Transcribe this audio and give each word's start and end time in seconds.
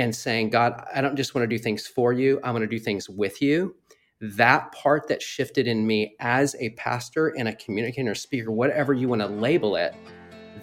and 0.00 0.16
saying, 0.16 0.48
God, 0.48 0.82
I 0.94 1.02
don't 1.02 1.14
just 1.14 1.34
want 1.34 1.42
to 1.42 1.46
do 1.46 1.62
things 1.62 1.86
for 1.86 2.14
you, 2.14 2.40
I 2.42 2.50
want 2.52 2.62
to 2.62 2.66
do 2.66 2.78
things 2.78 3.08
with 3.10 3.42
you. 3.42 3.76
That 4.22 4.72
part 4.72 5.08
that 5.08 5.20
shifted 5.20 5.66
in 5.66 5.86
me 5.86 6.16
as 6.20 6.56
a 6.58 6.70
pastor 6.70 7.28
and 7.28 7.48
a 7.48 7.54
communicator, 7.54 8.14
speaker, 8.14 8.50
whatever 8.50 8.94
you 8.94 9.08
want 9.08 9.20
to 9.20 9.28
label 9.28 9.76
it, 9.76 9.94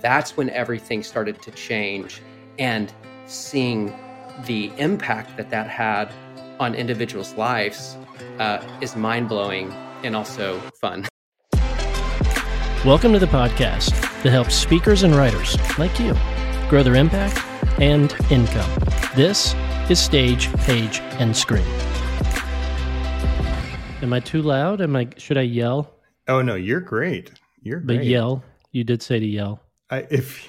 that's 0.01 0.35
when 0.35 0.49
everything 0.49 1.03
started 1.03 1.39
to 1.43 1.51
change. 1.51 2.21
And 2.57 2.91
seeing 3.27 3.93
the 4.45 4.71
impact 4.77 5.37
that 5.37 5.51
that 5.51 5.69
had 5.69 6.11
on 6.59 6.73
individuals' 6.73 7.35
lives 7.35 7.95
uh, 8.39 8.59
is 8.81 8.95
mind 8.95 9.29
blowing 9.29 9.71
and 10.03 10.15
also 10.15 10.59
fun. 10.81 11.05
Welcome 12.83 13.13
to 13.13 13.19
the 13.19 13.27
podcast 13.27 13.91
that 14.23 14.31
helps 14.31 14.55
speakers 14.55 15.03
and 15.03 15.15
writers 15.15 15.57
like 15.77 15.99
you 15.99 16.15
grow 16.69 16.81
their 16.81 16.95
impact 16.95 17.39
and 17.79 18.15
income. 18.31 18.96
This 19.17 19.55
is 19.89 19.99
Stage, 19.99 20.53
Page, 20.57 20.99
and 21.17 21.35
Screen. 21.35 21.65
Am 24.03 24.13
I 24.13 24.19
too 24.19 24.43
loud? 24.43 24.79
Am 24.79 24.95
I? 24.95 25.07
Should 25.17 25.39
I 25.39 25.41
yell? 25.41 25.91
Oh 26.27 26.43
no, 26.43 26.53
you're 26.53 26.79
great. 26.81 27.31
You're 27.63 27.79
great. 27.79 27.97
But 27.97 28.05
yell. 28.05 28.43
You 28.73 28.83
did 28.83 29.01
say 29.01 29.19
to 29.19 29.25
yell. 29.25 29.59
I, 29.89 30.05
if 30.11 30.47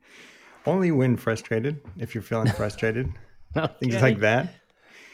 only 0.66 0.90
when 0.90 1.16
frustrated. 1.16 1.80
If 1.96 2.14
you're 2.14 2.20
feeling 2.22 2.52
frustrated, 2.52 3.10
things 3.80 3.94
like 4.02 4.20
that. 4.20 4.52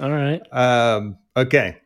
All 0.01 0.11
right. 0.11 0.43
Um, 0.53 1.17
okay. 1.37 1.77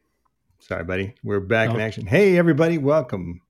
Sorry, 0.61 0.85
buddy. 0.85 1.13
We're 1.23 1.41
back 1.41 1.69
in 1.69 1.77
Oh. 1.77 1.81
action. 1.81 2.07
Hey, 2.07 2.39
everybody, 2.39 2.79
welcome. 2.79 3.43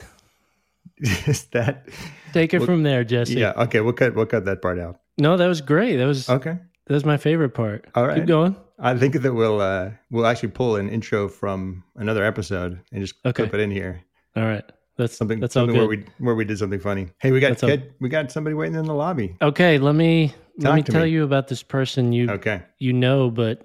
Is 0.98 1.44
that? 1.52 1.88
Take 2.34 2.52
it 2.52 2.58
Well, 2.58 2.66
from 2.66 2.82
there, 2.82 3.04
Jesse. 3.04 3.34
Yeah. 3.40 3.52
Okay. 3.56 3.80
We'll 3.80 3.94
cut. 3.94 4.14
We'll 4.14 4.26
cut 4.26 4.44
that 4.44 4.60
part 4.60 4.78
out. 4.78 5.00
No, 5.16 5.38
that 5.38 5.46
was 5.46 5.62
great. 5.62 5.96
That 5.96 6.04
was 6.06 6.28
Okay. 6.28 6.58
That 6.90 6.94
was 6.94 7.04
my 7.04 7.18
favorite 7.18 7.50
part. 7.50 7.86
All 7.94 8.04
right. 8.04 8.16
Keep 8.16 8.26
going. 8.26 8.56
I 8.80 8.98
think 8.98 9.14
that 9.14 9.32
we'll 9.32 9.60
uh, 9.60 9.90
we'll 10.10 10.26
actually 10.26 10.48
pull 10.48 10.74
an 10.74 10.88
intro 10.88 11.28
from 11.28 11.84
another 11.94 12.24
episode 12.24 12.80
and 12.90 13.00
just 13.00 13.14
Okay. 13.24 13.44
clip 13.44 13.54
it 13.54 13.60
in 13.60 13.70
here. 13.70 14.02
All 14.34 14.42
right. 14.42 14.64
That's 14.96 15.16
Something. 15.16 15.38
That's 15.38 15.54
something 15.54 15.76
where 15.76 15.86
we 15.86 16.04
where 16.18 16.34
we 16.34 16.44
did 16.44 16.58
something 16.58 16.80
funny. 16.80 17.06
Hey, 17.20 17.30
we 17.30 17.38
got 17.38 17.50
That's 17.50 17.60
kid, 17.62 17.94
we 18.00 18.08
got 18.08 18.32
somebody 18.32 18.54
waiting 18.54 18.74
in 18.74 18.86
the 18.86 18.92
lobby. 18.94 19.36
okay, 19.40 19.78
let 19.78 19.94
me 19.94 20.34
let 20.58 20.74
me 20.74 20.82
tell 20.82 21.02
me. 21.04 21.10
you 21.10 21.22
about 21.22 21.46
this 21.46 21.62
person 21.62 22.12
you 22.12 22.28
Okay. 22.28 22.60
you 22.80 22.92
know, 22.92 23.30
but 23.30 23.64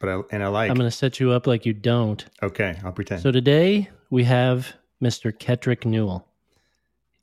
But 0.00 0.08
I 0.08 0.20
and 0.30 0.42
I 0.42 0.46
like. 0.46 0.70
I'm 0.70 0.76
going 0.78 0.88
to 0.90 0.96
set 0.96 1.20
you 1.20 1.30
up 1.30 1.46
like 1.46 1.66
you 1.66 1.74
don't. 1.74 2.24
okay. 2.42 2.80
I'll 2.82 2.92
pretend. 2.92 3.20
So 3.20 3.30
today 3.32 3.90
we 4.08 4.24
have 4.24 4.72
Mr. 5.04 5.30
Ketric 5.30 5.84
Newell. 5.84 6.26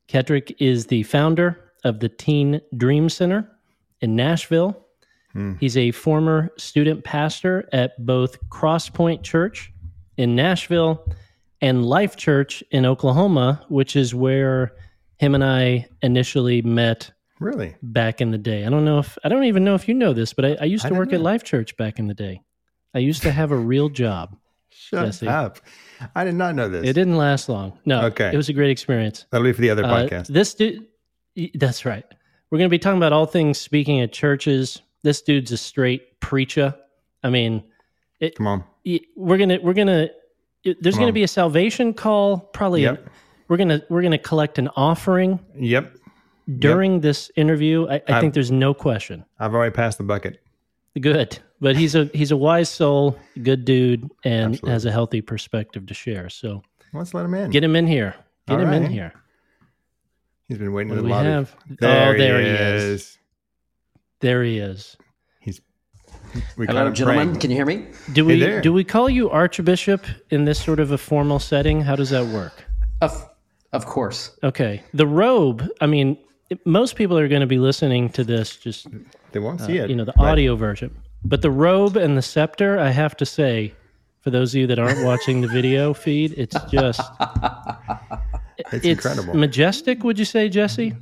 Ketric 0.08 0.56
is 0.60 0.86
the 0.86 1.02
founder 1.02 1.60
of 1.84 2.02
the 2.02 2.10
Teen 2.10 2.62
Dream 2.78 3.10
Center 3.10 3.50
in 4.00 4.16
Nashville. 4.16 4.86
Hmm. 5.34 5.54
He's 5.60 5.78
a 5.78 5.92
former 5.92 6.50
student 6.58 7.04
pastor 7.04 7.68
at 7.72 8.04
both 8.06 8.40
Crosspoint 8.50 9.24
Church 9.24 9.72
in 10.18 10.36
Nashville 10.36 11.06
and 11.62 11.86
Life 11.86 12.16
Church 12.16 12.64
in 12.72 12.86
Oklahoma, 12.86 13.64
which 13.70 13.96
is 13.96 14.16
where 14.16 14.74
him 15.18 15.36
and 15.36 15.44
I 15.44 15.88
initially 16.02 16.62
met 16.62 17.12
really? 17.40 17.76
back 17.84 18.22
in 18.22 18.32
the 18.32 18.38
day. 18.38 18.66
I 18.66 18.70
don't 18.70 18.86
know 18.86 19.00
if 19.00 19.18
I 19.24 19.30
don't 19.30 19.44
even 19.44 19.64
know 19.64 19.76
if 19.76 19.88
you 19.88 19.94
know 19.94 20.14
this, 20.14 20.34
but 20.34 20.46
I, 20.46 20.58
I 20.62 20.66
used 20.66 20.84
to 20.84 20.90
don't 20.90 20.98
work 20.98 21.14
at. 21.14 21.22
Life 21.22 21.44
Church 21.44 21.76
back 21.78 22.00
in 22.00 22.08
the 22.08 22.14
day. 22.14 22.42
I 22.96 23.00
used 23.00 23.22
to 23.24 23.32
have 23.32 23.52
a 23.52 23.58
real 23.58 23.90
job. 23.90 24.36
Shut 24.72 25.06
Jesse. 25.06 25.28
up. 25.28 25.60
I 26.16 26.24
did 26.24 26.36
not 26.36 26.56
know 26.56 26.70
this. 26.70 26.88
It 26.88 26.94
didn't 26.94 27.18
last 27.18 27.50
long. 27.50 27.78
No. 27.86 28.04
Okay. 28.06 28.32
It 28.34 28.38
was 28.38 28.50
a 28.50 28.54
great 28.54 28.72
experience. 28.72 29.26
That'll 29.32 29.44
be 29.46 29.52
for 29.54 29.62
the 29.62 29.70
other 29.70 29.84
Uh, 29.84 29.90
podcast. 30.08 30.28
this 30.28 30.54
dude, 30.56 30.88
that's 31.54 31.86
right. 31.86 32.06
We're 32.50 32.58
going 32.58 32.70
to 32.70 32.74
be 32.74 32.80
talking 32.80 32.98
about 32.98 33.12
all 33.14 33.26
things 33.26 33.58
speaking 33.60 34.00
at 34.00 34.12
churches. 34.14 34.82
This 35.04 35.22
dude's 35.22 35.52
a 35.52 35.58
straight 35.58 36.20
preacher. 36.20 36.76
I 37.24 37.30
mean, 37.30 37.64
it, 38.20 38.36
Come 38.36 38.48
on. 38.48 38.64
we're 39.16 39.38
gonna 39.38 39.60
we're 39.62 39.74
gonna 39.74 40.10
it, 40.64 40.82
there's 40.82 40.96
Come 40.96 41.02
gonna 41.02 41.08
on. 41.10 41.14
be 41.14 41.24
a 41.24 41.28
salvation 41.28 41.94
call. 41.94 42.40
Probably 42.40 42.84
a- 42.86 42.92
Yep. 42.94 43.10
we're 43.48 43.58
gonna 43.58 43.82
we're 43.90 44.02
gonna 44.02 44.18
collect 44.18 44.58
an 44.60 44.68
offering 44.76 45.40
Yep. 45.58 45.96
during 46.60 47.00
this 47.02 47.32
interview. 47.36 47.88
I, 47.90 48.02
I 48.08 48.20
think 48.20 48.34
there's 48.34 48.52
no 48.52 48.74
question. 48.74 49.24
I've 49.40 49.54
already 49.54 49.74
passed 49.74 49.98
the 50.00 50.04
bucket. 50.04 50.42
Good, 51.00 51.40
but 51.62 51.78
he's 51.78 51.96
a 51.96 52.06
he's 52.14 52.32
a 52.32 52.38
wise 52.38 52.68
soul, 52.70 53.18
good 53.42 53.64
dude, 53.64 54.10
and 54.26 54.54
Absolutely. 54.56 54.72
has 54.72 54.86
a 54.86 54.92
healthy 54.92 55.22
perspective 55.22 55.86
to 55.86 55.94
share. 55.94 56.28
So 56.30 56.62
Let's 56.94 57.14
let 57.14 57.24
him 57.26 57.34
in. 57.36 57.52
get 57.52 57.64
him 57.64 57.76
in 57.78 57.88
here. 57.88 58.16
Get 58.48 58.56
All 58.60 58.66
him 58.66 58.74
in 58.74 58.86
here. 58.92 59.14
He's 60.48 60.58
been 60.58 60.74
waiting 60.74 60.92
in 60.92 60.98
the 60.98 61.04
lobby. 61.04 61.28
have? 61.30 61.56
There 61.80 62.10
oh, 62.16 62.18
there 62.18 62.40
he 62.42 62.46
he 62.48 62.52
is. 62.52 62.84
is. 62.84 63.19
There 64.22 64.44
he 64.44 64.60
is. 64.60 64.98
He's. 65.40 65.62
We 66.58 66.68
Hello, 66.68 66.92
gentlemen. 66.92 67.28
praying. 67.28 67.40
Can 67.40 67.50
you 67.52 67.56
hear 67.56 67.66
me? 67.66 67.88
Do 68.14 68.26
we 68.26 68.40
there. 68.40 68.62
do 68.62 68.74
we 68.74 68.84
call 68.84 69.10
you 69.10 69.30
Archbishop 69.30 70.06
in 70.30 70.46
this 70.46 70.62
sort 70.64 70.80
of 70.80 70.92
a 70.92 70.98
formal 70.98 71.40
setting? 71.40 71.82
How 71.82 71.96
does 71.96 72.10
that 72.12 72.26
work? 72.28 72.66
Of, 73.02 73.28
of 73.74 73.86
course. 73.86 74.38
Okay, 74.44 74.84
the 74.94 75.08
robe. 75.08 75.68
I 75.82 75.88
mean, 75.88 76.18
most 76.66 76.96
people 76.96 77.18
are 77.18 77.28
going 77.28 77.42
to 77.42 77.48
be 77.48 77.58
listening 77.60 78.10
to 78.10 78.24
this 78.24 78.58
just 78.58 78.88
They 79.32 79.40
won't 79.40 79.62
see 79.62 79.78
it. 79.78 79.86
Uh, 79.86 79.88
you 79.88 79.96
know 79.96 80.06
the 80.06 80.14
but 80.18 80.26
audio 80.26 80.56
version, 80.56 80.96
but 81.24 81.42
the 81.42 81.52
robe 81.52 81.96
and 81.96 82.18
the 82.18 82.22
scepter. 82.22 82.78
I 82.78 82.90
have 82.90 83.16
to 83.18 83.26
say, 83.26 83.74
for 84.20 84.30
those 84.32 84.54
of 84.54 84.60
you 84.60 84.68
that 84.68 84.80
aren't 84.80 85.04
watching 85.06 85.42
the 85.42 85.48
video 85.48 85.94
feed, 85.94 86.34
it's 86.38 86.58
just 86.70 87.02
It's, 88.72 88.86
incredible. 88.86 89.36
majestic. 89.36 90.04
Would 90.04 90.20
you 90.20 90.26
say, 90.26 90.50
Jesse? 90.50 90.96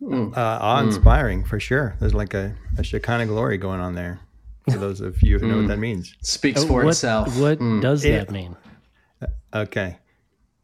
Hmm. 0.00 0.32
uh, 0.34 0.58
hmm. 0.58 0.64
awe-inspiring 0.64 1.44
for 1.44 1.58
sure. 1.58 1.96
There's 2.00 2.14
like 2.14 2.34
a, 2.34 2.54
a 2.78 2.82
Shekinah 2.82 3.26
glory 3.26 3.58
going 3.58 3.80
on 3.80 3.94
there. 3.94 4.20
For 4.70 4.78
those 4.78 5.00
of 5.00 5.22
you 5.22 5.38
who 5.38 5.46
know 5.46 5.54
what 5.56 5.62
hmm. 5.62 5.68
that 5.68 5.78
means. 5.78 6.14
Speaks 6.22 6.64
uh, 6.64 6.66
for 6.66 6.84
what 6.84 6.90
itself. 6.90 7.38
what 7.38 7.58
does 7.80 8.04
Yeah. 8.04 8.18
that 8.18 8.30
mean? 8.30 8.56
Uh, 9.22 9.26
okay. 9.54 9.98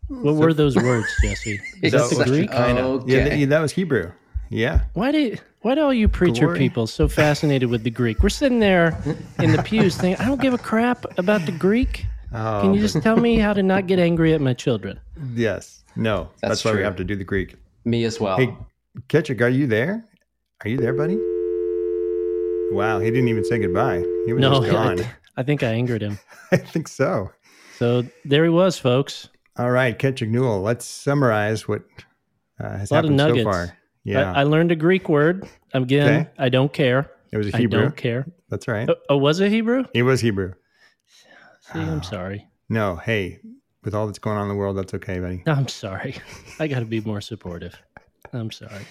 What 0.09 0.35
were 0.35 0.53
those 0.53 0.77
words, 0.77 1.07
Jesse? 1.23 1.61
Is 1.83 1.93
that 1.93 2.11
the 2.11 2.17
So- 2.17 2.25
Greek? 2.25 2.51
Shekinah. 2.51 2.81
Okay. 2.81 3.13
Yeah, 3.13 3.29
th- 3.29 3.49
that 3.49 3.61
was 3.61 3.73
Hebrew. 3.73 4.11
Yeah. 4.51 4.81
Why 4.93 5.13
do 5.13 5.37
why 5.63 5.77
do 5.77 5.83
all 5.83 5.95
you 5.95 6.09
preacher 6.09 6.47
Glory. 6.47 6.59
people 6.59 6.87
so 6.87 7.09
fascinated 7.09 7.71
with 7.71 7.85
the 7.85 7.91
Greek? 7.91 8.23
We're 8.23 8.29
sitting 8.29 8.59
there 8.59 9.01
in 9.39 9.53
the 9.53 9.63
pews 9.63 9.97
thinking, 9.97 10.23
I 10.23 10.29
don't 10.29 10.41
give 10.41 10.53
a 10.53 10.59
crap 10.59 11.07
about 11.19 11.47
the 11.47 11.53
Greek. 11.53 12.05
Oh, 12.35 12.61
Can 12.61 12.75
you 12.75 12.81
just 12.81 13.01
tell 13.01 13.17
me 13.17 13.39
how 13.39 13.53
to 13.53 13.63
not 13.63 13.87
get 13.87 13.99
angry 13.99 14.35
at 14.35 14.41
my 14.41 14.53
children? 14.53 15.01
yes. 15.35 15.85
No. 15.95 16.31
That's, 16.41 16.63
That's 16.63 16.65
why 16.65 16.73
we 16.75 16.83
have 16.83 16.97
to 16.97 17.05
do 17.05 17.15
the 17.17 17.25
Greek. 17.25 17.55
Me 17.85 18.05
as 18.05 18.19
well. 18.19 18.39
Hey, 18.39 18.55
Ketric, 19.09 19.41
are 19.41 19.49
you 19.49 19.67
there? 19.67 20.05
Are 20.65 20.69
you 20.69 20.77
there, 20.77 20.93
buddy? 20.93 21.17
Wow, 22.75 22.99
he 23.01 23.11
didn't 23.11 23.29
even 23.29 23.45
say 23.45 23.59
goodbye. 23.59 23.99
He 24.27 24.33
was 24.33 24.41
No, 24.41 24.61
just 24.61 24.71
gone. 24.73 25.01
I, 25.01 25.13
I 25.39 25.43
think 25.43 25.63
I 25.63 25.69
angered 25.73 26.03
him. 26.03 26.19
I 26.53 26.57
think 26.59 26.89
so. 26.89 27.31
So 27.79 28.05
there 28.25 28.45
he 28.45 28.51
was, 28.51 28.79
folks. 28.79 29.29
All 29.59 29.71
right, 29.71 29.99
Ketric 29.99 30.29
Newell, 30.29 30.63
let's 30.63 30.85
summarize 30.85 31.69
what 31.69 31.83
uh, 32.61 32.77
has 32.79 32.91
A 32.91 32.95
lot 32.95 33.05
of 33.05 33.11
happened 33.11 33.21
so 33.39 33.45
far. 33.45 33.77
Yeah, 34.05 34.33
I, 34.33 34.41
I 34.41 34.43
learned 34.45 34.73
a 34.73 34.77
Greek 34.77 35.09
word. 35.09 35.47
Again, 35.75 36.09
Okay. 36.23 36.31
I 36.39 36.49
don't 36.49 36.73
care. 36.73 37.11
it 37.33 37.37
was 37.37 37.53
a 37.53 37.57
Hebrew. 37.57 37.81
I 37.81 37.83
don't 37.85 37.97
care. 37.97 38.27
That's 38.49 38.69
right. 38.69 38.89
Oh, 38.89 38.95
oh, 39.11 39.17
was 39.17 39.41
it 39.41 39.51
Hebrew? 39.51 39.85
It 39.95 40.03
was 40.03 40.21
Hebrew. 40.21 40.53
See, 41.73 41.81
I'm 41.81 42.03
sorry. 42.03 42.47
No, 42.69 42.97
hey, 42.97 43.41
with 43.85 43.95
all 43.95 44.07
that's 44.07 44.19
going 44.19 44.37
on 44.37 44.43
in 44.43 44.49
the 44.49 44.55
world, 44.55 44.77
that's 44.77 44.93
okay, 44.95 45.19
buddy. 45.21 45.43
I'm 45.47 45.69
sorry. 45.69 46.17
I 46.59 46.67
got 46.67 46.81
to 46.81 46.85
be 46.85 47.01
more 47.01 47.21
supportive. 47.21 47.75
I'm 48.33 48.51
sorry. 48.51 48.83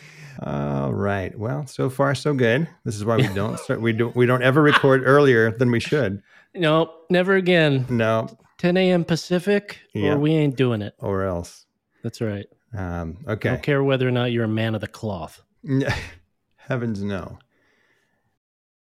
All 0.42 0.94
right. 0.94 1.38
Well, 1.38 1.66
so 1.68 1.90
far 1.90 2.14
so 2.16 2.34
good. 2.34 2.68
This 2.86 2.96
is 2.96 3.06
why 3.06 3.18
we 3.18 3.28
don't 3.34 3.58
start. 3.60 3.82
We 3.82 3.94
don't. 3.94 4.16
We 4.16 4.26
don't 4.26 4.44
ever 4.44 4.62
record 4.62 5.04
earlier 5.06 5.52
than 5.52 5.72
we 5.72 5.80
should. 5.80 6.22
No, 6.54 6.94
never 7.10 7.36
again. 7.36 7.86
No, 7.90 8.28
10 8.58 8.78
a.m. 8.78 9.06
Pacific, 9.06 9.80
Yeah. 9.94 10.14
or 10.14 10.20
we 10.20 10.32
ain't 10.34 10.56
doing 10.58 10.82
it. 10.82 10.94
or 11.00 11.24
else. 11.24 11.66
That's 12.04 12.20
right. 12.22 12.46
Um, 12.78 13.18
okay. 13.28 13.50
I 13.50 13.54
don't 13.54 13.64
care 13.64 13.84
whether 13.84 14.08
or 14.08 14.12
not 14.12 14.32
you're 14.32 14.44
a 14.46 14.50
man 14.50 14.76
of 14.76 14.82
the 14.82 14.88
cloth. 14.88 15.42
Heavens 16.58 17.02
no. 17.04 17.38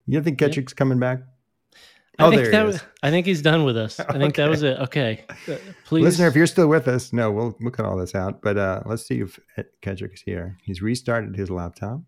You 0.06 0.14
don't 0.14 0.24
think 0.24 0.38
Ketric's 0.38 0.72
coming 0.74 0.98
back? 0.98 1.20
I 2.18 2.26
Oh, 2.26 2.30
think 2.30 2.42
there 2.42 2.50
that 2.52 2.60
he 2.60 2.66
was, 2.66 2.76
is. 2.76 2.82
I 3.02 3.10
think 3.10 3.26
he's 3.26 3.42
done 3.42 3.64
with 3.64 3.76
us. 3.76 3.98
I 3.98 4.18
think 4.18 4.36
that 4.36 4.48
was 4.48 4.62
it. 4.62 4.78
Okay. 4.78 5.24
Uh, 5.48 5.56
Please. 5.84 6.02
Listener, 6.04 6.28
if 6.28 6.36
you're 6.36 6.46
still 6.46 6.68
with 6.68 6.86
us, 6.86 7.12
no, 7.12 7.30
we'll 7.32 7.56
we'll 7.60 7.72
cut 7.72 7.84
all 7.86 7.96
this 7.96 8.14
out. 8.14 8.40
But 8.40 8.56
uh, 8.56 8.82
let's 8.86 9.04
see 9.06 9.20
if 9.20 9.38
Ketric 9.82 10.14
is 10.14 10.20
here. 10.22 10.56
He's 10.62 10.80
restarted 10.80 11.34
his 11.34 11.50
laptop. 11.50 12.00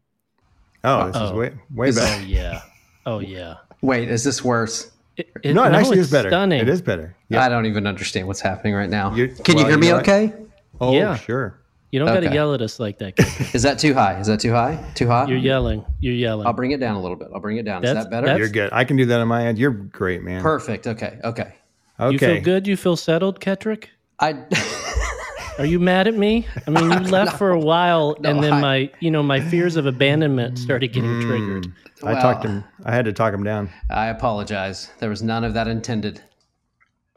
Oh, 0.85 1.07
this 1.09 1.17
is 1.17 1.23
Uh-oh. 1.23 1.37
way 1.37 1.53
way 1.75 1.89
Is- 1.89 1.99
oh, 2.01 2.23
yeah. 2.27 2.63
Oh, 3.05 3.19
yeah. 3.19 3.57
Wait, 3.83 4.09
is 4.09 4.23
this 4.25 4.45
worse? 4.45 4.91
It, 5.17 5.29
it- 5.43 5.55
no, 5.55 5.65
it 5.65 5.73
actually 5.73 5.99
it's 5.99 6.07
is 6.09 6.13
better. 6.13 6.29
Stunning. 6.29 6.61
It 6.61 6.69
is 6.69 6.81
better. 6.83 7.17
I 7.33 7.49
don't 7.49 7.67
even 7.67 7.87
understand 7.87 8.27
what's 8.29 8.41
happening 8.41 8.75
right 8.75 8.91
now. 8.91 9.13
You- 9.15 9.29
Can 9.29 9.59
you 9.59 9.65
hear 9.65 9.73
you 9.75 9.79
me 9.79 9.89
know 9.89 9.95
what? 9.95 10.03
okay? 10.09 10.33
Oh, 10.81 10.93
Yeah. 10.93 11.17
sure. 11.17 11.59
You 11.97 12.01
don't 12.05 12.09
got 12.13 12.29
to 12.29 12.35
yell 12.35 12.53
at 12.53 12.61
us 12.61 12.79
like 12.79 12.99
that. 12.99 13.19
Is 13.55 13.63
that 13.63 13.79
too 13.79 13.95
high? 13.95 14.21
Is 14.21 14.27
that 14.27 14.39
too 14.39 14.53
high? 14.53 14.77
Too 14.95 15.07
hot? 15.07 15.31
You're 15.31 15.39
yelling. 15.39 15.83
You're 15.99 16.13
yelling. 16.13 16.47
I'll 16.47 16.53
bring 16.53 16.73
it 16.73 16.79
down 16.79 16.95
a 16.95 17.01
little 17.01 17.17
bit. 17.17 17.29
I'll 17.33 17.41
bring 17.41 17.57
it 17.57 17.65
down. 17.65 17.83
Is 17.83 17.95
that 17.95 18.11
better? 18.11 18.37
You're 18.37 18.51
good. 18.51 18.69
I 18.71 18.85
can 18.85 18.99
do 18.99 19.07
that 19.07 19.19
on 19.19 19.27
my 19.29 19.47
end. 19.47 19.57
You're 19.57 19.71
great, 19.71 20.23
man. 20.23 20.43
Perfect. 20.43 20.87
Okay. 20.87 21.19
Okay. 21.25 21.55
Okay. 21.99 22.13
You 22.13 22.19
feel 22.19 22.41
good? 22.43 22.67
You 22.67 22.77
feel 22.77 22.97
settled, 22.97 23.41
Ketric? 23.41 23.85
I 24.21 24.45
Are 25.59 25.65
you 25.65 25.81
mad 25.81 26.07
at 26.07 26.13
me? 26.13 26.47
I 26.67 26.71
mean, 26.71 26.85
you 26.85 26.99
left 27.11 27.33
No. 27.33 27.39
for 27.39 27.51
a 27.53 27.59
while, 27.59 28.15
No, 28.21 28.29
and 28.29 28.43
then 28.45 28.53
I- 28.53 28.61
my, 28.61 28.91
you 29.01 29.11
know, 29.11 29.23
my 29.23 29.41
fears 29.41 29.77
of 29.77 29.87
abandonment 29.87 30.59
started 30.59 30.89
getting 30.93 31.19
triggered. 31.23 31.65
Mm. 31.65 31.73
I 32.07 32.13
Well- 32.13 32.21
talked 32.21 32.45
him. 32.45 32.63
I 32.85 32.95
had 32.95 33.07
to 33.07 33.15
talk 33.15 33.33
him 33.33 33.43
down. 33.43 33.71
I 33.89 34.09
apologize. 34.09 34.91
There 34.99 35.09
was 35.09 35.23
none 35.23 35.45
of 35.45 35.55
that 35.55 35.67
intended. 35.67 36.21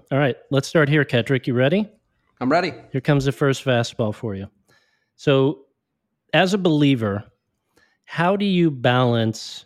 All 0.10 0.20
right, 0.20 0.38
let's 0.52 0.70
start 0.70 0.88
here, 0.88 1.04
Ketric. 1.04 1.48
You 1.48 1.54
ready? 1.54 1.90
I'm 2.40 2.50
ready. 2.50 2.72
Here 2.94 3.02
comes 3.02 3.26
the 3.26 3.34
first 3.34 3.66
fastball 3.66 4.16
for 4.16 4.36
you. 4.36 4.48
So, 5.20 5.66
as 6.32 6.54
a 6.54 6.58
believer, 6.58 7.26
how 8.06 8.38
do 8.38 8.46
you 8.46 8.72
balance, 8.72 9.66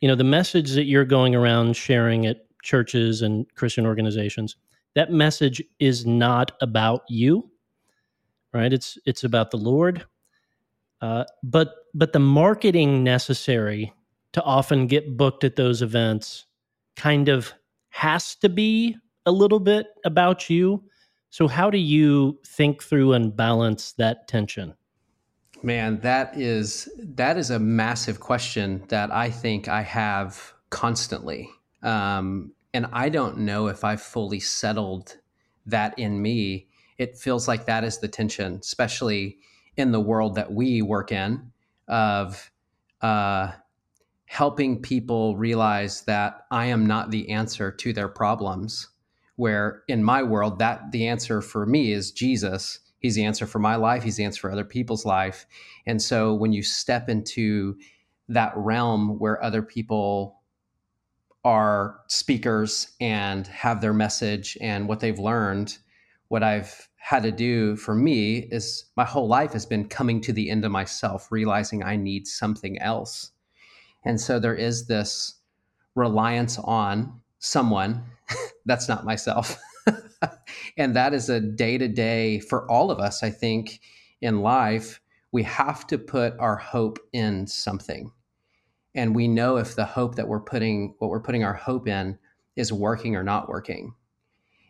you 0.00 0.08
know, 0.08 0.16
the 0.16 0.24
message 0.24 0.72
that 0.72 0.86
you're 0.86 1.04
going 1.04 1.32
around 1.32 1.76
sharing 1.76 2.26
at 2.26 2.38
churches 2.64 3.22
and 3.22 3.46
Christian 3.54 3.86
organizations? 3.86 4.56
That 4.96 5.12
message 5.12 5.62
is 5.78 6.06
not 6.06 6.50
about 6.60 7.02
you, 7.08 7.52
right? 8.52 8.72
It's 8.72 8.98
it's 9.06 9.22
about 9.22 9.52
the 9.52 9.58
Lord. 9.58 10.04
Uh, 11.00 11.22
but 11.44 11.72
but 11.94 12.12
the 12.12 12.18
marketing 12.18 13.04
necessary 13.04 13.92
to 14.32 14.42
often 14.42 14.88
get 14.88 15.16
booked 15.16 15.44
at 15.44 15.54
those 15.54 15.82
events 15.82 16.46
kind 16.96 17.28
of 17.28 17.54
has 17.90 18.34
to 18.34 18.48
be 18.48 18.96
a 19.24 19.30
little 19.30 19.60
bit 19.60 19.86
about 20.04 20.50
you. 20.50 20.82
So 21.30 21.46
how 21.46 21.70
do 21.70 21.78
you 21.78 22.40
think 22.44 22.82
through 22.82 23.12
and 23.12 23.36
balance 23.36 23.92
that 23.92 24.26
tension? 24.26 24.74
Man, 25.62 26.00
that 26.00 26.38
is 26.38 26.88
that 26.98 27.36
is 27.36 27.50
a 27.50 27.58
massive 27.58 28.18
question 28.18 28.82
that 28.88 29.10
I 29.10 29.30
think 29.30 29.68
I 29.68 29.82
have 29.82 30.54
constantly, 30.70 31.50
um, 31.82 32.52
and 32.72 32.86
I 32.92 33.10
don't 33.10 33.38
know 33.38 33.66
if 33.66 33.84
I've 33.84 34.00
fully 34.00 34.40
settled 34.40 35.18
that 35.66 35.98
in 35.98 36.22
me. 36.22 36.68
It 36.96 37.18
feels 37.18 37.46
like 37.46 37.66
that 37.66 37.84
is 37.84 37.98
the 37.98 38.08
tension, 38.08 38.58
especially 38.62 39.38
in 39.76 39.92
the 39.92 40.00
world 40.00 40.36
that 40.36 40.50
we 40.52 40.80
work 40.80 41.12
in, 41.12 41.52
of 41.88 42.50
uh, 43.02 43.52
helping 44.24 44.80
people 44.80 45.36
realize 45.36 46.02
that 46.02 46.46
I 46.50 46.66
am 46.66 46.86
not 46.86 47.10
the 47.10 47.28
answer 47.30 47.70
to 47.70 47.92
their 47.92 48.08
problems. 48.08 48.88
Where 49.36 49.82
in 49.88 50.04
my 50.04 50.22
world, 50.22 50.58
that 50.58 50.92
the 50.92 51.06
answer 51.06 51.42
for 51.42 51.66
me 51.66 51.92
is 51.92 52.12
Jesus. 52.12 52.78
He's 53.00 53.14
the 53.14 53.24
answer 53.24 53.46
for 53.46 53.58
my 53.58 53.76
life. 53.76 54.02
He's 54.02 54.16
the 54.16 54.24
answer 54.24 54.40
for 54.40 54.52
other 54.52 54.64
people's 54.64 55.04
life. 55.04 55.46
And 55.86 56.00
so 56.00 56.34
when 56.34 56.52
you 56.52 56.62
step 56.62 57.08
into 57.08 57.76
that 58.28 58.52
realm 58.54 59.18
where 59.18 59.42
other 59.42 59.62
people 59.62 60.40
are 61.44 62.00
speakers 62.08 62.92
and 63.00 63.46
have 63.46 63.80
their 63.80 63.94
message 63.94 64.56
and 64.60 64.86
what 64.86 65.00
they've 65.00 65.18
learned, 65.18 65.78
what 66.28 66.42
I've 66.42 66.88
had 66.96 67.22
to 67.22 67.32
do 67.32 67.76
for 67.76 67.94
me 67.94 68.48
is 68.50 68.84
my 68.96 69.04
whole 69.04 69.26
life 69.26 69.52
has 69.54 69.64
been 69.64 69.88
coming 69.88 70.20
to 70.20 70.32
the 70.32 70.50
end 70.50 70.64
of 70.66 70.70
myself, 70.70 71.32
realizing 71.32 71.82
I 71.82 71.96
need 71.96 72.26
something 72.26 72.78
else. 72.78 73.32
And 74.04 74.20
so 74.20 74.38
there 74.38 74.54
is 74.54 74.86
this 74.86 75.40
reliance 75.94 76.58
on 76.58 77.20
someone 77.38 78.04
that's 78.66 78.88
not 78.88 79.06
myself. 79.06 79.56
and 80.76 80.94
that 80.96 81.14
is 81.14 81.28
a 81.28 81.40
day 81.40 81.78
to 81.78 81.88
day 81.88 82.40
for 82.40 82.70
all 82.70 82.90
of 82.90 82.98
us, 82.98 83.22
I 83.22 83.30
think, 83.30 83.80
in 84.20 84.42
life. 84.42 85.00
We 85.32 85.42
have 85.44 85.86
to 85.88 85.98
put 85.98 86.38
our 86.38 86.56
hope 86.56 86.98
in 87.12 87.46
something. 87.46 88.12
And 88.94 89.14
we 89.14 89.28
know 89.28 89.56
if 89.56 89.76
the 89.76 89.84
hope 89.84 90.16
that 90.16 90.26
we're 90.26 90.40
putting, 90.40 90.94
what 90.98 91.10
we're 91.10 91.20
putting 91.20 91.44
our 91.44 91.54
hope 91.54 91.86
in, 91.86 92.18
is 92.56 92.72
working 92.72 93.14
or 93.14 93.22
not 93.22 93.48
working. 93.48 93.94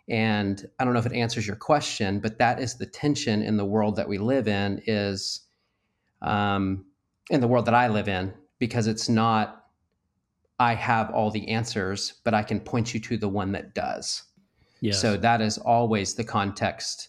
And 0.08 0.68
I 0.78 0.84
don't 0.84 0.92
know 0.92 0.98
if 0.98 1.06
it 1.06 1.12
answers 1.12 1.46
your 1.46 1.56
question, 1.56 2.20
but 2.20 2.38
that 2.38 2.60
is 2.60 2.74
the 2.74 2.86
tension 2.86 3.42
in 3.42 3.56
the 3.56 3.64
world 3.64 3.96
that 3.96 4.08
we 4.08 4.18
live 4.18 4.48
in, 4.48 4.82
is 4.86 5.42
um, 6.20 6.84
in 7.30 7.40
the 7.40 7.48
world 7.48 7.66
that 7.66 7.74
I 7.74 7.88
live 7.88 8.08
in, 8.08 8.34
because 8.58 8.86
it's 8.86 9.08
not, 9.08 9.66
I 10.58 10.74
have 10.74 11.10
all 11.10 11.30
the 11.30 11.48
answers, 11.48 12.20
but 12.24 12.34
I 12.34 12.42
can 12.42 12.60
point 12.60 12.92
you 12.92 13.00
to 13.00 13.16
the 13.16 13.28
one 13.28 13.52
that 13.52 13.74
does. 13.74 14.24
Yes. 14.80 15.00
So 15.00 15.16
that 15.16 15.40
is 15.40 15.58
always 15.58 16.14
the 16.14 16.24
context 16.24 17.08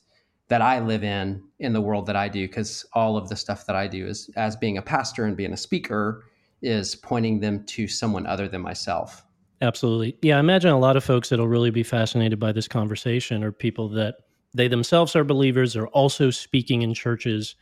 that 0.49 0.61
I 0.61 0.79
live 0.79 1.03
in 1.03 1.41
in 1.59 1.71
the 1.71 1.81
world 1.81 2.05
that 2.07 2.15
I 2.15 2.27
do, 2.27 2.47
because 2.47 2.85
all 2.93 3.15
of 3.15 3.29
the 3.29 3.35
stuff 3.35 3.65
that 3.67 3.75
I 3.75 3.87
do 3.87 4.05
is 4.05 4.29
as 4.35 4.55
being 4.57 4.77
a 4.77 4.81
pastor 4.81 5.25
and 5.25 5.37
being 5.37 5.53
a 5.53 5.57
speaker 5.57 6.25
is 6.61 6.95
pointing 6.95 7.39
them 7.39 7.65
to 7.67 7.87
someone 7.87 8.27
other 8.27 8.47
than 8.47 8.61
myself. 8.61 9.25
Absolutely. 9.61 10.17
Yeah, 10.21 10.37
I 10.37 10.39
imagine 10.39 10.71
a 10.71 10.79
lot 10.79 10.97
of 10.97 11.03
folks 11.03 11.29
that'll 11.29 11.47
really 11.47 11.71
be 11.71 11.83
fascinated 11.83 12.39
by 12.39 12.51
this 12.51 12.67
conversation 12.67 13.43
are 13.43 13.51
people 13.51 13.87
that 13.89 14.15
they 14.53 14.67
themselves 14.67 15.15
are 15.15 15.23
believers, 15.23 15.77
are 15.77 15.87
also 15.87 16.29
speaking 16.31 16.81
in 16.81 16.93
churches. 16.93 17.55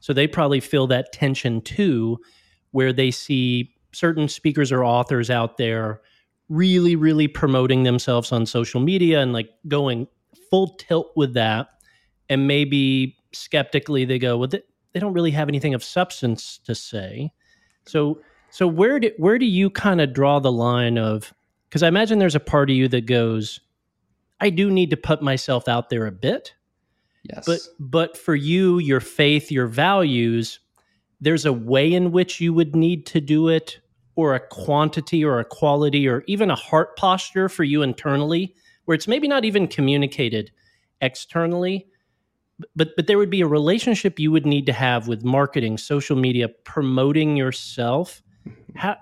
So 0.00 0.12
they 0.12 0.28
probably 0.28 0.60
feel 0.60 0.86
that 0.86 1.12
tension 1.12 1.60
too, 1.62 2.18
where 2.70 2.92
they 2.92 3.10
see 3.10 3.74
certain 3.92 4.28
speakers 4.28 4.70
or 4.70 4.84
authors 4.84 5.30
out 5.30 5.56
there 5.56 6.02
really, 6.48 6.96
really 6.96 7.28
promoting 7.28 7.82
themselves 7.82 8.32
on 8.32 8.46
social 8.46 8.80
media 8.80 9.20
and 9.20 9.32
like 9.32 9.50
going 9.68 10.06
full 10.50 10.68
tilt 10.76 11.12
with 11.16 11.34
that. 11.34 11.68
And 12.28 12.46
maybe 12.46 13.16
skeptically 13.32 14.04
they 14.04 14.18
go, 14.18 14.36
well, 14.38 14.48
they, 14.48 14.62
they 14.92 15.00
don't 15.00 15.12
really 15.12 15.30
have 15.32 15.48
anything 15.48 15.74
of 15.74 15.84
substance 15.84 16.58
to 16.64 16.74
say. 16.74 17.32
So 17.86 18.20
so 18.50 18.66
where 18.66 18.98
do 18.98 19.10
where 19.18 19.38
do 19.38 19.46
you 19.46 19.70
kind 19.70 20.00
of 20.00 20.12
draw 20.12 20.38
the 20.40 20.52
line 20.52 20.98
of 20.98 21.32
because 21.68 21.82
I 21.82 21.88
imagine 21.88 22.18
there's 22.18 22.34
a 22.34 22.40
part 22.40 22.70
of 22.70 22.76
you 22.76 22.88
that 22.88 23.06
goes, 23.06 23.60
I 24.40 24.50
do 24.50 24.70
need 24.70 24.90
to 24.90 24.96
put 24.96 25.20
myself 25.22 25.68
out 25.68 25.90
there 25.90 26.06
a 26.06 26.12
bit, 26.12 26.54
Yes. 27.24 27.44
but 27.44 27.60
but 27.78 28.16
for 28.16 28.34
you, 28.34 28.78
your 28.78 29.00
faith, 29.00 29.50
your 29.50 29.66
values, 29.66 30.60
there's 31.20 31.44
a 31.44 31.52
way 31.52 31.92
in 31.92 32.12
which 32.12 32.40
you 32.40 32.54
would 32.54 32.74
need 32.74 33.04
to 33.06 33.20
do 33.20 33.48
it, 33.48 33.80
or 34.16 34.34
a 34.34 34.40
quantity 34.40 35.24
or 35.24 35.38
a 35.38 35.44
quality, 35.44 36.08
or 36.08 36.24
even 36.26 36.50
a 36.50 36.56
heart 36.56 36.96
posture 36.96 37.48
for 37.48 37.64
you 37.64 37.82
internally, 37.82 38.54
where 38.86 38.94
it's 38.94 39.06
maybe 39.06 39.28
not 39.28 39.44
even 39.44 39.68
communicated 39.68 40.50
externally. 41.00 41.86
But 42.74 42.96
but 42.96 43.06
there 43.06 43.18
would 43.18 43.30
be 43.30 43.42
a 43.42 43.46
relationship 43.46 44.18
you 44.18 44.32
would 44.32 44.46
need 44.46 44.66
to 44.66 44.72
have 44.72 45.08
with 45.08 45.22
marketing, 45.22 45.76
social 45.78 46.16
media, 46.16 46.48
promoting 46.48 47.36
yourself. 47.36 48.22
How 48.74 48.96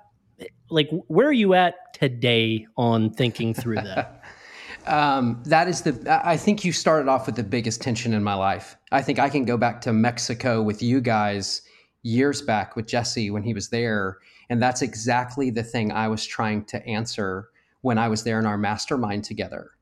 like 0.70 0.90
where 1.06 1.28
are 1.28 1.32
you 1.32 1.54
at 1.54 1.94
today 1.94 2.66
on 2.76 3.10
thinking 3.10 3.54
through 3.54 3.76
that? 3.76 4.22
um, 4.86 5.40
that 5.46 5.68
is 5.68 5.82
the. 5.82 6.20
I 6.26 6.36
think 6.36 6.64
you 6.64 6.72
started 6.72 7.08
off 7.08 7.26
with 7.26 7.36
the 7.36 7.44
biggest 7.44 7.80
tension 7.80 8.12
in 8.12 8.24
my 8.24 8.34
life. 8.34 8.76
I 8.90 9.02
think 9.02 9.20
I 9.20 9.28
can 9.28 9.44
go 9.44 9.56
back 9.56 9.80
to 9.82 9.92
Mexico 9.92 10.60
with 10.62 10.82
you 10.82 11.00
guys 11.00 11.62
years 12.02 12.42
back 12.42 12.76
with 12.76 12.86
Jesse 12.86 13.30
when 13.30 13.42
he 13.42 13.54
was 13.54 13.70
there, 13.70 14.18
and 14.54 14.62
that's 14.62 14.82
exactly 14.82 15.50
the 15.50 15.64
thing 15.64 15.90
I 15.90 16.06
was 16.06 16.24
trying 16.24 16.64
to 16.66 16.86
answer 16.86 17.48
when 17.80 17.98
I 17.98 18.06
was 18.06 18.22
there 18.22 18.38
in 18.38 18.46
our 18.46 18.56
mastermind 18.56 19.24
together. 19.24 19.72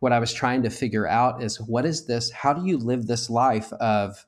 What 0.00 0.10
I 0.10 0.18
was 0.18 0.34
trying 0.34 0.64
to 0.64 0.68
figure 0.68 1.06
out 1.06 1.44
is 1.44 1.60
what 1.60 1.86
is 1.86 2.06
this? 2.06 2.32
How 2.32 2.52
do 2.52 2.66
you 2.66 2.76
live 2.76 3.06
this 3.06 3.30
life 3.30 3.72
of 3.74 4.26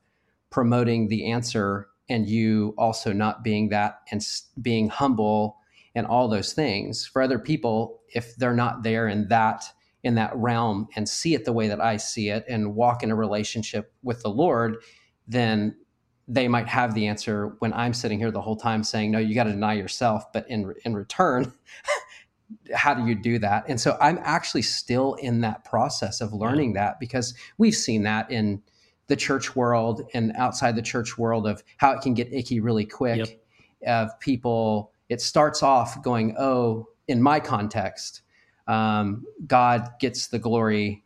promoting 0.51 1.09
the 1.09 1.29
answer 1.29 1.89
and 2.07 2.29
you 2.29 2.73
also 2.77 3.11
not 3.11 3.43
being 3.43 3.67
that 3.71 3.99
and 4.09 4.25
being 4.61 4.87
humble 4.87 5.57
and 5.95 6.07
all 6.07 6.29
those 6.29 6.53
things 6.53 7.05
for 7.05 7.21
other 7.21 7.37
people 7.37 7.99
if 8.15 8.37
they're 8.37 8.53
not 8.53 8.83
there 8.83 9.09
in 9.09 9.27
that 9.27 9.65
in 10.03 10.15
that 10.15 10.33
realm 10.33 10.87
and 10.95 11.09
see 11.09 11.35
it 11.35 11.43
the 11.43 11.51
way 11.51 11.67
that 11.67 11.81
I 11.81 11.97
see 11.97 12.29
it 12.29 12.45
and 12.47 12.73
walk 12.73 13.03
in 13.03 13.11
a 13.11 13.15
relationship 13.15 13.91
with 14.01 14.21
the 14.21 14.29
Lord, 14.29 14.77
then 15.27 15.75
they 16.29 16.47
might 16.47 16.67
have 16.67 16.93
the 16.93 17.07
answer 17.07 17.55
when 17.57 17.73
I'm 17.73 17.93
sitting 17.93 18.19
here 18.19 18.29
the 18.29 18.39
whole 18.41 18.55
time 18.55 18.83
saying, 18.83 19.09
no, 19.09 19.17
you 19.17 19.33
got 19.33 19.45
to 19.45 19.51
deny 19.51 19.73
yourself. 19.73 20.31
But 20.31 20.47
in, 20.47 20.73
in 20.85 20.93
return, 20.93 21.51
how 22.73 22.93
do 22.93 23.05
you 23.07 23.15
do 23.15 23.39
that? 23.39 23.65
And 23.67 23.81
so 23.81 23.97
I'm 23.99 24.19
actually 24.21 24.61
still 24.61 25.15
in 25.15 25.41
that 25.41 25.65
process 25.65 26.21
of 26.21 26.31
learning 26.31 26.73
that 26.73 26.99
because 26.99 27.33
we've 27.57 27.73
seen 27.75 28.03
that 28.03 28.29
in 28.31 28.61
the 29.07 29.15
church 29.15 29.55
world 29.55 30.03
and 30.13 30.31
outside 30.35 30.75
the 30.75 30.83
church 30.83 31.17
world 31.17 31.47
of 31.47 31.63
how 31.77 31.91
it 31.93 32.01
can 32.01 32.13
get 32.13 32.31
icky 32.31 32.59
really 32.59 32.85
quick 32.85 33.17
Yep. 33.17 33.29
of 33.87 34.19
people. 34.19 34.91
It 35.09 35.21
starts 35.21 35.63
off 35.63 36.01
going, 36.03 36.35
oh, 36.37 36.89
in 37.07 37.19
my 37.23 37.39
context, 37.39 38.21
um, 38.67 39.25
God 39.47 39.89
gets 39.99 40.27
the 40.27 40.37
glory, 40.37 41.03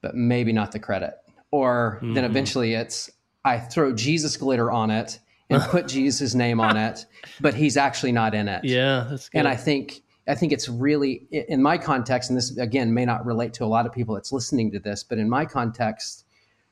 but 0.00 0.14
maybe 0.14 0.50
not 0.50 0.72
the 0.72 0.78
credit. 0.78 1.12
Or 1.50 2.00
then 2.00 2.24
Mhm. 2.24 2.30
eventually 2.30 2.72
it's, 2.72 3.10
I 3.46 3.60
throw 3.60 3.94
Jesus 3.94 4.36
glitter 4.36 4.72
on 4.72 4.90
it 4.90 5.20
and 5.48 5.62
put 5.62 5.86
Jesus' 5.88 6.34
name 6.34 6.60
on 6.60 6.76
it, 6.76 7.06
but 7.40 7.54
he's 7.54 7.76
actually 7.76 8.12
not 8.12 8.34
in 8.34 8.48
it. 8.48 8.64
Yeah, 8.64 9.06
that's 9.08 9.28
good. 9.28 9.38
And 9.38 9.48
I 9.48 9.54
think 9.54 10.02
I 10.28 10.34
think 10.34 10.52
it's 10.52 10.68
really 10.68 11.26
in 11.30 11.62
my 11.62 11.78
context, 11.78 12.28
and 12.28 12.36
this 12.36 12.56
again 12.58 12.92
may 12.92 13.04
not 13.04 13.24
relate 13.24 13.54
to 13.54 13.64
a 13.64 13.66
lot 13.66 13.86
of 13.86 13.92
people 13.92 14.16
that's 14.16 14.32
listening 14.32 14.72
to 14.72 14.80
this, 14.80 15.04
but 15.04 15.18
in 15.18 15.30
my 15.30 15.44
context, 15.44 16.24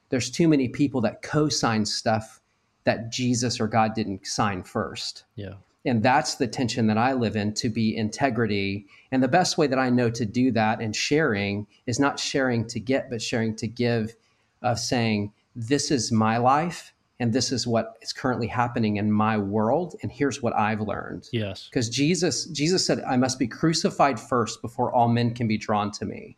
there's 0.09 0.31
too 0.31 0.49
many 0.49 0.69
people 0.69 1.01
that 1.03 1.23
co-sign 1.23 1.87
stuff 1.87 2.41
that 2.83 3.11
Jesus 3.11 3.61
or 3.61 3.69
God 3.69 3.95
didn't 3.95 4.27
sign 4.27 4.63
first. 4.63 5.25
yeah. 5.37 5.55
And 5.87 6.03
that's 6.03 6.37
the 6.37 6.47
tension 6.47 6.87
that 6.87 6.97
I 6.97 7.13
live 7.13 7.37
in 7.37 7.53
to 7.55 7.69
be 7.69 7.95
integrity. 7.95 8.87
And 9.13 9.23
the 9.23 9.29
best 9.29 9.59
way 9.59 9.67
that 9.67 9.79
I 9.79 9.91
know 9.91 10.09
to 10.09 10.25
do 10.25 10.51
that 10.53 10.81
and 10.81 10.97
sharing 10.97 11.67
is 11.87 12.01
not 12.01 12.19
sharing 12.19 12.67
to 12.69 12.81
get, 12.81 13.11
but 13.11 13.21
sharing 13.21 13.55
to 13.57 13.67
give, 13.67 14.17
of 14.63 14.79
saying, 14.79 15.33
this 15.55 15.91
is 15.91 16.11
my 16.11 16.37
life 16.37 16.95
and 17.21 17.33
this 17.33 17.53
is 17.53 17.67
what 17.67 17.97
is 18.03 18.13
currently 18.13 18.47
happening 18.47 18.97
in 18.97 19.11
my 19.11 19.39
world 19.39 19.95
and 20.03 20.11
here's 20.11 20.43
what 20.43 20.55
i've 20.55 20.81
learned. 20.81 21.29
Yes. 21.33 21.69
because 21.69 21.89
jesus 21.89 22.47
jesus 22.47 22.85
said 22.85 23.03
i 23.07 23.17
must 23.17 23.39
be 23.39 23.47
crucified 23.47 24.19
first 24.19 24.61
before 24.63 24.93
all 24.93 25.09
men 25.09 25.35
can 25.35 25.47
be 25.49 25.57
drawn 25.57 25.91
to 25.93 26.05
me. 26.05 26.37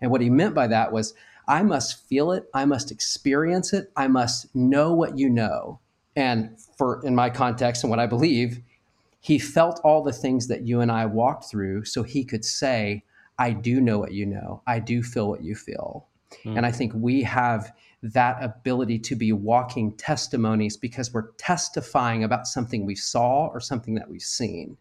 And 0.00 0.10
what 0.10 0.20
he 0.20 0.28
meant 0.28 0.54
by 0.54 0.66
that 0.66 0.92
was 0.92 1.14
i 1.48 1.62
must 1.62 2.06
feel 2.08 2.32
it 2.32 2.48
i 2.54 2.64
must 2.64 2.90
experience 2.90 3.72
it 3.72 3.90
i 3.96 4.08
must 4.08 4.54
know 4.54 4.92
what 4.92 5.18
you 5.18 5.28
know. 5.28 5.80
And 6.16 6.56
for 6.78 7.04
in 7.04 7.14
my 7.14 7.30
context 7.30 7.84
and 7.84 7.90
what 7.90 8.00
i 8.00 8.06
believe 8.06 8.60
he 9.20 9.38
felt 9.38 9.80
all 9.82 10.02
the 10.02 10.12
things 10.12 10.48
that 10.48 10.62
you 10.62 10.80
and 10.80 10.90
i 10.90 11.06
walked 11.06 11.44
through 11.44 11.84
so 11.84 12.02
he 12.02 12.24
could 12.24 12.44
say 12.44 13.04
i 13.38 13.52
do 13.52 13.80
know 13.80 13.98
what 13.98 14.12
you 14.12 14.26
know. 14.26 14.62
I 14.66 14.80
do 14.80 15.02
feel 15.02 15.28
what 15.28 15.42
you 15.44 15.54
feel. 15.54 16.08
Mm. 16.44 16.56
and 16.56 16.66
i 16.66 16.72
think 16.72 16.92
we 16.94 17.22
have 17.22 17.72
that 18.12 18.42
ability 18.42 18.98
to 19.00 19.16
be 19.16 19.32
walking 19.32 19.96
testimonies 19.96 20.76
because 20.76 21.12
we're 21.12 21.32
testifying 21.32 22.22
about 22.22 22.46
something 22.46 22.84
we 22.84 22.94
saw 22.94 23.46
or 23.48 23.60
something 23.60 23.94
that 23.94 24.08
we've 24.08 24.22
seen. 24.22 24.76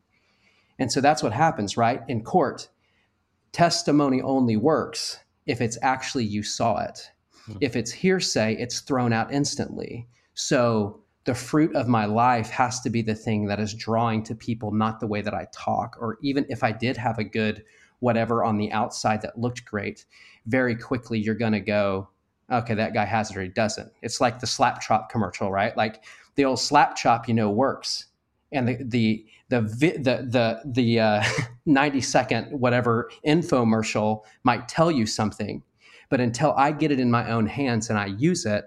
And 0.77 0.91
so 0.91 1.01
that's 1.01 1.23
what 1.23 1.33
happens, 1.33 1.77
right? 1.77 2.01
In 2.07 2.23
court, 2.23 2.69
testimony 3.51 4.21
only 4.21 4.57
works 4.57 5.19
if 5.45 5.61
it's 5.61 5.77
actually 5.81 6.25
you 6.25 6.43
saw 6.43 6.83
it. 6.83 7.09
Hmm. 7.45 7.57
If 7.61 7.75
it's 7.75 7.91
hearsay, 7.91 8.55
it's 8.55 8.81
thrown 8.81 9.13
out 9.13 9.33
instantly. 9.33 10.07
So 10.33 11.01
the 11.23 11.35
fruit 11.35 11.75
of 11.75 11.87
my 11.87 12.05
life 12.05 12.49
has 12.49 12.81
to 12.81 12.89
be 12.89 13.01
the 13.01 13.15
thing 13.15 13.45
that 13.47 13.59
is 13.59 13.73
drawing 13.73 14.23
to 14.23 14.35
people, 14.35 14.71
not 14.71 14.99
the 14.99 15.07
way 15.07 15.21
that 15.21 15.33
I 15.33 15.47
talk. 15.53 15.97
Or 15.99 16.17
even 16.21 16.45
if 16.49 16.63
I 16.63 16.71
did 16.71 16.97
have 16.97 17.17
a 17.17 17.23
good 17.23 17.63
whatever 17.99 18.43
on 18.43 18.57
the 18.57 18.71
outside 18.71 19.21
that 19.21 19.39
looked 19.39 19.65
great, 19.65 20.05
very 20.45 20.75
quickly 20.75 21.17
you're 21.17 21.33
going 21.33 21.53
to 21.53 21.59
go, 21.59 22.09
okay, 22.51 22.73
that 22.73 22.93
guy 22.93 23.05
has 23.05 23.31
it 23.31 23.37
or 23.37 23.41
he 23.41 23.49
doesn't. 23.49 23.91
It's 24.01 24.21
like 24.21 24.39
the 24.39 24.47
slap 24.47 24.81
chop 24.81 25.09
commercial, 25.09 25.51
right? 25.51 25.75
Like 25.75 26.03
the 26.35 26.45
old 26.45 26.59
slap 26.59 26.95
chop, 26.95 27.27
you 27.27 27.33
know, 27.33 27.49
works. 27.49 28.05
And 28.51 28.67
the 28.67 28.77
the 28.83 29.25
the 29.49 29.61
the 29.61 30.27
the 30.29 30.61
the 30.65 30.99
uh, 30.99 31.23
ninety 31.65 32.01
second 32.01 32.47
whatever 32.57 33.09
infomercial 33.25 34.21
might 34.43 34.67
tell 34.67 34.91
you 34.91 35.05
something, 35.05 35.63
but 36.09 36.21
until 36.21 36.53
I 36.55 36.71
get 36.71 36.91
it 36.91 36.99
in 36.99 37.11
my 37.11 37.29
own 37.31 37.47
hands 37.47 37.89
and 37.89 37.97
I 37.97 38.07
use 38.07 38.45
it, 38.45 38.65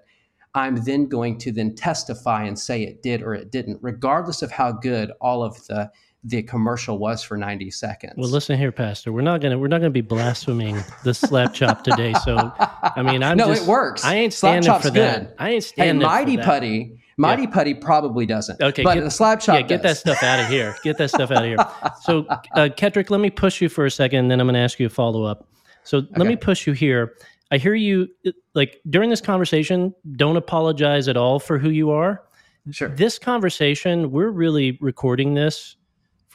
I'm 0.55 0.83
then 0.85 1.07
going 1.07 1.39
to 1.39 1.53
then 1.53 1.75
testify 1.75 2.45
and 2.45 2.59
say 2.59 2.83
it 2.83 3.03
did 3.03 3.23
or 3.23 3.35
it 3.35 3.53
didn't, 3.53 3.79
regardless 3.81 4.43
of 4.43 4.51
how 4.51 4.73
good 4.73 5.13
all 5.21 5.43
of 5.43 5.65
the 5.67 5.91
the 6.25 6.43
commercial 6.43 6.99
was 6.99 7.23
for 7.23 7.37
90 7.37 7.71
seconds. 7.71 8.15
Well, 8.17 8.29
listen 8.29 8.59
here, 8.59 8.73
Pastor. 8.73 9.13
We're 9.13 9.21
not 9.23 9.41
gonna 9.41 9.59
we're 9.59 9.69
not 9.69 9.79
gonna 9.79 9.91
be 9.91 10.01
blaspheming 10.01 10.83
the 11.05 11.15
slap 11.15 11.55
chop 11.55 11.85
today. 11.85 12.13
So, 12.25 12.53
I 12.59 13.03
mean, 13.03 13.23
I'm 13.23 13.37
no, 13.37 13.47
just, 13.47 13.63
it 13.63 13.69
works. 13.69 14.05
I 14.05 14.17
ain't 14.17 14.33
Slap 14.33 14.63
standing 14.63 14.67
chop's 14.69 14.85
for 14.87 14.91
that. 14.93 15.21
good. 15.21 15.35
I 15.39 15.51
ain't 15.51 15.65
standing. 15.65 16.07
Mighty 16.07 16.37
for 16.37 16.43
that. 16.43 16.47
Putty, 16.47 16.99
Mighty 17.19 17.47
Putty 17.47 17.75
probably 17.75 18.27
doesn't. 18.27 18.61
Okay, 18.61 18.83
but 18.83 18.95
get- 18.95 19.05
the 19.05 19.11
slap 19.11 19.41
chop. 19.41 19.57
Yeah, 19.57 19.63
get 19.63 19.83
that 19.83 19.97
stuff 19.97 20.23
out 20.23 20.41
of 20.41 20.49
here. 20.49 20.75
Get 20.83 20.99
that 20.99 21.11
stuff 21.11 21.31
out 21.31 21.39
of 21.39 21.45
here. 21.45 21.57
So, 22.03 22.27
uh, 22.29 22.69
Ketric, 22.77 23.11
let 23.11 23.21
me 23.21 23.29
push 23.29 23.61
you 23.61 23.69
for 23.69 23.85
a 23.85 23.91
second, 23.91 24.21
and 24.21 24.31
then 24.31 24.41
I'm 24.41 24.47
going 24.47 24.55
to 24.55 24.61
ask 24.61 24.79
you 24.79 24.87
a 24.87 24.91
follow 24.91 25.25
up. 25.25 25.49
So, 25.83 26.03
let 26.17 26.27
me 26.29 26.37
push 26.37 26.67
you 26.67 26.73
here. 26.75 27.15
I 27.51 27.59
hear 27.59 27.75
you 27.75 28.09
like 28.55 28.81
during 28.89 29.11
this 29.11 29.21
conversation. 29.21 29.95
Don't 30.17 30.37
apologize 30.37 31.09
at 31.09 31.17
all 31.17 31.39
for 31.41 31.59
who 31.59 31.71
you 31.71 31.91
are. 31.91 32.23
Sure. 32.71 32.89
This 32.91 33.19
conversation, 33.19 34.11
we're 34.11 34.31
really 34.31 34.79
recording 34.81 35.35
this 35.35 35.77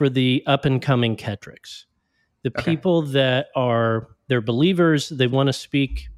for 0.04 0.10
the 0.10 0.44
up 0.48 0.66
and 0.66 0.82
coming 0.82 1.16
Ketrics, 1.16 1.86
the 2.44 2.50
Okay. 2.50 2.72
people 2.72 3.04
that 3.04 3.48
are 3.56 4.10
they're 4.28 4.42
believers. 4.42 5.08
They 5.08 5.28
want 5.28 5.48
to 5.48 5.54
speak 5.54 6.10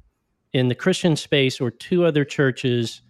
in 0.52 0.66
the 0.66 0.74
Christian 0.74 1.14
space 1.14 1.60
or 1.60 1.70
two 1.70 2.04
other 2.04 2.24
churches. 2.24 3.00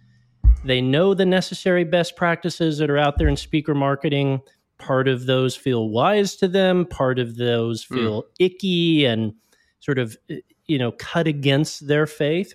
They 0.63 0.81
know 0.81 1.15
the 1.15 1.25
necessary 1.25 1.83
best 1.83 2.15
practices 2.15 2.77
that 2.77 2.91
are 2.91 2.97
out 2.99 3.17
there 3.17 3.27
in 3.27 3.37
speaker 3.37 3.73
marketing. 3.73 4.41
Part 4.77 5.07
of 5.07 5.25
those 5.25 5.55
feel 5.55 5.89
wise 5.89 6.35
to 6.35 6.47
them. 6.47 6.85
Part 6.85 7.17
of 7.17 7.37
those 7.37 7.83
Hmm. 7.83 7.95
feel 7.95 8.23
icky 8.39 9.05
and 9.05 9.33
sort 9.79 9.97
of 9.97 10.15
uh, 10.29 10.35
you 10.67 10.77
know 10.77 10.91
cut 10.91 11.25
against 11.25 11.87
their 11.87 12.05
faith. 12.05 12.53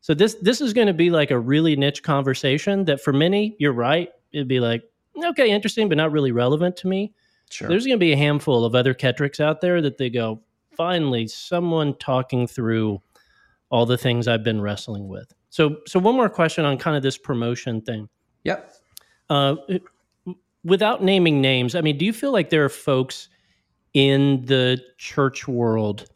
So 0.00 0.12
this 0.12 0.34
this 0.42 0.60
is 0.60 0.72
going 0.72 0.88
to 0.88 0.92
be 0.94 1.10
like 1.10 1.30
a 1.30 1.38
really 1.38 1.76
niche 1.76 2.02
conversation 2.02 2.86
that 2.86 3.00
for 3.00 3.12
many, 3.12 3.54
you're 3.60 3.72
right, 3.72 4.08
it'd 4.32 4.48
be 4.48 4.58
like 4.58 4.82
okay, 5.24 5.50
interesting, 5.52 5.88
but 5.88 5.98
not 5.98 6.10
really 6.10 6.32
relevant 6.32 6.76
to 6.78 6.88
me. 6.88 7.12
Sure. 7.50 7.68
There's 7.68 7.84
going 7.84 7.98
to 7.98 8.00
be 8.00 8.12
a 8.12 8.16
handful 8.16 8.64
of 8.64 8.74
other 8.74 8.94
Ketrics 8.94 9.40
out 9.40 9.60
there 9.60 9.82
that 9.82 9.98
they 9.98 10.08
go, 10.08 10.40
finally, 10.76 11.26
someone 11.26 11.96
talking 11.98 12.46
through 12.46 13.02
all 13.70 13.86
the 13.86 13.98
things 13.98 14.28
I've 14.28 14.44
been 14.44 14.60
wrestling 14.60 15.08
with. 15.08 15.32
So, 15.50 15.78
so 15.86 15.98
one 15.98 16.14
more 16.14 16.28
question 16.28 16.64
on 16.64 16.78
kind 16.78 16.96
of 16.96 17.02
this 17.02 17.18
promotion 17.18 17.80
thing. 17.82 18.08
yep. 18.44 18.72
Uh, 19.28 19.56
without 20.64 21.04
naming 21.04 21.40
names, 21.40 21.74
I 21.74 21.80
mean, 21.80 21.98
do 21.98 22.04
you 22.04 22.12
feel 22.12 22.32
like 22.32 22.50
there 22.50 22.64
are 22.64 22.70
folks 22.70 23.28
in 23.94 24.44
the 24.44 24.80
church 24.98 25.46
world 25.46 26.10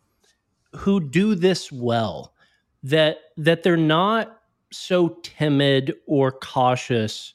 who 0.74 1.00
do 1.00 1.34
this 1.34 1.70
well? 1.70 2.34
That 2.82 3.18
that 3.38 3.62
they're 3.62 3.76
not 3.76 4.40
so 4.70 5.16
timid 5.22 5.94
or 6.06 6.32
cautious 6.32 7.34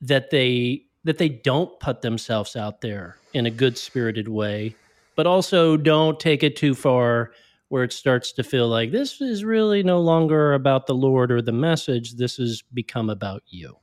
that 0.00 0.30
they 0.30 0.84
that 1.04 1.18
they 1.18 1.28
don't 1.28 1.78
put 1.80 2.02
themselves 2.02 2.56
out 2.56 2.80
there 2.80 3.16
in 3.32 3.46
a 3.46 3.50
good 3.50 3.78
spirited 3.78 4.28
way, 4.28 4.74
but 5.16 5.26
also 5.26 5.76
don't 5.76 6.20
take 6.20 6.42
it 6.42 6.56
too 6.56 6.74
far 6.74 7.32
where 7.68 7.84
it 7.84 7.92
starts 7.92 8.32
to 8.32 8.42
feel 8.42 8.68
like 8.68 8.90
this 8.90 9.20
is 9.20 9.44
really 9.44 9.82
no 9.82 10.00
longer 10.00 10.54
about 10.54 10.86
the 10.86 10.94
Lord 10.94 11.30
or 11.30 11.40
the 11.40 11.52
message. 11.52 12.14
This 12.16 12.36
has 12.36 12.62
become 12.74 13.08
about 13.08 13.42
you. 13.46 13.76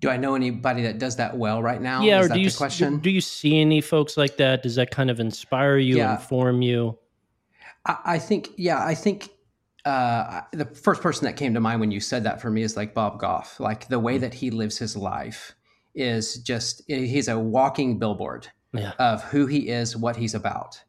Do 0.00 0.10
I 0.10 0.18
know 0.18 0.34
anybody 0.34 0.82
that 0.82 0.98
does 0.98 1.16
that 1.16 1.36
well 1.36 1.62
right 1.62 1.80
now? 1.80 2.02
yeah, 2.02 2.20
Is 2.20 2.26
or 2.26 2.28
that 2.28 2.34
do 2.34 2.40
you 2.40 2.50
the 2.50 2.56
question? 2.56 2.98
do 2.98 3.10
you 3.10 3.22
see 3.22 3.58
any 3.60 3.80
folks 3.80 4.18
like 4.18 4.36
that? 4.36 4.62
Does 4.62 4.74
that 4.74 4.90
kind 4.90 5.10
of 5.10 5.20
inspire 5.20 5.78
you, 5.78 5.96
Yeah. 5.96 6.16
inform 6.16 6.60
you? 6.60 6.98
I, 7.86 7.96
I 8.04 8.18
think, 8.18 8.50
yeah, 8.56 8.84
I 8.84 8.94
think 8.94 9.30
uh, 9.86 10.42
the 10.52 10.66
first 10.66 11.00
person 11.00 11.24
that 11.26 11.36
came 11.36 11.54
to 11.54 11.60
mind 11.60 11.80
when 11.80 11.90
you 11.92 12.00
said 12.00 12.24
that 12.24 12.40
for 12.40 12.50
me 12.50 12.62
is 12.62 12.76
like 12.76 12.94
Bob 12.94 13.18
Goff. 13.20 13.60
Like 13.60 13.88
the 13.88 13.98
Hmm. 13.98 14.04
way 14.04 14.18
that 14.18 14.34
he 14.34 14.50
lives 14.50 14.78
his 14.78 14.96
life 14.96 15.54
is 15.94 16.38
just, 16.38 16.82
he's 16.88 17.28
a 17.28 17.38
walking 17.38 17.98
billboard 17.98 18.48
Yeah, 18.72 18.92
of 18.98 19.22
who 19.24 19.46
he 19.46 19.68
is, 19.68 19.96
what 19.96 20.16
he's 20.16 20.34
about. 20.34 20.82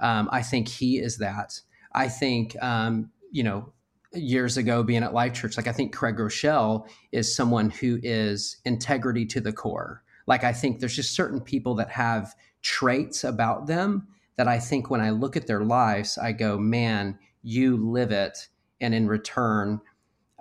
Um, 0.00 0.28
I 0.32 0.42
think 0.42 0.68
he 0.68 0.98
is 0.98 1.18
that. 1.18 1.60
I 1.94 2.08
think, 2.08 2.60
um, 2.62 3.10
you 3.30 3.42
know, 3.42 3.72
years 4.12 4.56
ago 4.56 4.82
being 4.82 5.02
at 5.04 5.14
Life 5.14 5.34
Church, 5.34 5.56
like 5.56 5.68
I 5.68 5.72
think 5.72 5.94
Craig 5.94 6.16
Groeschel 6.16 6.88
is 7.12 7.34
someone 7.34 7.70
who 7.70 8.00
is 8.02 8.56
integrity 8.64 9.24
to 9.26 9.40
the 9.40 9.52
core. 9.52 10.02
Like 10.26 10.44
I 10.44 10.52
think 10.52 10.80
there's 10.80 10.96
just 10.96 11.14
certain 11.14 11.40
people 11.40 11.74
that 11.76 11.90
have 11.90 12.34
traits 12.62 13.24
about 13.24 13.66
them 13.66 14.08
that 14.36 14.48
I 14.48 14.58
think 14.58 14.90
when 14.90 15.00
I 15.00 15.10
look 15.10 15.36
at 15.36 15.46
their 15.46 15.64
lives, 15.64 16.18
I 16.18 16.32
go, 16.32 16.58
man, 16.58 17.18
you 17.42 17.76
live 17.76 18.10
it. 18.12 18.48
And 18.82 18.94
in 18.94 19.08
return, 19.08 19.82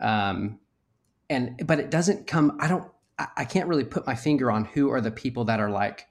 um, 0.02 0.60
and 1.30 1.60
but 1.66 1.78
it 1.78 1.92
doesn't 1.92 2.26
come, 2.26 2.56
I 2.62 2.70
don't, 2.70 2.90
I, 3.18 3.28
I 3.38 3.44
can't 3.44 3.68
really 3.68 3.84
put 3.84 4.08
my 4.08 4.16
finger 4.16 4.50
on 4.50 4.64
who 4.64 4.90
are 4.92 5.02
the 5.02 5.12
people 5.12 5.44
that 5.46 5.60
are 5.60 5.70
like, 5.70 6.08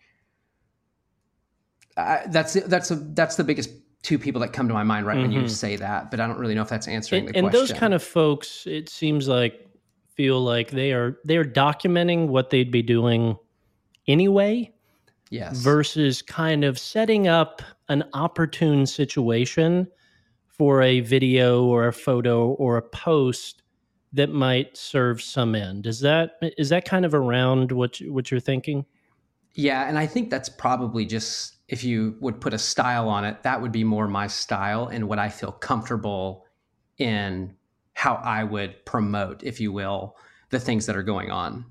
I, 1.96 2.24
that's 2.28 2.52
that's 2.52 2.90
a, 2.90 2.96
that's 2.96 3.36
the 3.36 3.44
biggest 3.44 3.70
two 4.02 4.18
people 4.18 4.42
that 4.42 4.52
come 4.52 4.68
to 4.68 4.74
my 4.74 4.82
mind 4.82 5.06
right 5.06 5.18
when 5.18 5.32
you 5.32 5.44
Mhm. 5.44 5.50
say 5.50 5.76
that, 5.76 6.10
but 6.10 6.20
I 6.20 6.26
don't 6.26 6.38
really 6.38 6.54
know 6.54 6.60
if 6.60 6.68
that's 6.68 6.86
answering 6.86 7.20
and, 7.20 7.28
the 7.28 7.32
question 7.32 7.46
and 7.46 7.54
those 7.54 7.72
kind 7.72 7.94
of 7.94 8.02
folks, 8.02 8.66
it 8.66 8.90
seems 8.90 9.26
like 9.26 9.66
feel 10.14 10.40
like 10.42 10.70
they 10.70 10.92
are 10.92 11.18
they 11.24 11.38
are 11.38 11.44
documenting 11.46 12.28
what 12.28 12.50
they'd 12.50 12.70
be 12.70 12.82
doing 12.82 13.38
anyway 14.06 14.70
yes, 15.30 15.56
versus 15.62 16.20
kind 16.20 16.62
of 16.62 16.78
setting 16.78 17.26
up 17.26 17.62
an 17.88 18.04
opportune 18.12 18.84
situation 18.84 19.88
for 20.58 20.82
a 20.82 21.00
video 21.00 21.64
or 21.64 21.86
a 21.86 21.92
photo 21.92 22.48
or 22.48 22.76
a 22.76 22.82
post 22.82 23.62
that 24.12 24.30
might 24.30 24.76
serve 24.76 25.22
some 25.22 25.54
end. 25.54 25.86
Is 25.86 26.00
that 26.00 26.38
is 26.42 26.68
that 26.70 26.84
kind 26.84 27.04
of 27.04 27.14
around 27.14 27.72
what 27.72 28.00
you, 28.00 28.12
what 28.12 28.30
you're 28.30 28.40
thinking? 28.40 28.84
yeah, 29.58 29.88
and 29.88 29.98
I 29.98 30.06
think 30.06 30.30
that's 30.30 30.48
probably 30.48 31.04
just 31.04 31.56
if 31.66 31.82
you 31.82 32.16
would 32.20 32.40
put 32.40 32.54
a 32.54 32.58
style 32.58 33.08
on 33.08 33.24
it, 33.24 33.42
that 33.42 33.60
would 33.60 33.72
be 33.72 33.82
more 33.82 34.06
my 34.06 34.28
style 34.28 34.86
and 34.86 35.08
what 35.08 35.18
I 35.18 35.28
feel 35.28 35.50
comfortable 35.50 36.46
in 36.96 37.56
how 37.92 38.14
I 38.14 38.44
would 38.44 38.84
promote, 38.86 39.42
if 39.42 39.58
you 39.60 39.72
will, 39.72 40.16
the 40.50 40.60
things 40.60 40.86
that 40.86 40.96
are 40.96 41.02
going 41.02 41.32
on. 41.32 41.64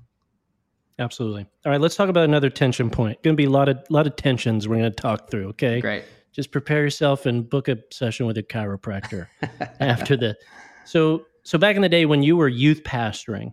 Absolutely. 0.98 1.46
All 1.64 1.72
right, 1.72 1.80
let's 1.80 1.96
talk 1.96 2.10
about 2.10 2.24
another 2.24 2.50
tension 2.50 2.90
point. 2.90 3.22
Going 3.22 3.34
to 3.34 3.38
be 3.38 3.46
a 3.46 3.50
lot 3.50 3.70
of 3.70 3.78
lot 3.88 4.06
of 4.06 4.16
tensions 4.16 4.68
we're 4.68 4.76
going 4.76 4.92
to 4.92 5.02
talk 5.02 5.30
through. 5.30 5.48
Okay, 5.48 5.80
Great. 5.80 6.04
Just 6.32 6.50
prepare 6.50 6.82
yourself 6.82 7.26
and 7.26 7.48
book 7.48 7.68
a 7.68 7.78
session 7.90 8.26
with 8.26 8.38
a 8.38 8.42
chiropractor 8.42 9.28
after 9.80 10.16
the. 10.16 10.36
So 10.84 11.26
so 11.42 11.58
back 11.58 11.76
in 11.76 11.82
the 11.82 11.88
day 11.88 12.06
when 12.06 12.22
you 12.22 12.36
were 12.36 12.48
youth 12.48 12.82
pastoring, 12.84 13.52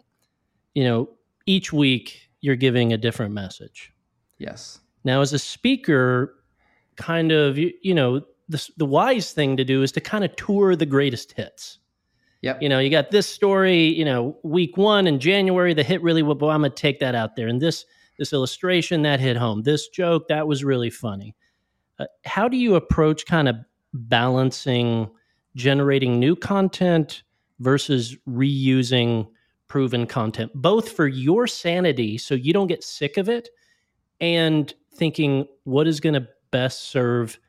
you 0.73 0.83
know, 0.83 1.09
each 1.45 1.71
week 1.71 2.29
you're 2.41 2.55
giving 2.55 2.93
a 2.93 2.97
different 2.97 3.33
message. 3.33 3.91
Yes. 4.37 4.79
Now, 5.03 5.21
as 5.21 5.33
a 5.33 5.39
speaker, 5.39 6.35
kind 6.95 7.31
of 7.31 7.57
you, 7.57 7.71
you 7.81 7.93
know 7.93 8.21
the 8.49 8.69
the 8.77 8.85
wise 8.85 9.31
thing 9.31 9.57
to 9.57 9.63
do 9.63 9.81
is 9.81 9.91
to 9.93 10.01
kind 10.01 10.23
of 10.23 10.35
tour 10.35 10.75
the 10.75 10.85
greatest 10.85 11.31
hits. 11.31 11.79
Yep. 12.41 12.61
You 12.61 12.69
know, 12.69 12.79
you 12.79 12.91
got 12.91 13.09
this 13.09 13.27
story, 13.27 13.85
you 13.85 14.05
know, 14.05 14.37
week 14.43 14.77
one 14.77 15.07
in 15.07 15.19
January, 15.19 15.73
the 15.73 15.81
hit 15.81 16.03
really 16.03 16.21
well, 16.21 16.37
I'm 16.51 16.61
gonna 16.61 16.69
take 16.69 16.99
that 16.99 17.15
out 17.15 17.35
there. 17.35 17.47
And 17.47 17.61
this 17.61 17.85
this 18.17 18.33
illustration 18.33 19.01
that 19.01 19.19
hit 19.19 19.37
home, 19.37 19.63
this 19.63 19.87
joke, 19.89 20.27
that 20.27 20.47
was 20.47 20.63
really 20.63 20.89
funny. 20.89 21.35
Uh, 21.99 22.05
how 22.25 22.47
do 22.47 22.57
you 22.57 22.75
approach 22.75 23.25
kind 23.25 23.47
of 23.47 23.55
balancing 23.93 25.09
generating 25.55 26.19
new 26.19 26.35
content 26.35 27.23
versus 27.59 28.17
reusing 28.27 29.27
proven 29.67 30.05
content, 30.05 30.51
both 30.53 30.91
for 30.91 31.07
your 31.07 31.47
sanity 31.47 32.17
so 32.17 32.35
you 32.35 32.53
don't 32.53 32.67
get 32.67 32.83
sick 32.83 33.17
of 33.17 33.29
it 33.29 33.49
and 34.19 34.73
thinking 34.93 35.47
what 35.63 35.87
is 35.87 35.99
going 35.99 36.13
to 36.13 36.27
best 36.51 36.83
serve 36.83 37.39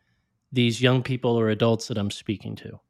these 0.53 0.81
young 0.81 1.03
people 1.03 1.39
or 1.39 1.49
adults 1.49 1.89
that 1.89 1.99
I'm 1.99 2.11
speaking 2.11 2.57
to? 2.57 2.81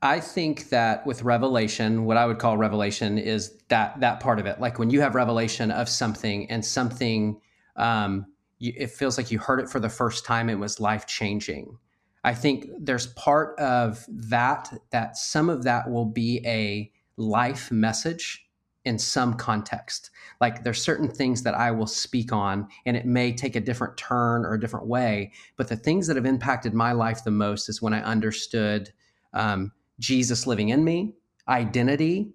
I 0.00 0.20
think 0.20 0.68
that 0.68 1.04
with 1.06 1.22
revelation, 1.22 2.04
what 2.04 2.16
I 2.16 2.26
would 2.26 2.38
call 2.38 2.56
revelation 2.56 3.18
is 3.18 3.58
that 3.68 3.98
that 4.00 4.20
part 4.20 4.38
of 4.38 4.46
it. 4.46 4.60
Like 4.60 4.78
when 4.78 4.90
you 4.90 5.00
have 5.00 5.16
revelation 5.16 5.72
of 5.72 5.88
something 5.88 6.48
and 6.50 6.64
something, 6.64 7.40
um, 7.74 8.26
you, 8.58 8.72
it 8.76 8.90
feels 8.90 9.16
like 9.16 9.30
you 9.30 9.38
heard 9.38 9.60
it 9.60 9.68
for 9.68 9.80
the 9.80 9.88
first 9.88 10.24
time. 10.24 10.48
It 10.48 10.58
was 10.58 10.80
life 10.80 11.06
changing. 11.06 11.78
I 12.24 12.34
think 12.34 12.66
there's 12.78 13.06
part 13.08 13.58
of 13.58 14.04
that 14.08 14.72
that 14.90 15.16
some 15.16 15.48
of 15.48 15.62
that 15.64 15.90
will 15.90 16.04
be 16.04 16.42
a 16.44 16.90
life 17.16 17.70
message 17.70 18.44
in 18.84 18.98
some 18.98 19.34
context. 19.34 20.10
Like 20.40 20.64
there's 20.64 20.82
certain 20.82 21.08
things 21.08 21.42
that 21.42 21.54
I 21.54 21.70
will 21.70 21.86
speak 21.86 22.32
on, 22.32 22.68
and 22.86 22.96
it 22.96 23.06
may 23.06 23.32
take 23.32 23.54
a 23.54 23.60
different 23.60 23.96
turn 23.96 24.44
or 24.44 24.54
a 24.54 24.60
different 24.60 24.86
way. 24.86 25.32
But 25.56 25.68
the 25.68 25.76
things 25.76 26.06
that 26.06 26.16
have 26.16 26.26
impacted 26.26 26.74
my 26.74 26.92
life 26.92 27.22
the 27.24 27.30
most 27.30 27.68
is 27.68 27.82
when 27.82 27.92
I 27.92 28.02
understood 28.02 28.90
um, 29.32 29.72
Jesus 29.98 30.46
living 30.46 30.70
in 30.70 30.84
me, 30.84 31.14
identity. 31.48 32.32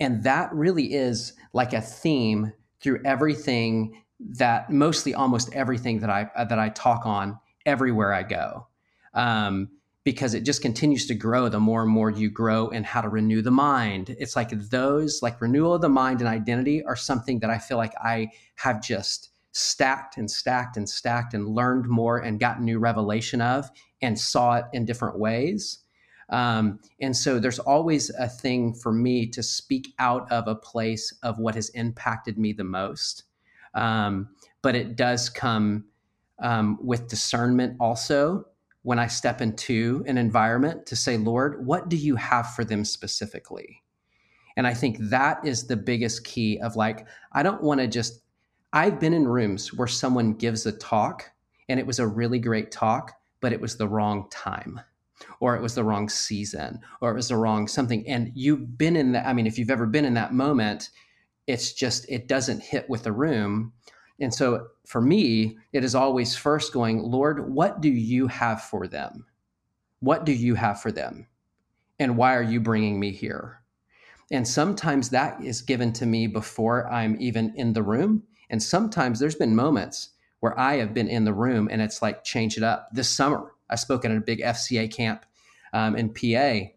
And 0.00 0.22
that 0.24 0.52
really 0.52 0.94
is 0.94 1.34
like 1.52 1.72
a 1.72 1.80
theme 1.80 2.52
through 2.80 3.00
everything 3.04 4.03
that 4.30 4.70
mostly 4.70 5.14
almost 5.14 5.52
everything 5.52 6.00
that 6.00 6.10
I 6.10 6.30
that 6.44 6.58
I 6.58 6.70
talk 6.70 7.06
on 7.06 7.38
everywhere 7.66 8.12
I 8.12 8.22
go. 8.22 8.66
Um, 9.12 9.70
because 10.04 10.34
it 10.34 10.44
just 10.44 10.60
continues 10.60 11.06
to 11.06 11.14
grow 11.14 11.48
the 11.48 11.58
more 11.58 11.82
and 11.82 11.90
more 11.90 12.10
you 12.10 12.30
grow 12.30 12.68
in 12.68 12.84
how 12.84 13.00
to 13.00 13.08
renew 13.08 13.40
the 13.40 13.50
mind. 13.50 14.14
It's 14.18 14.36
like 14.36 14.50
those, 14.50 15.22
like 15.22 15.40
renewal 15.40 15.74
of 15.74 15.80
the 15.80 15.88
mind 15.88 16.20
and 16.20 16.28
identity, 16.28 16.84
are 16.84 16.94
something 16.94 17.38
that 17.40 17.48
I 17.48 17.56
feel 17.56 17.78
like 17.78 17.94
I 18.02 18.28
have 18.56 18.82
just 18.82 19.30
stacked 19.52 20.18
and 20.18 20.30
stacked 20.30 20.76
and 20.76 20.86
stacked 20.86 21.32
and 21.32 21.48
learned 21.48 21.88
more 21.88 22.18
and 22.18 22.38
gotten 22.38 22.66
new 22.66 22.78
revelation 22.78 23.40
of 23.40 23.70
and 24.02 24.18
saw 24.18 24.56
it 24.56 24.64
in 24.74 24.84
different 24.84 25.18
ways. 25.18 25.78
Um, 26.28 26.80
and 27.00 27.16
so 27.16 27.38
there's 27.38 27.58
always 27.58 28.10
a 28.10 28.28
thing 28.28 28.74
for 28.74 28.92
me 28.92 29.26
to 29.28 29.42
speak 29.42 29.94
out 29.98 30.30
of 30.30 30.48
a 30.48 30.54
place 30.54 31.16
of 31.22 31.38
what 31.38 31.54
has 31.54 31.70
impacted 31.70 32.36
me 32.36 32.52
the 32.52 32.64
most. 32.64 33.24
Um, 33.74 34.28
but 34.62 34.74
it 34.74 34.96
does 34.96 35.28
come 35.28 35.84
um, 36.40 36.78
with 36.82 37.08
discernment 37.08 37.76
also 37.80 38.46
when 38.82 38.98
I 38.98 39.06
step 39.06 39.40
into 39.40 40.04
an 40.06 40.18
environment 40.18 40.86
to 40.86 40.96
say, 40.96 41.16
Lord, 41.16 41.66
what 41.66 41.88
do 41.88 41.96
you 41.96 42.16
have 42.16 42.54
for 42.54 42.64
them 42.64 42.84
specifically? 42.84 43.82
And 44.56 44.66
I 44.66 44.74
think 44.74 44.98
that 45.00 45.44
is 45.44 45.66
the 45.66 45.76
biggest 45.76 46.24
key 46.24 46.60
of 46.60 46.76
like, 46.76 47.06
I 47.32 47.42
don't 47.42 47.62
want 47.62 47.80
to 47.80 47.86
just, 47.86 48.20
I've 48.72 49.00
been 49.00 49.14
in 49.14 49.26
rooms 49.26 49.72
where 49.72 49.88
someone 49.88 50.34
gives 50.34 50.66
a 50.66 50.72
talk 50.72 51.30
and 51.68 51.80
it 51.80 51.86
was 51.86 51.98
a 51.98 52.06
really 52.06 52.38
great 52.38 52.70
talk, 52.70 53.12
but 53.40 53.52
it 53.52 53.60
was 53.60 53.76
the 53.76 53.88
wrong 53.88 54.28
time 54.30 54.80
or 55.40 55.56
it 55.56 55.62
was 55.62 55.74
the 55.74 55.84
wrong 55.84 56.08
season 56.08 56.80
or 57.00 57.10
it 57.10 57.14
was 57.14 57.28
the 57.28 57.36
wrong 57.36 57.68
something 57.68 58.06
and 58.08 58.30
you've 58.34 58.76
been 58.76 58.96
in 58.96 59.12
that 59.12 59.26
i 59.26 59.32
mean 59.32 59.46
if 59.46 59.58
you've 59.58 59.70
ever 59.70 59.86
been 59.86 60.04
in 60.04 60.14
that 60.14 60.34
moment 60.34 60.90
it's 61.46 61.72
just 61.72 62.06
it 62.08 62.28
doesn't 62.28 62.62
hit 62.62 62.88
with 62.88 63.04
the 63.04 63.12
room. 63.12 63.72
And 64.20 64.32
so 64.32 64.68
for 64.86 65.00
me 65.00 65.58
it 65.72 65.84
is 65.84 65.94
always 65.94 66.36
first 66.36 66.72
going 66.72 67.02
lord 67.02 67.52
what 67.52 67.80
do 67.80 67.88
you 67.88 68.28
have 68.28 68.62
for 68.62 68.86
them? 68.86 69.26
What 70.00 70.24
do 70.24 70.32
you 70.32 70.54
have 70.54 70.80
for 70.80 70.92
them? 70.92 71.26
And 71.98 72.16
why 72.16 72.34
are 72.34 72.42
you 72.42 72.60
bringing 72.60 73.00
me 73.00 73.12
here? 73.12 73.60
And 74.30 74.46
sometimes 74.46 75.10
that 75.10 75.42
is 75.42 75.62
given 75.62 75.92
to 75.94 76.06
me 76.06 76.26
before 76.26 76.90
i'm 76.90 77.16
even 77.20 77.52
in 77.56 77.72
the 77.72 77.82
room. 77.82 78.24
And 78.50 78.62
sometimes 78.62 79.18
there's 79.18 79.34
been 79.34 79.56
moments 79.56 80.10
where 80.40 80.58
i 80.58 80.76
have 80.76 80.94
been 80.94 81.08
in 81.08 81.24
the 81.24 81.34
room 81.34 81.68
and 81.70 81.82
it's 81.82 82.02
like 82.02 82.24
change 82.24 82.56
it 82.56 82.62
up. 82.62 82.88
This 82.92 83.08
summer 83.08 83.52
I 83.68 83.76
spoke 83.76 84.04
at 84.04 84.10
a 84.10 84.20
big 84.20 84.40
FCA 84.40 84.92
camp 84.92 85.24
um, 85.72 85.96
in 85.96 86.14
PA, 86.14 86.70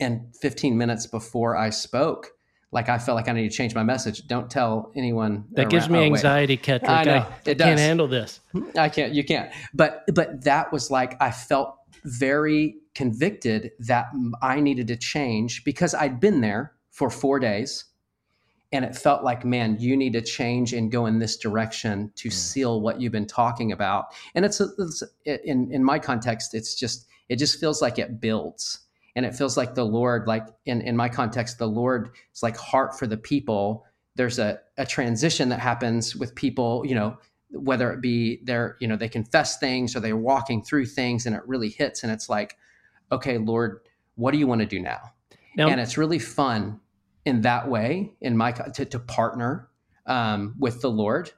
and 0.00 0.34
15 0.36 0.76
minutes 0.76 1.06
before 1.06 1.56
I 1.56 1.70
spoke, 1.70 2.32
like 2.70 2.88
I 2.88 2.98
felt 2.98 3.16
like 3.16 3.28
I 3.28 3.32
need 3.32 3.48
to 3.50 3.56
change 3.56 3.74
my 3.74 3.82
message. 3.82 4.26
Don't 4.26 4.50
tell 4.50 4.92
anyone. 4.94 5.44
That 5.52 5.62
around. 5.62 5.70
gives 5.70 5.88
me 5.88 5.98
oh, 6.00 6.02
anxiety, 6.02 6.56
Ketric. 6.56 6.88
I 6.88 7.04
know 7.04 7.16
I, 7.16 7.50
it 7.50 7.58
can't 7.58 7.80
handle 7.80 8.06
this. 8.06 8.40
I 8.76 8.88
can't. 8.88 9.14
You 9.14 9.24
can't. 9.24 9.50
But 9.74 10.04
but 10.14 10.44
that 10.44 10.72
was 10.72 10.90
like 10.90 11.20
I 11.20 11.30
felt 11.30 11.76
very 12.04 12.76
convicted 12.94 13.72
that 13.80 14.06
I 14.42 14.60
needed 14.60 14.88
to 14.88 14.96
change 14.96 15.64
because 15.64 15.94
I'd 15.94 16.20
been 16.20 16.40
there 16.40 16.72
for 16.90 17.10
four 17.10 17.38
days 17.38 17.84
and 18.72 18.84
it 18.84 18.94
felt 18.96 19.24
like 19.24 19.44
man 19.44 19.76
you 19.78 19.96
need 19.96 20.12
to 20.12 20.20
change 20.20 20.72
and 20.72 20.90
go 20.90 21.06
in 21.06 21.18
this 21.18 21.36
direction 21.36 22.12
to 22.16 22.28
mm. 22.28 22.32
seal 22.32 22.80
what 22.80 23.00
you've 23.00 23.12
been 23.12 23.26
talking 23.26 23.72
about 23.72 24.06
and 24.34 24.44
it's, 24.44 24.60
it's, 24.60 25.02
in 25.24 25.70
in 25.72 25.82
my 25.82 25.98
context 25.98 26.54
it's 26.54 26.74
just 26.74 27.06
it 27.28 27.36
just 27.36 27.60
feels 27.60 27.80
like 27.80 27.98
it 27.98 28.20
builds 28.20 28.80
and 29.18 29.26
it 29.26 29.34
feels 29.34 29.56
like 29.56 29.74
the 29.74 29.84
lord 29.84 30.26
like 30.26 30.46
in 30.64 30.80
in 30.80 30.96
my 30.96 31.08
context 31.08 31.58
the 31.58 31.66
lord 31.66 32.10
is 32.34 32.42
like 32.42 32.56
heart 32.56 32.98
for 32.98 33.06
the 33.06 33.16
people. 33.16 33.84
There's 34.14 34.40
a, 34.40 34.58
a 34.76 34.84
transition 34.84 35.50
that 35.50 35.60
happens 35.60 36.16
with 36.16 36.34
people 36.34 36.82
you 36.86 36.94
know 36.94 37.18
whether 37.50 37.92
it 37.92 38.00
be 38.00 38.40
they're 38.44 38.76
you 38.80 38.88
know 38.88 38.96
they 38.96 39.08
confess 39.08 39.58
things 39.58 39.94
or 39.94 40.00
they're 40.00 40.16
walking 40.16 40.62
through 40.62 40.86
things 40.86 41.26
and 41.26 41.36
it 41.36 41.42
really 41.46 41.68
hits 41.68 42.02
and 42.02 42.12
it's 42.12 42.28
like 42.28 42.56
okay 43.12 43.38
lord 43.38 43.80
what 44.14 44.32
do 44.32 44.38
you 44.38 44.46
want 44.46 44.60
to 44.60 44.66
do 44.66 44.80
now, 44.80 45.00
now 45.56 45.68
and 45.68 45.80
it's 45.80 45.96
really 45.98 46.18
fun 46.18 46.80
in 47.24 47.42
that 47.42 47.68
way 47.68 48.12
in 48.20 48.36
my 48.36 48.52
to, 48.52 48.84
to 48.84 48.98
partner 48.98 49.68
um, 50.06 50.54
with 50.58 50.80
the 50.80 50.90
lord 50.90 51.30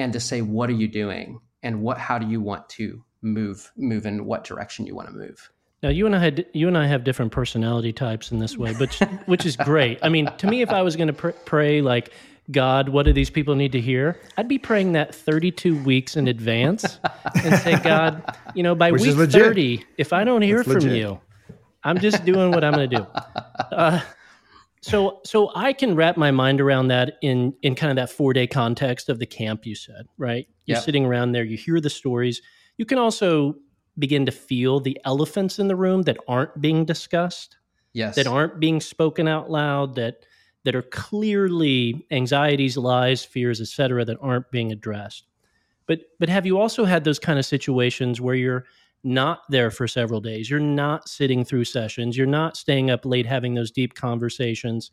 and 0.00 0.12
to 0.12 0.20
say 0.20 0.40
what 0.40 0.70
are 0.70 0.74
you 0.74 0.88
doing? 0.88 1.40
And 1.62 1.82
what 1.82 1.98
how 1.98 2.18
do 2.18 2.26
you 2.26 2.40
want 2.40 2.68
to 2.70 3.04
move 3.22 3.70
move 3.76 4.06
in 4.06 4.24
what 4.24 4.44
direction 4.44 4.86
you 4.86 4.94
want 4.94 5.08
to 5.08 5.14
move 5.14 5.50
now 5.82 5.88
you 5.88 6.06
and 6.06 6.14
I 6.14 6.18
had 6.18 6.46
you 6.52 6.68
and 6.68 6.76
I 6.76 6.86
have 6.86 7.04
different 7.04 7.32
personality 7.32 7.92
types 7.92 8.30
in 8.30 8.38
this 8.38 8.56
way, 8.56 8.74
but 8.78 8.94
which 9.26 9.46
is 9.46 9.56
great. 9.56 9.98
I 10.02 10.08
mean, 10.08 10.30
to 10.38 10.46
me, 10.46 10.62
if 10.62 10.70
I 10.70 10.82
was 10.82 10.96
going 10.96 11.08
to 11.08 11.14
pr- 11.14 11.30
pray 11.44 11.80
like 11.80 12.12
God, 12.50 12.88
what 12.88 13.04
do 13.04 13.12
these 13.12 13.30
people 13.30 13.54
need 13.54 13.72
to 13.72 13.80
hear? 13.80 14.20
I'd 14.36 14.48
be 14.48 14.58
praying 14.58 14.92
that 14.92 15.14
32 15.14 15.82
weeks 15.82 16.16
in 16.16 16.28
advance 16.28 16.98
and 17.44 17.58
say, 17.60 17.78
God, 17.78 18.36
you 18.54 18.62
know, 18.62 18.74
by 18.74 18.90
which 18.90 19.02
week 19.02 19.30
30, 19.30 19.84
if 19.98 20.12
I 20.12 20.24
don't 20.24 20.42
hear 20.42 20.56
That's 20.56 20.68
from 20.68 20.74
legit. 20.74 20.96
you, 20.96 21.20
I'm 21.84 21.98
just 21.98 22.24
doing 22.24 22.50
what 22.50 22.64
I'm 22.64 22.74
going 22.74 22.90
to 22.90 22.96
do. 22.96 23.06
Uh, 23.72 24.00
so 24.82 25.20
so 25.24 25.50
I 25.54 25.72
can 25.72 25.94
wrap 25.94 26.16
my 26.16 26.30
mind 26.30 26.60
around 26.60 26.88
that 26.88 27.18
in 27.22 27.54
in 27.62 27.74
kind 27.74 27.90
of 27.90 27.96
that 27.96 28.10
four 28.10 28.32
day 28.32 28.46
context 28.46 29.08
of 29.08 29.18
the 29.18 29.26
camp 29.26 29.66
you 29.66 29.74
said, 29.74 30.06
right? 30.16 30.48
You're 30.64 30.76
yep. 30.76 30.84
sitting 30.84 31.04
around 31.04 31.32
there, 31.32 31.44
you 31.44 31.56
hear 31.56 31.80
the 31.80 31.90
stories. 31.90 32.40
You 32.78 32.86
can 32.86 32.98
also 32.98 33.56
begin 33.98 34.26
to 34.26 34.32
feel 34.32 34.80
the 34.80 34.98
elephants 35.04 35.58
in 35.58 35.68
the 35.68 35.76
room 35.76 36.02
that 36.02 36.16
aren't 36.28 36.60
being 36.60 36.84
discussed. 36.84 37.56
Yes. 37.92 38.14
That 38.16 38.26
aren't 38.26 38.60
being 38.60 38.80
spoken 38.80 39.26
out 39.26 39.50
loud, 39.50 39.96
that 39.96 40.24
that 40.64 40.76
are 40.76 40.82
clearly 40.82 42.06
anxieties, 42.10 42.76
lies, 42.76 43.24
fears, 43.24 43.60
etc., 43.60 44.04
that 44.04 44.18
aren't 44.20 44.50
being 44.50 44.72
addressed. 44.72 45.26
But 45.86 46.00
but 46.18 46.28
have 46.28 46.46
you 46.46 46.58
also 46.58 46.84
had 46.84 47.04
those 47.04 47.18
kind 47.18 47.38
of 47.38 47.46
situations 47.46 48.20
where 48.20 48.34
you're 48.34 48.64
not 49.02 49.42
there 49.48 49.70
for 49.70 49.88
several 49.88 50.20
days. 50.20 50.50
You're 50.50 50.60
not 50.60 51.08
sitting 51.08 51.44
through 51.44 51.64
sessions. 51.64 52.16
You're 52.16 52.26
not 52.26 52.56
staying 52.56 52.90
up 52.90 53.04
late 53.04 53.26
having 53.26 53.54
those 53.54 53.70
deep 53.70 53.94
conversations. 53.94 54.90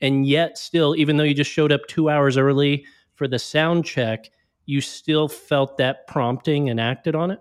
And 0.00 0.26
yet, 0.26 0.58
still, 0.58 0.94
even 0.96 1.16
though 1.16 1.24
you 1.24 1.34
just 1.34 1.50
showed 1.50 1.72
up 1.72 1.86
two 1.88 2.10
hours 2.10 2.36
early 2.36 2.84
for 3.14 3.26
the 3.26 3.38
sound 3.38 3.84
check, 3.84 4.30
you 4.66 4.80
still 4.80 5.28
felt 5.28 5.78
that 5.78 6.06
prompting 6.06 6.68
and 6.68 6.80
acted 6.80 7.14
on 7.14 7.30
it? 7.30 7.40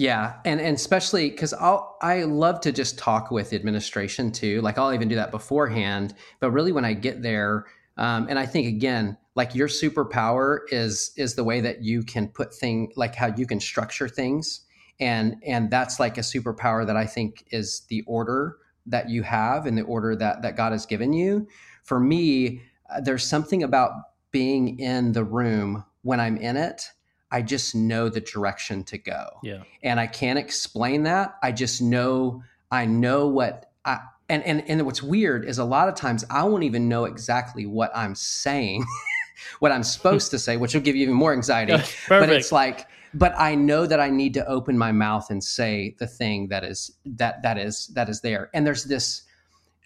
Yeah, 0.00 0.36
and 0.46 0.62
and 0.62 0.76
especially 0.76 1.28
because 1.28 1.52
I'll 1.52 1.98
I 2.00 2.22
love 2.22 2.62
to 2.62 2.72
just 2.72 2.98
talk 2.98 3.30
with 3.30 3.52
administration 3.52 4.32
too. 4.32 4.62
Like 4.62 4.78
I'll 4.78 4.94
even 4.94 5.08
do 5.08 5.14
that 5.16 5.30
beforehand. 5.30 6.14
But 6.40 6.52
really, 6.52 6.72
when 6.72 6.86
I 6.86 6.94
get 6.94 7.20
there, 7.20 7.66
um, 7.98 8.26
and 8.30 8.38
I 8.38 8.46
think 8.46 8.66
again, 8.66 9.18
like 9.34 9.54
your 9.54 9.68
superpower 9.68 10.60
is 10.70 11.12
is 11.18 11.34
the 11.34 11.44
way 11.44 11.60
that 11.60 11.82
you 11.82 12.02
can 12.02 12.28
put 12.28 12.54
thing 12.54 12.90
like 12.96 13.14
how 13.14 13.26
you 13.36 13.46
can 13.46 13.60
structure 13.60 14.08
things 14.08 14.62
and 15.00 15.36
and 15.46 15.70
that's 15.70 16.00
like 16.00 16.16
a 16.18 16.22
superpower 16.22 16.86
that 16.86 16.96
i 16.96 17.06
think 17.06 17.44
is 17.50 17.82
the 17.88 18.02
order 18.06 18.56
that 18.86 19.08
you 19.08 19.22
have 19.22 19.66
and 19.66 19.78
the 19.78 19.82
order 19.82 20.16
that 20.16 20.42
that 20.42 20.56
god 20.56 20.72
has 20.72 20.84
given 20.84 21.12
you 21.12 21.46
for 21.84 22.00
me 22.00 22.60
uh, 22.94 23.00
there's 23.00 23.26
something 23.26 23.62
about 23.62 23.92
being 24.30 24.78
in 24.78 25.12
the 25.12 25.24
room 25.24 25.84
when 26.02 26.20
i'm 26.20 26.36
in 26.36 26.56
it 26.56 26.90
i 27.30 27.42
just 27.42 27.74
know 27.74 28.08
the 28.08 28.20
direction 28.20 28.84
to 28.84 28.98
go 28.98 29.26
yeah 29.42 29.62
and 29.82 29.98
i 29.98 30.06
can't 30.06 30.38
explain 30.38 31.02
that 31.04 31.36
i 31.42 31.52
just 31.52 31.80
know 31.82 32.42
i 32.70 32.84
know 32.84 33.26
what 33.28 33.70
I, 33.84 34.00
and 34.30 34.44
and 34.44 34.62
and 34.68 34.86
what's 34.86 35.02
weird 35.02 35.44
is 35.44 35.58
a 35.58 35.64
lot 35.64 35.88
of 35.88 35.96
times 35.96 36.24
I 36.30 36.44
won't 36.44 36.62
even 36.62 36.88
know 36.88 37.04
exactly 37.04 37.66
what 37.66 37.90
I'm 37.94 38.14
saying, 38.14 38.86
what 39.58 39.72
I'm 39.72 39.82
supposed 39.82 40.30
to 40.30 40.38
say, 40.38 40.56
which 40.56 40.72
will 40.72 40.80
give 40.80 40.96
you 40.96 41.02
even 41.02 41.14
more 41.14 41.32
anxiety. 41.32 41.72
but 42.08 42.30
it's 42.30 42.52
like, 42.52 42.86
but 43.12 43.34
I 43.36 43.56
know 43.56 43.86
that 43.86 43.98
I 43.98 44.08
need 44.08 44.34
to 44.34 44.46
open 44.46 44.78
my 44.78 44.92
mouth 44.92 45.30
and 45.30 45.42
say 45.42 45.96
the 45.98 46.06
thing 46.06 46.48
that 46.48 46.64
is 46.64 46.92
that 47.04 47.42
that 47.42 47.58
is 47.58 47.88
that 47.88 48.08
is 48.08 48.20
there. 48.20 48.50
And 48.54 48.66
there's 48.66 48.84
this. 48.84 49.22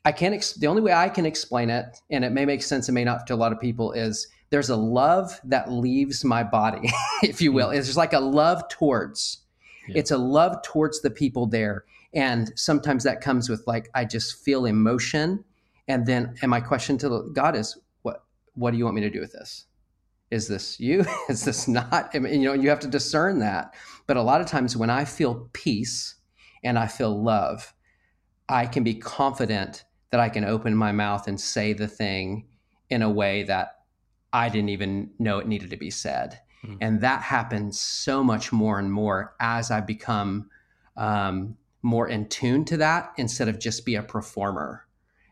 I 0.05 0.13
can't. 0.13 0.35
Ex- 0.35 0.53
the 0.53 0.67
only 0.67 0.83
way 0.83 0.93
I 0.93 1.09
can 1.09 1.25
explain 1.25 1.71
it, 1.71 1.99
and 2.11 2.25
it 2.25 2.31
may 2.31 2.45
make 2.45 2.63
sense, 2.63 2.89
it 2.91 2.93
may 2.93 3.05
not 3.05 3.27
to 3.29 3.35
a 3.35 3.37
lot 3.37 3.53
of 3.53 3.61
people, 3.61 3.93
is 3.93 4.29
there's 4.55 4.71
a 4.71 4.77
love 4.77 5.41
that 5.43 5.73
leaves 5.73 6.25
my 6.25 6.45
body, 6.45 6.89
if 7.25 7.41
you 7.43 7.51
will. 7.51 7.71
Mm. 7.71 7.77
It's 7.77 7.89
just 7.89 7.99
like 7.99 8.13
a 8.13 8.21
love 8.21 8.69
towards. 8.69 9.39
Yeah. 9.89 9.99
It's 9.99 10.13
a 10.13 10.17
love 10.17 10.63
towards 10.63 11.03
the 11.03 11.11
people 11.11 11.47
there 11.47 11.85
and 12.15 12.53
sometimes 12.55 13.03
that 13.05 13.21
comes 13.21 13.49
with 13.49 13.67
like, 13.67 13.91
I 13.95 14.05
just 14.05 14.45
feel 14.45 14.67
emotion. 14.67 15.45
And 15.89 16.07
then, 16.07 16.37
and 16.41 16.51
my 16.51 16.61
question 16.61 16.97
to 16.99 17.31
God 17.33 17.57
is, 17.57 17.77
what, 18.03 18.25
what 18.55 18.71
do 18.71 18.79
you 18.79 18.85
want 18.85 18.95
me 18.95 19.03
to 19.03 19.11
do 19.11 19.21
with 19.21 19.33
this? 19.33 19.67
Is 20.31 20.47
this 20.47 20.79
you? 20.79 21.05
is 21.29 21.45
this 21.45 21.67
not? 21.67 22.11
I 22.15 22.21
mean, 22.21 22.41
you 22.41 22.49
know, 22.49 22.55
you 22.55 22.69
have 22.69 22.81
to 22.81 22.89
discern 22.89 23.41
that. 23.41 23.75
But 24.07 24.17
a 24.17 24.23
lot 24.23 24.41
of 24.41 24.47
times 24.47 24.77
when 24.77 24.91
I 24.91 25.05
feel 25.05 25.51
peace 25.53 26.15
and 26.63 26.79
I 26.79 26.87
feel 26.87 27.21
love, 27.21 27.75
I 28.49 28.67
can 28.67 28.85
be 28.85 28.95
confident 28.95 29.85
that 30.11 30.21
I 30.21 30.29
can 30.29 30.45
open 30.45 30.77
my 30.77 30.93
mouth 30.93 31.27
and 31.27 31.41
say 31.41 31.73
the 31.73 31.89
thing 31.89 32.47
in 32.91 33.03
a 33.03 33.11
way 33.11 33.43
that 33.43 33.79
I 34.35 34.49
didn't 34.49 34.71
even 34.71 35.11
know 35.21 35.39
it 35.39 35.47
needed 35.47 35.71
to 35.71 35.77
be 35.77 35.91
said. 35.91 36.41
Mm-hmm. 36.65 36.77
And 36.81 37.01
that 37.01 37.23
happens 37.23 37.79
so 37.79 38.23
much 38.23 38.53
more 38.53 38.81
and 38.81 38.93
more 38.93 39.37
as 39.39 39.71
I 39.71 39.81
become 39.81 40.51
um, 40.97 41.57
more 41.83 42.09
in 42.09 42.29
tune 42.29 42.65
to 42.67 42.77
that 42.79 43.13
instead 43.17 43.49
of 43.49 43.61
just 43.61 43.87
be 43.87 43.95
a 43.95 44.03
performer. 44.03 44.87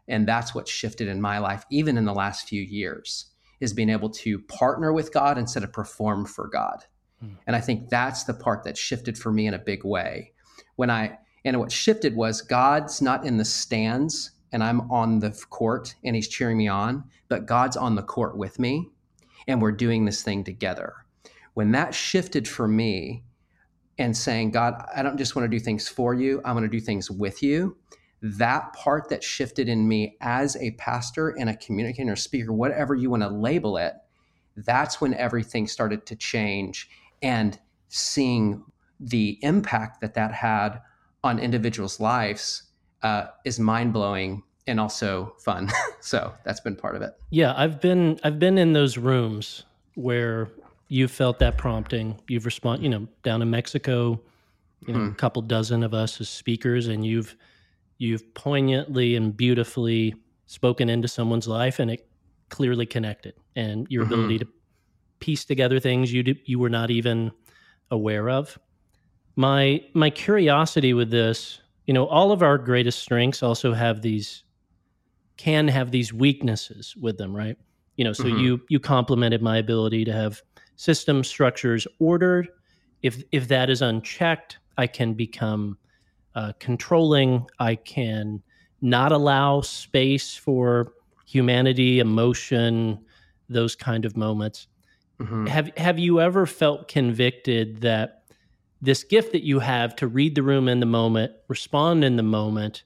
And 0.07 0.27
that's 0.27 0.55
what 0.55 0.69
shifted 0.69 1.09
in 1.09 1.21
my 1.21 1.39
life, 1.39 1.65
even 1.69 1.99
in 1.99 2.05
the 2.05 2.15
last 2.15 2.49
few 2.49 2.63
years, 2.63 3.27
is 3.61 3.73
being 3.73 3.91
able 3.91 4.11
to 4.11 4.39
partner 4.41 4.93
with 4.93 5.13
God 5.13 5.37
instead 5.37 5.65
of 5.65 5.73
perform 5.73 6.25
for 6.25 6.47
God. 6.49 6.85
Hmm. 7.21 7.35
And 7.47 7.57
I 7.57 7.61
think 7.61 7.89
that's 7.89 8.23
the 8.23 8.35
part 8.35 8.63
that 8.65 8.77
shifted 8.77 9.19
for 9.19 9.33
me 9.33 9.47
in 9.47 9.55
a 9.55 9.59
big 9.59 9.85
way. 9.85 10.33
When 10.77 10.91
I, 10.91 11.19
and 11.45 11.59
what 11.59 11.73
shifted 11.73 12.15
was 12.15 12.41
God's 12.41 13.03
not 13.03 13.27
in 13.27 13.39
the 13.39 13.45
stands 13.45 14.32
and 14.53 14.63
I'm 14.63 14.91
on 14.91 15.19
the 15.19 15.31
court 15.51 15.95
and 16.05 16.15
he's 16.15 16.29
cheering 16.29 16.59
me 16.59 16.69
on, 16.69 17.05
but 17.29 17.47
God's 17.47 17.77
on 17.77 17.95
the 17.95 18.03
court 18.03 18.37
with 18.37 18.59
me 18.59 18.89
and 19.49 19.61
we're 19.61 19.73
doing 19.73 20.05
this 20.05 20.23
thing 20.23 20.45
together. 20.45 20.95
When 21.55 21.73
that 21.73 21.95
shifted 21.95 22.49
for 22.49 22.69
me, 22.69 23.25
and 23.99 24.17
saying, 24.17 24.51
God, 24.51 24.85
I 24.95 25.03
don't 25.03 25.19
just 25.19 25.37
want 25.37 25.45
to 25.45 25.57
do 25.57 25.63
things 25.63 25.89
for 25.89 26.15
you, 26.15 26.41
I 26.45 26.53
want 26.53 26.65
to 26.65 26.69
do 26.69 26.81
things 26.81 27.11
with 27.11 27.43
you. 27.43 27.77
That 28.23 28.73
part 28.73 29.09
that 29.09 29.23
shifted 29.23 29.69
in 29.69 29.87
me 29.87 30.17
as 30.21 30.57
a 30.57 30.73
pastor 30.73 31.31
and 31.31 31.51
a 31.51 31.57
communicator, 31.57 32.17
speaker, 32.17 32.53
whatever 32.53 32.95
you 32.95 33.11
want 33.11 33.23
to 33.23 33.29
label 33.29 33.77
it, 33.77 33.95
that's 34.57 35.01
when 35.01 35.15
everything 35.15 35.67
started 35.67 36.07
to 36.07 36.17
change. 36.17 36.89
And 37.23 37.59
seeing 37.89 38.65
the 38.99 39.39
impact 39.43 40.01
that 40.01 40.15
that 40.15 40.33
had 40.33 40.81
on 41.23 41.39
individuals' 41.39 42.01
lives 42.01 42.65
uh, 43.03 43.27
is 43.45 43.59
mind 43.59 43.93
blowing 43.93 44.43
and 44.67 44.79
also 44.79 45.35
fun. 45.39 45.71
so 46.01 46.33
that's 46.45 46.61
been 46.61 46.77
part 46.77 46.97
of 46.97 47.03
it. 47.03 47.13
Yeah, 47.31 47.55
I've 47.57 47.81
been 47.81 48.19
I've 48.25 48.39
been 48.39 48.59
in 48.59 48.73
those 48.73 48.99
rooms 48.99 49.65
where 49.95 50.51
you've 50.89 51.11
felt 51.11 51.39
that 51.39 51.59
prompting. 51.59 52.21
You've 52.29 52.45
responded, 52.45 52.85
you 52.85 52.91
know, 52.91 53.09
down 53.23 53.43
in 53.43 53.51
Mexico, 53.51 54.21
you 54.87 54.93
know, 54.93 55.01
hmm. 55.01 55.09
a 55.09 55.15
couple 55.15 55.43
dozen 55.43 55.83
of 55.83 55.95
us 55.95 56.21
as 56.21 56.29
speakers, 56.29 56.89
and 56.89 57.05
you've 57.05 57.37
you've 57.99 58.35
poignantly 58.35 59.17
and 59.17 59.37
beautifully 59.37 60.15
spoken 60.47 60.89
into 60.89 61.09
someone's 61.09 61.49
life, 61.49 61.79
and 61.79 61.91
it 61.91 62.07
clearly 62.51 62.87
connected. 62.87 63.35
And 63.57 63.87
your 63.91 64.05
mm-hmm. 64.05 64.13
ability 64.13 64.39
to 64.41 64.49
piece 65.21 65.45
together 65.45 65.81
things 65.81 66.13
you 66.13 66.37
you 66.45 66.59
were 66.59 66.71
not 66.71 66.91
even 66.91 67.33
aware 67.91 68.29
of. 68.29 68.59
My 69.35 69.83
my 69.95 70.11
curiosity 70.11 70.93
with 70.93 71.11
this, 71.11 71.62
you 71.87 71.95
know, 71.95 72.07
all 72.07 72.33
of 72.33 72.43
our 72.43 72.59
greatest 72.59 73.01
strengths 73.01 73.43
also 73.43 73.73
have 73.73 74.03
these 74.03 74.45
can 75.37 75.67
have 75.69 75.91
these 75.91 76.13
weaknesses 76.13 76.95
with 76.97 77.19
them, 77.19 77.35
right? 77.35 77.57
You 77.97 78.05
know, 78.05 78.13
so 78.13 78.25
mm-hmm. 78.25 78.39
you 78.39 78.61
you 78.69 78.81
complimented 78.81 79.43
my 79.43 79.59
ability 79.59 80.05
to 80.05 80.13
have 80.13 80.41
system 80.77 81.25
structures 81.25 81.87
ordered. 81.99 82.49
If 83.03 83.23
if 83.33 83.49
that 83.49 83.71
is 83.71 83.83
unchecked, 83.83 84.59
I 84.79 84.87
can 84.87 85.15
become 85.15 85.79
uh, 86.35 86.53
controlling. 86.59 87.47
I 87.59 87.75
can 87.75 88.43
not 88.81 89.13
allow 89.13 89.61
space 89.61 90.35
for 90.35 90.93
humanity, 91.27 92.01
emotion, 92.01 92.99
those 93.49 93.75
kind 93.77 94.05
of 94.05 94.17
moments. 94.17 94.69
Mm-hmm. 95.21 95.47
Have 95.47 95.71
Have 95.77 95.99
you 95.99 96.21
ever 96.21 96.47
felt 96.47 96.89
convicted 96.89 97.81
that 97.83 98.22
this 98.83 99.05
gift 99.05 99.33
that 99.33 99.45
you 99.45 99.61
have 99.61 99.95
to 99.97 100.09
read 100.09 100.35
the 100.35 100.43
room 100.43 100.69
in 100.69 100.81
the 100.81 100.87
moment, 100.87 101.33
respond 101.49 102.05
in 102.05 102.17
the 102.17 102.23
moment, 102.23 102.83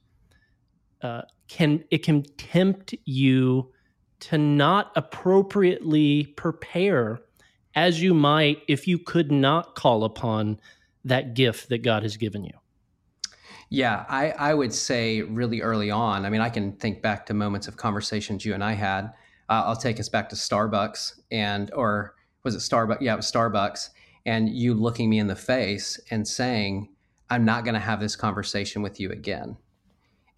uh, 1.03 1.23
can 1.49 1.83
it 1.91 2.05
can 2.05 2.23
tempt 2.37 2.95
you 3.07 3.73
to 4.21 4.37
not 4.37 4.93
appropriately 4.95 6.27
prepare 6.37 7.21
as 7.75 8.03
you 8.03 8.13
might 8.13 8.63
if 8.69 8.87
you 8.87 8.99
could 8.99 9.33
not 9.33 9.75
call 9.75 10.05
upon 10.05 10.61
that 11.05 11.35
gift 11.35 11.71
that 11.71 11.79
God 11.79 12.03
has 12.03 12.17
given 12.17 12.45
you? 12.45 12.53
Yeah, 13.69 14.05
I, 14.09 14.31
I 14.33 14.55
would 14.55 14.73
say 14.73 15.23
really 15.23 15.61
early 15.61 15.91
on. 15.91 16.25
I 16.25 16.31
mean, 16.31 16.41
I 16.41 16.49
can 16.49 16.73
think 16.73 17.03
back 17.03 17.27
to 17.27 17.35
moments 17.35 17.69
of 17.69 17.77
conversations 17.77 18.45
you 18.45 18.55
and 18.55 18.63
I 18.63 18.73
had. 18.73 19.07
Uh, 19.49 19.65
I'll 19.67 19.77
take 19.77 19.99
us 19.99 20.09
back 20.09 20.29
to 20.29 20.37
Starbucks 20.37 21.21
and, 21.31 21.73
or 21.75 22.15
was 22.45 22.55
it 22.55 22.59
Starbucks? 22.59 22.99
Yeah, 23.01 23.15
it 23.15 23.17
was 23.17 23.31
Starbucks. 23.31 23.91
And 24.27 24.51
you 24.51 24.75
looking 24.75 25.09
me 25.09 25.19
in 25.19 25.29
the 25.29 25.37
face 25.37 25.99
and 26.11 26.29
saying, 26.29 26.91
I'm 27.31 27.45
not 27.45 27.65
going 27.65 27.75
to 27.75 27.81
have 27.81 28.01
this 28.01 28.17
conversation 28.17 28.83
with 28.83 29.01
you 29.01 29.11
again. 29.11 29.57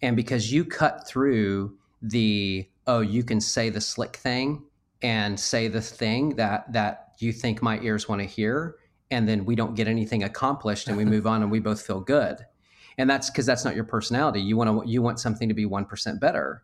And 0.01 0.15
because 0.15 0.53
you 0.53 0.63
cut 0.63 1.05
through 1.05 1.75
the, 2.01 2.69
oh, 2.87 3.01
you 3.01 3.23
can 3.23 3.41
say 3.41 3.69
the 3.69 3.81
slick 3.81 4.15
thing 4.15 4.63
and 5.01 5.37
say 5.37 5.67
the 5.67 5.81
thing 5.81 6.35
that, 6.35 6.71
that 6.71 7.13
you 7.17 7.33
think 7.33 7.61
my 7.61 7.79
ears 7.81 8.07
want 8.07 8.21
to 8.21 8.27
hear 8.27 8.77
and 9.11 9.27
then 9.27 9.45
we 9.45 9.55
don't 9.55 9.75
get 9.75 9.87
anything 9.87 10.23
accomplished 10.23 10.87
and 10.87 10.95
we 10.95 11.05
move 11.05 11.25
on 11.25 11.41
and 11.41 11.51
we 11.51 11.59
both 11.59 11.81
feel 11.81 11.99
good. 11.99 12.45
And 12.97 13.09
that's 13.09 13.29
because 13.29 13.45
that's 13.45 13.65
not 13.65 13.75
your 13.75 13.85
personality. 13.85 14.41
You 14.41 14.57
want 14.57 14.83
to 14.83 14.89
you 14.89 15.01
want 15.01 15.19
something 15.19 15.47
to 15.47 15.55
be 15.55 15.65
1% 15.65 16.19
better. 16.19 16.63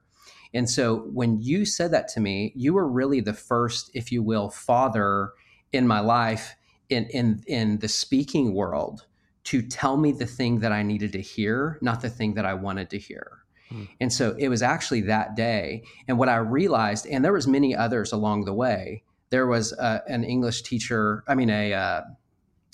And 0.53 0.69
so 0.69 0.97
when 1.13 1.41
you 1.41 1.65
said 1.65 1.91
that 1.91 2.07
to 2.09 2.19
me 2.19 2.53
you 2.55 2.73
were 2.73 2.87
really 2.87 3.19
the 3.19 3.33
first 3.33 3.89
if 3.93 4.11
you 4.11 4.21
will 4.21 4.49
father 4.49 5.31
in 5.71 5.87
my 5.87 5.99
life 5.99 6.55
in 6.89 7.05
in 7.07 7.43
in 7.47 7.79
the 7.79 7.87
speaking 7.87 8.53
world 8.53 9.05
to 9.43 9.61
tell 9.61 9.97
me 9.97 10.11
the 10.11 10.25
thing 10.25 10.59
that 10.59 10.71
i 10.71 10.83
needed 10.83 11.11
to 11.11 11.21
hear 11.21 11.77
not 11.81 12.01
the 12.01 12.09
thing 12.09 12.33
that 12.33 12.45
i 12.45 12.53
wanted 12.53 12.89
to 12.89 12.97
hear 12.97 13.39
hmm. 13.69 13.83
and 13.99 14.11
so 14.11 14.35
it 14.37 14.49
was 14.49 14.61
actually 14.61 15.01
that 15.01 15.35
day 15.35 15.83
and 16.07 16.17
what 16.17 16.29
i 16.29 16.35
realized 16.35 17.05
and 17.07 17.23
there 17.23 17.33
was 17.33 17.47
many 17.47 17.75
others 17.75 18.11
along 18.11 18.45
the 18.45 18.53
way 18.53 19.03
there 19.29 19.47
was 19.47 19.73
uh, 19.73 19.99
an 20.07 20.23
English 20.23 20.61
teacher. 20.61 21.23
I 21.27 21.35
mean, 21.35 21.49
a 21.49 21.73
uh, 21.73 22.01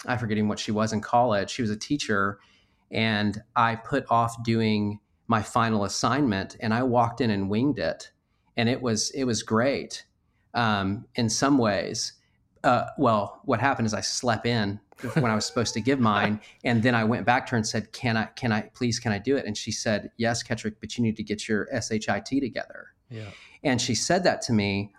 I 0.06 0.17
forgetting 0.17 0.47
what 0.47 0.60
she 0.60 0.71
was 0.71 0.93
in 0.93 1.02
college. 1.02 1.50
She 1.50 1.62
was 1.62 1.71
a 1.71 1.78
teacher, 1.78 2.39
and 2.91 3.41
I 3.56 3.76
put 3.76 4.06
off 4.10 4.43
doing 4.43 5.00
my 5.28 5.41
final 5.41 5.86
assignment, 5.86 6.58
and 6.60 6.74
I 6.74 6.84
walked 6.84 7.21
in 7.21 7.30
and 7.30 7.50
winged 7.50 7.80
it, 7.80 8.12
and 8.58 8.67
it 8.67 8.82
was 8.82 9.12
it 9.12 9.24
was 9.24 9.43
great 9.43 10.06
um, 10.54 11.06
in 11.15 11.30
some 11.30 11.58
ways. 11.58 12.13
Uh, 12.63 12.86
well, 12.97 13.41
what 13.45 13.60
happened 13.60 13.86
is 13.88 13.93
I 13.93 14.02
slept 14.02 14.45
in 14.45 14.80
when 15.13 15.32
I 15.32 15.36
was 15.36 15.45
supposed 15.45 15.74
to 15.74 15.82
give 15.82 16.00
mine, 16.13 16.39
and 16.63 16.84
then 16.84 16.93
I 16.93 17.04
went 17.04 17.26
back 17.26 17.45
to 17.47 17.52
her 17.52 17.58
and 17.58 17.67
said, 17.67 17.91
"Can 17.91 18.17
I? 18.17 18.26
Can 18.26 18.52
I? 18.52 18.62
Please, 18.74 19.00
can 19.00 19.12
I 19.12 19.17
do 19.17 19.36
it?" 19.38 19.45
And 19.45 19.58
she 19.58 19.71
said, 19.71 20.12
"Yes, 20.17 20.43
Ketric, 20.43 20.76
but 20.80 20.97
you 20.97 21.04
need 21.04 21.15
to 21.17 21.24
get 21.24 21.47
your 21.47 21.67
SHIT 21.74 22.26
together." 22.26 22.89
Yeah. 23.10 23.30
And 23.63 23.82
she 23.82 23.95
said 23.95 24.24
that 24.24 24.41
to 24.43 24.54
me, 24.54 24.93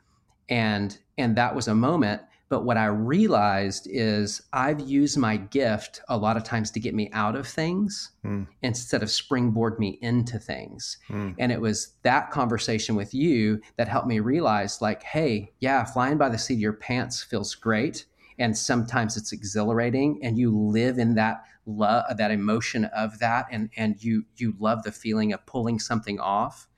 and 0.48 0.98
and 1.18 1.36
that 1.36 1.54
was 1.54 1.68
a 1.68 1.74
moment 1.74 2.22
but 2.52 2.66
what 2.66 2.76
i 2.76 2.84
realized 2.84 3.88
is 3.90 4.42
i've 4.52 4.78
used 4.80 5.16
my 5.16 5.38
gift 5.38 6.02
a 6.10 6.16
lot 6.16 6.36
of 6.36 6.44
times 6.44 6.70
to 6.70 6.78
get 6.78 6.94
me 6.94 7.08
out 7.14 7.34
of 7.34 7.48
things 7.48 8.10
mm. 8.26 8.46
instead 8.60 9.02
of 9.02 9.10
springboard 9.10 9.78
me 9.78 9.98
into 10.02 10.38
things 10.38 10.98
mm. 11.08 11.34
and 11.38 11.50
it 11.50 11.58
was 11.58 11.94
that 12.02 12.30
conversation 12.30 12.94
with 12.94 13.14
you 13.14 13.58
that 13.78 13.88
helped 13.88 14.06
me 14.06 14.20
realize 14.20 14.82
like 14.82 15.02
hey 15.02 15.50
yeah 15.60 15.82
flying 15.82 16.18
by 16.18 16.28
the 16.28 16.36
seat 16.36 16.54
of 16.54 16.60
your 16.60 16.74
pants 16.74 17.22
feels 17.22 17.54
great 17.54 18.04
and 18.38 18.54
sometimes 18.54 19.16
it's 19.16 19.32
exhilarating 19.32 20.20
and 20.22 20.36
you 20.36 20.54
live 20.54 20.98
in 20.98 21.14
that 21.14 21.44
love 21.64 22.04
that 22.18 22.30
emotion 22.30 22.84
of 22.86 23.18
that 23.18 23.46
and 23.50 23.70
and 23.78 24.04
you 24.04 24.26
you 24.36 24.54
love 24.58 24.82
the 24.82 24.92
feeling 24.92 25.32
of 25.32 25.46
pulling 25.46 25.78
something 25.78 26.20
off 26.20 26.68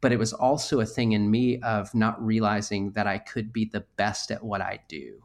but 0.00 0.12
it 0.12 0.18
was 0.18 0.32
also 0.32 0.80
a 0.80 0.86
thing 0.86 1.12
in 1.12 1.30
me 1.30 1.60
of 1.60 1.94
not 1.94 2.24
realizing 2.24 2.92
that 2.92 3.06
I 3.06 3.18
could 3.18 3.52
be 3.52 3.64
the 3.64 3.84
best 3.96 4.30
at 4.30 4.42
what 4.42 4.60
I 4.60 4.80
do. 4.88 5.22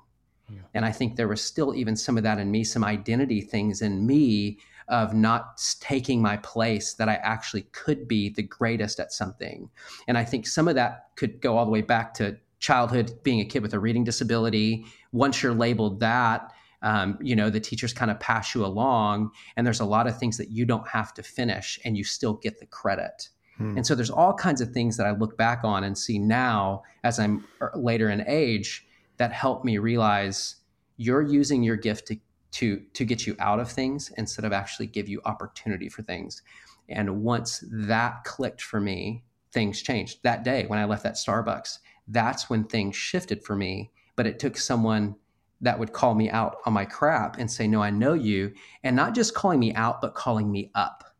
Yeah. 0.49 0.61
And 0.73 0.85
I 0.85 0.91
think 0.91 1.15
there 1.15 1.27
was 1.27 1.41
still 1.41 1.75
even 1.75 1.95
some 1.95 2.17
of 2.17 2.23
that 2.23 2.39
in 2.39 2.51
me, 2.51 2.63
some 2.63 2.83
identity 2.83 3.41
things 3.41 3.81
in 3.81 4.05
me 4.05 4.59
of 4.87 5.13
not 5.13 5.61
taking 5.79 6.21
my 6.21 6.37
place 6.37 6.93
that 6.95 7.07
I 7.07 7.15
actually 7.15 7.61
could 7.71 8.07
be 8.07 8.29
the 8.29 8.43
greatest 8.43 8.99
at 8.99 9.13
something. 9.13 9.69
And 10.07 10.17
I 10.17 10.25
think 10.25 10.45
some 10.45 10.67
of 10.67 10.75
that 10.75 11.09
could 11.15 11.41
go 11.41 11.57
all 11.57 11.65
the 11.65 11.71
way 11.71 11.81
back 11.81 12.13
to 12.15 12.37
childhood, 12.59 13.19
being 13.23 13.39
a 13.39 13.45
kid 13.45 13.61
with 13.61 13.73
a 13.73 13.79
reading 13.79 14.03
disability. 14.03 14.85
Once 15.11 15.41
you're 15.41 15.53
labeled 15.53 15.99
that, 16.01 16.51
um, 16.81 17.17
you 17.21 17.35
know, 17.35 17.49
the 17.49 17.59
teachers 17.59 17.93
kind 17.93 18.11
of 18.11 18.19
pass 18.19 18.55
you 18.55 18.65
along, 18.65 19.31
and 19.55 19.65
there's 19.65 19.79
a 19.79 19.85
lot 19.85 20.07
of 20.07 20.17
things 20.17 20.37
that 20.37 20.49
you 20.49 20.65
don't 20.65 20.87
have 20.87 21.13
to 21.13 21.23
finish, 21.23 21.79
and 21.85 21.97
you 21.97 22.03
still 22.03 22.33
get 22.33 22.59
the 22.59 22.65
credit. 22.65 23.29
Hmm. 23.57 23.77
And 23.77 23.85
so 23.85 23.95
there's 23.95 24.09
all 24.09 24.33
kinds 24.33 24.61
of 24.61 24.71
things 24.71 24.97
that 24.97 25.05
I 25.05 25.11
look 25.11 25.37
back 25.37 25.61
on 25.63 25.83
and 25.83 25.97
see 25.97 26.19
now 26.19 26.83
as 27.03 27.19
I'm 27.19 27.45
er, 27.61 27.71
later 27.75 28.09
in 28.09 28.23
age 28.27 28.85
that 29.17 29.33
help 29.33 29.63
me 29.63 29.77
realize 29.77 30.55
you're 30.97 31.21
using 31.21 31.63
your 31.63 31.75
gift 31.75 32.07
to 32.07 32.17
to 32.51 32.81
to 32.93 33.05
get 33.05 33.25
you 33.25 33.35
out 33.39 33.59
of 33.59 33.71
things 33.71 34.11
instead 34.17 34.45
of 34.45 34.51
actually 34.51 34.87
give 34.87 35.07
you 35.07 35.21
opportunity 35.25 35.89
for 35.89 36.01
things. 36.01 36.41
And 36.89 37.23
once 37.23 37.63
that 37.71 38.23
clicked 38.25 38.61
for 38.61 38.81
me, 38.81 39.23
things 39.51 39.81
changed. 39.81 40.19
That 40.23 40.43
day 40.43 40.65
when 40.67 40.79
I 40.79 40.85
left 40.85 41.03
that 41.03 41.15
Starbucks, 41.15 41.79
that's 42.07 42.49
when 42.49 42.65
things 42.65 42.95
shifted 42.95 43.43
for 43.43 43.55
me. 43.55 43.91
But 44.15 44.27
it 44.27 44.39
took 44.39 44.57
someone 44.57 45.15
that 45.61 45.77
would 45.77 45.93
call 45.93 46.15
me 46.15 46.29
out 46.29 46.57
on 46.65 46.73
my 46.73 46.85
crap 46.85 47.37
and 47.37 47.49
say, 47.49 47.67
No, 47.67 47.81
I 47.81 47.91
know 47.91 48.13
you. 48.13 48.53
And 48.83 48.95
not 48.95 49.15
just 49.15 49.33
calling 49.33 49.59
me 49.59 49.73
out, 49.73 50.01
but 50.01 50.15
calling 50.15 50.51
me 50.51 50.71
up. 50.75 51.10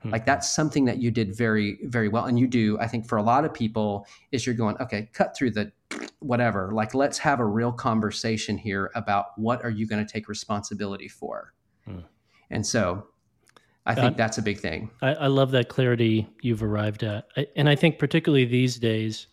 Mm-hmm. 0.00 0.10
Like 0.10 0.24
that's 0.24 0.50
something 0.50 0.86
that 0.86 0.98
you 0.98 1.10
did 1.10 1.36
very, 1.36 1.78
very 1.84 2.08
well. 2.08 2.24
And 2.24 2.38
you 2.38 2.46
do, 2.46 2.78
I 2.80 2.86
think, 2.86 3.06
for 3.06 3.18
a 3.18 3.22
lot 3.22 3.44
of 3.44 3.52
people, 3.52 4.06
is 4.32 4.46
you're 4.46 4.54
going, 4.54 4.76
okay, 4.80 5.10
cut 5.12 5.36
through 5.36 5.50
the 5.50 5.72
whatever. 6.20 6.70
Like, 6.72 6.94
let's 6.94 7.18
have 7.18 7.40
a 7.40 7.44
real 7.44 7.72
conversation 7.72 8.56
here 8.56 8.90
about 8.94 9.26
what 9.36 9.62
are 9.62 9.70
you 9.70 9.86
going 9.86 10.04
to 10.04 10.10
take 10.10 10.28
responsibility 10.28 11.08
for. 11.08 11.52
Hmm. 11.84 12.00
And 12.50 12.66
so 12.66 13.06
I 13.86 13.94
think 13.94 14.16
that's 14.16 14.38
a 14.38 14.42
big 14.42 14.58
thing. 14.58 14.90
I, 15.02 15.14
I, 15.14 15.26
love 15.26 15.50
that 15.52 15.68
clarity 15.68 16.28
you've 16.42 16.62
arrived 16.62 17.02
at. 17.02 17.26
I, 17.36 17.46
and 17.56 17.68
I 17.68 17.74
think, 17.74 17.98
particularly 17.98 18.44
these 18.44 18.76
days, 18.76 19.26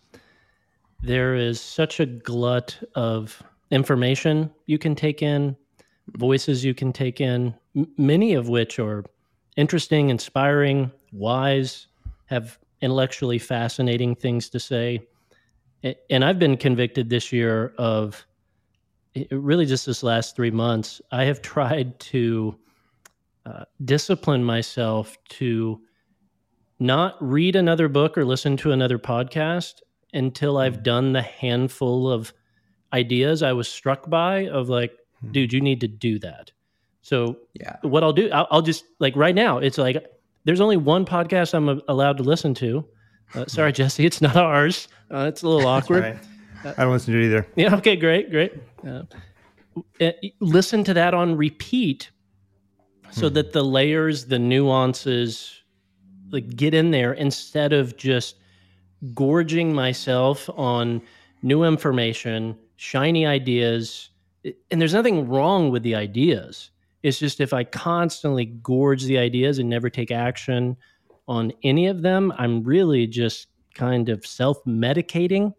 there 1.02 1.36
is 1.36 1.62
such 1.62 2.00
a 2.00 2.06
glut 2.06 2.78
of 2.96 3.42
information 3.72 4.52
you 4.66 4.78
can 4.78 4.96
take 4.96 5.22
in, 5.22 5.56
voices 6.16 6.64
you 6.64 6.74
can 6.74 6.94
take 6.94 7.22
in, 7.22 7.54
m- 7.76 7.88
many 7.98 8.34
of 8.34 8.50
which 8.50 8.80
are 8.80 9.04
interesting, 9.58 10.10
inspiring, 10.10 10.92
wise, 11.12 11.88
have 12.28 12.58
intellectually 12.82 13.40
fascinating 13.40 14.16
things 14.16 14.50
to 14.50 14.60
say 14.60 15.02
and 16.10 16.26
I've 16.26 16.40
been 16.40 16.58
convicted 16.58 17.10
this 17.10 17.32
year 17.32 17.74
of 17.78 18.26
really 19.32 19.66
just 19.66 19.86
this 19.86 20.04
last 20.04 20.36
three 20.36 20.52
months. 20.52 21.02
I 21.12 21.24
have 21.26 21.42
tried 21.42 22.00
to 22.00 22.56
uh, 23.46 23.66
discipline 23.86 24.44
myself 24.44 25.18
to 25.30 25.82
not 26.80 27.16
read 27.20 27.56
another 27.56 27.88
book 27.88 28.18
or 28.18 28.26
listen 28.26 28.58
to 28.58 28.72
another 28.72 29.00
podcast 29.00 29.82
until 30.14 30.58
I've 30.58 30.80
mm. 30.80 30.84
done 30.84 31.14
the 31.14 31.22
handful 31.22 32.10
of 32.10 32.34
ideas 32.94 33.44
I 33.44 33.54
was 33.54 33.68
struck 33.68 34.10
by 34.10 34.48
of 34.48 34.70
like, 34.70 34.94
hmm. 35.20 35.32
dude, 35.32 35.52
you 35.52 35.60
need 35.60 35.82
to 35.82 35.90
do 35.90 36.18
that. 36.20 36.52
So 37.08 37.38
yeah, 37.54 37.78
what 37.84 38.04
I'll 38.04 38.12
do, 38.12 38.30
I'll, 38.32 38.48
I'll 38.52 38.62
just 38.62 38.84
like 39.00 39.16
right 39.16 39.34
now, 39.34 39.60
it's 39.60 39.78
like 39.78 40.06
there's 40.44 40.60
only 40.60 40.76
one 40.76 41.06
podcast 41.06 41.54
I'm 41.54 41.82
allowed 41.88 42.18
to 42.18 42.24
listen 42.24 42.54
to 42.56 42.86
uh, 43.36 43.46
sorry, 43.48 43.72
Jesse, 43.74 44.06
it's 44.06 44.22
not 44.22 44.36
ours. 44.36 44.88
Uh, 45.12 45.26
it's 45.30 45.44
a 45.44 45.48
little 45.48 45.68
awkward. 45.68 46.04
Right. 46.04 46.18
Uh, 46.66 46.74
I 46.78 46.84
don't 46.84 46.94
listen 46.94 47.14
to 47.14 47.20
it 47.20 47.26
either. 47.26 47.48
Yeah. 47.56 47.76
Okay. 47.76 47.96
Great. 47.96 48.32
Great. 48.32 48.54
Uh, 48.86 49.04
uh, 50.02 50.12
listen 50.40 50.84
to 50.86 50.94
that 50.94 51.14
on 51.14 51.36
repeat, 51.36 52.10
so 53.12 53.28
hmm. 53.28 53.36
that 53.36 53.54
the 53.54 53.64
layers, 53.64 54.26
the 54.26 54.40
nuances, 54.40 55.62
like 56.32 56.56
get 56.56 56.74
in 56.74 56.92
there 56.92 57.14
instead 57.14 57.74
of 57.74 57.96
just 57.98 58.38
gorging 59.14 59.74
myself 59.74 60.50
on 60.56 61.02
new 61.44 61.64
information, 61.64 62.58
shiny 62.76 63.26
ideas. 63.26 64.10
And 64.72 64.82
there's 64.82 64.94
nothing 64.94 65.28
wrong 65.28 65.70
with 65.72 65.84
the 65.84 65.94
ideas. 65.94 66.72
It's 67.04 67.20
just 67.20 67.40
if 67.40 67.54
I 67.54 67.64
constantly 67.64 68.46
gorge 68.46 69.04
the 69.04 69.18
ideas 69.18 69.60
and 69.60 69.70
never 69.70 69.90
take 69.90 70.12
action 70.12 70.78
on 71.28 71.52
any 71.64 71.88
of 71.88 72.02
them. 72.02 72.34
I'm 72.38 72.64
really 72.64 73.08
just 73.08 73.48
kind 73.76 74.10
of 74.10 74.26
self 74.26 74.64
medicating 74.66 75.54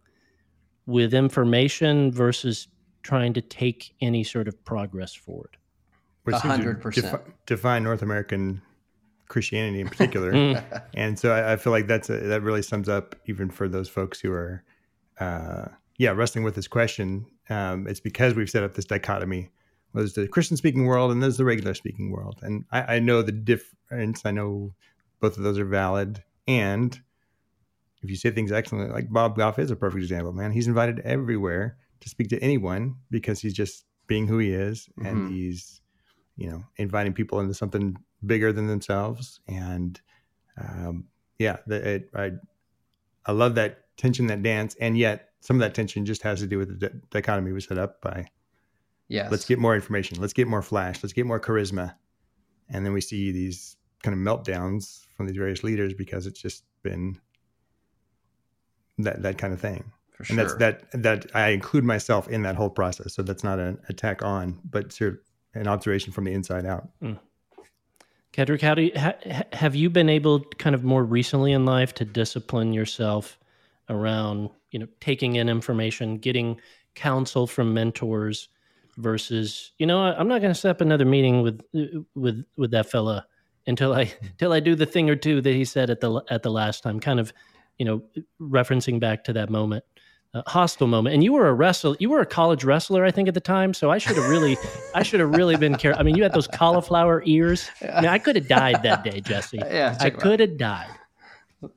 with 0.87 1.15
information 1.15 2.11
versus 2.11 2.69
trying 3.03 3.35
to 3.35 3.41
take 3.41 3.95
any 4.01 4.25
sort 4.25 4.49
of 4.49 4.65
progress 4.65 5.15
forward. 5.15 5.57
A 6.27 6.39
hundred 6.39 6.83
percent. 6.83 7.23
Define 7.47 7.83
North 7.83 8.03
American 8.03 8.61
Christianity 9.29 9.81
in 9.81 9.89
particular, 9.89 10.33
mm. 10.33 10.83
and 10.95 11.19
so 11.19 11.33
I, 11.33 11.55
I, 11.55 11.57
feel 11.57 11.71
like 11.71 11.87
that's 11.87 12.11
a, 12.11 12.19
that 12.19 12.43
really 12.43 12.61
sums 12.61 12.87
up 12.89 13.15
even 13.27 13.49
for 13.49 13.67
those 13.67 13.89
folks 13.89 14.21
who 14.21 14.31
are, 14.33 14.63
uh, 15.21 15.69
yeah, 15.97 16.11
wrestling 16.11 16.45
with 16.45 16.55
this 16.55 16.69
question. 16.69 17.25
Um, 17.49 17.87
it's 17.87 18.01
because 18.01 18.35
we've 18.35 18.51
set 18.51 18.63
up 18.63 18.75
this 18.75 18.85
dichotomy. 18.85 19.51
There's 19.95 20.15
the 20.15 20.29
Christian 20.29 20.57
speaking 20.57 20.87
world 20.87 21.11
and 21.11 21.23
there's 21.23 21.39
the 21.39 21.45
regular 21.45 21.75
speaking 21.75 22.11
world, 22.11 22.41
and 22.43 22.65
I, 22.71 22.97
I 22.97 22.99
know 22.99 23.23
the 23.23 23.33
difference. 23.33 24.25
I 24.25 24.31
know 24.31 24.75
both 25.21 25.37
of 25.37 25.43
those 25.43 25.59
are 25.59 25.65
valid. 25.65 26.23
And 26.47 26.99
if 28.03 28.11
you 28.11 28.17
say 28.17 28.31
things 28.31 28.53
excellently, 28.53 28.93
like 28.93 29.11
Bob 29.11 29.37
Goff 29.37 29.59
is 29.59 29.71
a 29.71 29.77
perfect 29.77 30.03
example, 30.03 30.33
man. 30.33 30.53
He's 30.53 30.69
invited 30.69 31.01
everywhere 31.01 31.77
to 32.01 32.09
speak 32.09 32.29
to 32.29 32.39
anyone 32.39 32.97
because 33.11 33.41
he's 33.41 33.55
just 33.55 33.85
being 34.07 34.27
who 34.27 34.39
he 34.39 34.53
is 34.53 34.89
mm-hmm. 34.99 35.07
and 35.07 35.33
he's, 35.33 35.81
you 36.37 36.49
know, 36.49 36.65
inviting 36.77 37.13
people 37.13 37.41
into 37.41 37.55
something 37.55 37.97
bigger 38.25 38.53
than 38.53 38.67
themselves. 38.67 39.41
And 39.49 40.01
um, 40.57 41.05
yeah, 41.39 41.57
the, 41.67 41.95
it, 41.95 42.11
I, 42.15 42.33
I 43.27 43.33
love 43.33 43.57
that 43.57 43.85
tension, 43.97 44.29
that 44.29 44.43
dance. 44.43 44.77
And 44.81 44.97
yet 44.97 45.31
some 45.41 45.57
of 45.57 45.61
that 45.61 45.75
tension 45.75 46.07
just 46.07 46.23
has 46.23 46.41
to 46.41 46.47
do 46.47 46.59
with 46.59 46.81
the 46.81 46.91
dichotomy 47.11 47.53
we 47.53 47.61
set 47.61 47.79
up 47.79 48.01
by, 48.01 48.29
yes. 49.09 49.31
let's 49.31 49.45
get 49.45 49.59
more 49.59 49.75
information. 49.75 50.21
Let's 50.21 50.33
get 50.33 50.49
more 50.49 50.63
flash. 50.63 51.03
Let's 51.03 51.13
get 51.13 51.27
more 51.27 51.41
charisma. 51.41 51.95
And 52.69 52.85
then 52.85 52.93
we 52.93 53.01
see 53.01 53.33
these 53.33 53.77
kind 54.03 54.15
of 54.15 54.21
meltdowns 54.21 55.05
from 55.17 55.27
these 55.27 55.37
various 55.37 55.65
leaders 55.65 55.95
because 55.95 56.27
it's 56.27 56.41
just 56.41 56.65
been 56.83 57.19
that 58.99 59.23
that 59.23 59.39
kind 59.39 59.53
of 59.53 59.61
thing. 59.61 59.93
For 60.13 60.25
sure. 60.25 60.35
And 60.35 60.39
that's 60.39 60.55
that 60.57 61.03
that 61.03 61.37
I 61.37 61.49
include 61.49 61.85
myself 61.85 62.29
in 62.29 62.43
that 62.43 62.57
whole 62.57 62.71
process. 62.71 63.15
So 63.15 63.23
that's 63.23 63.45
not 63.45 63.59
an 63.59 63.79
attack 63.89 64.23
on, 64.23 64.61
but 64.69 64.93
sort 64.93 65.15
of 65.15 65.19
an 65.55 65.69
observation 65.69 66.13
from 66.13 66.25
the 66.25 66.33
inside 66.33 66.67
out. 66.67 66.89
Mm. 67.03 67.19
Ketric, 68.33 68.61
how 68.61 68.75
do 68.75 68.83
you, 68.83 68.93
ha, 68.95 69.15
have 69.53 69.75
you 69.75 69.89
been 69.89 70.09
able, 70.09 70.41
kind 70.59 70.75
of 70.75 70.85
more 70.85 71.03
recently 71.03 71.53
in 71.53 71.65
life, 71.65 71.95
to 71.95 72.05
discipline 72.05 72.73
yourself 72.73 73.39
around, 73.89 74.51
you 74.71 74.79
know, 74.79 74.87
taking 75.01 75.37
in 75.37 75.49
information, 75.49 76.19
getting 76.19 76.61
counsel 76.95 77.47
from 77.47 77.73
mentors, 77.73 78.49
versus, 78.99 79.73
you 79.79 79.87
know, 79.87 80.01
I'm 80.01 80.29
not 80.29 80.41
going 80.43 80.53
to 80.53 80.61
set 80.61 80.71
up 80.71 80.81
another 80.81 81.05
meeting 81.05 81.43
with 81.43 81.61
with 82.15 82.45
with 82.57 82.73
that 82.73 82.91
fella 82.91 83.27
until 83.67 83.95
I 83.95 84.13
until 84.23 84.53
I 84.53 84.61
do 84.61 84.75
the 84.75 84.87
thing 84.87 85.09
or 85.09 85.17
two 85.17 85.41
that 85.41 85.55
he 85.55 85.65
said 85.65 85.89
at 85.89 86.01
the 86.01 86.23
at 86.29 86.43
the 86.43 86.51
last 86.51 86.83
time, 86.83 87.01
kind 87.01 87.21
of, 87.21 87.33
you 87.79 87.87
know, 87.87 88.03
referencing 88.41 89.01
back 89.01 89.25
to 89.25 89.33
that 89.35 89.49
moment, 89.49 89.85
uh, 90.35 90.43
hostile 90.47 90.89
moment. 90.89 91.15
And 91.15 91.25
you 91.25 91.33
were 91.33 91.49
a 91.49 91.55
wrestler, 91.55 91.97
you 92.01 92.11
were 92.11 92.21
a 92.21 92.27
college 92.27 92.65
wrestler, 92.65 93.05
I 93.05 93.11
think, 93.11 93.29
at 93.29 93.35
the 93.35 93.41
time. 93.41 93.73
So 93.73 93.91
I 93.91 93.99
should 93.99 94.17
have 94.17 94.29
really, 94.29 94.57
I 94.95 95.03
should 95.03 95.21
have 95.21 95.31
really 95.31 95.57
been 95.57 95.77
careful. 95.77 96.01
I 96.01 96.03
mean, 96.03 96.17
you 96.17 96.23
had 96.23 96.35
those 96.35 96.49
cauliflower 96.49 97.23
ears. 97.25 97.71
I, 97.83 98.01
mean, 98.01 98.11
I 98.11 98.19
could 98.19 98.37
have 98.37 98.49
died 98.49 98.83
that 98.83 99.05
day, 99.05 99.21
Jesse. 99.21 99.59
Yeah, 99.69 99.97
I 100.01 100.11
could 100.11 100.41
have 100.41 100.57
died. 100.57 100.91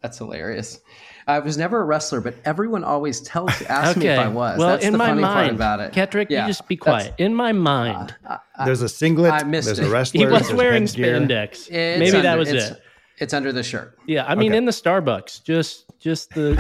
That's 0.01 0.17
hilarious. 0.19 0.79
I 1.27 1.39
was 1.39 1.57
never 1.57 1.81
a 1.81 1.83
wrestler, 1.83 2.21
but 2.21 2.35
everyone 2.45 2.83
always 2.83 3.21
tells 3.21 3.49
asks 3.63 3.97
okay. 3.97 4.07
me 4.07 4.13
if 4.13 4.19
I 4.19 4.27
was. 4.27 4.59
Well, 4.59 4.69
that's 4.69 4.85
in 4.85 4.91
the 4.91 4.97
my 4.97 5.07
funny 5.07 5.21
mind, 5.21 5.59
part 5.59 5.79
about 5.79 5.79
it. 5.79 5.93
Ketric, 5.93 6.27
yeah, 6.29 6.41
you 6.41 6.49
just 6.49 6.67
be 6.67 6.75
quiet. 6.75 7.13
In 7.17 7.33
my 7.33 7.51
mind, 7.51 8.15
uh, 8.27 8.37
uh, 8.57 8.65
there's 8.65 8.81
a 8.81 8.89
singlet. 8.89 9.33
I 9.33 9.43
missed 9.43 9.65
there's 9.65 9.79
it. 9.79 9.87
a 9.87 9.89
wrestler. 9.89 10.19
He 10.19 10.25
was 10.25 10.53
wearing 10.53 10.83
spandex. 10.83 11.71
Maybe 11.71 12.07
under, 12.07 12.21
that 12.21 12.37
was 12.37 12.51
it. 12.51 12.81
It's 13.17 13.33
under 13.33 13.51
the 13.51 13.63
shirt. 13.63 13.97
Yeah, 14.05 14.25
I 14.27 14.35
mean, 14.35 14.51
okay. 14.51 14.57
in 14.57 14.65
the 14.65 14.71
Starbucks, 14.71 15.43
just 15.43 15.85
just 15.99 16.31
the 16.31 16.55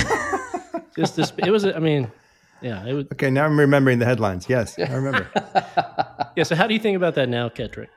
just 0.95 1.15
this. 1.15 1.31
It 1.37 1.51
was. 1.51 1.65
I 1.65 1.79
mean, 1.79 2.11
yeah, 2.61 2.85
it 2.85 2.93
was. 2.93 3.05
Okay, 3.13 3.29
now 3.29 3.45
I'm 3.45 3.59
remembering 3.59 3.99
the 3.99 4.05
headlines. 4.05 4.47
Yes, 4.49 4.77
I 4.79 4.93
remember. 4.93 5.29
yeah. 6.35 6.43
So, 6.43 6.55
how 6.55 6.65
do 6.65 6.73
you 6.73 6.79
think 6.79 6.95
about 6.95 7.15
that 7.15 7.29
now, 7.29 7.49
Ketric? 7.49 7.87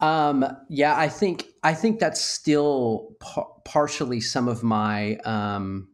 Um, 0.00 0.44
yeah, 0.68 0.96
I 0.96 1.08
think 1.08 1.46
I 1.62 1.74
think 1.74 1.98
that's 1.98 2.20
still 2.20 3.16
par- 3.20 3.48
partially 3.64 4.20
some 4.20 4.48
of 4.48 4.62
my 4.62 5.16
um, 5.18 5.88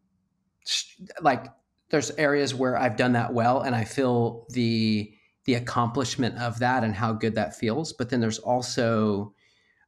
like 1.23 1.47
there's 1.91 2.11
areas 2.13 2.55
where 2.55 2.77
I've 2.77 2.97
done 2.97 3.13
that 3.13 3.33
well 3.33 3.61
and 3.61 3.75
I 3.75 3.85
feel 3.85 4.47
the 4.51 5.13
the 5.45 5.55
accomplishment 5.55 6.39
of 6.39 6.59
that 6.59 6.85
and 6.85 6.95
how 6.95 7.13
good 7.13 7.35
that 7.35 7.57
feels. 7.57 7.93
But 7.93 8.11
then 8.11 8.21
there's 8.21 8.39
also 8.39 9.35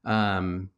um, 0.04 0.70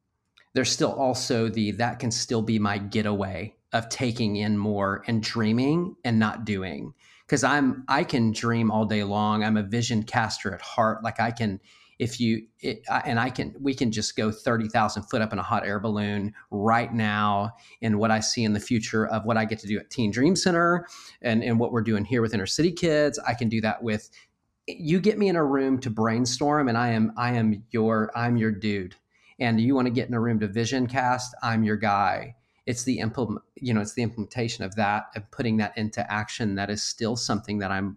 there's 0.55 0.71
still 0.71 0.93
also 0.93 1.49
the 1.49 1.73
that 1.73 2.01
can 2.01 2.11
still 2.11 2.43
be 2.43 2.59
my 2.59 2.79
getaway 2.79 3.55
of 3.73 3.89
taking 3.89 4.37
in 4.37 4.57
more 4.57 5.05
and 5.07 5.23
dreaming 5.23 5.95
and 6.05 6.19
not 6.19 6.45
doing 6.45 6.95
because 7.27 7.45
I'm 7.45 7.85
I 7.87 8.03
can 8.03 8.33
dream 8.33 8.71
all 8.71 8.85
day 8.85 9.05
long. 9.05 9.45
I'm 9.45 9.57
a 9.57 9.63
vision 9.63 10.03
caster 10.03 10.53
at 10.55 10.61
heart. 10.61 11.05
Like 11.05 11.21
I 11.21 11.31
can 11.31 11.61
if 11.99 12.21
you 12.21 12.47
it, 12.61 12.83
and 13.05 13.19
I 13.19 13.29
can 13.31 13.55
we 13.61 13.75
can 13.75 13.91
just 13.91 14.17
go 14.17 14.31
30,000 14.31 15.03
foot 15.05 15.21
up 15.21 15.33
in 15.33 15.39
a 15.39 15.43
hot 15.43 15.67
air 15.67 15.81
balloon 15.81 16.33
right 16.51 16.93
now 16.93 17.53
and 17.83 17.99
what 17.99 18.11
I 18.11 18.21
see 18.21 18.45
in 18.45 18.53
the 18.53 18.61
future 18.61 19.07
of 19.09 19.25
what 19.25 19.37
I 19.37 19.45
get 19.45 19.59
to 19.61 19.67
do 19.67 19.79
at 19.79 19.91
Teen 19.91 20.11
Dream 20.11 20.37
Center 20.37 20.87
and 21.23 21.43
and 21.43 21.59
what 21.59 21.73
we're 21.73 21.83
doing 21.83 22.05
here 22.05 22.23
with 22.23 22.35
inner 22.35 22.47
city 22.47 22.73
kids. 22.73 23.19
I 23.27 23.35
can 23.35 23.49
do 23.49 23.61
that 23.63 23.83
with 23.83 24.11
you 24.67 25.01
get 25.01 25.19
me 25.19 25.29
in 25.29 25.37
a 25.37 25.45
room 25.45 25.79
to 25.81 25.91
brainstorm 25.91 26.69
and 26.69 26.79
I 26.79 26.89
am 26.89 27.13
I 27.17 27.33
am 27.33 27.65
your 27.71 28.13
I'm 28.17 28.37
your 28.37 28.53
dude. 28.53 28.95
And 29.41 29.61
you 29.61 29.75
want 29.75 29.87
to 29.87 29.93
get 29.93 30.09
in 30.09 30.15
a 30.15 30.21
room 30.21 30.41
to 30.41 30.49
vision 30.49 30.87
cast 30.87 31.35
I'm 31.43 31.65
your 31.65 31.77
guy. 31.77 32.37
It's 32.67 32.85
the 32.85 33.01
implement 33.01 33.43
you 33.57 33.75
know 33.75 33.81
it's 33.81 33.95
the 33.95 34.03
implementation 34.03 34.65
of 34.65 34.77
that 34.77 35.07
and 35.17 35.29
putting 35.33 35.57
that 35.57 35.77
into 35.77 36.09
action 36.13 36.55
that 36.55 36.71
is 36.71 36.83
still 36.83 37.17
something 37.17 37.59
that 37.59 37.73
I'm 37.73 37.97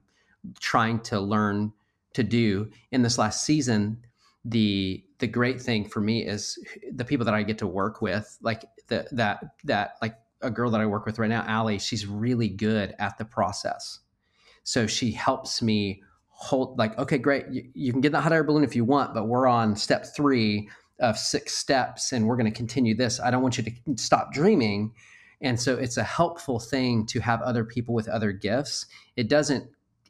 trying 0.60 1.02
to 1.02 1.20
learn 1.20 1.72
to 2.14 2.24
do 2.24 2.70
in 2.92 3.02
this 3.02 3.18
last 3.18 3.46
season 3.46 3.98
the 4.46 5.04
the 5.20 5.28
great 5.28 5.62
thing 5.62 5.88
for 5.88 6.02
me 6.02 6.26
is 6.26 6.58
the 6.92 7.06
people 7.06 7.26
that 7.26 7.34
I 7.34 7.44
get 7.44 7.60
to 7.60 7.68
work 7.68 8.02
with 8.02 8.38
like 8.42 8.64
the, 8.88 9.08
that 9.12 9.44
that 9.66 9.96
like 10.02 10.16
a 10.42 10.50
girl 10.50 10.72
that 10.72 10.82
I 10.82 10.86
work 10.88 11.06
with 11.06 11.20
right 11.20 11.30
now 11.30 11.44
Allie 11.48 11.78
she's 11.78 12.08
really 12.08 12.50
good 12.50 12.96
at 12.98 13.18
the 13.18 13.26
process. 13.26 14.00
So 14.64 14.88
she 14.88 15.12
helps 15.12 15.62
me 15.62 16.02
hold 16.28 16.78
like 16.80 16.98
okay 16.98 17.20
great 17.20 17.46
you, 17.52 17.70
you 17.74 17.92
can 17.92 18.02
get 18.02 18.12
the 18.12 18.22
hot 18.22 18.34
air 18.34 18.44
balloon 18.44 18.64
if 18.64 18.76
you 18.76 18.84
want 18.84 19.14
but 19.14 19.28
we're 19.28 19.46
on 19.46 19.76
step 19.76 20.08
three 20.16 20.68
of 21.00 21.18
six 21.18 21.56
steps 21.56 22.12
and 22.12 22.28
we're 22.28 22.38
going 22.38 22.52
to 22.52 22.56
continue 22.56 22.96
this. 22.96 23.20
I 23.20 23.32
don't 23.32 23.42
want 23.42 23.58
you 23.58 23.64
to 23.64 23.72
stop 23.96 24.32
dreaming. 24.32 24.94
And 25.42 25.60
so 25.60 25.76
it's 25.76 25.98
a 25.98 26.04
helpful 26.04 26.60
thing 26.60 27.08
to 27.08 27.20
have 27.20 27.42
other 27.42 27.66
people 27.66 27.96
with 27.96 28.08
other 28.08 28.32
gifts. 28.32 28.86
It 29.16 29.28
doesn't 29.28 29.68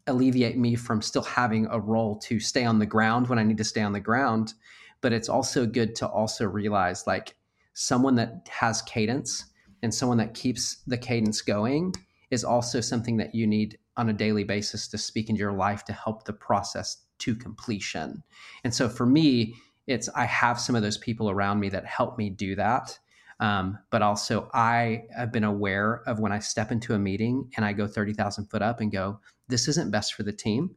alleviate 0.07 0.57
me 0.57 0.75
from 0.75 1.01
still 1.01 1.23
having 1.23 1.67
a 1.69 1.79
role 1.79 2.17
to 2.19 2.39
stay 2.39 2.65
on 2.65 2.79
the 2.79 2.85
ground 2.85 3.27
when 3.27 3.39
I 3.39 3.43
need 3.43 3.57
to 3.57 3.63
stay 3.63 3.81
on 3.81 3.93
the 3.93 3.99
ground. 3.99 4.53
But 5.01 5.13
it's 5.13 5.29
also 5.29 5.65
good 5.65 5.95
to 5.95 6.07
also 6.07 6.45
realize 6.45 7.07
like 7.07 7.35
someone 7.73 8.15
that 8.15 8.47
has 8.49 8.81
cadence 8.83 9.45
and 9.81 9.93
someone 9.93 10.17
that 10.17 10.33
keeps 10.33 10.77
the 10.87 10.97
cadence 10.97 11.41
going 11.41 11.93
is 12.29 12.43
also 12.43 12.81
something 12.81 13.17
that 13.17 13.35
you 13.35 13.47
need 13.47 13.77
on 13.97 14.09
a 14.09 14.13
daily 14.13 14.43
basis 14.43 14.87
to 14.87 14.97
speak 14.97 15.29
into 15.29 15.39
your 15.39 15.53
life 15.53 15.83
to 15.85 15.93
help 15.93 16.23
the 16.23 16.33
process 16.33 16.97
to 17.19 17.35
completion. 17.35 18.23
And 18.63 18.73
so 18.73 18.87
for 18.87 19.05
me, 19.05 19.55
it's 19.87 20.09
I 20.09 20.25
have 20.25 20.59
some 20.59 20.75
of 20.75 20.81
those 20.81 20.97
people 20.97 21.29
around 21.29 21.59
me 21.59 21.69
that 21.69 21.85
help 21.85 22.17
me 22.17 22.29
do 22.29 22.55
that. 22.55 22.97
Um, 23.39 23.79
but 23.89 24.03
also, 24.03 24.49
I 24.53 25.05
have 25.15 25.31
been 25.31 25.43
aware 25.43 26.03
of 26.05 26.19
when 26.19 26.31
I 26.31 26.37
step 26.37 26.71
into 26.71 26.93
a 26.93 26.99
meeting 26.99 27.49
and 27.57 27.65
I 27.65 27.73
go 27.73 27.87
30,000 27.87 28.45
foot 28.45 28.61
up 28.61 28.79
and 28.79 28.91
go, 28.91 29.19
this 29.51 29.67
isn't 29.67 29.91
best 29.91 30.15
for 30.15 30.23
the 30.23 30.31
team. 30.31 30.75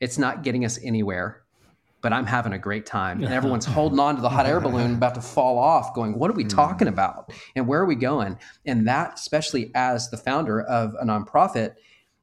it's 0.00 0.18
not 0.18 0.42
getting 0.42 0.64
us 0.64 0.78
anywhere, 0.82 1.42
but 2.00 2.12
I'm 2.12 2.26
having 2.26 2.52
a 2.52 2.58
great 2.58 2.86
time. 2.86 3.22
And 3.22 3.32
everyone's 3.32 3.64
holding 3.76 4.00
on 4.00 4.16
to 4.16 4.22
the 4.22 4.28
hot 4.28 4.46
air 4.46 4.60
balloon 4.60 4.94
about 4.94 5.14
to 5.14 5.20
fall 5.20 5.58
off, 5.58 5.94
going, 5.94 6.18
What 6.18 6.30
are 6.30 6.34
we 6.34 6.44
talking 6.44 6.88
hmm. 6.88 6.94
about? 6.94 7.32
And 7.54 7.68
where 7.68 7.80
are 7.80 7.86
we 7.86 7.94
going? 7.94 8.38
And 8.66 8.88
that, 8.88 9.14
especially 9.14 9.70
as 9.74 10.10
the 10.10 10.16
founder 10.16 10.62
of 10.62 10.94
a 11.00 11.04
nonprofit, 11.04 11.74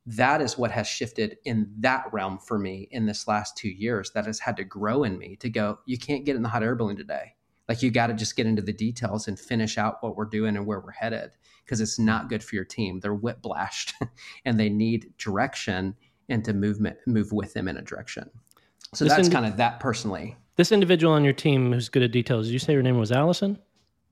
that 0.08 0.41
is 0.41 0.58
what 0.58 0.71
has 0.71 0.88
shifted 0.88 1.38
in 1.45 1.71
that 1.79 2.05
realm 2.12 2.38
for 2.38 2.60
me 2.60 2.88
in 2.91 3.05
this 3.05 3.27
last 3.27 3.58
two 3.58 3.69
years 3.69 4.12
that 4.12 4.25
has 4.25 4.39
had 4.39 4.58
to 4.58 4.63
grow 4.63 5.03
in 5.03 5.17
me 5.17 5.36
to 5.38 5.49
go, 5.49 5.79
you 5.86 5.97
can't 5.97 6.25
get 6.25 6.36
in 6.36 6.43
the 6.43 6.49
hot 6.49 6.62
air 6.62 6.75
balloon 6.75 6.95
today. 6.95 7.34
Like 7.67 7.81
you 7.81 7.89
got 7.89 8.08
to 8.08 8.13
just 8.13 8.36
get 8.36 8.45
into 8.45 8.62
the 8.62 8.71
details 8.71 9.27
and 9.27 9.39
finish 9.39 9.79
out 9.79 10.03
what 10.03 10.15
we're 10.15 10.25
doing 10.25 10.55
and 10.55 10.67
where 10.67 10.79
we're 10.79 10.91
headed 10.91 11.31
because 11.65 11.82
it's 11.82 11.97
not 11.97 12.30
good 12.30 12.43
for 12.43 12.56
your 12.56 12.63
team. 12.63 12.99
They're 12.99 13.15
whiplashed 13.15 13.93
and 14.45 14.60
they 14.60 14.69
need 14.69 15.12
direction 15.17 15.95
and 16.30 16.43
to 16.45 16.54
movement 16.54 16.97
move 17.06 17.32
with 17.32 17.54
them 17.54 17.67
in 17.67 17.78
a 17.78 17.82
direction. 17.82 18.30
So 18.93 19.06
this 19.06 19.13
that's 19.13 19.28
indi- 19.28 19.36
kind 19.36 19.45
of 19.45 19.58
that 19.58 19.80
personally. 19.80 20.38
This 20.56 20.71
individual 20.71 21.13
on 21.13 21.23
your 21.23 21.34
team 21.34 21.73
who's 21.73 21.89
good 21.89 22.04
at 22.04 22.12
details. 22.12 22.47
Did 22.47 22.54
you 22.54 22.60
say 22.60 22.73
her 22.73 22.82
name 22.84 22.97
was 22.97 23.12
Allison? 23.12 23.60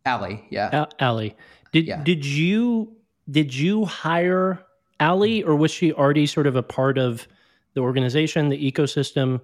Allie, 0.06 0.46
yeah. 0.50 0.84
A- 0.84 1.04
Allie. 1.04 1.36
Did 1.72 1.88
yeah. 1.88 2.04
did 2.04 2.26
you 2.26 2.96
did 3.30 3.54
you 3.54 3.86
hire 3.86 4.60
Allie 5.00 5.44
or 5.44 5.56
was 5.56 5.72
she 5.72 5.94
already 5.94 6.26
sort 6.26 6.48
of 6.48 6.56
a 6.56 6.63
part 6.63 6.98
of 6.98 7.28
the 7.74 7.82
organization, 7.82 8.50
the 8.50 8.72
ecosystem? 8.72 9.42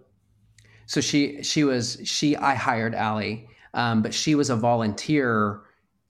So 0.86 1.02
she 1.02 1.42
she 1.44 1.64
was 1.64 2.00
she 2.04 2.36
I 2.36 2.56
hired 2.56 2.94
Allie 2.94 3.50
um, 3.74 4.02
but 4.02 4.14
she 4.14 4.36
was 4.36 4.50
a 4.50 4.56
volunteer 4.56 5.62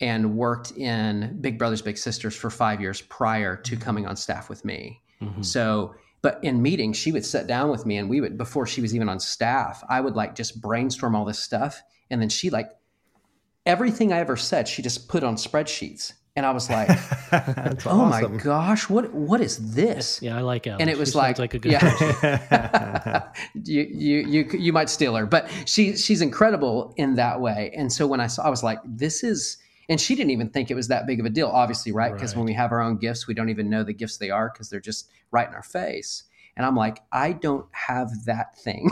and 0.01 0.37
worked 0.37 0.71
in 0.71 1.37
Big 1.41 1.57
Brothers 1.57 1.81
Big 1.81 1.97
Sisters 1.97 2.35
for 2.35 2.49
five 2.49 2.79
years 2.79 3.01
prior 3.01 3.55
to 3.55 3.75
mm-hmm. 3.75 3.83
coming 3.83 4.07
on 4.07 4.15
staff 4.15 4.49
with 4.49 4.63
me. 4.63 5.01
Mm-hmm. 5.21 5.41
So, 5.41 5.95
but 6.21 6.39
in 6.43 6.61
meetings, 6.61 6.97
she 6.97 7.11
would 7.11 7.25
sit 7.25 7.47
down 7.47 7.69
with 7.69 7.85
me, 7.85 7.97
and 7.97 8.09
we 8.09 8.21
would 8.21 8.37
before 8.37 8.65
she 8.65 8.81
was 8.81 8.95
even 8.95 9.09
on 9.09 9.19
staff, 9.19 9.83
I 9.89 10.01
would 10.01 10.15
like 10.15 10.35
just 10.35 10.61
brainstorm 10.61 11.15
all 11.15 11.25
this 11.25 11.39
stuff, 11.39 11.81
and 12.09 12.21
then 12.21 12.29
she 12.29 12.49
like 12.49 12.69
everything 13.65 14.11
I 14.11 14.19
ever 14.19 14.35
said, 14.35 14.67
she 14.67 14.81
just 14.81 15.07
put 15.07 15.23
on 15.23 15.35
spreadsheets. 15.35 16.13
And 16.35 16.45
I 16.45 16.51
was 16.51 16.69
like, 16.69 16.89
"Oh 17.85 18.01
awesome. 18.01 18.37
my 18.37 18.41
gosh, 18.41 18.87
what 18.89 19.13
what 19.13 19.41
is 19.41 19.73
this?" 19.73 20.21
Yeah, 20.21 20.37
I 20.37 20.41
like 20.41 20.67
Alex. 20.67 20.79
And 20.79 20.89
it 20.89 20.97
was 20.97 21.13
like, 21.13 21.37
like 21.37 21.53
a 21.53 21.59
good 21.59 21.73
yeah. 21.73 23.29
you, 23.65 23.81
you 23.81 24.17
you 24.19 24.49
you 24.57 24.71
might 24.71 24.89
steal 24.89 25.15
her, 25.15 25.25
but 25.25 25.49
she 25.65 25.97
she's 25.97 26.21
incredible 26.21 26.93
in 26.95 27.15
that 27.15 27.41
way. 27.41 27.73
And 27.75 27.91
so 27.91 28.07
when 28.07 28.21
I 28.21 28.27
saw, 28.27 28.43
I 28.43 28.49
was 28.49 28.63
like, 28.63 28.79
"This 28.85 29.23
is." 29.23 29.57
And 29.89 29.99
she 29.99 30.15
didn't 30.15 30.31
even 30.31 30.49
think 30.49 30.69
it 30.69 30.75
was 30.75 30.87
that 30.89 31.07
big 31.07 31.19
of 31.19 31.25
a 31.25 31.29
deal, 31.29 31.47
obviously, 31.47 31.91
right? 31.91 32.13
Because 32.13 32.31
right. 32.31 32.37
when 32.37 32.45
we 32.45 32.53
have 32.53 32.71
our 32.71 32.81
own 32.81 32.97
gifts, 32.97 33.27
we 33.27 33.33
don't 33.33 33.49
even 33.49 33.69
know 33.69 33.83
the 33.83 33.93
gifts 33.93 34.17
they 34.17 34.29
are 34.29 34.51
because 34.53 34.69
they're 34.69 34.79
just 34.79 35.09
right 35.31 35.47
in 35.47 35.53
our 35.53 35.63
face. 35.63 36.23
And 36.55 36.65
I'm 36.65 36.75
like, 36.75 36.99
I 37.11 37.33
don't 37.33 37.65
have 37.71 38.09
that 38.25 38.57
thing. 38.57 38.89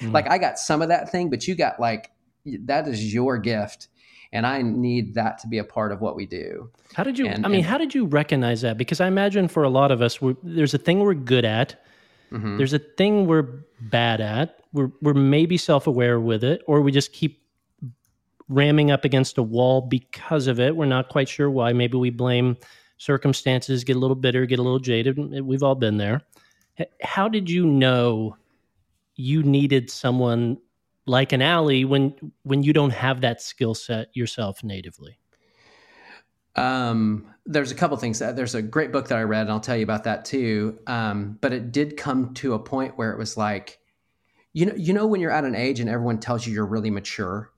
mm. 0.00 0.12
Like 0.12 0.30
I 0.30 0.38
got 0.38 0.58
some 0.58 0.82
of 0.82 0.88
that 0.88 1.10
thing, 1.10 1.30
but 1.30 1.48
you 1.48 1.54
got 1.54 1.80
like 1.80 2.12
that 2.44 2.86
is 2.86 3.12
your 3.12 3.36
gift 3.38 3.88
and 4.32 4.46
I 4.46 4.62
need 4.62 5.14
that 5.14 5.38
to 5.38 5.48
be 5.48 5.58
a 5.58 5.64
part 5.64 5.92
of 5.92 6.00
what 6.00 6.16
we 6.16 6.26
do. 6.26 6.70
How 6.94 7.02
did 7.02 7.18
you? 7.18 7.26
And, 7.26 7.44
I 7.44 7.48
mean, 7.48 7.60
and, 7.60 7.66
how 7.66 7.78
did 7.78 7.94
you 7.94 8.04
recognize 8.04 8.60
that? 8.62 8.76
Because 8.76 9.00
I 9.00 9.06
imagine 9.06 9.48
for 9.48 9.62
a 9.62 9.68
lot 9.68 9.90
of 9.90 10.02
us, 10.02 10.18
there's 10.42 10.74
a 10.74 10.78
thing 10.78 11.00
we're 11.00 11.14
good 11.14 11.44
at. 11.44 11.82
Mm-hmm. 12.30 12.58
There's 12.58 12.74
a 12.74 12.78
thing 12.78 13.26
we're 13.26 13.64
bad 13.80 14.20
at. 14.20 14.60
We're 14.72 14.90
we're 15.00 15.14
maybe 15.14 15.56
self 15.56 15.86
aware 15.86 16.20
with 16.20 16.44
it, 16.44 16.62
or 16.66 16.82
we 16.82 16.92
just 16.92 17.12
keep 17.12 17.40
ramming 18.48 18.90
up 18.90 19.04
against 19.04 19.38
a 19.38 19.42
wall 19.42 19.80
because 19.80 20.46
of 20.46 20.58
it. 20.58 20.76
We're 20.76 20.86
not 20.86 21.08
quite 21.08 21.28
sure 21.28 21.50
why. 21.50 21.72
Maybe 21.72 21.98
we 21.98 22.10
blame 22.10 22.56
circumstances, 22.96 23.84
get 23.84 23.96
a 23.96 23.98
little 23.98 24.16
bitter, 24.16 24.46
get 24.46 24.58
a 24.58 24.62
little 24.62 24.78
jaded. 24.78 25.18
We've 25.44 25.62
all 25.62 25.74
been 25.74 25.98
there. 25.98 26.22
How 27.02 27.28
did 27.28 27.50
you 27.50 27.66
know 27.66 28.36
you 29.16 29.42
needed 29.42 29.90
someone 29.90 30.58
like 31.06 31.32
an 31.32 31.42
Allie 31.42 31.84
when 31.84 32.14
when 32.42 32.62
you 32.62 32.72
don't 32.72 32.90
have 32.90 33.20
that 33.22 33.42
skill 33.42 33.74
set 33.74 34.14
yourself 34.14 34.62
natively? 34.62 35.18
Um, 36.54 37.34
there's 37.46 37.70
a 37.70 37.74
couple 37.74 37.96
things. 37.96 38.18
That, 38.18 38.36
there's 38.36 38.54
a 38.54 38.62
great 38.62 38.92
book 38.92 39.08
that 39.08 39.18
I 39.18 39.22
read, 39.22 39.42
and 39.42 39.50
I'll 39.50 39.60
tell 39.60 39.76
you 39.76 39.84
about 39.84 40.04
that 40.04 40.24
too. 40.24 40.78
Um, 40.86 41.38
but 41.40 41.52
it 41.52 41.72
did 41.72 41.96
come 41.96 42.34
to 42.34 42.54
a 42.54 42.58
point 42.58 42.98
where 42.98 43.12
it 43.12 43.18
was 43.18 43.36
like, 43.36 43.78
you 44.52 44.66
know, 44.66 44.74
you 44.74 44.92
know, 44.92 45.06
when 45.06 45.20
you're 45.20 45.30
at 45.30 45.44
an 45.44 45.54
age 45.54 45.78
and 45.80 45.88
everyone 45.88 46.18
tells 46.18 46.46
you 46.46 46.52
you're 46.52 46.66
really 46.66 46.90
mature, 46.90 47.52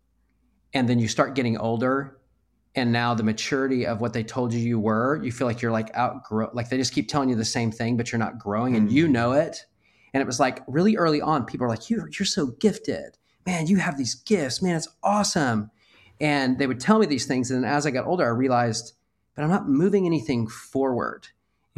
and 0.74 0.88
then 0.88 0.98
you 0.98 1.09
start 1.09 1.35
getting 1.35 1.56
older, 1.59 2.18
and 2.74 2.92
now 2.92 3.14
the 3.14 3.22
maturity 3.22 3.87
of 3.87 4.00
what 4.00 4.12
they 4.12 4.22
told 4.22 4.52
you 4.52 4.61
you 4.61 4.78
were, 4.78 5.20
you 5.22 5.33
feel 5.33 5.46
like 5.46 5.61
you're 5.61 5.72
like 5.72 5.94
outgrow, 5.96 6.50
like 6.52 6.68
they 6.68 6.76
just 6.76 6.92
keep 6.92 7.09
telling 7.09 7.28
you 7.28 7.37
the 7.37 7.44
same 7.44 7.72
thing, 7.72 7.96
but 7.96 8.12
you're 8.12 8.18
not 8.18 8.38
growing, 8.38 8.76
and 8.76 8.90
you 8.92 9.06
mm. 9.06 9.11
know 9.11 9.33
it. 9.33 9.64
And 10.12 10.20
it 10.20 10.26
was 10.26 10.40
like 10.40 10.62
really 10.66 10.96
early 10.96 11.20
on, 11.20 11.44
people 11.44 11.66
are 11.66 11.70
like, 11.70 11.90
"You, 11.90 12.06
you're 12.18 12.26
so 12.26 12.46
gifted." 12.46 13.16
man, 13.46 13.66
you 13.66 13.76
have 13.76 13.96
these 13.96 14.14
gifts, 14.14 14.62
man, 14.62 14.76
it's 14.76 14.88
awesome. 15.02 15.70
And 16.20 16.59
they 16.59 16.66
would 16.66 16.80
tell 16.80 16.98
me 16.98 17.06
these 17.06 17.26
things. 17.26 17.50
And 17.50 17.64
as 17.64 17.87
I 17.87 17.90
got 17.90 18.06
older, 18.06 18.24
I 18.24 18.28
realized, 18.28 18.92
but 19.35 19.42
I'm 19.42 19.50
not 19.50 19.68
moving 19.68 20.06
anything 20.06 20.46
forward. 20.46 21.28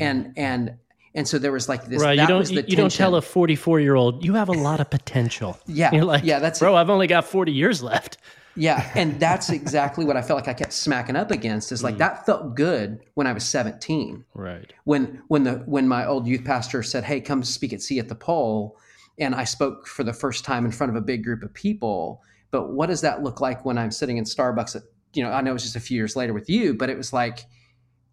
Mm-hmm. 0.00 0.02
And, 0.02 0.32
and, 0.36 0.76
and 1.14 1.28
so 1.28 1.38
there 1.38 1.52
was 1.52 1.68
like 1.68 1.86
this. 1.86 2.02
Right. 2.02 2.18
You 2.18 2.26
don't, 2.26 2.50
you, 2.50 2.64
you 2.66 2.76
don't 2.76 2.90
tell 2.90 3.14
a 3.14 3.22
44 3.22 3.80
year 3.80 3.94
old, 3.94 4.24
you 4.24 4.34
have 4.34 4.48
a 4.48 4.52
lot 4.52 4.80
of 4.80 4.90
potential. 4.98 5.58
yeah. 5.66 5.94
You're 5.94 6.04
like, 6.04 6.24
yeah, 6.24 6.38
that's, 6.38 6.58
bro, 6.58 6.74
I've 6.74 6.90
only 6.90 7.06
got 7.06 7.24
40 7.24 7.52
years 7.52 7.82
left. 7.82 8.18
Yeah. 8.54 8.90
And 8.94 9.18
that's 9.18 9.50
exactly 9.50 10.04
what 10.04 10.16
I 10.16 10.22
felt 10.22 10.38
like 10.38 10.48
I 10.48 10.54
kept 10.54 10.72
smacking 10.72 11.16
up 11.16 11.30
against 11.30 11.72
is 11.72 11.82
like, 11.82 11.96
mm. 11.96 11.98
that 11.98 12.26
felt 12.26 12.54
good 12.54 13.00
when 13.14 13.26
I 13.26 13.32
was 13.32 13.44
17. 13.44 14.24
Right. 14.34 14.72
When, 14.84 15.22
when 15.28 15.44
the, 15.44 15.54
when 15.66 15.88
my 15.88 16.06
old 16.06 16.26
youth 16.26 16.44
pastor 16.44 16.82
said, 16.82 17.04
Hey, 17.04 17.20
come 17.20 17.42
speak 17.42 17.72
at 17.72 17.80
Sea 17.80 17.98
at 17.98 18.08
the 18.08 18.14
Pole 18.14 18.76
and 19.18 19.34
I 19.34 19.44
spoke 19.44 19.86
for 19.86 20.04
the 20.04 20.12
first 20.12 20.44
time 20.44 20.64
in 20.64 20.72
front 20.72 20.90
of 20.90 20.96
a 20.96 21.00
big 21.00 21.24
group 21.24 21.42
of 21.42 21.52
people. 21.54 22.22
But 22.50 22.72
what 22.72 22.88
does 22.88 23.00
that 23.00 23.22
look 23.22 23.40
like 23.40 23.64
when 23.64 23.78
I'm 23.78 23.90
sitting 23.90 24.18
in 24.18 24.24
Starbucks 24.24 24.76
at, 24.76 24.82
you 25.14 25.22
know, 25.22 25.30
I 25.30 25.40
know 25.40 25.50
it 25.50 25.54
was 25.54 25.62
just 25.62 25.76
a 25.76 25.80
few 25.80 25.96
years 25.96 26.16
later 26.16 26.32
with 26.32 26.50
you, 26.50 26.74
but 26.74 26.90
it 26.90 26.96
was 26.96 27.12
like, 27.12 27.46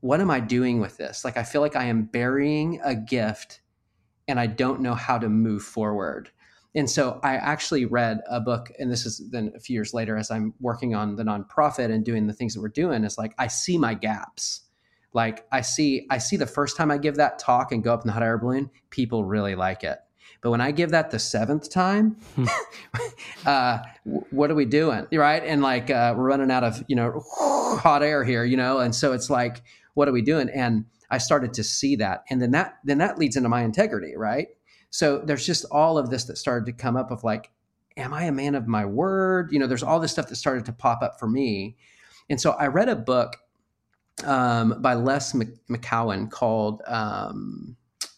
what 0.01 0.21
am 0.21 0.31
I 0.31 0.39
doing 0.39 0.79
with 0.79 0.97
this? 0.97 1.25
Like, 1.25 1.37
I 1.37 1.43
feel 1.43 1.61
like 1.61 1.75
I 1.75 1.85
am 1.85 2.03
burying 2.03 2.79
a 2.83 2.95
gift 2.95 3.61
and 4.29 4.39
I 4.39 4.47
don't 4.47 4.81
know 4.81 4.93
how 4.93 5.17
to 5.17 5.27
move 5.27 5.63
forward. 5.63 6.29
And 6.75 6.89
so 6.89 7.19
I 7.23 7.35
actually 7.35 7.85
read 7.85 8.21
a 8.29 8.39
book, 8.39 8.71
and 8.77 8.91
this 8.91 9.05
is 9.05 9.21
then 9.31 9.51
a 9.55 9.59
few 9.59 9.73
years 9.73 9.93
later 9.93 10.17
as 10.17 10.29
I'm 10.29 10.53
working 10.59 10.93
on 10.93 11.15
the 11.15 11.23
nonprofit 11.23 11.91
and 11.91 12.05
doing 12.05 12.27
the 12.27 12.33
things 12.33 12.53
that 12.53 12.61
we're 12.61 12.69
doing, 12.69 13.03
is 13.03 13.17
like 13.17 13.33
I 13.39 13.47
see 13.47 13.77
my 13.77 13.95
gaps. 13.95 14.61
Like 15.13 15.47
I 15.51 15.61
see, 15.61 16.05
I 16.11 16.19
see 16.19 16.37
the 16.37 16.45
first 16.45 16.77
time 16.77 16.91
I 16.91 16.97
give 16.99 17.15
that 17.15 17.39
talk 17.39 17.71
and 17.71 17.83
go 17.83 17.93
up 17.93 18.01
in 18.01 18.07
the 18.07 18.13
hot 18.13 18.21
air 18.21 18.37
balloon, 18.37 18.69
people 18.91 19.25
really 19.25 19.55
like 19.55 19.83
it 19.83 19.97
But 20.41 20.51
when 20.51 20.61
I 20.61 20.71
give 20.71 20.91
that 20.91 21.09
the 21.09 21.17
seventh 21.17 21.71
time, 21.71 22.17
hmm. 22.35 22.45
uh, 23.47 23.79
what 24.03 24.51
are 24.51 24.55
we 24.55 24.65
doing? 24.65 25.07
Right. 25.11 25.43
And 25.43 25.63
like, 25.63 25.89
uh, 25.89 26.13
we're 26.15 26.27
running 26.27 26.51
out 26.51 26.63
of, 26.63 26.83
you 26.87 26.95
know, 26.95 27.23
hot 27.31 28.03
air 28.03 28.23
here, 28.23 28.43
you 28.43 28.57
know? 28.57 28.77
And 28.79 28.93
so 28.93 29.13
it's 29.13 29.31
like, 29.31 29.63
what 29.95 30.07
are 30.07 30.11
we 30.11 30.21
doing? 30.21 30.49
And 30.49 30.85
I 31.09 31.17
started 31.17 31.53
to 31.55 31.63
see 31.63 31.95
that. 31.95 32.23
And 32.29 32.39
then 32.39 32.51
that, 32.51 32.77
then 32.83 32.99
that 32.99 33.17
leads 33.17 33.35
into 33.35 33.49
my 33.49 33.63
integrity. 33.63 34.13
Right. 34.15 34.49
So 34.89 35.19
there's 35.19 35.45
just 35.45 35.65
all 35.71 35.97
of 35.97 36.09
this 36.09 36.25
that 36.25 36.37
started 36.37 36.65
to 36.65 36.73
come 36.73 36.97
up 36.97 37.11
of 37.11 37.23
like, 37.23 37.51
am 37.97 38.13
I 38.13 38.23
a 38.23 38.31
man 38.31 38.55
of 38.55 38.67
my 38.67 38.85
word? 38.85 39.51
You 39.51 39.59
know, 39.59 39.67
there's 39.67 39.83
all 39.83 39.99
this 39.99 40.11
stuff 40.11 40.27
that 40.29 40.35
started 40.35 40.65
to 40.65 40.73
pop 40.73 41.01
up 41.01 41.19
for 41.19 41.27
me. 41.27 41.77
And 42.29 42.39
so 42.39 42.51
I 42.51 42.67
read 42.67 42.89
a 42.89 42.95
book 42.95 43.37
um, 44.23 44.81
by 44.81 44.93
Les 44.93 45.33
McKeown 45.33 46.29
called 46.29 46.81
um, 46.87 47.75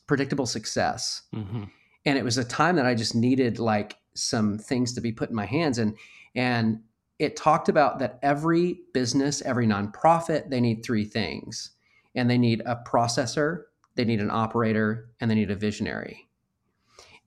Predictable 0.07 0.45
Success. 0.45 1.23
Mm-hmm. 1.33 1.63
And 2.05 2.17
it 2.17 2.23
was 2.23 2.37
a 2.37 2.43
time 2.43 2.75
that 2.77 2.85
I 2.85 2.95
just 2.95 3.15
needed 3.15 3.59
like 3.59 3.97
some 4.13 4.57
things 4.57 4.93
to 4.93 5.01
be 5.01 5.11
put 5.11 5.29
in 5.29 5.35
my 5.35 5.45
hands. 5.45 5.77
And, 5.77 5.95
and 6.35 6.81
it 7.19 7.35
talked 7.35 7.69
about 7.69 7.99
that 7.99 8.19
every 8.21 8.81
business, 8.93 9.41
every 9.43 9.67
nonprofit, 9.67 10.49
they 10.49 10.59
need 10.59 10.83
three 10.83 11.05
things. 11.05 11.71
And 12.15 12.29
they 12.29 12.37
need 12.37 12.61
a 12.65 12.81
processor, 12.85 13.63
they 13.95 14.03
need 14.03 14.19
an 14.19 14.31
operator, 14.31 15.09
and 15.19 15.31
they 15.31 15.35
need 15.35 15.51
a 15.51 15.55
visionary. 15.55 16.27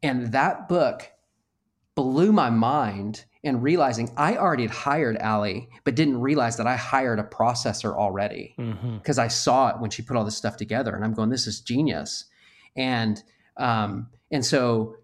And 0.04 0.32
that 0.32 0.68
book 0.68 1.10
blew 1.94 2.30
my 2.30 2.50
mind 2.50 3.24
and 3.42 3.62
realizing 3.62 4.10
I 4.16 4.36
already 4.36 4.64
had 4.64 4.70
hired 4.70 5.16
Allie, 5.16 5.68
but 5.84 5.94
didn't 5.94 6.20
realize 6.20 6.58
that 6.58 6.66
I 6.66 6.76
hired 6.76 7.18
a 7.18 7.24
processor 7.24 7.94
already 7.94 8.54
because 8.56 9.16
mm-hmm. 9.16 9.20
I 9.20 9.28
saw 9.28 9.68
it 9.68 9.80
when 9.80 9.90
she 9.90 10.02
put 10.02 10.16
all 10.16 10.24
this 10.24 10.36
stuff 10.36 10.56
together, 10.56 10.94
and 10.94 11.04
I'm 11.04 11.14
going, 11.14 11.30
"This 11.30 11.46
is 11.46 11.60
genius," 11.60 12.26
and 12.76 13.22
um, 13.56 14.08
and 14.30 14.44
so. 14.44 14.96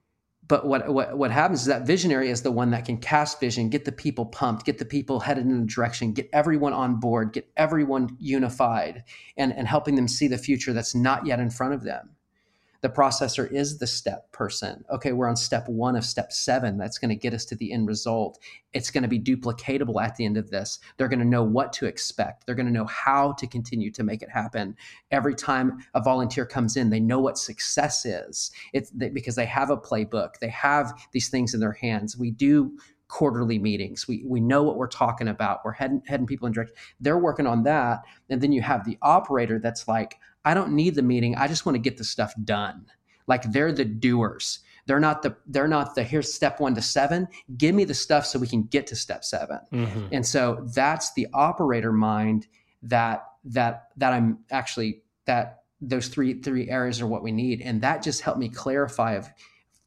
But 0.49 0.67
what, 0.67 0.93
what 0.93 1.17
what 1.17 1.31
happens 1.31 1.61
is 1.61 1.67
that 1.67 1.87
visionary 1.87 2.29
is 2.29 2.43
the 2.43 2.51
one 2.51 2.73
that 2.73 2.85
can 2.85 2.97
cast 2.97 3.39
vision, 3.39 3.69
get 3.69 3.85
the 3.85 3.93
people 3.93 4.27
pumped, 4.27 4.67
get 4.67 4.79
the 4.79 4.85
people 4.85 5.21
headed 5.21 5.47
in 5.47 5.63
a 5.63 5.65
direction, 5.65 6.13
get 6.13 6.29
everyone 6.33 6.73
on 6.73 6.99
board, 6.99 7.33
get 7.33 7.49
everyone 7.57 8.17
unified, 8.19 9.05
and 9.37 9.53
and 9.53 9.69
helping 9.69 9.95
them 9.95 10.09
see 10.09 10.27
the 10.27 10.37
future 10.37 10.73
that's 10.73 10.93
not 10.93 11.25
yet 11.25 11.39
in 11.39 11.51
front 11.51 11.75
of 11.75 11.85
them 11.85 12.17
the 12.83 12.89
processor 12.89 13.51
is 13.51 13.78
the 13.78 13.87
step 13.87 14.31
person. 14.33 14.85
Okay, 14.91 15.12
we're 15.12 15.28
on 15.28 15.37
step 15.37 15.68
one 15.68 15.97
of 15.97 16.05
step 16.05 16.33
seven. 16.33 16.78
That's 16.78 16.99
going 16.99 17.11
to 17.11 17.14
get 17.14 17.35
us 17.35 17.45
to 17.47 17.55
the 17.55 17.72
end 17.72 17.87
result. 17.87 18.39
It's 18.72 18.91
going 18.91 19.03
to 19.03 19.09
be 19.09 19.20
duplicatable 19.20 20.03
at 20.03 20.16
the 20.16 20.24
end 20.24 20.37
of 20.37 20.51
this. 20.51 20.78
They're 20.97 21.09
going 21.09 21.20
to 21.20 21.24
know 21.24 21.43
what 21.43 21.72
to 21.74 21.87
expect. 21.87 22.47
They're 22.47 22.55
going 22.55 22.66
to 22.66 22.72
know 22.72 22.87
how 22.87 23.33
to 23.33 23.47
continue 23.47 23.91
to 23.93 24.03
make 24.03 24.22
it 24.22 24.31
happen. 24.31 24.76
Every 25.11 25.35
time 25.35 25.78
a 25.95 26.01
volunteer 26.01 26.47
comes 26.47 26.76
in, 26.76 26.91
they 26.91 27.01
know 27.01 27.20
what 27.20 27.39
success 27.39 28.07
is. 28.07 28.51
It's 28.72 28.91
because 28.91 29.35
they 29.35 29.47
have 29.47 29.70
a 29.70 29.76
playbook. 29.76 30.39
They 30.41 30.49
have 30.49 30.93
these 31.12 31.28
things 31.28 31.55
in 31.55 31.61
their 31.61 31.72
hands. 31.72 32.16
We 32.16 32.31
do 32.31 32.78
quarterly 33.11 33.59
meetings. 33.59 34.09
We 34.09 34.23
we 34.25 34.41
know 34.41 34.63
what 34.63 34.77
we're 34.77 34.87
talking 34.87 35.29
about. 35.29 35.61
We're 35.65 35.73
heading 35.73 36.03
heading 36.07 36.27
people 36.27 36.47
in 36.47 36.53
direction. 36.53 36.75
They're 37.01 37.19
working 37.19 37.47
on 37.47 37.65
that, 37.65 38.01
and 38.31 38.41
then 38.41 38.53
you 38.53 38.63
have 38.63 38.85
the 38.85 38.97
operator 39.03 39.59
that's 39.59 39.87
like, 39.89 40.17
I 40.45 40.55
don't 40.55 40.73
need 40.73 40.95
the 40.95 41.03
meeting. 41.03 41.37
I 41.37 41.49
just 41.49 41.67
want 41.67 41.75
to 41.75 41.81
get 41.81 41.99
the 41.99 42.05
stuff 42.05 42.33
done. 42.45 42.87
Like 43.27 43.43
they're 43.53 43.73
the 43.73 43.85
doers. 43.85 44.61
They're 44.87 45.01
not 45.01 45.23
the 45.23 45.37
they're 45.47 45.69
not 45.69 45.95
the 45.95 46.03
here's 46.03 46.33
step 46.33 46.61
one 46.61 46.75
to 46.75 46.83
seven. 46.83 47.29
Give 47.57 47.75
me 47.75 47.85
the 47.85 47.95
stuff 47.95 48.27
so 48.27 48.39
we 48.39 48.47
can 48.47 48.63
get 48.65 48.87
to 48.89 48.97
step 48.97 49.25
7 49.25 49.61
mm-hmm. 49.73 50.07
And 50.11 50.25
so 50.27 50.67
that's 50.75 51.13
the 51.15 51.29
operator 51.33 51.93
mind 51.93 52.47
that 52.83 53.25
that 53.45 53.89
that 53.99 54.13
I'm 54.13 54.39
actually 54.51 55.03
that 55.27 55.65
those 55.81 56.09
three 56.09 56.41
three 56.41 56.69
areas 56.69 57.01
are 57.01 57.07
what 57.07 57.23
we 57.23 57.33
need. 57.33 57.61
And 57.61 57.81
that 57.83 58.03
just 58.03 58.23
helped 58.23 58.41
me 58.41 58.49
clarify 58.49 59.13
of 59.13 59.29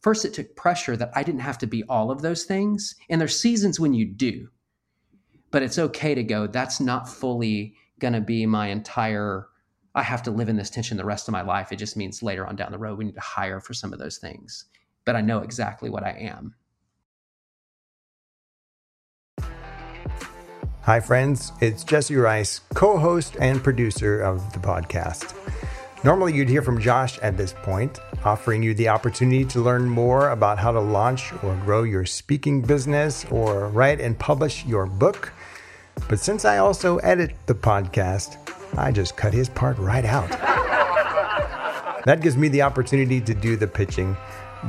first 0.03 0.25
it 0.25 0.33
took 0.33 0.55
pressure 0.55 0.95
that 0.97 1.11
I 1.15 1.23
didn't 1.23 1.41
have 1.41 1.57
to 1.59 1.67
be 1.67 1.83
all 1.85 2.11
of 2.11 2.21
those 2.21 2.43
things. 2.43 2.95
And 3.09 3.19
there's 3.19 3.39
seasons 3.39 3.79
when 3.79 3.93
you 3.93 4.05
do. 4.05 4.49
But 5.49 5.63
it's 5.63 5.79
okay 5.79 6.13
to 6.13 6.23
go, 6.23 6.45
that's 6.45 6.79
not 6.79 7.09
fully 7.09 7.75
gonna 7.99 8.21
be 8.21 8.45
my 8.45 8.67
entire 8.67 9.47
I 9.95 10.01
have 10.01 10.23
to 10.23 10.31
live 10.31 10.49
in 10.49 10.55
this 10.55 10.71
tension 10.71 10.97
the 10.97 11.05
rest 11.05 11.27
of 11.27 11.33
my 11.33 11.43
life. 11.43 11.71
It 11.71 11.75
just 11.75 11.95
means 11.95 12.23
later 12.23 12.47
on 12.47 12.55
down 12.55 12.71
the 12.71 12.79
road, 12.79 12.97
we 12.97 13.05
need 13.05 13.13
to 13.13 13.21
hire 13.21 13.59
for 13.59 13.75
some 13.75 13.93
of 13.93 13.99
those 13.99 14.17
things. 14.17 14.65
But 15.05 15.15
I 15.15 15.21
know 15.21 15.39
exactly 15.39 15.89
what 15.89 16.03
I 16.03 16.11
am. 16.11 16.55
Hi, 20.81 20.99
friends. 20.99 21.51
It's 21.61 21.83
Jesse 21.83 22.15
Rice, 22.15 22.61
co 22.73 22.97
host 22.97 23.37
and 23.39 23.63
producer 23.63 24.19
of 24.19 24.51
the 24.51 24.59
podcast. 24.59 25.35
Normally, 26.03 26.33
you'd 26.33 26.49
hear 26.49 26.61
from 26.61 26.81
Josh 26.81 27.17
at 27.19 27.37
this 27.37 27.53
point, 27.63 27.99
offering 28.25 28.61
you 28.61 28.73
the 28.73 28.89
opportunity 28.89 29.45
to 29.45 29.61
learn 29.61 29.87
more 29.87 30.31
about 30.31 30.59
how 30.59 30.73
to 30.73 30.79
launch 30.81 31.31
or 31.41 31.55
grow 31.63 31.83
your 31.83 32.05
speaking 32.05 32.61
business 32.61 33.25
or 33.31 33.69
write 33.69 34.01
and 34.01 34.19
publish 34.19 34.65
your 34.65 34.85
book. 34.85 35.31
But 36.09 36.19
since 36.19 36.43
I 36.43 36.57
also 36.57 36.97
edit 36.97 37.31
the 37.45 37.55
podcast, 37.55 38.37
I 38.77 38.91
just 38.91 39.15
cut 39.15 39.33
his 39.33 39.47
part 39.47 39.77
right 39.77 40.03
out. 40.03 40.29
that 42.05 42.19
gives 42.19 42.35
me 42.35 42.49
the 42.49 42.63
opportunity 42.63 43.21
to 43.21 43.33
do 43.33 43.55
the 43.55 43.67
pitching, 43.67 44.17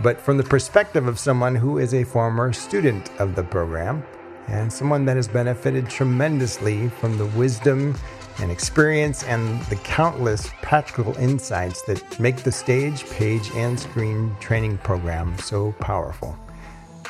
but 0.04 0.20
from 0.20 0.36
the 0.36 0.44
perspective 0.44 1.08
of 1.08 1.18
someone 1.18 1.56
who 1.56 1.78
is 1.78 1.94
a 1.94 2.04
former 2.04 2.52
student 2.52 3.10
of 3.18 3.34
the 3.34 3.42
program 3.42 4.04
and 4.46 4.72
someone 4.72 5.04
that 5.06 5.16
has 5.16 5.26
benefited 5.26 5.90
tremendously 5.90 6.90
from 6.90 7.18
the 7.18 7.26
wisdom 7.26 7.96
and 8.38 8.50
experience 8.50 9.22
and 9.24 9.60
the 9.66 9.76
countless 9.76 10.50
practical 10.62 11.16
insights 11.16 11.82
that 11.82 12.18
make 12.18 12.38
the 12.38 12.52
stage, 12.52 13.08
page, 13.10 13.50
and 13.54 13.78
screen 13.78 14.34
training 14.40 14.78
program 14.78 15.36
so 15.38 15.72
powerful. 15.80 16.36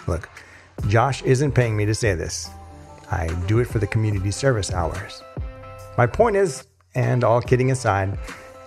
Look, 0.06 0.28
Josh 0.88 1.22
isn't 1.22 1.52
paying 1.52 1.76
me 1.76 1.86
to 1.86 1.94
say 1.94 2.14
this. 2.14 2.50
I 3.10 3.28
do 3.46 3.58
it 3.60 3.66
for 3.66 3.78
the 3.78 3.86
community 3.86 4.30
service 4.30 4.72
hours. 4.72 5.22
My 5.96 6.06
point 6.06 6.36
is, 6.36 6.66
and 6.94 7.24
all 7.24 7.40
kidding 7.40 7.70
aside, 7.70 8.18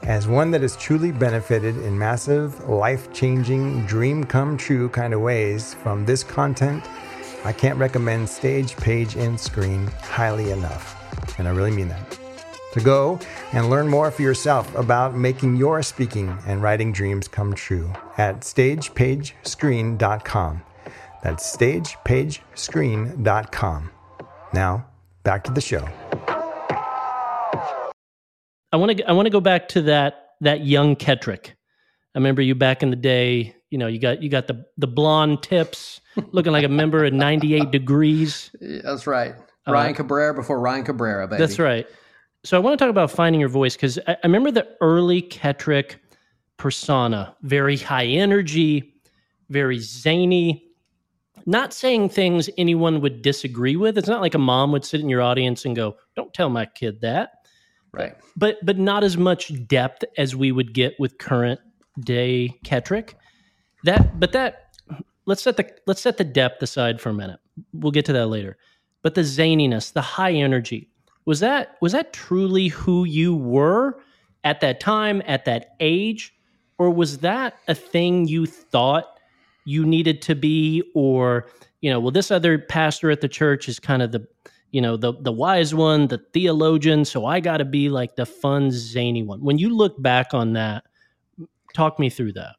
as 0.03 0.27
one 0.27 0.51
that 0.51 0.61
has 0.61 0.77
truly 0.77 1.11
benefited 1.11 1.77
in 1.77 1.97
massive, 1.97 2.67
life 2.69 3.11
changing, 3.13 3.85
dream 3.85 4.23
come 4.23 4.57
true 4.57 4.89
kind 4.89 5.13
of 5.13 5.21
ways 5.21 5.73
from 5.73 6.05
this 6.05 6.23
content, 6.23 6.87
I 7.43 7.51
can't 7.51 7.77
recommend 7.77 8.29
Stage, 8.29 8.75
Page, 8.77 9.15
and 9.15 9.39
Screen 9.39 9.87
highly 10.01 10.51
enough. 10.51 10.95
And 11.37 11.47
I 11.47 11.51
really 11.51 11.71
mean 11.71 11.89
that. 11.89 12.26
To 12.73 12.81
go 12.81 13.17
and 13.53 13.69
learn 13.69 13.87
more 13.87 14.11
for 14.11 14.21
yourself 14.21 14.75
about 14.75 15.15
making 15.15 15.55
your 15.55 15.81
speaking 15.81 16.37
and 16.45 16.61
writing 16.61 16.91
dreams 16.91 17.27
come 17.27 17.53
true 17.53 17.91
at 18.17 18.41
stagepagescreen.com. 18.41 20.61
That's 21.23 21.57
stagepagescreen.com. 21.57 23.91
Now, 24.53 24.85
back 25.23 25.43
to 25.45 25.51
the 25.51 25.61
show. 25.61 25.87
I 28.71 28.77
want 28.77 28.97
to 28.97 29.09
I 29.09 29.13
want 29.13 29.25
to 29.25 29.31
go 29.31 29.39
back 29.39 29.69
to 29.69 29.81
that 29.83 30.31
that 30.41 30.65
young 30.65 30.95
Ketric. 30.95 31.47
I 31.47 32.19
remember 32.19 32.41
you 32.41 32.55
back 32.55 32.83
in 32.83 32.89
the 32.89 32.95
day. 32.95 33.55
You 33.69 33.77
know, 33.77 33.87
you 33.87 33.99
got 33.99 34.21
you 34.21 34.29
got 34.29 34.47
the 34.47 34.65
the 34.77 34.87
blonde 34.87 35.43
tips, 35.43 36.01
looking 36.31 36.51
like 36.51 36.63
a 36.63 36.69
member 36.69 37.05
of 37.05 37.13
98 37.13 37.71
degrees. 37.71 38.51
That's 38.61 39.07
right. 39.07 39.35
Uh, 39.67 39.73
Ryan 39.73 39.93
uh, 39.93 39.97
Cabrera 39.97 40.33
before 40.33 40.59
Ryan 40.59 40.83
Cabrera, 40.83 41.27
baby. 41.27 41.39
That's 41.39 41.59
right. 41.59 41.87
So 42.47 42.55
I 42.55 42.61
want 42.61 42.79
to 42.79 42.81
talk 42.81 42.89
about 42.89 43.11
finding 43.11 43.41
your 43.41 43.49
voice 43.49 43.75
because 43.75 43.99
I, 44.07 44.13
I 44.13 44.19
remember 44.23 44.51
the 44.51 44.65
early 44.79 45.21
Ketric 45.21 45.95
persona, 46.55 47.35
very 47.41 47.75
high 47.75 48.05
energy, 48.05 48.93
very 49.49 49.79
zany, 49.79 50.65
not 51.45 51.73
saying 51.73 52.07
things 52.07 52.49
anyone 52.57 53.01
would 53.01 53.21
disagree 53.21 53.75
with. 53.75 53.97
It's 53.97 54.07
not 54.07 54.21
like 54.21 54.33
a 54.33 54.39
mom 54.39 54.71
would 54.71 54.85
sit 54.85 55.01
in 55.01 55.09
your 55.09 55.21
audience 55.21 55.65
and 55.65 55.75
go, 55.75 55.97
"Don't 56.15 56.33
tell 56.33 56.47
my 56.49 56.65
kid 56.65 57.01
that." 57.01 57.31
Right. 57.91 58.15
But 58.37 58.65
but 58.65 58.77
not 58.77 59.03
as 59.03 59.17
much 59.17 59.51
depth 59.67 60.05
as 60.17 60.33
we 60.33 60.53
would 60.53 60.73
get 60.73 60.97
with 60.99 61.17
current 61.17 61.59
day 61.99 62.57
Ketric. 62.63 63.15
That 63.83 64.21
but 64.21 64.31
that 64.31 64.73
let's 65.25 65.41
set 65.41 65.57
the 65.57 65.69
let's 65.85 65.99
set 65.99 66.15
the 66.15 66.23
depth 66.23 66.63
aside 66.63 67.01
for 67.01 67.09
a 67.09 67.13
minute. 67.13 67.41
We'll 67.73 67.91
get 67.91 68.05
to 68.05 68.13
that 68.13 68.27
later. 68.27 68.55
But 69.01 69.15
the 69.15 69.21
zaniness, 69.21 69.91
the 69.91 70.01
high 70.01 70.31
energy, 70.31 70.91
was 71.27 71.41
that 71.41 71.75
was 71.81 71.91
that 71.91 72.13
truly 72.13 72.69
who 72.69 73.03
you 73.03 73.35
were 73.35 73.99
at 74.45 74.61
that 74.61 74.79
time, 74.79 75.21
at 75.27 75.45
that 75.45 75.75
age? 75.79 76.33
Or 76.79 76.89
was 76.89 77.19
that 77.19 77.57
a 77.67 77.75
thing 77.75 78.27
you 78.27 78.45
thought 78.45 79.19
you 79.65 79.85
needed 79.85 80.21
to 80.23 80.35
be? 80.35 80.83
Or, 80.95 81.47
you 81.81 81.91
know, 81.91 81.99
well, 81.99 82.11
this 82.11 82.31
other 82.31 82.57
pastor 82.57 83.11
at 83.11 83.19
the 83.19 83.27
church 83.27 83.67
is 83.67 83.77
kind 83.77 84.01
of 84.01 84.11
the 84.13 84.25
you 84.71 84.81
know 84.81 84.97
the 84.97 85.13
the 85.21 85.31
wise 85.31 85.73
one 85.73 86.07
the 86.07 86.17
theologian 86.33 87.05
so 87.05 87.25
i 87.25 87.39
got 87.39 87.57
to 87.57 87.65
be 87.65 87.87
like 87.87 88.17
the 88.17 88.25
fun 88.25 88.69
zany 88.69 89.23
one 89.23 89.39
when 89.41 89.57
you 89.57 89.73
look 89.73 89.99
back 90.01 90.33
on 90.33 90.51
that 90.51 90.83
talk 91.73 91.97
me 91.99 92.09
through 92.09 92.33
that 92.33 92.57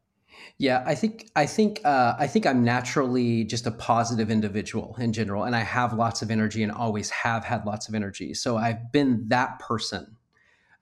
yeah 0.58 0.82
i 0.86 0.94
think 0.94 1.30
i 1.36 1.46
think 1.46 1.80
uh, 1.84 2.14
i 2.18 2.26
think 2.26 2.46
i'm 2.46 2.62
naturally 2.62 3.44
just 3.44 3.66
a 3.66 3.70
positive 3.70 4.30
individual 4.30 4.96
in 4.98 5.12
general 5.12 5.44
and 5.44 5.54
i 5.56 5.60
have 5.60 5.92
lots 5.92 6.22
of 6.22 6.30
energy 6.30 6.62
and 6.62 6.72
always 6.72 7.10
have 7.10 7.44
had 7.44 7.64
lots 7.64 7.88
of 7.88 7.94
energy 7.94 8.34
so 8.34 8.56
i've 8.56 8.92
been 8.92 9.24
that 9.28 9.58
person. 9.58 10.16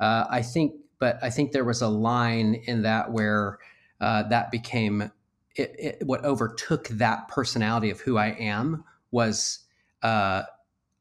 Uh, 0.01 0.25
i 0.31 0.43
think 0.43 0.75
but 0.99 1.19
i 1.23 1.31
think 1.31 1.53
there 1.53 1.65
was 1.65 1.83
a 1.83 1.89
line 1.89 2.55
in 2.67 2.83
that 2.83 3.13
where 3.13 3.59
uh, 4.01 4.23
that 4.25 4.51
became 4.51 5.11
it, 5.57 5.75
it, 5.79 6.07
what 6.07 6.25
overtook 6.25 6.89
that 6.89 7.29
personality 7.29 7.91
of 7.91 8.01
who 8.01 8.17
I 8.17 8.29
am 8.39 8.85
was 9.11 9.61
uh, 10.03 10.43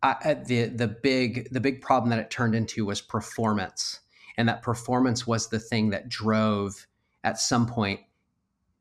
I, 0.01 0.35
the 0.45 0.65
the 0.65 0.87
big 0.87 1.51
the 1.51 1.59
big 1.59 1.81
problem 1.81 2.09
that 2.11 2.19
it 2.19 2.29
turned 2.29 2.55
into 2.55 2.85
was 2.85 3.01
performance, 3.01 3.99
and 4.37 4.47
that 4.47 4.61
performance 4.61 5.27
was 5.27 5.49
the 5.49 5.59
thing 5.59 5.89
that 5.89 6.09
drove 6.09 6.87
at 7.23 7.39
some 7.39 7.65
point 7.65 8.01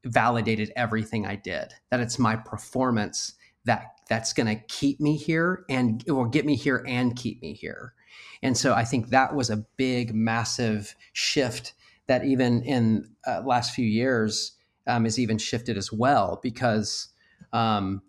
validated 0.04 0.72
everything 0.76 1.26
I 1.26 1.36
did. 1.36 1.72
That 1.90 2.00
it's 2.00 2.18
my 2.18 2.36
performance 2.36 3.34
that 3.64 3.94
that's 4.08 4.32
going 4.32 4.46
to 4.46 4.62
keep 4.66 5.00
me 5.00 5.16
here 5.16 5.64
and 5.68 6.04
it 6.06 6.12
will 6.12 6.26
get 6.26 6.44
me 6.44 6.56
here 6.56 6.84
and 6.86 7.16
keep 7.16 7.40
me 7.40 7.54
here. 7.54 7.94
And 8.42 8.56
so 8.56 8.74
I 8.74 8.84
think 8.84 9.08
that 9.08 9.34
was 9.34 9.50
a 9.50 9.64
big, 9.76 10.14
massive 10.14 10.94
shift 11.12 11.72
that 12.06 12.24
even 12.24 12.62
in 12.62 13.08
uh, 13.26 13.40
last 13.44 13.74
few 13.74 13.86
years 13.86 14.52
um, 14.86 15.04
has 15.04 15.18
even 15.18 15.38
shifted 15.38 15.78
as 15.78 15.90
well 15.90 16.38
because 16.42 17.08
um, 17.52 18.02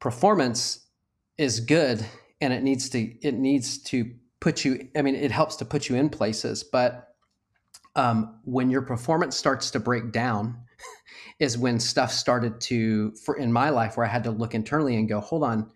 performance 0.00 0.86
is 1.38 1.60
good 1.60 2.04
and 2.40 2.52
it 2.52 2.62
needs 2.62 2.90
to 2.90 2.98
it 3.26 3.34
needs 3.34 3.78
to 3.78 4.12
put 4.40 4.64
you. 4.64 4.88
I 4.94 5.02
mean, 5.02 5.14
it 5.14 5.30
helps 5.30 5.56
to 5.56 5.64
put 5.64 5.88
you 5.88 5.96
in 5.96 6.10
places, 6.10 6.62
but 6.62 7.14
um, 7.94 8.38
when 8.44 8.68
your 8.68 8.82
performance 8.82 9.36
starts 9.36 9.70
to 9.70 9.80
break 9.80 10.12
down 10.12 10.58
is 11.38 11.58
when 11.58 11.78
stuff 11.78 12.12
started 12.12 12.60
to 12.60 13.12
for 13.12 13.36
in 13.36 13.52
my 13.52 13.70
life 13.70 13.96
where 13.96 14.06
I 14.06 14.10
had 14.10 14.24
to 14.24 14.30
look 14.30 14.54
internally 14.54 14.96
and 14.96 15.08
go, 15.08 15.20
hold 15.20 15.42
on, 15.42 15.70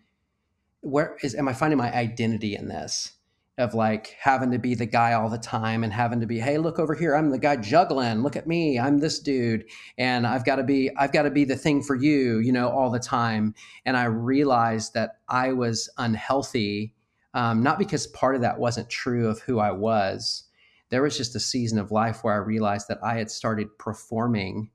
where 0.81 1.17
is 1.21 1.35
am 1.35 1.47
I 1.47 1.53
finding 1.53 1.77
my 1.77 1.93
identity 1.93 2.55
in 2.55 2.67
this? 2.67 3.13
Of 3.57 3.75
like 3.75 4.15
having 4.19 4.49
to 4.51 4.57
be 4.57 4.73
the 4.73 4.87
guy 4.87 5.13
all 5.13 5.29
the 5.29 5.37
time 5.37 5.83
and 5.83 5.93
having 5.93 6.21
to 6.21 6.25
be, 6.25 6.39
hey, 6.39 6.57
look 6.57 6.79
over 6.79 6.95
here, 6.95 7.15
I'm 7.15 7.29
the 7.29 7.37
guy 7.37 7.57
juggling. 7.57 8.23
Look 8.23 8.35
at 8.35 8.47
me, 8.47 8.79
I'm 8.79 8.97
this 8.97 9.19
dude, 9.19 9.65
and 9.97 10.25
I've 10.25 10.45
got 10.45 10.55
to 10.55 10.63
be, 10.63 10.89
I've 10.97 11.11
got 11.11 11.23
to 11.23 11.29
be 11.29 11.43
the 11.43 11.57
thing 11.57 11.83
for 11.83 11.95
you, 11.95 12.39
you 12.39 12.51
know, 12.51 12.69
all 12.69 12.89
the 12.89 12.97
time. 12.97 13.53
And 13.85 13.97
I 13.97 14.05
realized 14.05 14.95
that 14.95 15.17
I 15.29 15.51
was 15.51 15.89
unhealthy, 15.97 16.95
um, 17.35 17.61
not 17.61 17.77
because 17.77 18.07
part 18.07 18.35
of 18.35 18.41
that 18.41 18.57
wasn't 18.57 18.89
true 18.89 19.27
of 19.27 19.41
who 19.41 19.59
I 19.59 19.71
was. 19.71 20.45
There 20.89 21.03
was 21.03 21.15
just 21.15 21.35
a 21.35 21.39
season 21.39 21.77
of 21.77 21.91
life 21.91 22.23
where 22.23 22.33
I 22.33 22.37
realized 22.37 22.87
that 22.87 23.03
I 23.03 23.17
had 23.17 23.29
started 23.29 23.77
performing 23.77 24.71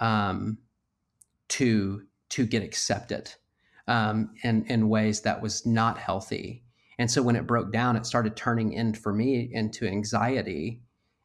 um, 0.00 0.58
to 1.48 2.02
to 2.30 2.46
get 2.46 2.62
accepted 2.62 3.32
um, 3.86 4.30
in 4.42 4.64
in 4.66 4.88
ways 4.88 5.20
that 5.22 5.40
was 5.40 5.64
not 5.66 5.98
healthy. 5.98 6.64
And 6.98 7.10
so 7.10 7.22
when 7.22 7.36
it 7.36 7.46
broke 7.46 7.72
down, 7.72 7.96
it 7.96 8.04
started 8.04 8.36
turning 8.36 8.72
in 8.74 8.92
for 8.92 9.12
me 9.12 9.48
into 9.52 9.86
anxiety 9.86 10.82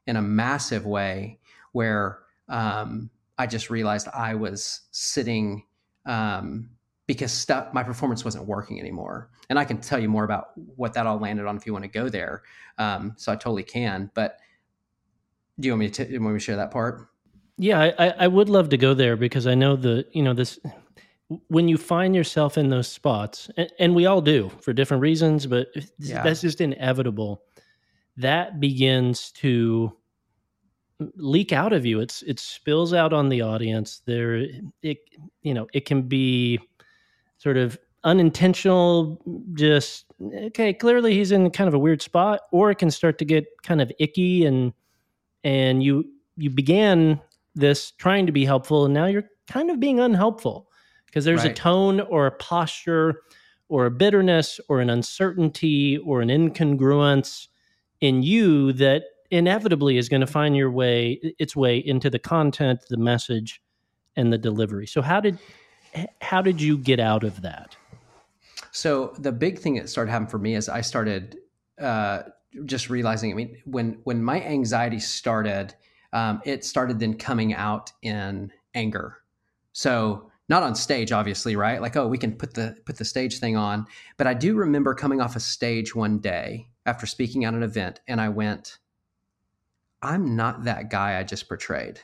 in 0.08 0.16
a 0.16 0.22
massive 0.22 0.86
way, 0.86 1.40
where 1.74 2.20
um, 2.48 3.10
I 3.38 3.48
just 3.48 3.70
realized 3.70 4.08
I 4.14 4.36
was 4.36 4.82
sitting 4.92 5.66
um, 6.06 6.70
because 7.08 7.32
stuff 7.32 7.74
my 7.74 7.84
performance 7.84 8.24
wasn't 8.24 8.46
working 8.46 8.80
anymore. 8.80 9.30
And 9.50 9.60
I 9.60 9.66
can 9.66 9.80
tell 9.80 10.00
you 10.00 10.10
more 10.10 10.24
about 10.24 10.52
what 10.56 10.94
that 10.94 11.06
all 11.06 11.20
landed 11.20 11.46
on 11.46 11.58
if 11.58 11.66
you 11.66 11.74
want 11.74 11.84
to 11.84 11.90
go 11.90 12.10
there. 12.10 12.44
Um, 12.78 13.14
so 13.18 13.32
I 13.32 13.36
totally 13.36 13.64
can. 13.64 14.10
But 14.14 14.40
do 15.60 15.68
you 15.68 15.74
want 15.74 15.82
me 15.82 15.90
to, 15.90 16.04
want 16.20 16.34
me 16.34 16.40
to 16.40 16.40
share 16.40 16.56
that 16.56 16.72
part? 16.72 17.08
Yeah, 17.58 17.92
I, 17.98 18.10
I 18.10 18.28
would 18.28 18.50
love 18.50 18.70
to 18.70 18.78
go 18.78 18.94
there 18.94 19.16
because 19.16 19.48
I 19.48 19.56
know 19.56 19.76
the 19.76 20.06
you 20.12 20.24
know 20.24 20.34
this 20.34 20.60
when 21.48 21.68
you 21.68 21.78
find 21.78 22.16
yourself 22.16 22.58
in 22.58 22.70
those 22.70 22.88
spots, 22.88 23.50
and, 23.58 23.72
and 23.80 23.96
we 23.96 24.06
all 24.06 24.22
do 24.22 24.52
for 24.62 24.74
different 24.74 25.02
reasons, 25.02 25.46
but 25.48 25.68
yeah. 26.00 26.22
that's 26.24 26.42
just 26.42 26.62
inevitable. 26.62 27.42
That 28.18 28.60
begins 28.60 29.32
to 29.34 29.94
leak 31.16 31.52
out 31.52 31.74
of 31.74 31.86
you. 31.86 32.00
It's 32.00 32.22
it 32.24 32.40
spills 32.40 32.94
out 32.94 33.14
on 33.14 33.30
the 33.30 33.42
audience. 33.42 34.02
There, 34.06 34.46
it 34.82 34.98
you 35.42 35.54
know 35.54 35.68
it 35.74 35.86
can 35.86 36.04
be 36.04 36.60
sort 37.38 37.58
of 37.58 37.78
unintentional. 38.04 39.22
Just 39.54 40.06
okay, 40.22 40.74
clearly 40.74 41.14
he's 41.14 41.32
in 41.32 41.50
kind 41.52 41.68
of 41.68 41.74
a 41.74 41.80
weird 41.80 42.02
spot, 42.02 42.42
or 42.52 42.70
it 42.72 42.76
can 42.76 42.92
start 42.92 43.18
to 43.20 43.26
get 43.26 43.46
kind 43.64 43.82
of 43.82 43.92
icky 44.00 44.46
and 44.46 44.74
and 45.44 45.84
you 45.84 46.06
you 46.38 46.50
began 46.50 47.20
this 47.56 47.92
trying 47.92 48.26
to 48.26 48.32
be 48.32 48.46
helpful 48.46 48.86
and 48.86 48.94
now 48.94 49.06
you're 49.06 49.30
kind 49.48 49.70
of 49.72 49.80
being 49.80 50.00
unhelpful 50.00 50.70
because 51.06 51.26
there's 51.26 51.44
right. 51.44 51.52
a 51.52 51.54
tone 51.54 52.02
or 52.02 52.28
a 52.28 52.32
posture 52.32 53.22
or 53.70 53.86
a 53.86 53.92
bitterness 53.92 54.60
or 54.70 54.82
an 54.82 54.90
uncertainty 54.90 55.98
or 56.00 56.22
an 56.22 56.30
incongruence 56.30 57.48
in 58.02 58.22
you 58.22 58.74
that 58.74 59.04
inevitably 59.32 59.98
is 59.98 60.10
going 60.10 60.22
to 60.22 60.28
find 60.28 60.56
your 60.56 60.70
way 60.70 61.20
its 61.40 61.56
way 61.56 61.78
into 61.78 62.10
the 62.10 62.20
content 62.20 62.80
the 62.90 62.98
message 62.98 63.62
and 64.16 64.32
the 64.32 64.38
delivery 64.38 64.86
so 64.86 65.02
how 65.02 65.20
did 65.20 65.40
how 66.22 66.42
did 66.42 66.62
you 66.62 66.78
get 66.78 67.00
out 67.00 67.24
of 67.24 67.42
that 67.42 67.76
so 68.72 69.14
the 69.20 69.32
big 69.32 69.58
thing 69.58 69.76
that 69.76 69.90
started 69.90 70.12
happening 70.12 70.30
for 70.30 70.38
me 70.38 70.56
is 70.56 70.70
i 70.70 70.82
started 70.82 71.38
uh, 71.82 72.24
just 72.66 72.90
realizing 72.90 73.32
i 73.32 73.34
mean 73.34 73.58
when 73.66 73.98
when 74.04 74.24
my 74.24 74.42
anxiety 74.44 75.00
started 75.00 75.74
um, 76.14 76.42
it 76.46 76.64
started 76.64 77.00
then 77.00 77.16
coming 77.16 77.54
out 77.54 77.92
in 78.02 78.52
anger. 78.74 79.18
So 79.74 80.32
not 80.48 80.64
on 80.64 80.76
stage, 80.76 81.12
obviously, 81.12 81.56
right? 81.56 81.82
Like, 81.82 81.96
oh, 81.96 82.08
we 82.08 82.18
can 82.18 82.34
put 82.34 82.54
the 82.54 82.78
put 82.86 82.98
the 82.98 83.06
stage 83.06 83.40
thing 83.40 83.58
on. 83.58 83.88
But 84.18 84.28
I 84.28 84.34
do 84.34 84.56
remember 84.56 84.94
coming 84.94 85.22
off 85.22 85.36
a 85.36 85.40
stage 85.40 85.96
one 85.96 86.20
day 86.20 86.68
after 86.86 87.06
speaking 87.06 87.46
at 87.46 87.54
an 87.54 87.64
event, 87.64 88.00
and 88.08 88.22
I 88.22 88.30
went, 88.30 88.78
I'm 90.02 90.36
not 90.36 90.64
that 90.66 90.92
guy 90.92 91.20
I 91.20 91.24
just 91.24 91.48
portrayed. 91.48 92.00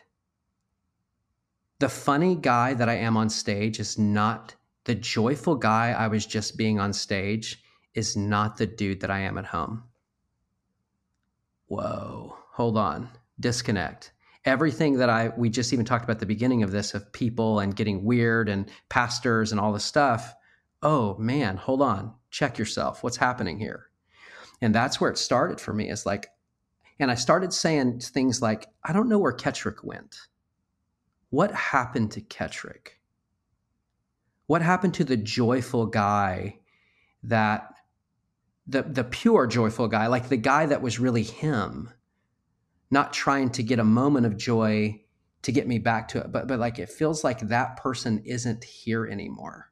The 1.79 1.89
funny 1.89 2.35
guy 2.35 2.73
that 2.73 2.89
I 2.89 2.95
am 2.95 3.15
on 3.17 3.29
stage 3.29 3.79
is 3.79 3.97
not 3.97 4.55
the 4.85 4.95
joyful 4.95 5.55
guy 5.55 5.91
I 5.91 6.07
was 6.07 6.25
just 6.25 6.57
being 6.57 6.79
on 6.79 6.93
stage, 6.93 7.63
is 7.93 8.17
not 8.17 8.57
the 8.57 8.65
dude 8.65 9.01
that 9.01 9.11
I 9.11 9.19
am 9.19 9.37
at 9.37 9.45
home. 9.45 9.83
Whoa, 11.67 12.35
hold 12.51 12.77
on 12.77 13.09
disconnect. 13.41 14.13
Everything 14.45 14.97
that 14.97 15.09
i 15.09 15.31
we 15.37 15.49
just 15.49 15.71
even 15.73 15.85
talked 15.85 16.03
about 16.03 16.19
the 16.19 16.25
beginning 16.25 16.63
of 16.63 16.71
this 16.71 16.93
of 16.93 17.11
people 17.13 17.59
and 17.59 17.75
getting 17.75 18.03
weird 18.03 18.49
and 18.49 18.69
pastors 18.89 19.51
and 19.51 19.61
all 19.61 19.71
this 19.71 19.85
stuff 19.85 20.33
oh 20.81 21.15
man 21.17 21.57
hold 21.57 21.79
on 21.79 22.11
check 22.31 22.57
yourself. 22.57 23.03
What's 23.03 23.17
happening 23.17 23.59
here? 23.59 23.87
And 24.61 24.73
that's 24.73 24.99
where 24.99 25.11
it 25.11 25.17
started 25.17 25.59
for 25.59 25.73
me 25.73 25.89
is 25.89 26.05
like 26.05 26.27
and 26.99 27.11
i 27.11 27.15
started 27.15 27.51
saying 27.51 27.99
things 27.99 28.41
like 28.41 28.67
i 28.83 28.93
don't 28.93 29.09
know 29.09 29.19
where 29.19 29.33
Ketric 29.33 29.83
went. 29.83 30.17
What 31.29 31.51
happened 31.51 32.11
to 32.11 32.21
Ketric? 32.21 32.99
What 34.47 34.61
happened 34.61 34.95
to 34.95 35.03
the 35.03 35.17
joyful 35.17 35.85
guy 35.87 36.59
that 37.23 37.73
the 38.67 38.83
the 38.83 39.03
pure 39.03 39.47
joyful 39.47 39.87
guy 39.87 40.07
like 40.07 40.29
the 40.29 40.37
guy 40.37 40.65
that 40.65 40.81
was 40.81 40.99
really 40.99 41.23
him 41.23 41.89
not 42.91 43.13
trying 43.13 43.49
to 43.49 43.63
get 43.63 43.79
a 43.79 43.83
moment 43.83 44.25
of 44.25 44.37
joy 44.37 45.01
to 45.41 45.51
get 45.51 45.67
me 45.67 45.79
back 45.79 46.07
to 46.09 46.19
it 46.19 46.31
but 46.31 46.47
but 46.47 46.59
like 46.59 46.77
it 46.77 46.89
feels 46.89 47.23
like 47.23 47.39
that 47.39 47.77
person 47.77 48.21
isn't 48.25 48.63
here 48.63 49.07
anymore. 49.07 49.71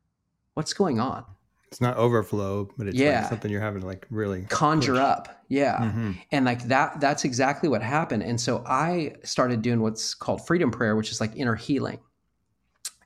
What's 0.56 0.74
going 0.74 1.00
on? 1.00 1.26
It's 1.68 1.82
not 1.82 1.98
overflow 1.98 2.70
but 2.78 2.88
it's 2.88 2.98
yeah. 2.98 3.22
like 3.22 3.30
something 3.30 3.52
you're 3.52 3.62
having 3.62 3.82
to 3.82 3.88
like 3.88 4.08
really 4.10 4.44
conjure 4.44 4.94
push. 4.94 5.02
up. 5.02 5.44
Yeah. 5.50 5.78
Mm-hmm. 5.78 6.12
and 6.32 6.46
like 6.46 6.64
that 6.70 7.00
that's 7.00 7.26
exactly 7.26 7.70
what 7.70 7.84
happened. 7.84 8.24
And 8.24 8.40
so 8.40 8.64
i 8.66 9.14
started 9.24 9.62
doing 9.62 9.82
what's 9.82 10.16
called 10.16 10.48
freedom 10.48 10.72
prayer 10.72 10.96
which 10.96 11.12
is 11.12 11.22
like 11.22 11.36
inner 11.36 11.56
healing. 11.56 12.00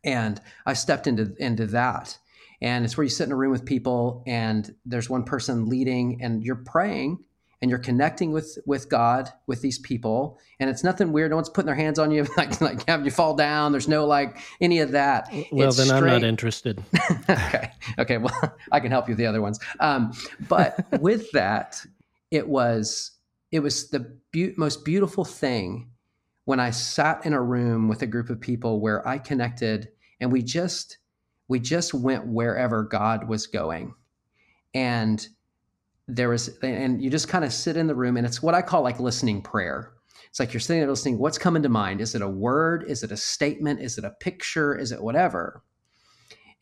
And 0.03 0.39
i 0.66 0.74
stepped 0.74 1.07
into 1.07 1.34
into 1.39 1.66
that. 1.68 2.18
And 2.61 2.86
it's 2.86 2.95
where 2.95 3.03
you 3.03 3.09
sit 3.09 3.26
in 3.26 3.34
a 3.34 3.36
room 3.36 3.51
with 3.51 3.66
people 3.66 4.24
and 4.26 4.74
there's 4.86 5.09
one 5.09 5.26
person 5.26 5.66
leading 5.66 6.22
and 6.22 6.41
you're 6.41 6.55
praying 6.55 7.20
and 7.64 7.70
you're 7.70 7.80
connecting 7.80 8.34
with 8.34 8.57
with 8.66 8.89
God 8.89 9.32
with 9.47 9.61
these 9.61 9.80
people, 9.80 10.38
and 10.59 10.70
it's 10.70 10.84
nothing 10.84 11.14
weird. 11.14 11.32
No 11.32 11.38
one's 11.38 11.47
putting 11.47 11.68
their 11.68 11.76
hands 11.76 11.97
on 11.97 12.11
you, 12.11 12.28
like 12.38 12.59
like 12.59 12.86
having 12.89 13.05
you 13.05 13.11
fall 13.11 13.38
down. 13.38 13.72
There's 13.72 13.88
no 13.88 14.05
like 14.05 14.38
any 14.59 14.80
of 14.80 14.91
that. 14.91 15.30
Well, 15.49 15.70
it's 15.70 15.78
then 15.78 15.88
straight. 15.88 16.01
I'm 16.01 16.22
not 16.22 16.24
interested. 16.28 16.84
okay, 17.30 17.72
okay. 17.97 18.18
Well, 18.18 18.57
I 18.74 18.82
can 18.82 18.91
help 18.91 19.07
you 19.07 19.14
with 19.14 19.18
the 19.18 19.28
other 19.28 19.41
ones. 19.41 19.61
Um, 19.80 20.11
but 20.49 20.86
with 20.99 21.32
that, 21.32 21.82
it 22.32 22.49
was 22.49 23.11
it 23.53 23.61
was 23.61 23.89
the 23.91 24.20
be- 24.34 24.53
most 24.57 24.84
beautiful 24.84 25.24
thing 25.24 25.89
when 26.43 26.59
I 26.59 26.72
sat 26.72 27.26
in 27.26 27.32
a 27.32 27.41
room 27.41 27.88
with 27.88 28.01
a 28.01 28.07
group 28.07 28.30
of 28.30 28.41
people 28.41 28.82
where 28.82 29.07
I 29.07 29.20
connected, 29.20 29.88
and 30.20 30.34
we 30.34 30.41
just 30.41 30.97
we 31.47 31.59
just 31.59 31.93
went 31.93 32.28
wherever 32.28 32.84
God 32.84 33.30
was 33.30 33.47
going, 33.47 33.93
and 34.74 35.26
there 36.07 36.29
was 36.29 36.49
and 36.61 37.01
you 37.01 37.09
just 37.09 37.27
kind 37.27 37.45
of 37.45 37.53
sit 37.53 37.77
in 37.77 37.87
the 37.87 37.95
room 37.95 38.17
and 38.17 38.25
it's 38.25 38.43
what 38.43 38.53
i 38.53 38.61
call 38.61 38.81
like 38.81 38.99
listening 38.99 39.41
prayer. 39.41 39.93
It's 40.29 40.39
like 40.39 40.51
you're 40.51 40.59
sitting 40.59 40.81
there 40.81 40.89
listening 40.89 41.19
what's 41.19 41.37
coming 41.37 41.63
to 41.63 41.69
mind? 41.69 42.01
Is 42.01 42.15
it 42.15 42.21
a 42.21 42.27
word? 42.27 42.85
Is 42.87 43.03
it 43.03 43.11
a 43.11 43.17
statement? 43.17 43.79
Is 43.81 43.97
it 43.97 44.03
a 44.03 44.09
picture? 44.09 44.75
Is 44.75 44.91
it 44.91 45.01
whatever? 45.01 45.63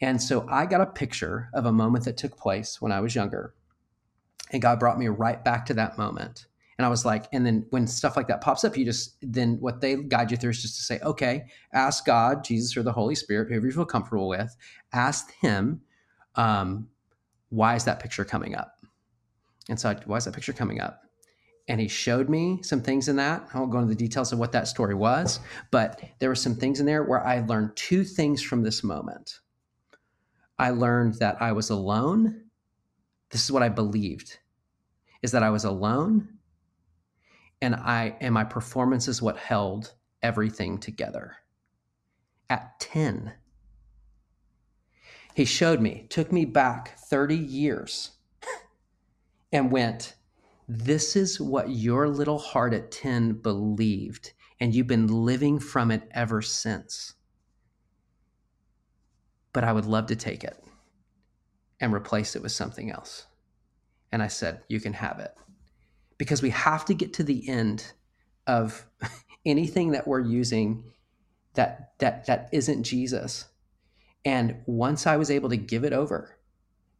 And 0.02 0.22
so 0.22 0.46
i 0.50 0.66
got 0.66 0.82
a 0.82 0.86
picture 0.86 1.50
of 1.54 1.66
a 1.66 1.72
moment 1.72 2.06
that 2.06 2.18
took 2.18 2.38
place 2.38 2.82
when 2.82 2.92
i 2.92 3.00
was 3.00 3.16
younger 3.16 3.54
and 4.52 4.62
god 4.62 4.80
brought 4.80 5.00
me 5.00 5.08
right 5.08 5.44
back 5.44 5.66
to 5.68 5.74
that 5.76 5.98
moment. 5.98 6.48
And 6.78 6.86
I 6.88 6.90
was 6.90 7.06
like, 7.06 7.28
and 7.32 7.46
then 7.46 7.68
when 7.70 7.86
stuff 7.86 8.18
like 8.18 8.28
that 8.30 8.42
pops 8.42 8.64
up, 8.64 8.76
you 8.76 8.86
just 8.86 9.16
then 9.22 9.58
what 9.60 9.82
they 9.82 9.98
guide 9.98 10.32
you 10.32 10.38
through 10.38 10.50
is 10.50 10.64
just 10.64 10.78
to 10.78 10.82
say, 10.82 11.00
okay, 11.02 11.44
ask 11.74 12.06
God, 12.08 12.44
Jesus, 12.44 12.76
or 12.76 12.82
the 12.82 12.92
Holy 12.92 13.14
Spirit, 13.14 13.50
whoever 13.50 13.68
you 13.68 13.72
feel 13.72 13.86
comfortable 13.86 14.28
with, 14.28 14.56
ask 14.92 15.32
Him, 15.36 15.82
um, 16.36 16.88
why 17.50 17.76
is 17.76 17.84
that 17.84 18.00
picture 18.00 18.26
coming 18.26 18.56
up? 18.56 18.81
And 19.70 19.80
so, 19.80 19.90
I, 19.90 19.96
why 20.06 20.18
is 20.18 20.26
that 20.26 20.34
picture 20.34 20.54
coming 20.54 20.82
up? 20.82 21.02
And 21.68 21.80
he 21.80 21.88
showed 21.88 22.30
me 22.30 22.60
some 22.64 22.82
things 22.82 23.08
in 23.08 23.16
that. 23.18 23.48
I 23.54 23.60
won't 23.60 23.72
go 23.72 23.80
into 23.80 23.90
the 23.90 23.96
details 23.96 24.34
of 24.34 24.40
what 24.40 24.52
that 24.52 24.68
story 24.68 24.96
was, 24.96 25.40
but 25.70 26.02
there 26.20 26.30
were 26.30 26.36
some 26.36 26.56
things 26.56 26.80
in 26.80 26.86
there 26.86 27.04
where 27.04 27.26
I 27.26 27.40
learned 27.42 27.76
two 27.76 28.04
things 28.04 28.42
from 28.42 28.64
this 28.64 28.84
moment. 28.84 29.40
I 30.58 30.72
learned 30.72 31.16
that 31.16 31.42
I 31.42 31.52
was 31.54 31.70
alone. 31.70 32.44
This 33.30 33.44
is 33.44 33.52
what 33.52 33.64
I 33.64 33.70
believed 33.70 34.38
is 35.22 35.32
that 35.32 35.44
I 35.44 35.50
was 35.50 35.64
alone 35.64 36.28
and 37.62 37.76
I 37.76 38.16
and 38.22 38.34
my 38.34 38.44
performance 38.44 39.08
is 39.08 39.22
what 39.22 39.38
held 39.38 39.94
everything 40.22 40.80
together. 40.80 41.36
At 42.50 42.80
10, 42.80 43.34
he 45.36 45.46
showed 45.46 45.80
me, 45.80 46.08
took 46.10 46.32
me 46.32 46.44
back 46.44 46.98
30 47.00 47.38
years 47.38 48.12
and 49.52 49.72
went, 49.72 50.16
This 50.68 51.16
is 51.16 51.40
what 51.40 51.70
your 51.70 52.08
little 52.08 52.40
heart 52.40 52.74
at 52.74 52.92
10 52.92 53.34
believed, 53.42 54.34
and 54.60 54.74
you've 54.74 54.88
been 54.88 55.08
living 55.08 55.60
from 55.60 55.92
it 55.92 56.04
ever 56.12 56.42
since. 56.42 57.14
But 59.54 59.64
I 59.64 59.74
would 59.74 59.86
love 59.86 60.08
to 60.08 60.16
take 60.16 60.44
it 60.44 60.64
and 61.80 61.94
replace 61.94 62.36
it 62.36 62.42
with 62.42 62.52
something 62.52 62.92
else. 62.92 63.26
And 64.12 64.22
I 64.22 64.28
said, 64.28 64.62
You 64.68 64.80
can 64.80 64.94
have 64.94 65.20
it. 65.20 65.34
Because 66.18 66.42
we 66.42 66.52
have 66.52 66.86
to 66.86 66.94
get 66.94 67.14
to 67.14 67.24
the 67.24 67.48
end 67.50 67.94
of 68.48 68.86
anything 69.46 69.92
that 69.92 70.08
we're 70.08 70.22
using 70.22 70.84
that 71.56 71.94
that 72.00 72.26
that 72.28 72.50
isn't 72.52 72.84
Jesus. 72.84 73.46
And 74.24 74.58
once 74.68 75.08
I 75.08 75.18
was 75.18 75.32
able 75.32 75.50
to 75.50 75.58
give 75.58 75.84
it 75.84 75.94
over 75.94 76.38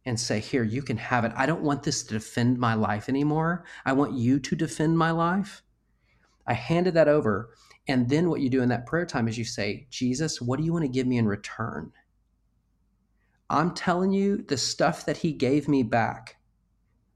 and 0.04 0.18
say, 0.18 0.40
Here, 0.40 0.64
you 0.64 0.82
can 0.82 0.96
have 0.96 1.24
it. 1.24 1.32
I 1.36 1.46
don't 1.46 1.62
want 1.62 1.82
this 1.82 2.02
to 2.04 2.14
defend 2.14 2.58
my 2.58 2.74
life 2.74 3.08
anymore. 3.08 3.64
I 3.84 3.92
want 3.92 4.14
you 4.14 4.38
to 4.40 4.56
defend 4.56 4.98
my 4.98 5.10
life. 5.10 5.62
I 6.46 6.54
handed 6.54 6.94
that 6.94 7.08
over. 7.08 7.54
And 7.88 8.08
then 8.08 8.28
what 8.28 8.40
you 8.40 8.48
do 8.48 8.62
in 8.62 8.68
that 8.68 8.86
prayer 8.86 9.06
time 9.06 9.28
is 9.28 9.38
you 9.38 9.44
say, 9.44 9.86
Jesus, 9.90 10.40
what 10.40 10.58
do 10.58 10.64
you 10.64 10.72
want 10.72 10.84
to 10.84 10.88
give 10.88 11.06
me 11.06 11.18
in 11.18 11.26
return? 11.26 11.92
I'm 13.50 13.74
telling 13.74 14.12
you, 14.12 14.38
the 14.38 14.56
stuff 14.56 15.04
that 15.06 15.18
he 15.18 15.32
gave 15.32 15.68
me 15.68 15.82
back 15.82 16.36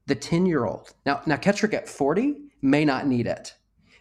the 0.07 0.15
10 0.15 0.45
year 0.45 0.65
old. 0.65 0.93
Now, 1.05 1.21
now 1.25 1.35
Ketric 1.35 1.73
at 1.73 1.87
40 1.87 2.37
may 2.61 2.85
not 2.85 3.07
need 3.07 3.27
it, 3.27 3.53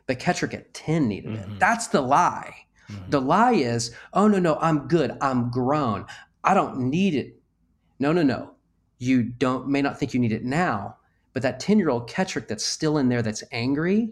but 0.06 0.18
Ketric 0.18 0.54
at 0.54 0.72
10 0.72 1.08
needed 1.08 1.32
mm-hmm. 1.32 1.52
it. 1.52 1.58
That's 1.58 1.88
the 1.88 2.00
lie. 2.00 2.54
Mm-hmm. 2.88 3.10
The 3.10 3.20
lie 3.20 3.52
is, 3.52 3.94
oh, 4.12 4.28
no, 4.28 4.38
no, 4.38 4.56
I'm 4.60 4.86
good. 4.86 5.16
I'm 5.20 5.50
grown. 5.50 6.06
I 6.44 6.54
don't 6.54 6.78
need 6.90 7.14
it. 7.14 7.40
No, 7.98 8.12
no, 8.12 8.22
no. 8.22 8.52
You 8.98 9.22
don't 9.22 9.68
may 9.68 9.82
not 9.82 9.98
think 9.98 10.14
you 10.14 10.20
need 10.20 10.32
it 10.32 10.44
now, 10.44 10.96
but 11.32 11.42
that 11.42 11.60
10 11.60 11.78
year 11.78 11.90
old 11.90 12.08
Ketric 12.08 12.48
that's 12.48 12.64
still 12.64 12.98
in 12.98 13.08
there 13.08 13.22
that's 13.22 13.44
angry, 13.52 14.10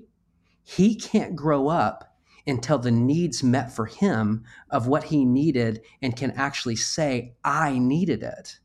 he 0.63 0.95
can't 0.95 1.37
grow 1.37 1.69
up 1.69 2.15
until 2.47 2.79
the 2.79 2.91
needs 2.91 3.43
met 3.43 3.73
for 3.75 3.87
him 3.87 4.45
of 4.71 4.87
what 4.87 5.05
he 5.05 5.25
needed 5.25 5.81
and 6.03 6.17
can 6.17 6.31
actually 6.33 6.77
say, 6.77 7.35
I 7.45 7.79
needed 7.79 8.23
it. 8.23 8.59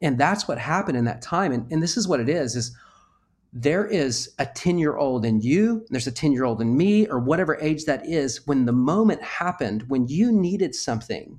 And 0.00 0.18
that's 0.18 0.48
what 0.48 0.58
happened 0.58 0.96
in 0.96 1.04
that 1.04 1.22
time. 1.22 1.52
And, 1.52 1.70
and 1.70 1.82
this 1.82 1.96
is 1.96 2.08
what 2.08 2.20
it 2.20 2.28
is, 2.28 2.56
is 2.56 2.76
there 3.52 3.86
is 3.86 4.34
a 4.38 4.46
10 4.46 4.78
year 4.78 4.96
old 4.96 5.24
in 5.24 5.40
you, 5.40 5.86
there's 5.90 6.06
a 6.06 6.12
10 6.12 6.32
year 6.32 6.44
old 6.44 6.60
in 6.60 6.76
me, 6.76 7.06
or 7.06 7.18
whatever 7.18 7.56
age 7.60 7.84
that 7.84 8.06
is, 8.06 8.46
when 8.46 8.64
the 8.64 8.72
moment 8.72 9.22
happened, 9.22 9.84
when 9.88 10.08
you 10.08 10.32
needed 10.32 10.74
something 10.74 11.38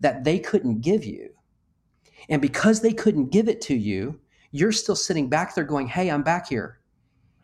that 0.00 0.24
they 0.24 0.38
couldn't 0.38 0.80
give 0.80 1.04
you. 1.04 1.33
And 2.28 2.40
because 2.40 2.80
they 2.80 2.92
couldn't 2.92 3.30
give 3.30 3.48
it 3.48 3.60
to 3.62 3.74
you, 3.74 4.20
you're 4.50 4.72
still 4.72 4.96
sitting 4.96 5.28
back 5.28 5.54
there 5.54 5.64
going, 5.64 5.88
Hey, 5.88 6.10
I'm 6.10 6.22
back 6.22 6.48
here. 6.48 6.78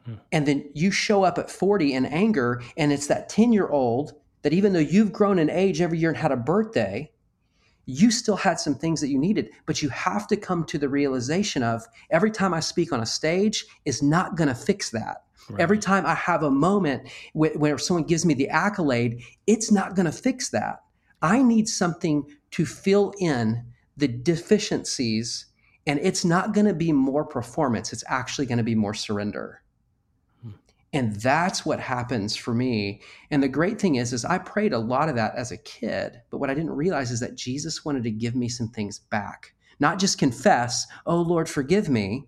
Hmm. 0.04 0.14
And 0.32 0.46
then 0.46 0.70
you 0.74 0.90
show 0.90 1.24
up 1.24 1.38
at 1.38 1.50
40 1.50 1.92
in 1.92 2.06
anger, 2.06 2.62
and 2.76 2.92
it's 2.92 3.08
that 3.08 3.28
10 3.28 3.52
year 3.52 3.68
old 3.68 4.14
that 4.42 4.52
even 4.52 4.72
though 4.72 4.78
you've 4.78 5.12
grown 5.12 5.38
in 5.38 5.50
age 5.50 5.80
every 5.80 5.98
year 5.98 6.10
and 6.10 6.18
had 6.18 6.32
a 6.32 6.36
birthday, 6.36 7.10
you 7.86 8.10
still 8.10 8.36
had 8.36 8.60
some 8.60 8.74
things 8.74 9.00
that 9.00 9.08
you 9.08 9.18
needed, 9.18 9.50
but 9.66 9.82
you 9.82 9.88
have 9.88 10.26
to 10.28 10.36
come 10.36 10.64
to 10.64 10.78
the 10.78 10.88
realization 10.88 11.62
of 11.62 11.84
every 12.10 12.30
time 12.30 12.54
I 12.54 12.60
speak 12.60 12.92
on 12.92 13.00
a 13.00 13.06
stage 13.06 13.66
is 13.84 14.02
not 14.02 14.36
going 14.36 14.48
to 14.48 14.54
fix 14.54 14.90
that. 14.90 15.24
Right. 15.48 15.60
Every 15.60 15.78
time 15.78 16.06
I 16.06 16.14
have 16.14 16.42
a 16.44 16.50
moment 16.50 17.08
where, 17.32 17.52
where 17.54 17.78
someone 17.78 18.04
gives 18.04 18.24
me 18.24 18.34
the 18.34 18.48
accolade, 18.48 19.22
it's 19.46 19.72
not 19.72 19.96
going 19.96 20.06
to 20.06 20.12
fix 20.12 20.50
that. 20.50 20.82
I 21.22 21.42
need 21.42 21.68
something 21.68 22.24
to 22.52 22.64
fill 22.64 23.12
in 23.18 23.64
the 23.96 24.08
deficiencies, 24.08 25.46
and 25.86 25.98
it's 26.00 26.24
not 26.24 26.54
going 26.54 26.66
to 26.66 26.74
be 26.74 26.92
more 26.92 27.24
performance. 27.24 27.92
It's 27.92 28.04
actually 28.06 28.46
going 28.46 28.58
to 28.58 28.64
be 28.64 28.74
more 28.74 28.94
surrender. 28.94 29.62
Hmm. 30.42 30.50
And 30.92 31.16
that's 31.16 31.64
what 31.66 31.80
happens 31.80 32.36
for 32.36 32.54
me. 32.54 33.00
And 33.30 33.42
the 33.42 33.48
great 33.48 33.80
thing 33.80 33.96
is, 33.96 34.12
is 34.12 34.24
I 34.24 34.38
prayed 34.38 34.72
a 34.72 34.78
lot 34.78 35.08
of 35.08 35.16
that 35.16 35.34
as 35.36 35.52
a 35.52 35.56
kid, 35.56 36.20
but 36.30 36.38
what 36.38 36.50
I 36.50 36.54
didn't 36.54 36.70
realize 36.70 37.10
is 37.10 37.20
that 37.20 37.36
Jesus 37.36 37.84
wanted 37.84 38.04
to 38.04 38.10
give 38.10 38.34
me 38.34 38.48
some 38.48 38.68
things 38.68 38.98
back. 38.98 39.54
Not 39.80 39.98
just 39.98 40.18
confess, 40.18 40.86
oh 41.06 41.20
Lord, 41.20 41.48
forgive 41.48 41.88
me. 41.88 42.26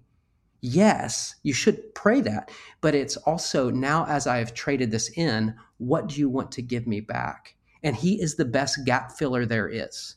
Yes, 0.62 1.34
you 1.42 1.52
should 1.52 1.94
pray 1.94 2.20
that. 2.22 2.50
But 2.80 2.94
it's 2.94 3.16
also 3.18 3.70
now 3.70 4.06
as 4.06 4.26
I 4.26 4.38
have 4.38 4.54
traded 4.54 4.90
this 4.90 5.10
in, 5.16 5.54
what 5.78 6.08
do 6.08 6.20
you 6.20 6.28
want 6.28 6.52
to 6.52 6.62
give 6.62 6.86
me 6.86 7.00
back? 7.00 7.56
And 7.82 7.96
he 7.96 8.20
is 8.22 8.36
the 8.36 8.44
best 8.44 8.84
gap 8.86 9.12
filler 9.12 9.44
there 9.44 9.68
is. 9.68 10.16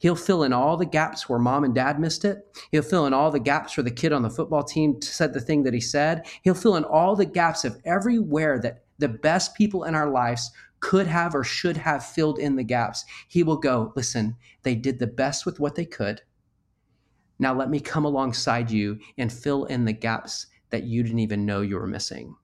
He'll 0.00 0.16
fill 0.16 0.44
in 0.44 0.52
all 0.54 0.78
the 0.78 0.86
gaps 0.86 1.28
where 1.28 1.38
mom 1.38 1.62
and 1.62 1.74
dad 1.74 2.00
missed 2.00 2.24
it. 2.24 2.56
He'll 2.72 2.82
fill 2.82 3.06
in 3.06 3.12
all 3.12 3.30
the 3.30 3.38
gaps 3.38 3.76
where 3.76 3.84
the 3.84 3.90
kid 3.90 4.14
on 4.14 4.22
the 4.22 4.30
football 4.30 4.62
team 4.62 5.00
said 5.02 5.34
the 5.34 5.42
thing 5.42 5.62
that 5.64 5.74
he 5.74 5.80
said. 5.80 6.26
He'll 6.40 6.54
fill 6.54 6.76
in 6.76 6.84
all 6.84 7.14
the 7.14 7.26
gaps 7.26 7.66
of 7.66 7.78
everywhere 7.84 8.58
that 8.60 8.84
the 8.98 9.08
best 9.08 9.54
people 9.54 9.84
in 9.84 9.94
our 9.94 10.08
lives 10.08 10.50
could 10.80 11.06
have 11.06 11.34
or 11.34 11.44
should 11.44 11.76
have 11.76 12.02
filled 12.02 12.38
in 12.38 12.56
the 12.56 12.64
gaps. 12.64 13.04
He 13.28 13.42
will 13.42 13.58
go, 13.58 13.92
listen, 13.94 14.36
they 14.62 14.74
did 14.74 14.98
the 14.98 15.06
best 15.06 15.44
with 15.44 15.60
what 15.60 15.74
they 15.74 15.84
could. 15.84 16.22
Now 17.38 17.54
let 17.54 17.68
me 17.68 17.78
come 17.78 18.06
alongside 18.06 18.70
you 18.70 18.98
and 19.18 19.30
fill 19.30 19.66
in 19.66 19.84
the 19.84 19.92
gaps 19.92 20.46
that 20.70 20.84
you 20.84 21.02
didn't 21.02 21.18
even 21.18 21.44
know 21.44 21.60
you 21.60 21.76
were 21.76 21.86
missing. 21.86 22.36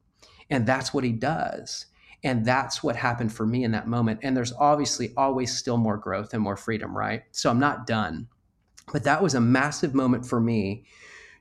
And 0.50 0.66
that's 0.66 0.92
what 0.92 1.04
he 1.04 1.12
does. 1.12 1.86
And 2.24 2.44
that's 2.44 2.82
what 2.82 2.96
happened 2.96 3.32
for 3.32 3.46
me 3.46 3.64
in 3.64 3.72
that 3.72 3.86
moment. 3.86 4.20
And 4.22 4.36
there's 4.36 4.52
obviously 4.54 5.12
always 5.16 5.56
still 5.56 5.76
more 5.76 5.96
growth 5.96 6.34
and 6.34 6.42
more 6.42 6.56
freedom, 6.56 6.96
right? 6.96 7.22
So 7.30 7.50
I'm 7.50 7.60
not 7.60 7.86
done. 7.86 8.28
But 8.92 9.04
that 9.04 9.22
was 9.22 9.34
a 9.34 9.40
massive 9.40 9.94
moment 9.94 10.26
for 10.26 10.40
me 10.40 10.84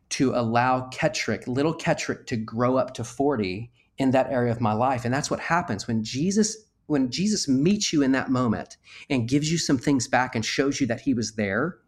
to 0.09 0.33
allow 0.33 0.89
Ketric, 0.89 1.47
little 1.47 1.73
Ketric, 1.73 2.25
to 2.27 2.37
grow 2.37 2.77
up 2.77 2.93
to 2.95 3.03
40 3.03 3.71
in 3.97 4.11
that 4.11 4.31
area 4.31 4.51
of 4.51 4.61
my 4.61 4.73
life. 4.73 5.05
And 5.05 5.13
that's 5.13 5.31
what 5.31 5.39
happens 5.39 5.87
when 5.87 6.03
Jesus 6.03 6.57
when 6.87 7.09
Jesus 7.09 7.47
meets 7.47 7.91
you 7.91 8.03
in 8.03 8.11
that 8.11 8.29
moment 8.29 8.77
and 9.09 9.27
gives 9.27 9.51
you 9.51 9.57
some 9.57 9.79
things 9.79 10.07
back 10.07 10.35
and 10.35 10.45
shows 10.45 10.79
you 10.79 10.85
that 10.87 11.01
he 11.01 11.15
was 11.15 11.33
there 11.33 11.79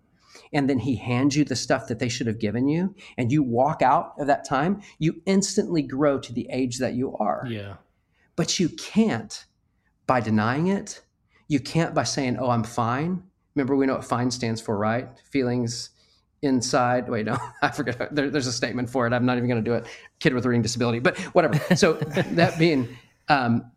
and 0.54 0.70
then 0.70 0.80
he 0.80 0.96
hands 0.96 1.36
you 1.36 1.44
the 1.44 1.56
stuff 1.56 1.88
that 1.88 2.00
they 2.00 2.10
should 2.10 2.28
have 2.28 2.40
given 2.40 2.68
you 2.68 2.96
and 3.18 3.32
you 3.32 3.44
walk 3.44 3.82
out 3.82 4.14
of 4.18 4.28
that 4.28 4.44
time 4.44 4.82
you 4.98 5.22
instantly 5.26 5.82
grow 5.82 6.20
to 6.20 6.34
the 6.34 6.48
age 6.52 6.80
that 6.80 6.94
you 6.94 7.16
are 7.18 7.46
yeah 7.48 7.76
but 8.38 8.60
you 8.60 8.70
can't 8.70 9.46
by 10.06 10.22
denying 10.22 10.68
it. 10.68 11.02
You 11.50 11.60
can't 11.60 11.94
by 11.94 12.04
saying, 12.04 12.38
oh, 12.40 12.50
I'm 12.50 12.64
fine. 12.64 13.24
Remember, 13.56 13.76
we 13.76 13.86
know 13.86 13.96
what 13.96 14.06
fine 14.06 14.32
stands 14.32 14.62
for, 14.62 14.78
right? 14.78 15.10
Feelings 15.32 15.90
inside. 16.42 17.10
Wait, 17.10 17.26
no, 17.26 17.38
I 17.62 17.72
forget. 17.72 18.16
There, 18.16 18.30
there's 18.30 18.48
a 18.48 18.54
statement 18.54 18.90
for 18.90 19.06
it. 19.06 19.12
I'm 19.12 19.26
not 19.26 19.38
even 19.38 19.50
going 19.50 19.62
to 19.62 19.70
do 19.70 19.76
it. 19.76 19.86
Kid 20.20 20.34
with 20.34 20.46
a 20.46 20.50
reading 20.50 20.62
disability, 20.62 21.00
but 21.00 21.18
whatever. 21.34 21.60
So 21.76 21.94
that 21.94 22.58
being, 22.58 22.88
um, 23.28 23.70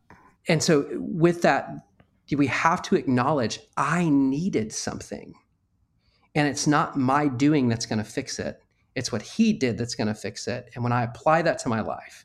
and 0.46 0.62
so 0.62 0.86
with 0.92 1.42
that, 1.42 1.70
we 2.36 2.46
have 2.46 2.82
to 2.82 2.94
acknowledge 2.94 3.58
I 3.76 4.08
needed 4.08 4.72
something. 4.72 5.34
And 6.34 6.46
it's 6.46 6.66
not 6.66 6.96
my 6.96 7.26
doing 7.26 7.68
that's 7.68 7.86
going 7.86 7.98
to 7.98 8.04
fix 8.04 8.38
it. 8.38 8.62
It's 8.94 9.11
what 9.11 9.22
he 9.22 9.52
did 9.52 9.78
that's 9.78 9.94
going 9.94 10.06
to 10.06 10.14
fix 10.14 10.46
it. 10.46 10.70
And 10.74 10.84
when 10.84 10.92
I 10.92 11.02
apply 11.02 11.42
that 11.42 11.58
to 11.61 11.68
my 11.68 11.80
life, 11.80 12.24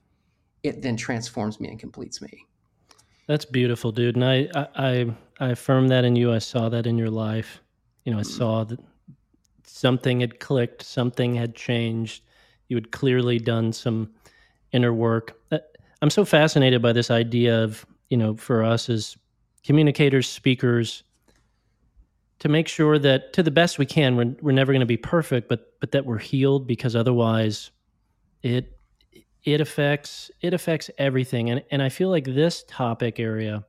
it 0.66 0.82
then 0.82 0.98
transforms 0.98 1.60
me 1.60 1.70
and 1.70 1.80
completes 1.80 2.22
me. 2.22 2.46
That's 3.28 3.46
beautiful, 3.46 3.92
dude. 3.92 4.16
And 4.16 4.26
I, 4.26 4.48
I, 4.76 5.12
I 5.40 5.50
affirm 5.50 5.88
that 5.90 6.06
in 6.06 6.16
you. 6.16 6.32
I 6.32 6.40
saw 6.40 6.70
that 6.70 6.86
in 6.86 6.98
your 6.98 7.10
life. 7.10 7.62
You 8.04 8.14
know, 8.14 8.20
I 8.20 8.24
mm. 8.24 8.38
saw 8.38 8.64
that 8.66 8.80
something 9.64 10.20
had 10.22 10.40
clicked, 10.40 10.84
something 10.84 11.36
had 11.36 11.56
changed. 11.56 12.24
You 12.68 12.78
had 12.78 12.92
clearly 12.92 13.40
done 13.40 13.74
some 13.74 14.12
inner 14.72 14.94
work. 14.94 15.40
Uh, 15.52 15.60
I'm 16.02 16.10
so 16.10 16.26
fascinated 16.26 16.82
by 16.82 16.94
this 16.94 17.10
idea 17.10 17.64
of, 17.64 17.86
you 18.10 18.18
know, 18.18 18.36
for 18.36 18.64
us 18.64 18.90
as 18.90 19.18
communicators, 19.64 20.30
speakers, 20.30 21.04
to 22.40 22.50
make 22.50 22.68
sure 22.68 23.00
that 23.00 23.34
to 23.34 23.42
the 23.42 23.52
best 23.52 23.80
we 23.80 23.86
can, 23.86 24.16
we're, 24.16 24.36
we're 24.42 24.52
never 24.52 24.72
going 24.72 24.82
to 24.82 24.86
be 24.86 24.98
perfect, 24.98 25.48
but, 25.48 25.74
but 25.80 25.92
that 25.94 26.06
we're 26.06 26.18
healed 26.20 26.68
because 26.68 26.96
otherwise 26.96 27.72
it 28.44 28.75
it 29.46 29.62
affects 29.62 30.32
it 30.42 30.54
affects 30.54 30.90
everything. 30.98 31.50
And 31.50 31.64
and 31.72 31.82
I 31.82 31.90
feel 31.90 32.10
like 32.10 32.26
this 32.26 32.66
topic 32.68 33.20
area 33.20 33.64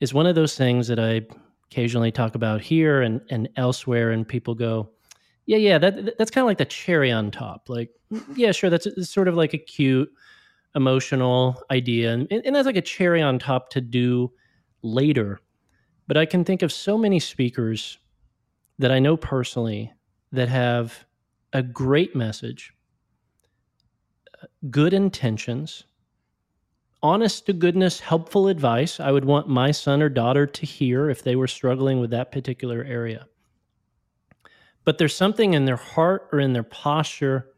is 0.00 0.14
one 0.14 0.26
of 0.26 0.34
those 0.34 0.56
things 0.56 0.86
that 0.88 1.00
I 1.00 1.22
occasionally 1.70 2.12
talk 2.12 2.34
about 2.34 2.60
here 2.60 3.02
and 3.02 3.20
and 3.30 3.48
elsewhere 3.56 4.10
and 4.10 4.28
people 4.28 4.54
go 4.54 4.90
yeah 5.46 5.56
yeah 5.56 5.78
that 5.78 6.16
that's 6.18 6.30
kind 6.30 6.44
of 6.44 6.46
like 6.46 6.58
the 6.58 6.64
cherry 6.66 7.10
on 7.10 7.30
top. 7.30 7.68
Like 7.68 7.90
mm-hmm. 8.12 8.34
yeah 8.36 8.52
sure 8.52 8.70
that's, 8.70 8.84
that's 8.84 9.10
sort 9.10 9.28
of 9.28 9.34
like 9.34 9.54
a 9.54 9.58
cute 9.58 10.10
emotional 10.76 11.62
idea 11.70 12.12
and, 12.12 12.30
and 12.30 12.54
that's 12.54 12.66
like 12.66 12.76
a 12.76 12.82
cherry 12.82 13.22
on 13.22 13.38
top 13.38 13.70
to 13.70 13.80
do 13.80 14.30
later. 14.82 15.40
But 16.06 16.18
I 16.18 16.26
can 16.26 16.44
think 16.44 16.62
of 16.62 16.70
so 16.70 16.98
many 16.98 17.18
speakers 17.18 17.96
that 18.78 18.90
I 18.90 18.98
know 18.98 19.16
personally 19.16 19.90
that 20.32 20.50
have 20.50 21.06
a 21.54 21.62
great 21.62 22.14
message 22.14 22.73
good 24.70 24.92
intentions, 24.92 25.84
honest 27.02 27.46
to 27.46 27.52
goodness, 27.52 28.00
helpful 28.00 28.48
advice 28.48 28.98
I 28.98 29.12
would 29.12 29.24
want 29.24 29.48
my 29.48 29.70
son 29.70 30.02
or 30.02 30.08
daughter 30.08 30.46
to 30.46 30.66
hear 30.66 31.10
if 31.10 31.22
they 31.22 31.36
were 31.36 31.46
struggling 31.46 32.00
with 32.00 32.10
that 32.10 32.32
particular 32.32 32.82
area. 32.82 33.26
But 34.84 34.98
there's 34.98 35.16
something 35.16 35.54
in 35.54 35.64
their 35.64 35.76
heart 35.76 36.28
or 36.32 36.40
in 36.40 36.52
their 36.52 36.62
posture 36.62 37.50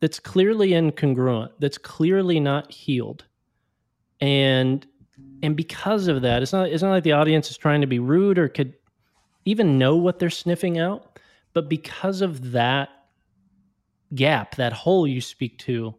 that's 0.00 0.18
clearly 0.18 0.70
incongruent, 0.70 1.50
that's 1.58 1.78
clearly 1.78 2.40
not 2.40 2.72
healed. 2.72 3.24
And 4.20 4.86
and 5.42 5.56
because 5.56 6.08
of 6.08 6.22
that, 6.22 6.42
it's 6.42 6.52
not 6.52 6.68
it's 6.68 6.82
not 6.82 6.90
like 6.90 7.04
the 7.04 7.12
audience 7.12 7.50
is 7.50 7.56
trying 7.56 7.80
to 7.80 7.86
be 7.86 7.98
rude 7.98 8.38
or 8.38 8.48
could 8.48 8.74
even 9.44 9.78
know 9.78 9.96
what 9.96 10.18
they're 10.18 10.30
sniffing 10.30 10.78
out, 10.78 11.18
but 11.54 11.68
because 11.68 12.20
of 12.20 12.52
that 12.52 12.90
gap, 14.14 14.56
that 14.56 14.72
hole 14.72 15.06
you 15.06 15.20
speak 15.20 15.58
to, 15.58 15.94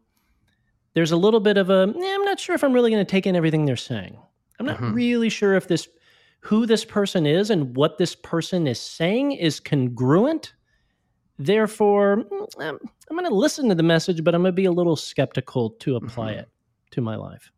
there's 0.93 1.11
a 1.11 1.17
little 1.17 1.39
bit 1.39 1.57
of 1.57 1.69
a 1.69 1.93
eh, 1.95 2.15
I'm 2.15 2.25
not 2.25 2.39
sure 2.39 2.55
if 2.55 2.63
I'm 2.63 2.73
really 2.73 2.91
going 2.91 3.05
to 3.05 3.09
take 3.09 3.25
in 3.25 3.35
everything 3.35 3.65
they're 3.65 3.75
saying. 3.75 4.17
I'm 4.59 4.65
not 4.65 4.77
mm-hmm. 4.77 4.93
really 4.93 5.29
sure 5.29 5.55
if 5.55 5.67
this 5.67 5.87
who 6.41 6.65
this 6.65 6.83
person 6.83 7.25
is 7.25 7.49
and 7.49 7.75
what 7.75 7.97
this 7.97 8.15
person 8.15 8.67
is 8.67 8.79
saying 8.79 9.33
is 9.33 9.59
congruent. 9.59 10.53
Therefore, 11.37 12.23
mm, 12.31 12.47
I'm, 12.59 12.79
I'm 13.09 13.17
going 13.17 13.29
to 13.29 13.35
listen 13.35 13.69
to 13.69 13.75
the 13.75 13.83
message, 13.83 14.23
but 14.23 14.35
I'm 14.35 14.41
going 14.41 14.51
to 14.51 14.55
be 14.55 14.65
a 14.65 14.71
little 14.71 14.95
skeptical 14.95 15.71
to 15.71 15.95
apply 15.95 16.31
mm-hmm. 16.31 16.39
it 16.41 16.49
to 16.91 17.01
my 17.01 17.15
life. 17.15 17.51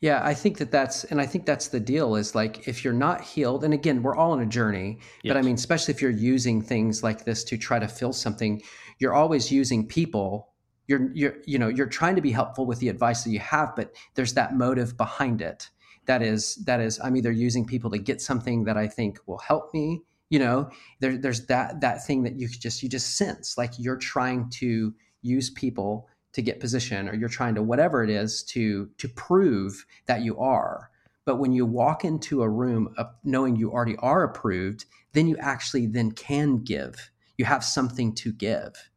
Yeah, 0.00 0.24
I 0.24 0.32
think 0.32 0.56
that 0.58 0.70
that's, 0.70 1.04
and 1.04 1.20
I 1.20 1.26
think 1.26 1.44
that's 1.44 1.68
the 1.68 1.78
deal 1.78 2.14
is 2.16 2.34
like 2.34 2.66
if 2.66 2.82
you're 2.82 2.94
not 2.94 3.20
healed, 3.20 3.64
and 3.64 3.74
again, 3.74 4.02
we're 4.02 4.16
all 4.16 4.32
on 4.32 4.40
a 4.40 4.46
journey, 4.46 4.98
yes. 5.22 5.34
but 5.34 5.36
I 5.36 5.42
mean, 5.42 5.56
especially 5.56 5.92
if 5.92 6.00
you're 6.00 6.10
using 6.10 6.62
things 6.62 7.02
like 7.02 7.24
this 7.24 7.44
to 7.44 7.58
try 7.58 7.78
to 7.78 7.86
fill 7.86 8.12
something, 8.12 8.62
you're 9.00 9.14
always 9.14 9.50
using 9.50 9.86
people. 9.86 10.52
You're 10.86 11.10
you're 11.12 11.36
you 11.44 11.58
know 11.58 11.68
you're 11.68 11.86
trying 11.86 12.16
to 12.16 12.22
be 12.22 12.30
helpful 12.30 12.66
with 12.66 12.78
the 12.78 12.88
advice 12.88 13.24
that 13.24 13.30
you 13.30 13.40
have 13.40 13.74
but 13.76 13.94
there's 14.14 14.34
that 14.34 14.54
motive 14.54 14.96
behind 14.96 15.42
it. 15.42 15.70
That 16.06 16.22
is 16.22 16.56
that 16.64 16.80
is 16.80 16.98
i'm 17.04 17.16
either 17.16 17.30
using 17.30 17.64
people 17.64 17.90
to 17.90 17.98
get 17.98 18.20
something 18.20 18.64
that 18.64 18.76
i 18.76 18.88
think 18.88 19.18
will 19.26 19.38
help 19.38 19.72
me 19.72 20.02
you 20.30 20.38
know? 20.38 20.70
There, 21.00 21.18
there's 21.18 21.46
that 21.46 21.80
that 21.82 22.06
thing 22.06 22.22
that 22.22 22.38
you 22.38 22.48
just 22.48 22.82
you 22.82 22.88
just 22.88 23.16
sense 23.16 23.58
like 23.58 23.72
you're 23.78 23.96
trying 23.96 24.48
to 24.50 24.94
use 25.22 25.50
people 25.50 26.08
to 26.32 26.40
get 26.40 26.60
position 26.60 27.08
or 27.08 27.14
you're 27.14 27.28
trying 27.28 27.56
to 27.56 27.62
whatever 27.62 28.02
it 28.02 28.10
is 28.10 28.42
to 28.44 28.88
to 28.96 29.08
prove 29.08 29.84
that 30.06 30.22
you 30.22 30.38
are. 30.38 30.90
But 31.26 31.36
when 31.36 31.52
you 31.52 31.66
walk 31.66 32.04
into 32.04 32.42
a 32.42 32.48
room 32.48 32.94
knowing 33.24 33.56
you 33.56 33.70
already 33.70 33.96
are 33.96 34.22
approved 34.22 34.86
then 35.12 35.26
you 35.26 35.36
actually 35.38 35.86
then 35.86 36.12
can 36.12 36.62
give. 36.62 37.10
You 37.36 37.44
have 37.44 37.64
something 37.64 38.14
to 38.16 38.32
give 38.32 38.89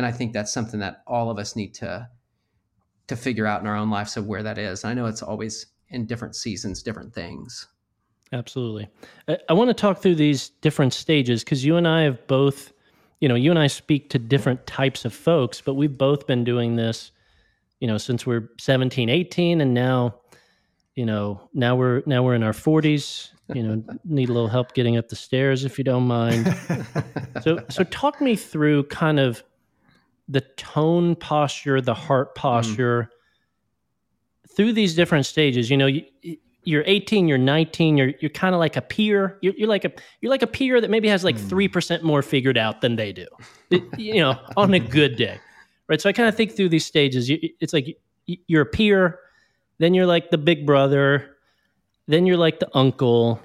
and 0.00 0.06
I 0.06 0.12
think 0.12 0.32
that's 0.32 0.50
something 0.50 0.80
that 0.80 1.02
all 1.06 1.30
of 1.30 1.38
us 1.38 1.54
need 1.54 1.74
to 1.74 2.08
to 3.06 3.16
figure 3.16 3.46
out 3.46 3.60
in 3.60 3.66
our 3.66 3.76
own 3.76 3.90
lives 3.90 4.16
of 4.16 4.26
where 4.26 4.42
that 4.42 4.56
is. 4.56 4.82
I 4.82 4.94
know 4.94 5.04
it's 5.04 5.22
always 5.22 5.66
in 5.90 6.06
different 6.06 6.34
seasons, 6.34 6.82
different 6.82 7.12
things. 7.12 7.66
Absolutely. 8.32 8.88
I, 9.28 9.36
I 9.50 9.52
want 9.52 9.68
to 9.68 9.74
talk 9.74 10.00
through 10.00 10.14
these 10.14 10.48
different 10.62 10.94
stages 10.94 11.44
because 11.44 11.66
you 11.66 11.76
and 11.76 11.86
I 11.86 12.00
have 12.02 12.26
both, 12.28 12.72
you 13.20 13.28
know, 13.28 13.34
you 13.34 13.50
and 13.50 13.58
I 13.58 13.66
speak 13.66 14.08
to 14.10 14.18
different 14.18 14.66
types 14.66 15.04
of 15.04 15.12
folks, 15.12 15.60
but 15.60 15.74
we've 15.74 15.98
both 15.98 16.26
been 16.26 16.44
doing 16.44 16.76
this, 16.76 17.12
you 17.80 17.86
know, 17.86 17.98
since 17.98 18.24
we're 18.24 18.48
17, 18.58 19.10
18, 19.10 19.60
and 19.60 19.74
now, 19.74 20.14
you 20.94 21.04
know, 21.04 21.46
now 21.52 21.76
we're 21.76 22.02
now 22.06 22.22
we're 22.22 22.36
in 22.36 22.42
our 22.42 22.54
40s. 22.54 23.32
You 23.52 23.64
know, 23.64 23.84
need 24.04 24.30
a 24.30 24.32
little 24.32 24.48
help 24.48 24.72
getting 24.72 24.96
up 24.96 25.08
the 25.08 25.16
stairs 25.16 25.66
if 25.66 25.76
you 25.76 25.84
don't 25.84 26.06
mind. 26.06 26.56
so 27.42 27.62
so 27.68 27.84
talk 27.84 28.22
me 28.22 28.34
through 28.34 28.84
kind 28.84 29.20
of 29.20 29.42
the 30.30 30.40
tone 30.56 31.16
posture, 31.16 31.80
the 31.80 31.94
heart 31.94 32.32
mm. 32.32 32.34
posture 32.36 33.10
mm. 33.10 34.56
through 34.56 34.72
these 34.72 34.94
different 34.94 35.26
stages. 35.26 35.68
You 35.68 35.76
know, 35.76 35.86
you, 35.86 36.04
you're 36.62 36.84
18, 36.86 37.26
you're 37.26 37.36
19, 37.36 37.96
you're 37.96 38.12
you're 38.20 38.30
kind 38.30 38.54
of 38.54 38.60
like 38.60 38.76
a 38.76 38.82
peer. 38.82 39.38
You're, 39.42 39.54
you're, 39.56 39.68
like 39.68 39.84
a 39.84 39.92
you're 40.20 40.30
like 40.30 40.42
a 40.42 40.46
peer 40.46 40.80
that 40.80 40.88
maybe 40.88 41.08
has 41.08 41.24
like 41.24 41.36
mm. 41.36 41.48
three 41.48 41.68
mm. 41.68 41.72
percent 41.72 42.04
more 42.04 42.22
figured 42.22 42.56
out 42.56 42.80
than 42.80 42.96
they 42.96 43.12
do. 43.12 43.26
It, 43.70 43.82
you 43.98 44.20
know, 44.20 44.38
on 44.56 44.72
a 44.72 44.80
good 44.80 45.16
day, 45.16 45.38
right? 45.88 46.00
So 46.00 46.08
I 46.08 46.12
kind 46.12 46.28
of 46.28 46.36
think 46.36 46.52
through 46.52 46.68
these 46.68 46.86
stages. 46.86 47.28
It's 47.28 47.72
like 47.72 47.98
you're 48.26 48.62
a 48.62 48.66
peer, 48.66 49.18
then 49.78 49.94
you're 49.94 50.06
like 50.06 50.30
the 50.30 50.38
big 50.38 50.64
brother, 50.64 51.36
then 52.06 52.26
you're 52.26 52.36
like 52.36 52.60
the 52.60 52.68
uncle, 52.74 53.40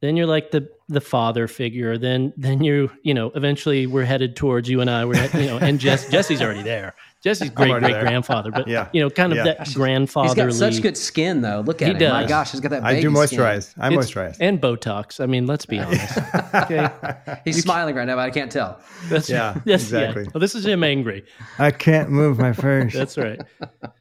then 0.00 0.16
you're 0.16 0.26
like 0.26 0.52
the 0.52 0.68
the 0.88 1.00
father 1.00 1.48
figure 1.48 1.96
then 1.96 2.32
then 2.36 2.62
you 2.62 2.90
you 3.02 3.14
know 3.14 3.30
eventually 3.34 3.86
we're 3.86 4.04
headed 4.04 4.36
towards 4.36 4.68
you 4.68 4.80
and 4.80 4.90
i. 4.90 5.04
We're 5.04 5.24
you 5.34 5.46
know 5.46 5.58
and 5.58 5.80
Jess, 5.80 6.10
jesse's 6.10 6.42
already 6.42 6.62
there. 6.62 6.94
Jesse's 7.22 7.48
great 7.48 7.78
great 7.80 7.98
grandfather 8.00 8.50
but 8.50 8.68
yeah. 8.68 8.88
you 8.92 9.00
know 9.00 9.08
kind 9.08 9.32
of 9.32 9.38
yeah. 9.38 9.44
that 9.44 9.72
grandfather 9.72 10.28
he's 10.28 10.58
got 10.58 10.72
such 10.72 10.82
good 10.82 10.96
skin 10.96 11.40
though. 11.40 11.62
Look 11.66 11.80
at 11.80 11.86
he 11.86 11.92
him 11.92 11.98
does. 11.98 12.12
my 12.12 12.26
gosh 12.26 12.52
he's 12.52 12.60
got 12.60 12.70
that 12.70 12.84
i 12.84 13.00
do 13.00 13.10
moisturize 13.10 13.70
skin. 13.70 13.82
i 13.82 13.90
moisturize. 13.90 14.36
and 14.40 14.60
botox. 14.60 15.20
I 15.20 15.26
mean 15.26 15.46
let's 15.46 15.64
be 15.64 15.78
honest. 15.78 16.18
Okay? 16.54 16.88
He's 17.44 17.56
you 17.56 17.62
smiling 17.62 17.96
right 17.96 18.04
now 18.04 18.16
but 18.16 18.22
i 18.22 18.30
can't 18.30 18.52
tell. 18.52 18.78
That's 19.08 19.30
yeah 19.30 19.54
that's, 19.64 19.84
exactly. 19.84 20.24
Yeah. 20.24 20.30
well 20.34 20.40
this 20.40 20.54
is 20.54 20.66
him 20.66 20.84
angry. 20.84 21.24
I 21.58 21.70
can't 21.70 22.10
move 22.10 22.38
my 22.38 22.52
face. 22.52 22.92
That's 22.92 23.16
right. 23.16 23.40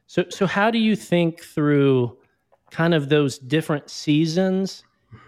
So 0.07 0.25
so 0.29 0.45
how 0.45 0.69
do 0.69 0.77
you 0.77 0.97
think 0.97 1.41
through 1.41 2.17
kind 2.71 2.93
of 2.93 3.07
those 3.07 3.37
different 3.37 3.89
seasons 3.89 4.83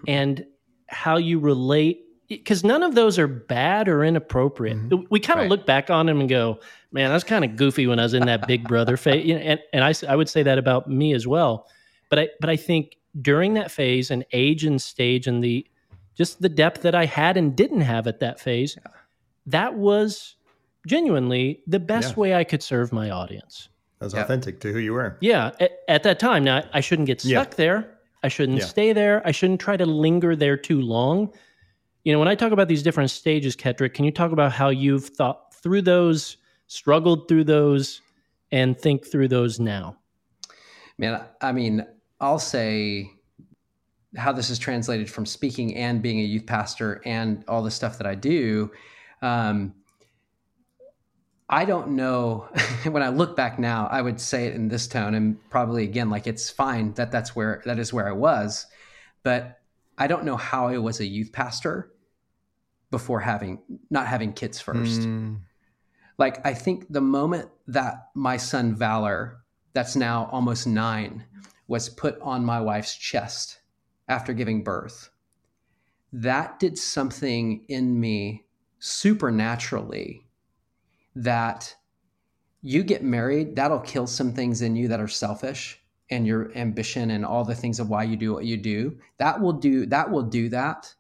and 0.07 0.45
how 0.88 1.17
you 1.17 1.39
relate 1.39 2.05
because 2.27 2.63
none 2.63 2.83
of 2.83 2.95
those 2.95 3.19
are 3.19 3.27
bad 3.27 3.88
or 3.88 4.03
inappropriate. 4.03 4.77
Mm-hmm. 4.77 5.05
We 5.09 5.19
kind 5.19 5.39
of 5.39 5.43
right. 5.43 5.49
look 5.49 5.65
back 5.65 5.89
on 5.89 6.05
them 6.05 6.19
and 6.19 6.29
go, 6.29 6.59
"Man, 6.91 7.11
that's 7.11 7.23
kind 7.23 7.45
of 7.45 7.55
goofy 7.55 7.88
when 7.88 7.99
I 7.99 8.03
was 8.03 8.13
in 8.13 8.25
that 8.25 8.47
Big 8.47 8.67
Brother 8.67 8.97
phase." 8.97 9.29
and 9.29 9.59
and 9.73 9.83
I 9.83 9.93
I 10.07 10.15
would 10.15 10.29
say 10.29 10.43
that 10.43 10.57
about 10.57 10.89
me 10.89 11.13
as 11.13 11.27
well. 11.27 11.67
But 12.09 12.19
I 12.19 12.29
but 12.39 12.49
I 12.49 12.55
think 12.55 12.97
during 13.21 13.53
that 13.55 13.71
phase 13.71 14.11
and 14.11 14.25
age 14.31 14.65
and 14.65 14.81
stage 14.81 15.27
and 15.27 15.43
the 15.43 15.67
just 16.15 16.41
the 16.41 16.49
depth 16.49 16.81
that 16.81 16.95
I 16.95 17.05
had 17.05 17.38
and 17.38 17.55
didn't 17.55 17.81
have 17.81 18.07
at 18.07 18.19
that 18.21 18.39
phase, 18.39 18.77
yeah. 18.77 18.91
that 19.47 19.75
was 19.75 20.36
genuinely 20.88 21.61
the 21.67 21.79
best 21.79 22.15
yeah. 22.15 22.21
way 22.21 22.36
I 22.36 22.43
could 22.43 22.63
serve 22.63 22.91
my 22.91 23.09
audience. 23.09 23.69
That 23.99 24.05
was 24.05 24.13
yeah. 24.13 24.23
authentic 24.23 24.59
to 24.61 24.71
who 24.71 24.79
you 24.79 24.93
were. 24.93 25.17
Yeah, 25.19 25.51
at, 25.59 25.71
at 25.88 26.03
that 26.03 26.19
time. 26.19 26.43
Now 26.43 26.63
I 26.73 26.81
shouldn't 26.81 27.07
get 27.07 27.21
stuck 27.21 27.55
there 27.55 27.94
I 28.26 28.28
shouldn't 28.28 28.57
yeah. 28.57 28.65
stay 28.65 28.91
there. 28.91 29.21
I 29.23 29.30
shouldn't 29.30 29.61
try 29.61 29.78
to 29.78 29.86
linger 29.86 30.36
there 30.36 30.57
too 30.57 30.82
long. 30.82 31.32
You 32.03 32.11
know, 32.11 32.17
when 32.17 32.28
I 32.28 32.34
talk 32.34 32.51
about 32.51 32.67
these 32.67 32.82
different 32.82 33.11
stages, 33.11 33.55
Ketric, 33.55 33.93
can 33.93 34.03
you 34.03 34.09
talk 34.09 34.32
about 34.32 34.51
how 34.51 34.69
you've 34.69 35.09
thought 35.09 35.53
through 35.53 35.84
those, 35.84 36.38
struggled 36.65 37.28
through 37.28 37.43
those, 37.43 38.01
and 38.51 38.76
think 38.76 39.05
through 39.05 39.28
those 39.28 39.59
now? 39.59 39.97
Man, 40.97 41.23
I 41.39 41.51
mean, 41.51 41.86
I'll 42.19 42.39
say 42.39 43.11
how 44.17 44.32
this 44.32 44.49
is 44.49 44.57
translated 44.57 45.07
from 45.07 45.28
speaking 45.28 45.76
and 45.76 46.01
being 46.01 46.19
a 46.19 46.23
youth 46.23 46.47
pastor 46.47 47.03
and 47.05 47.43
all 47.47 47.61
the 47.61 47.69
stuff 47.69 47.99
that 47.99 48.07
I 48.07 48.15
do. 48.15 48.71
Um, 49.21 49.76
I 51.49 51.65
don't 51.65 51.89
know. 51.89 52.49
when 52.83 53.03
I 53.03 53.09
look 53.09 53.35
back 53.35 53.59
now, 53.59 53.87
I 53.87 54.01
would 54.01 54.19
say 54.19 54.47
it 54.47 54.55
in 54.55 54.67
this 54.67 54.87
tone, 54.87 55.13
and 55.13 55.37
probably 55.49 55.83
again, 55.83 56.09
like 56.09 56.27
it's 56.27 56.49
fine 56.49 56.93
that 56.93 57.11
that's 57.11 57.35
where 57.35 57.61
that 57.65 57.79
is 57.79 57.93
where 57.93 58.07
I 58.07 58.13
was, 58.13 58.65
but 59.23 59.59
I 59.97 60.07
don't 60.07 60.25
know 60.25 60.37
how 60.37 60.67
I 60.67 60.77
was 60.77 60.99
a 60.99 61.05
youth 61.05 61.31
pastor 61.31 61.91
before 62.91 63.19
having 63.19 63.59
not 63.89 64.07
having 64.07 64.33
kids 64.33 64.59
first. 64.59 65.01
Mm. 65.01 65.39
Like 66.17 66.45
I 66.45 66.53
think 66.53 66.85
the 66.89 67.01
moment 67.01 67.49
that 67.67 68.07
my 68.15 68.37
son 68.37 68.75
Valor, 68.75 69.41
that's 69.73 69.95
now 69.95 70.29
almost 70.31 70.65
nine, 70.65 71.25
was 71.67 71.89
put 71.89 72.19
on 72.21 72.45
my 72.45 72.61
wife's 72.61 72.95
chest 72.95 73.59
after 74.07 74.33
giving 74.33 74.63
birth, 74.63 75.09
that 76.13 76.59
did 76.59 76.77
something 76.77 77.65
in 77.67 77.99
me 77.99 78.45
supernaturally 78.79 80.24
that 81.16 81.76
you 82.61 82.84
get 82.84 83.03
married, 83.03 83.55
that'll 83.55 83.80
kill 83.80 84.07
some 84.07 84.34
things 84.34 84.61
in 84.61 84.76
you 84.76 84.88
that 84.88 84.99
are 84.99 85.07
selfish 85.07 85.82
and 86.09 86.28
your 86.28 86.55
ambition 86.55 87.11
and 87.11 87.26
all 87.26 87.43
the 87.43 87.55
things 87.55 87.80
of 87.80 87.89
why 87.89 88.03
you 88.03 88.16
do 88.16 88.34
what 88.34 88.45
you 88.45 88.57
do. 88.57 88.97
That 89.18 89.39
will 89.39 89.53
do 89.53 89.86
that 89.88 90.09
will 90.11 90.24
do 90.24 90.49
that. 90.49 90.93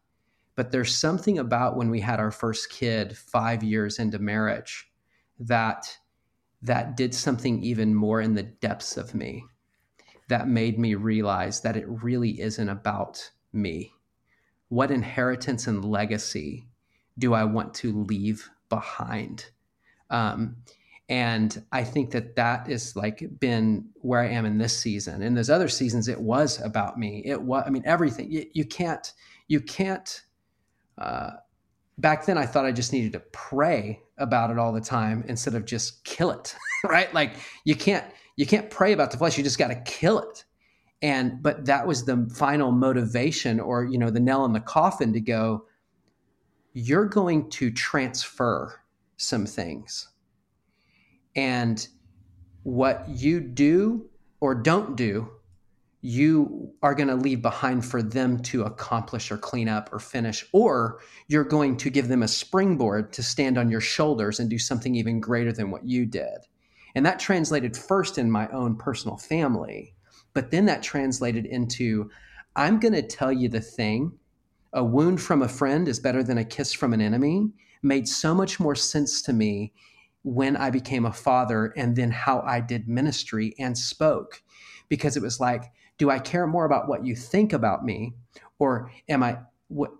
But 0.55 0.71
there's 0.71 0.97
something 0.97 1.39
about 1.39 1.75
when 1.75 1.89
we 1.89 1.99
had 1.99 2.19
our 2.19 2.31
first 2.31 2.69
kid 2.69 3.17
5 3.17 3.63
years 3.63 3.99
into 3.99 4.19
marriage 4.19 4.89
that 5.39 5.97
that 6.61 6.95
did 6.95 7.13
something 7.13 7.61
even 7.61 7.93
more 7.93 8.21
in 8.21 8.33
the 8.33 8.43
depths 8.43 8.97
of 8.97 9.13
me 9.13 9.43
that 10.29 10.47
made 10.47 10.79
me 10.79 10.95
realize 10.95 11.61
that 11.61 11.75
it 11.77 11.85
really 11.87 12.41
isn't 12.41 12.69
about 12.69 13.29
me. 13.53 13.91
What 14.69 14.89
inheritance 14.89 15.67
and 15.67 15.85
legacy 15.85 16.67
do 17.19 17.33
I 17.33 17.43
want 17.43 17.73
to 17.75 18.03
leave 18.03 18.49
behind? 18.69 19.45
Um, 20.15 20.55
and 21.09 21.63
I 21.71 21.83
think 21.83 22.11
that 22.11 22.35
that 22.35 22.69
is 22.69 22.95
like 22.95 23.23
been 23.39 23.89
where 23.95 24.21
I 24.21 24.29
am 24.29 24.45
in 24.45 24.57
this 24.57 24.75
season. 24.75 25.21
In 25.21 25.35
those 25.35 25.49
other 25.49 25.67
seasons, 25.67 26.07
it 26.07 26.19
was 26.19 26.61
about 26.61 26.97
me. 26.97 27.21
It 27.25 27.39
was, 27.41 27.63
I 27.67 27.69
mean, 27.69 27.83
everything. 27.85 28.31
You, 28.31 28.45
you 28.53 28.65
can't, 28.65 29.13
you 29.47 29.59
can't. 29.59 30.21
Uh, 30.97 31.31
back 31.97 32.25
then, 32.25 32.37
I 32.37 32.45
thought 32.45 32.65
I 32.65 32.71
just 32.71 32.93
needed 32.93 33.13
to 33.13 33.19
pray 33.33 34.01
about 34.17 34.49
it 34.49 34.57
all 34.57 34.71
the 34.71 34.81
time 34.81 35.23
instead 35.27 35.53
of 35.53 35.65
just 35.65 36.03
kill 36.05 36.31
it, 36.31 36.55
right? 36.85 37.13
Like 37.13 37.33
you 37.65 37.75
can't, 37.75 38.05
you 38.37 38.45
can't 38.45 38.69
pray 38.69 38.93
about 38.93 39.11
the 39.11 39.17
flesh. 39.17 39.37
You 39.37 39.43
just 39.43 39.59
got 39.59 39.67
to 39.67 39.81
kill 39.81 40.19
it. 40.19 40.45
And 41.01 41.43
but 41.43 41.65
that 41.65 41.85
was 41.85 42.05
the 42.05 42.27
final 42.33 42.71
motivation, 42.71 43.59
or 43.59 43.83
you 43.83 43.99
know, 43.99 44.09
the 44.09 44.21
nail 44.21 44.45
in 44.45 44.53
the 44.53 44.61
coffin 44.61 45.13
to 45.13 45.19
go. 45.19 45.65
You're 46.73 47.05
going 47.05 47.49
to 47.51 47.69
transfer 47.69 48.81
some 49.17 49.45
things 49.45 50.09
and 51.35 51.87
what 52.63 53.07
you 53.09 53.39
do 53.39 54.09
or 54.39 54.55
don't 54.55 54.95
do, 54.95 55.29
you 56.01 56.71
are 56.83 56.93
going 56.93 57.07
to 57.07 57.15
leave 57.15 57.41
behind 57.41 57.83
for 57.83 58.01
them 58.01 58.39
to 58.39 58.63
accomplish 58.63 59.31
or 59.31 59.37
clean 59.37 59.67
up 59.67 59.91
or 59.91 59.99
finish, 59.99 60.45
or 60.53 60.99
you're 61.27 61.43
going 61.43 61.75
to 61.77 61.89
give 61.89 62.07
them 62.07 62.23
a 62.23 62.27
springboard 62.27 63.11
to 63.11 63.23
stand 63.23 63.57
on 63.57 63.69
your 63.69 63.81
shoulders 63.81 64.39
and 64.39 64.49
do 64.49 64.59
something 64.59 64.95
even 64.95 65.19
greater 65.19 65.51
than 65.51 65.71
what 65.71 65.85
you 65.85 66.05
did. 66.05 66.45
And 66.93 67.05
that 67.05 67.19
translated 67.19 67.75
first 67.75 68.17
in 68.17 68.31
my 68.31 68.47
own 68.49 68.77
personal 68.77 69.17
family, 69.17 69.95
but 70.33 70.51
then 70.51 70.65
that 70.65 70.83
translated 70.83 71.45
into 71.45 72.09
I'm 72.55 72.79
going 72.79 72.93
to 72.93 73.01
tell 73.01 73.33
you 73.33 73.49
the 73.49 73.59
thing. 73.59 74.13
A 74.71 74.83
wound 74.83 75.21
from 75.21 75.41
a 75.41 75.47
friend 75.47 75.87
is 75.87 75.99
better 75.99 76.23
than 76.23 76.37
a 76.37 76.45
kiss 76.45 76.71
from 76.71 76.93
an 76.93 77.01
enemy 77.01 77.49
made 77.81 78.07
so 78.07 78.33
much 78.33 78.59
more 78.59 78.75
sense 78.75 79.21
to 79.23 79.33
me 79.33 79.73
when 80.23 80.57
I 80.57 80.69
became 80.69 81.05
a 81.05 81.13
father 81.13 81.73
and 81.77 81.95
then 81.95 82.11
how 82.11 82.41
I 82.41 82.59
did 82.59 82.87
ministry 82.87 83.53
and 83.59 83.77
spoke. 83.77 84.41
Because 84.89 85.17
it 85.17 85.23
was 85.23 85.39
like, 85.39 85.65
do 85.97 86.09
I 86.09 86.19
care 86.19 86.47
more 86.47 86.65
about 86.65 86.87
what 86.87 87.05
you 87.05 87.15
think 87.15 87.53
about 87.53 87.85
me? 87.85 88.13
Or 88.59 88.91
am 89.09 89.23
I, 89.23 89.37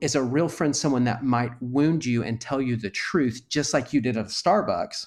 is 0.01 0.15
a 0.15 0.21
real 0.21 0.47
friend 0.47 0.75
someone 0.75 1.05
that 1.05 1.23
might 1.23 1.51
wound 1.61 2.05
you 2.05 2.23
and 2.23 2.39
tell 2.39 2.61
you 2.61 2.75
the 2.75 2.89
truth, 2.89 3.43
just 3.49 3.73
like 3.73 3.93
you 3.93 4.01
did 4.01 4.17
at 4.17 4.27
Starbucks, 4.27 5.05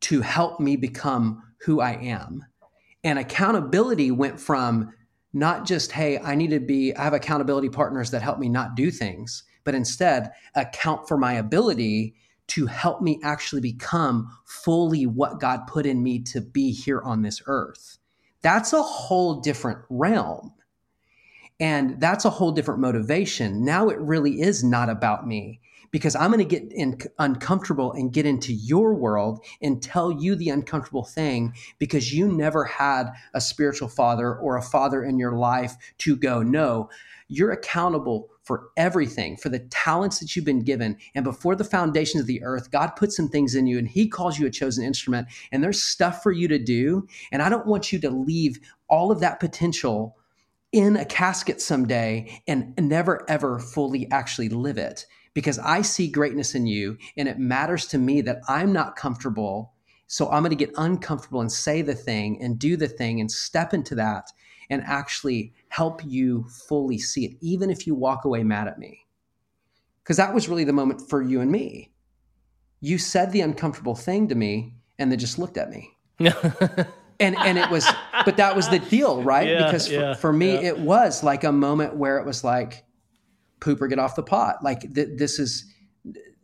to 0.00 0.20
help 0.20 0.60
me 0.60 0.76
become 0.76 1.42
who 1.60 1.80
I 1.80 1.92
am? 1.92 2.44
And 3.02 3.18
accountability 3.18 4.10
went 4.10 4.40
from 4.40 4.92
not 5.32 5.66
just, 5.66 5.92
hey, 5.92 6.18
I 6.18 6.34
need 6.34 6.50
to 6.50 6.60
be, 6.60 6.94
I 6.94 7.04
have 7.04 7.12
accountability 7.12 7.68
partners 7.68 8.10
that 8.12 8.22
help 8.22 8.38
me 8.38 8.48
not 8.48 8.76
do 8.76 8.90
things, 8.90 9.42
but 9.64 9.74
instead 9.74 10.30
account 10.54 11.08
for 11.08 11.16
my 11.16 11.34
ability 11.34 12.14
to 12.46 12.66
help 12.66 13.00
me 13.00 13.18
actually 13.22 13.62
become 13.62 14.30
fully 14.44 15.06
what 15.06 15.40
God 15.40 15.66
put 15.66 15.86
in 15.86 16.02
me 16.02 16.20
to 16.24 16.40
be 16.40 16.72
here 16.72 17.00
on 17.02 17.22
this 17.22 17.42
earth. 17.46 17.98
That's 18.42 18.72
a 18.72 18.82
whole 18.82 19.40
different 19.40 19.78
realm. 19.88 20.52
And 21.58 22.00
that's 22.00 22.24
a 22.24 22.30
whole 22.30 22.52
different 22.52 22.80
motivation. 22.80 23.64
Now 23.64 23.88
it 23.88 23.98
really 23.98 24.42
is 24.42 24.62
not 24.62 24.90
about 24.90 25.26
me 25.26 25.60
because 25.94 26.16
I'm 26.16 26.32
going 26.32 26.46
to 26.46 26.60
get 26.60 26.72
in, 26.72 26.98
uncomfortable 27.20 27.92
and 27.92 28.12
get 28.12 28.26
into 28.26 28.52
your 28.52 28.94
world 28.94 29.44
and 29.62 29.80
tell 29.80 30.10
you 30.10 30.34
the 30.34 30.50
uncomfortable 30.50 31.04
thing 31.04 31.54
because 31.78 32.12
you 32.12 32.26
never 32.26 32.64
had 32.64 33.12
a 33.32 33.40
spiritual 33.40 33.88
father 33.88 34.34
or 34.34 34.56
a 34.56 34.62
father 34.62 35.04
in 35.04 35.18
your 35.18 35.36
life 35.36 35.76
to 35.98 36.16
go, 36.16 36.42
no, 36.42 36.90
you're 37.28 37.52
accountable 37.52 38.28
for 38.44 38.68
everything, 38.76 39.36
for 39.36 39.48
the 39.48 39.58
talents 39.58 40.20
that 40.20 40.36
you've 40.36 40.44
been 40.44 40.62
given. 40.62 40.96
And 41.14 41.24
before 41.24 41.56
the 41.56 41.64
foundations 41.64 42.20
of 42.20 42.26
the 42.26 42.42
earth, 42.42 42.70
God 42.70 42.94
put 42.94 43.10
some 43.10 43.28
things 43.28 43.54
in 43.54 43.66
you 43.66 43.78
and 43.78 43.88
He 43.88 44.06
calls 44.06 44.38
you 44.38 44.46
a 44.46 44.50
chosen 44.50 44.84
instrument. 44.84 45.28
And 45.50 45.64
there's 45.64 45.82
stuff 45.82 46.22
for 46.22 46.30
you 46.30 46.46
to 46.48 46.58
do. 46.58 47.06
And 47.32 47.42
I 47.42 47.48
don't 47.48 47.66
want 47.66 47.92
you 47.92 47.98
to 48.00 48.10
leave 48.10 48.60
all 48.88 49.10
of 49.10 49.20
that 49.20 49.40
potential 49.40 50.16
in 50.72 50.96
a 50.96 51.04
casket 51.04 51.60
someday 51.60 52.42
and 52.46 52.74
never 52.76 53.24
ever 53.30 53.58
fully 53.60 54.10
actually 54.10 54.48
live 54.48 54.76
it 54.76 55.06
because 55.32 55.58
I 55.58 55.82
see 55.82 56.08
greatness 56.08 56.54
in 56.54 56.66
you 56.66 56.98
and 57.16 57.28
it 57.28 57.38
matters 57.38 57.86
to 57.88 57.98
me 57.98 58.20
that 58.22 58.40
I'm 58.48 58.72
not 58.72 58.96
comfortable. 58.96 59.72
So 60.06 60.28
I'm 60.30 60.42
going 60.42 60.50
to 60.50 60.56
get 60.56 60.74
uncomfortable 60.76 61.40
and 61.40 61.50
say 61.50 61.82
the 61.82 61.94
thing 61.94 62.42
and 62.42 62.58
do 62.58 62.76
the 62.76 62.88
thing 62.88 63.20
and 63.20 63.30
step 63.30 63.72
into 63.72 63.94
that 63.94 64.30
and 64.70 64.82
actually 64.82 65.52
help 65.68 66.02
you 66.04 66.46
fully 66.68 66.98
see 66.98 67.24
it, 67.24 67.36
even 67.40 67.70
if 67.70 67.86
you 67.86 67.94
walk 67.94 68.24
away 68.24 68.42
mad 68.42 68.68
at 68.68 68.78
me. 68.78 69.00
Because 70.02 70.16
that 70.16 70.34
was 70.34 70.48
really 70.48 70.64
the 70.64 70.72
moment 70.72 71.08
for 71.08 71.22
you 71.22 71.40
and 71.40 71.50
me. 71.50 71.90
You 72.80 72.98
said 72.98 73.32
the 73.32 73.40
uncomfortable 73.40 73.94
thing 73.94 74.28
to 74.28 74.34
me 74.34 74.74
and 74.98 75.10
then 75.10 75.18
just 75.18 75.38
looked 75.38 75.56
at 75.56 75.70
me. 75.70 75.90
and 77.20 77.36
and 77.36 77.58
it 77.58 77.70
was 77.70 77.86
but 78.24 78.36
that 78.36 78.54
was 78.54 78.68
the 78.68 78.78
deal 78.78 79.22
right 79.22 79.48
yeah, 79.48 79.64
because 79.64 79.88
for, 79.88 79.94
yeah, 79.94 80.14
for 80.14 80.32
me 80.32 80.54
yeah. 80.54 80.68
it 80.68 80.78
was 80.78 81.22
like 81.22 81.44
a 81.44 81.52
moment 81.52 81.96
where 81.96 82.18
it 82.18 82.26
was 82.26 82.44
like 82.44 82.84
poop 83.60 83.80
or 83.80 83.88
get 83.88 83.98
off 83.98 84.14
the 84.14 84.22
pot 84.22 84.62
like 84.62 84.94
th- 84.94 85.08
this 85.16 85.38
is 85.38 85.72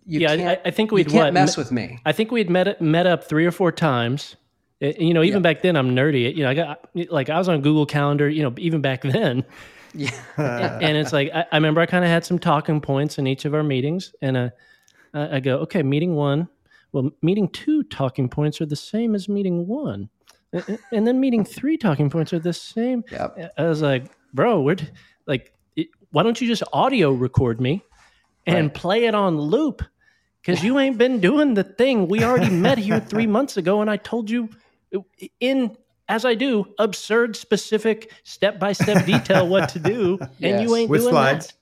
you 0.06 0.20
yeah 0.20 0.32
I, 0.32 0.68
I, 0.68 0.70
think 0.70 0.90
we'd 0.90 1.06
you 1.06 1.12
can't 1.12 1.26
what, 1.26 1.34
mess 1.34 1.56
with 1.56 1.70
me 1.70 1.98
i 2.04 2.12
think 2.12 2.30
we'd 2.30 2.50
met 2.50 2.80
met 2.80 3.06
up 3.06 3.24
three 3.24 3.46
or 3.46 3.52
four 3.52 3.72
times 3.72 4.36
you 4.81 5.12
know, 5.12 5.22
even 5.22 5.39
yeah. 5.39 5.53
back 5.53 5.62
then, 5.62 5.76
I'm 5.76 5.95
nerdy. 5.95 6.35
You 6.35 6.45
know, 6.45 6.51
I 6.51 6.55
got 6.55 6.89
like 6.95 7.28
I 7.28 7.39
was 7.39 7.49
on 7.49 7.61
Google 7.61 7.87
Calendar. 7.87 8.28
You 8.28 8.43
know, 8.43 8.55
even 8.57 8.81
back 8.81 9.03
then. 9.03 9.45
Yeah. 9.95 10.11
and 10.37 10.97
it's 10.97 11.12
like 11.12 11.31
I, 11.35 11.45
I 11.53 11.57
remember 11.57 11.81
I 11.81 11.87
kind 11.87 12.05
of 12.05 12.11
had 12.11 12.24
some 12.24 12.39
talking 12.39 12.81
points 12.81 13.18
in 13.18 13.26
each 13.26 13.45
of 13.45 13.55
our 13.55 13.62
meetings, 13.62 14.14
and 14.22 14.37
uh, 14.37 14.51
I 15.14 15.41
go, 15.41 15.59
okay, 15.59 15.83
meeting 15.83 16.14
one. 16.14 16.49
Well, 16.93 17.11
meeting 17.22 17.49
two 17.49 17.85
talking 17.85 18.28
points 18.28 18.61
are 18.61 18.66
the 18.66 18.76
same 18.76 19.14
as 19.14 19.28
meeting 19.28 19.66
one, 19.66 20.09
and 20.53 21.07
then 21.07 21.20
meeting 21.20 21.45
three 21.45 21.76
talking 21.76 22.11
points 22.11 22.33
are 22.33 22.39
the 22.39 22.53
same. 22.53 23.05
Yep. 23.11 23.53
I 23.59 23.64
was 23.64 23.83
like, 23.83 24.11
bro, 24.33 24.61
we're 24.61 24.76
like, 25.26 25.53
why 26.11 26.22
don't 26.22 26.41
you 26.41 26.49
just 26.49 26.62
audio 26.72 27.12
record 27.12 27.61
me 27.61 27.83
and 28.47 28.66
right. 28.66 28.74
play 28.74 29.05
it 29.05 29.14
on 29.14 29.39
loop? 29.39 29.83
Because 30.41 30.64
you 30.64 30.78
ain't 30.78 30.97
been 30.97 31.20
doing 31.20 31.53
the 31.53 31.64
thing. 31.64 32.09
We 32.09 32.24
already 32.24 32.49
met 32.51 32.78
here 32.78 32.99
three 32.99 33.26
months 33.26 33.59
ago, 33.59 33.83
and 33.83 33.91
I 33.91 33.99
told 33.99 34.31
you 34.31 34.49
in 35.41 35.76
as 36.11 36.24
I 36.24 36.34
do 36.34 36.66
absurd, 36.78 37.36
specific, 37.36 38.12
step 38.24 38.59
by 38.59 38.72
step 38.72 39.07
detail 39.07 39.49
what 39.49 39.68
to 39.70 39.78
do, 39.78 40.18
yes. 40.20 40.30
and 40.43 40.68
you 40.68 40.76
ain't 40.76 40.91
with 40.91 41.03
doing 41.03 41.12
slides. 41.12 41.47
That. 41.47 41.55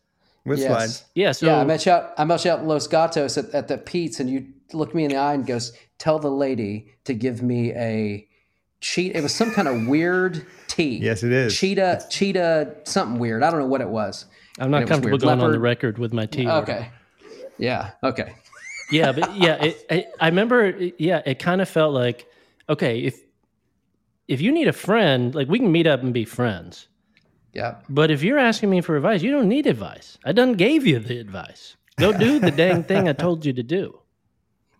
With 0.46 0.58
yes. 0.60 0.68
slides. 0.68 1.04
Yeah. 1.14 1.32
So 1.32 1.46
yeah, 1.46 1.60
I 1.60 1.64
met 1.64 1.84
you 1.84 1.92
out. 1.92 2.14
I 2.16 2.24
met 2.24 2.44
you 2.44 2.50
out 2.50 2.60
in 2.60 2.66
Los 2.66 2.86
Gatos 2.86 3.36
at, 3.36 3.50
at 3.50 3.68
the 3.68 3.76
Peet's, 3.76 4.18
and 4.20 4.30
you 4.30 4.46
looked 4.72 4.94
me 4.94 5.04
in 5.04 5.10
the 5.10 5.16
eye 5.16 5.34
and 5.34 5.46
goes, 5.46 5.72
"Tell 5.98 6.18
the 6.18 6.30
lady 6.30 6.94
to 7.04 7.12
give 7.12 7.42
me 7.42 7.72
a 7.74 8.26
cheat." 8.80 9.14
It 9.14 9.22
was 9.22 9.34
some 9.34 9.50
kind 9.50 9.68
of 9.68 9.86
weird 9.86 10.46
tea. 10.66 10.96
Yes, 10.96 11.22
it 11.22 11.32
is. 11.32 11.54
Cheetah, 11.54 12.06
cheetah, 12.08 12.76
something 12.84 13.18
weird. 13.18 13.42
I 13.42 13.50
don't 13.50 13.60
know 13.60 13.66
what 13.66 13.82
it 13.82 13.88
was. 13.90 14.24
I'm 14.58 14.70
not 14.70 14.86
comfortable 14.86 15.18
going 15.18 15.38
Leopard. 15.38 15.44
on 15.44 15.52
the 15.52 15.60
record 15.60 15.98
with 15.98 16.14
my 16.14 16.24
tea. 16.24 16.48
Okay. 16.48 16.72
Order. 16.72 16.92
Yeah. 17.58 17.90
Okay. 18.02 18.34
yeah, 18.90 19.12
but 19.12 19.36
yeah, 19.36 19.62
it, 19.62 19.86
it, 19.90 20.06
I 20.20 20.28
remember. 20.28 20.70
Yeah, 20.96 21.20
it 21.26 21.38
kind 21.38 21.60
of 21.60 21.68
felt 21.68 21.92
like 21.92 22.27
okay 22.68 23.00
if 23.00 23.20
if 24.28 24.42
you 24.42 24.52
need 24.52 24.68
a 24.68 24.72
friend, 24.72 25.34
like 25.34 25.48
we 25.48 25.58
can 25.58 25.72
meet 25.72 25.86
up 25.86 26.02
and 26.02 26.12
be 26.12 26.24
friends. 26.24 26.88
Yeah. 27.54 27.76
But 27.88 28.10
if 28.10 28.22
you're 28.22 28.38
asking 28.38 28.68
me 28.68 28.82
for 28.82 28.94
advice, 28.94 29.22
you 29.22 29.30
don't 29.30 29.48
need 29.48 29.66
advice. 29.66 30.18
I 30.24 30.32
done 30.32 30.52
gave 30.52 30.86
you 30.86 30.98
the 30.98 31.18
advice. 31.18 31.76
Go 31.96 32.12
do 32.12 32.38
the 32.38 32.50
dang 32.50 32.84
thing 32.84 33.08
I 33.08 33.14
told 33.14 33.44
you 33.44 33.52
to 33.54 33.62
do. 33.62 34.00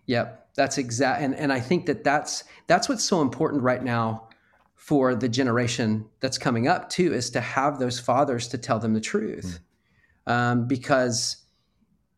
Yep. 0.06 0.48
That's 0.56 0.78
exact 0.78 1.20
and, 1.20 1.34
and 1.34 1.52
I 1.52 1.60
think 1.60 1.84
that 1.84 2.02
that's 2.02 2.44
that's 2.66 2.88
what's 2.88 3.04
so 3.04 3.20
important 3.20 3.62
right 3.62 3.84
now 3.84 4.28
for 4.74 5.14
the 5.14 5.28
generation 5.28 6.06
that's 6.20 6.38
coming 6.38 6.66
up 6.66 6.88
too 6.88 7.12
is 7.12 7.28
to 7.32 7.42
have 7.42 7.78
those 7.78 8.00
fathers 8.00 8.48
to 8.48 8.56
tell 8.56 8.78
them 8.78 8.94
the 8.94 9.02
truth. 9.02 9.60
Mm. 10.26 10.32
Um, 10.32 10.66
because 10.66 11.44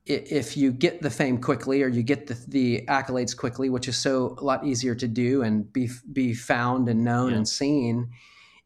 if 0.07 0.57
you 0.57 0.72
get 0.72 1.03
the 1.03 1.11
fame 1.11 1.40
quickly 1.40 1.82
or 1.82 1.88
you 1.88 2.03
get 2.03 2.26
the, 2.26 2.34
the, 2.48 2.84
accolades 2.88 3.36
quickly, 3.36 3.68
which 3.68 3.86
is 3.86 3.96
so 3.96 4.34
a 4.38 4.44
lot 4.44 4.64
easier 4.66 4.94
to 4.94 5.07
do 5.07 5.42
and 5.42 5.70
be 5.72 5.88
be 6.12 6.34
found 6.34 6.88
and 6.88 7.05
known 7.05 7.30
yeah. 7.30 7.36
and 7.36 7.48
seen, 7.48 8.11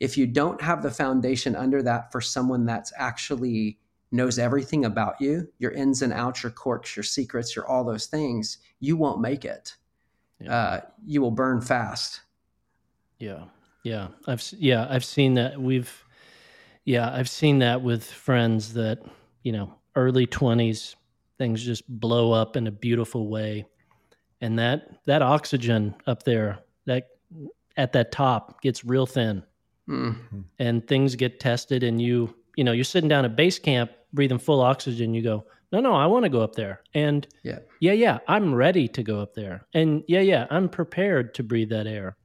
if 0.00 0.16
you 0.16 0.26
don't 0.26 0.60
have 0.62 0.82
the 0.82 0.90
foundation 0.90 1.56
under 1.56 1.82
that 1.82 2.12
for 2.12 2.20
someone 2.20 2.64
that's 2.64 2.92
actually 2.96 3.78
knows 4.12 4.38
everything 4.38 4.84
about 4.84 5.20
you, 5.20 5.48
your 5.58 5.72
ins 5.72 6.02
and 6.02 6.12
outs, 6.12 6.42
your 6.42 6.52
quirks, 6.52 6.96
your 6.96 7.02
secrets, 7.02 7.56
your 7.56 7.66
all 7.66 7.84
those 7.84 8.06
things, 8.06 8.58
you 8.78 8.96
won't 8.96 9.20
make 9.20 9.44
it. 9.44 9.74
Yeah. 10.40 10.54
Uh, 10.54 10.80
you 11.04 11.20
will 11.20 11.30
burn 11.30 11.60
fast. 11.60 12.20
Yeah, 13.18 13.44
yeah, 13.82 14.08
I've 14.26 14.42
yeah 14.58 14.86
I've 14.88 15.04
seen 15.04 15.34
that. 15.34 15.60
We've 15.60 16.04
yeah 16.84 17.12
I've 17.12 17.28
seen 17.28 17.58
that 17.58 17.82
with 17.82 18.04
friends 18.04 18.74
that 18.74 19.00
you 19.42 19.52
know 19.52 19.74
early 19.96 20.26
twenties 20.26 20.96
things 21.38 21.62
just 21.64 21.82
blow 21.88 22.32
up 22.32 22.56
in 22.56 22.66
a 22.66 22.70
beautiful 22.70 23.28
way 23.28 23.64
and 24.40 24.58
that 24.58 24.88
that 25.06 25.22
oxygen 25.22 25.94
up 26.06 26.22
there 26.22 26.58
that 26.86 27.08
at 27.76 27.92
that 27.92 28.12
top 28.12 28.60
gets 28.62 28.84
real 28.84 29.06
thin 29.06 29.42
Mm. 29.86 30.44
and 30.58 30.86
things 30.88 31.14
get 31.14 31.38
tested 31.40 31.82
and 31.82 32.00
you 32.00 32.34
you 32.56 32.64
know 32.64 32.72
you're 32.72 32.84
sitting 32.84 33.08
down 33.08 33.26
at 33.26 33.36
base 33.36 33.58
camp 33.58 33.90
breathing 34.14 34.38
full 34.38 34.62
oxygen 34.62 35.12
you 35.12 35.20
go 35.20 35.44
no 35.72 35.80
no 35.80 35.92
i 35.94 36.06
want 36.06 36.22
to 36.24 36.30
go 36.30 36.40
up 36.40 36.54
there 36.54 36.80
and 36.94 37.26
Yeah. 37.42 37.58
yeah 37.80 37.92
yeah 37.92 38.18
i'm 38.26 38.54
ready 38.54 38.88
to 38.88 39.02
go 39.02 39.20
up 39.20 39.34
there 39.34 39.66
and 39.74 40.02
yeah 40.08 40.20
yeah 40.22 40.46
i'm 40.50 40.70
prepared 40.70 41.34
to 41.34 41.42
breathe 41.42 41.68
that 41.68 41.86
air 41.86 42.16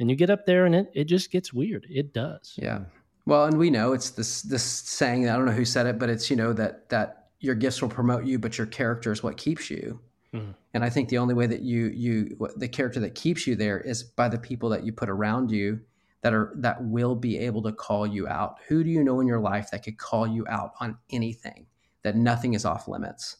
and 0.00 0.08
you 0.08 0.16
get 0.16 0.30
up 0.30 0.46
there 0.46 0.64
and 0.64 0.74
it, 0.74 0.90
it 0.94 1.04
just 1.04 1.30
gets 1.30 1.52
weird 1.52 1.86
it 1.90 2.14
does 2.14 2.54
Yeah. 2.56 2.84
Well, 3.26 3.44
and 3.44 3.58
we 3.58 3.68
know 3.68 3.92
it's 3.92 4.08
this 4.08 4.40
this 4.40 4.62
saying. 4.62 5.28
I 5.28 5.36
don't 5.36 5.44
know 5.44 5.52
who 5.52 5.66
said 5.66 5.84
it, 5.84 5.98
but 5.98 6.08
it's 6.08 6.30
you 6.30 6.36
know 6.36 6.54
that 6.54 6.88
that 6.88 7.27
your 7.40 7.54
gifts 7.54 7.80
will 7.80 7.88
promote 7.88 8.24
you, 8.24 8.38
but 8.38 8.58
your 8.58 8.66
character 8.66 9.12
is 9.12 9.22
what 9.22 9.36
keeps 9.36 9.70
you. 9.70 10.00
Mhm. 10.32 10.54
And 10.74 10.84
I 10.84 10.90
think 10.90 11.08
the 11.08 11.18
only 11.18 11.34
way 11.34 11.46
that 11.46 11.62
you 11.62 11.86
you 11.86 12.50
the 12.56 12.68
character 12.68 13.00
that 13.00 13.14
keeps 13.14 13.46
you 13.46 13.56
there 13.56 13.80
is 13.80 14.02
by 14.02 14.28
the 14.28 14.38
people 14.38 14.68
that 14.70 14.84
you 14.84 14.92
put 14.92 15.08
around 15.08 15.50
you 15.50 15.80
that 16.20 16.34
are 16.34 16.52
that 16.56 16.84
will 16.84 17.14
be 17.14 17.38
able 17.38 17.62
to 17.62 17.72
call 17.72 18.06
you 18.06 18.28
out. 18.28 18.58
Who 18.68 18.84
do 18.84 18.90
you 18.90 19.02
know 19.02 19.20
in 19.20 19.26
your 19.26 19.40
life 19.40 19.70
that 19.70 19.82
could 19.84 19.98
call 19.98 20.26
you 20.26 20.46
out 20.48 20.72
on 20.80 20.98
anything? 21.10 21.66
That 22.02 22.16
nothing 22.16 22.54
is 22.54 22.64
off 22.64 22.88
limits. 22.88 23.38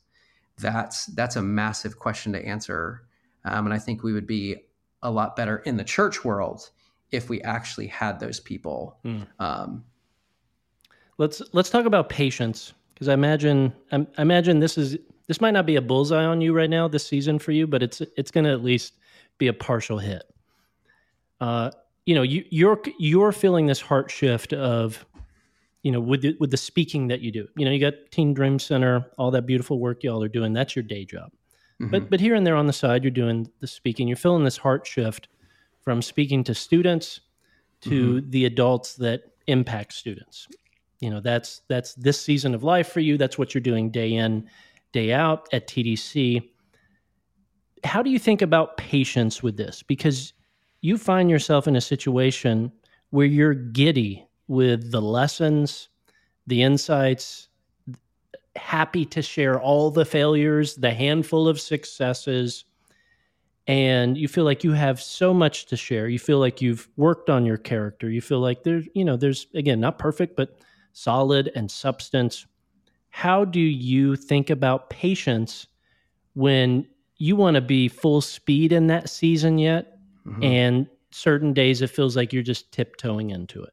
That's 0.59 1.07
that's 1.07 1.37
a 1.37 1.43
massive 1.43 1.99
question 1.99 2.33
to 2.33 2.45
answer, 2.45 3.07
um, 3.45 3.67
and 3.67 3.75
I 3.75 3.79
think 3.79 4.03
we 4.03 4.13
would 4.13 4.27
be 4.27 4.65
a 5.03 5.11
lot 5.11 5.37
better 5.37 5.59
in 5.59 5.77
the 5.77 5.85
church 5.85 6.25
world 6.25 6.71
if 7.11 7.29
we 7.29 7.41
actually 7.43 7.87
had 7.87 8.19
those 8.19 8.41
people. 8.41 8.99
Hmm. 9.03 9.23
Um, 9.39 9.85
let's 11.19 11.43
let's 11.53 11.71
talk 11.71 11.85
about 11.85 12.09
patience 12.09 12.73
because 12.99 13.09
i 13.09 13.15
imagine 13.15 13.73
I, 13.93 14.07
I 14.17 14.23
imagine 14.23 14.59
this 14.59 14.77
is 14.77 14.97
this 15.29 15.41
might 15.41 15.53
not 15.53 15.67
be 15.67 15.77
a 15.77 15.83
bullseye 15.83 16.25
on 16.25 16.41
you 16.41 16.53
right 16.53 16.71
now 16.71 16.89
this 16.89 17.07
season 17.07 17.39
for 17.39 17.53
you 17.53 17.67
but 17.67 17.83
it's 17.83 18.01
it's 18.17 18.31
going 18.33 18.45
to 18.45 18.51
at 18.51 18.65
least 18.65 18.95
be 19.39 19.47
a 19.47 19.53
partial 19.53 19.99
hit. 19.99 20.25
Uh 21.41 21.71
you 22.07 22.15
know 22.15 22.23
you 22.23 22.45
you're 22.51 22.81
you're 22.99 23.33
feeling 23.33 23.67
this 23.67 23.81
heart 23.81 24.11
shift 24.11 24.53
of 24.53 25.05
you 25.83 25.93
know 25.93 26.01
with 26.01 26.23
the, 26.23 26.37
with 26.41 26.51
the 26.51 26.57
speaking 26.57 27.09
that 27.09 27.21
you 27.21 27.31
do. 27.31 27.47
You 27.57 27.65
know 27.65 27.71
you 27.71 27.79
got 27.81 27.95
teen 28.11 28.35
dream 28.35 28.59
center 28.59 29.07
all 29.17 29.31
that 29.31 29.47
beautiful 29.47 29.79
work 29.79 30.03
y'all 30.03 30.23
are 30.23 30.29
doing 30.29 30.53
that's 30.53 30.75
your 30.75 30.83
day 30.83 31.05
job. 31.05 31.31
Mhm. 31.81 31.91
but 31.93 32.11
but 32.11 32.21
here 32.21 32.35
and 32.35 32.45
there 32.47 32.57
on 32.57 32.67
the 32.67 32.73
side 32.73 33.05
you're 33.05 33.11
doing 33.13 33.49
the 33.61 33.69
speaking. 33.69 34.09
You're 34.09 34.17
feeling 34.17 34.45
this 34.45 34.57
heart 34.57 34.87
shift 34.87 35.29
from 35.83 36.03
speaking 36.03 36.43
to 36.45 36.55
students 36.55 37.21
to 37.83 38.23
the 38.23 38.45
adults 38.45 38.97
that 38.97 39.23
impact 39.47 39.93
students 39.93 40.49
you 41.01 41.11
know 41.11 41.21
that's 41.21 41.63
that's 41.69 41.95
this 41.95 42.21
season 42.21 42.55
of 42.55 42.63
life 42.63 42.89
for 42.89 43.01
you. 43.01 43.17
That's 43.17 43.39
what 43.39 43.55
you're 43.55 43.61
doing 43.61 43.91
day 43.91 44.15
in 44.15 44.49
day 44.93 45.13
out 45.13 45.47
at 45.53 45.69
tdc 45.69 46.43
how 47.85 48.03
do 48.03 48.11
you 48.11 48.19
think 48.19 48.43
about 48.43 48.77
patience 48.77 49.43
with 49.43 49.57
this? 49.57 49.83
Because 49.83 50.33
you 50.81 50.99
find 50.99 51.31
yourself 51.31 51.67
in 51.67 51.77
a 51.77 51.81
situation 51.81 52.73
where 53.11 53.27
you're 53.27 53.55
giddy 53.55 54.27
with 54.47 54.91
the 54.91 55.03
lessons 55.03 55.89
the 56.47 56.63
insights 56.63 57.49
happy 58.57 59.05
to 59.05 59.21
share 59.21 59.61
all 59.61 59.91
the 59.91 60.05
failures 60.05 60.75
the 60.77 60.91
handful 60.91 61.47
of 61.47 61.61
successes 61.61 62.65
and 63.67 64.17
you 64.17 64.27
feel 64.27 64.45
like 64.45 64.65
you 64.65 64.73
have 64.73 64.99
so 64.99 65.35
much 65.35 65.67
to 65.67 65.77
share. 65.77 66.09
You 66.09 66.19
feel 66.19 66.39
like 66.39 66.63
you've 66.63 66.89
worked 66.97 67.29
on 67.29 67.45
your 67.45 67.59
character. 67.59 68.09
You 68.09 68.23
feel 68.23 68.41
like 68.41 68.63
there's 68.63 68.87
you 68.95 69.05
know 69.05 69.17
there's 69.17 69.47
again 69.55 69.81
not 69.81 69.99
perfect 69.99 70.37
but 70.37 70.59
solid 70.99 71.51
and 71.55 71.71
substance 71.71 72.47
how 73.11 73.45
do 73.45 73.61
you 73.61 74.17
think 74.17 74.51
about 74.51 74.91
patience 74.91 75.67
when 76.35 76.85
you 77.19 77.37
want 77.37 77.55
to 77.55 77.61
be 77.61 77.89
full 77.89 78.21
speed 78.21 78.73
in 78.73 78.89
that 78.89 79.09
season 79.09 79.59
yet 79.59 79.99
Mhm. 80.27 80.45
and 80.45 80.87
certain 81.13 81.53
days 81.53 81.81
it 81.83 81.91
feels 81.91 82.17
like 82.17 82.33
you're 82.33 82.43
just 82.43 82.73
tiptoeing 82.73 83.31
into 83.31 83.63
it 83.63 83.73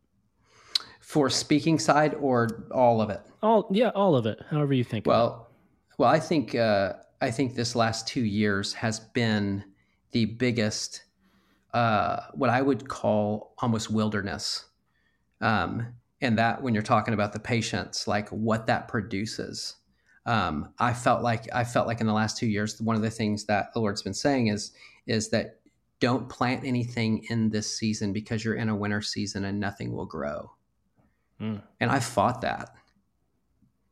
for 1.02 1.30
speaking 1.30 1.80
side 1.80 2.14
or 2.16 2.68
all 2.72 3.02
of 3.02 3.10
it. 3.10 3.22
all 3.42 3.68
yeah 3.72 3.90
all 3.90 4.16
of 4.16 4.26
it 4.28 4.40
however 4.50 4.74
you 4.74 4.84
think. 4.84 5.06
Well, 5.08 5.50
well, 5.98 6.10
I 6.10 6.20
think 6.20 6.54
uh, 6.56 6.94
I 7.22 7.32
think 7.32 7.56
this 7.56 7.76
last 7.76 8.08
two 8.08 8.24
years 8.24 8.74
has 8.74 9.00
been 9.00 9.64
the 10.12 10.26
biggest, 10.26 11.04
uh, 11.74 12.18
what 12.34 12.50
I 12.50 12.62
would 12.62 12.88
call 12.88 13.54
almost 13.60 13.90
wilderness, 13.90 14.66
um, 15.42 15.88
and 16.26 16.38
that 16.38 16.62
when 16.62 16.74
you're 16.74 16.84
talking 16.84 17.14
about 17.14 17.34
the 17.34 17.40
patience, 17.40 18.08
like 18.08 18.30
what 18.30 18.68
that 18.68 18.88
produces. 18.88 19.76
Um, 20.26 20.74
I 20.80 20.94
felt 20.94 21.22
like 21.22 21.48
I 21.54 21.64
felt 21.64 21.88
like 21.88 22.02
in 22.02 22.08
the 22.08 22.14
last 22.14 22.38
two 22.38 22.48
years, 22.48 22.82
one 22.82 22.96
of 22.96 23.02
the 23.02 23.10
things 23.10 23.46
that 23.46 23.74
the 23.74 23.80
Lord's 23.80 24.02
been 24.02 24.14
saying 24.14 24.48
is 24.48 24.72
is 25.06 25.30
that 25.30 25.60
don't 26.00 26.28
plant 26.28 26.66
anything 26.66 27.26
in 27.30 27.50
this 27.50 27.78
season 27.78 28.12
because 28.12 28.44
you're 28.44 28.56
in 28.56 28.70
a 28.70 28.76
winter 28.76 29.02
season 29.02 29.46
and 29.46 29.60
nothing 29.60 29.94
will 29.94 30.06
grow. 30.06 30.52
Mm. 31.40 31.62
And 31.80 31.92
I 31.92 32.00
fought 32.00 32.42
that 32.42 32.76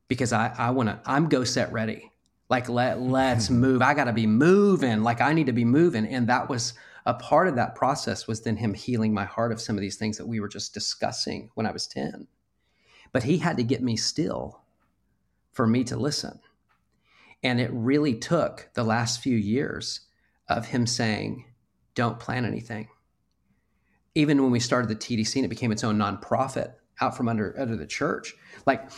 because 0.07 0.33
I, 0.33 0.53
I 0.57 0.71
want 0.71 0.89
to, 0.89 0.99
I'm 1.05 1.29
go 1.29 1.43
set 1.43 1.71
ready. 1.71 2.11
Like, 2.49 2.67
let, 2.67 2.99
let's 2.99 3.49
move. 3.65 3.81
I 3.81 3.93
got 3.93 4.05
to 4.05 4.13
be 4.13 4.27
moving. 4.27 5.01
Like, 5.01 5.21
I 5.21 5.33
need 5.33 5.47
to 5.47 5.53
be 5.53 5.65
moving. 5.65 6.05
And 6.05 6.27
that 6.27 6.49
was 6.49 6.73
a 7.05 7.13
part 7.13 7.47
of 7.47 7.55
that 7.55 7.75
process 7.75 8.27
was 8.27 8.41
then 8.41 8.57
him 8.57 8.73
healing 8.73 9.13
my 9.13 9.25
heart 9.25 9.51
of 9.51 9.61
some 9.61 9.75
of 9.75 9.81
these 9.81 9.97
things 9.97 10.17
that 10.17 10.27
we 10.27 10.39
were 10.39 10.47
just 10.47 10.73
discussing 10.73 11.49
when 11.55 11.65
I 11.65 11.71
was 11.71 11.87
10. 11.87 12.27
But 13.11 13.23
he 13.23 13.37
had 13.37 13.57
to 13.57 13.63
get 13.63 13.83
me 13.83 13.97
still 13.97 14.61
for 15.51 15.67
me 15.67 15.83
to 15.85 15.97
listen. 15.97 16.39
And 17.43 17.59
it 17.59 17.69
really 17.73 18.15
took 18.15 18.69
the 18.73 18.83
last 18.83 19.21
few 19.21 19.35
years 19.35 20.01
of 20.47 20.67
him 20.67 20.87
saying, 20.87 21.45
don't 21.93 22.19
plan 22.19 22.45
anything. 22.45 22.87
Even 24.15 24.41
when 24.41 24.51
we 24.51 24.59
started 24.59 24.89
the 24.89 24.95
TDC 24.95 25.35
and 25.37 25.45
it 25.45 25.49
became 25.49 25.71
its 25.71 25.83
own 25.83 25.97
nonprofit 25.97 26.73
out 27.01 27.17
from 27.17 27.27
under, 27.27 27.55
under 27.59 27.75
the 27.75 27.85
church, 27.85 28.33
like 28.65 28.89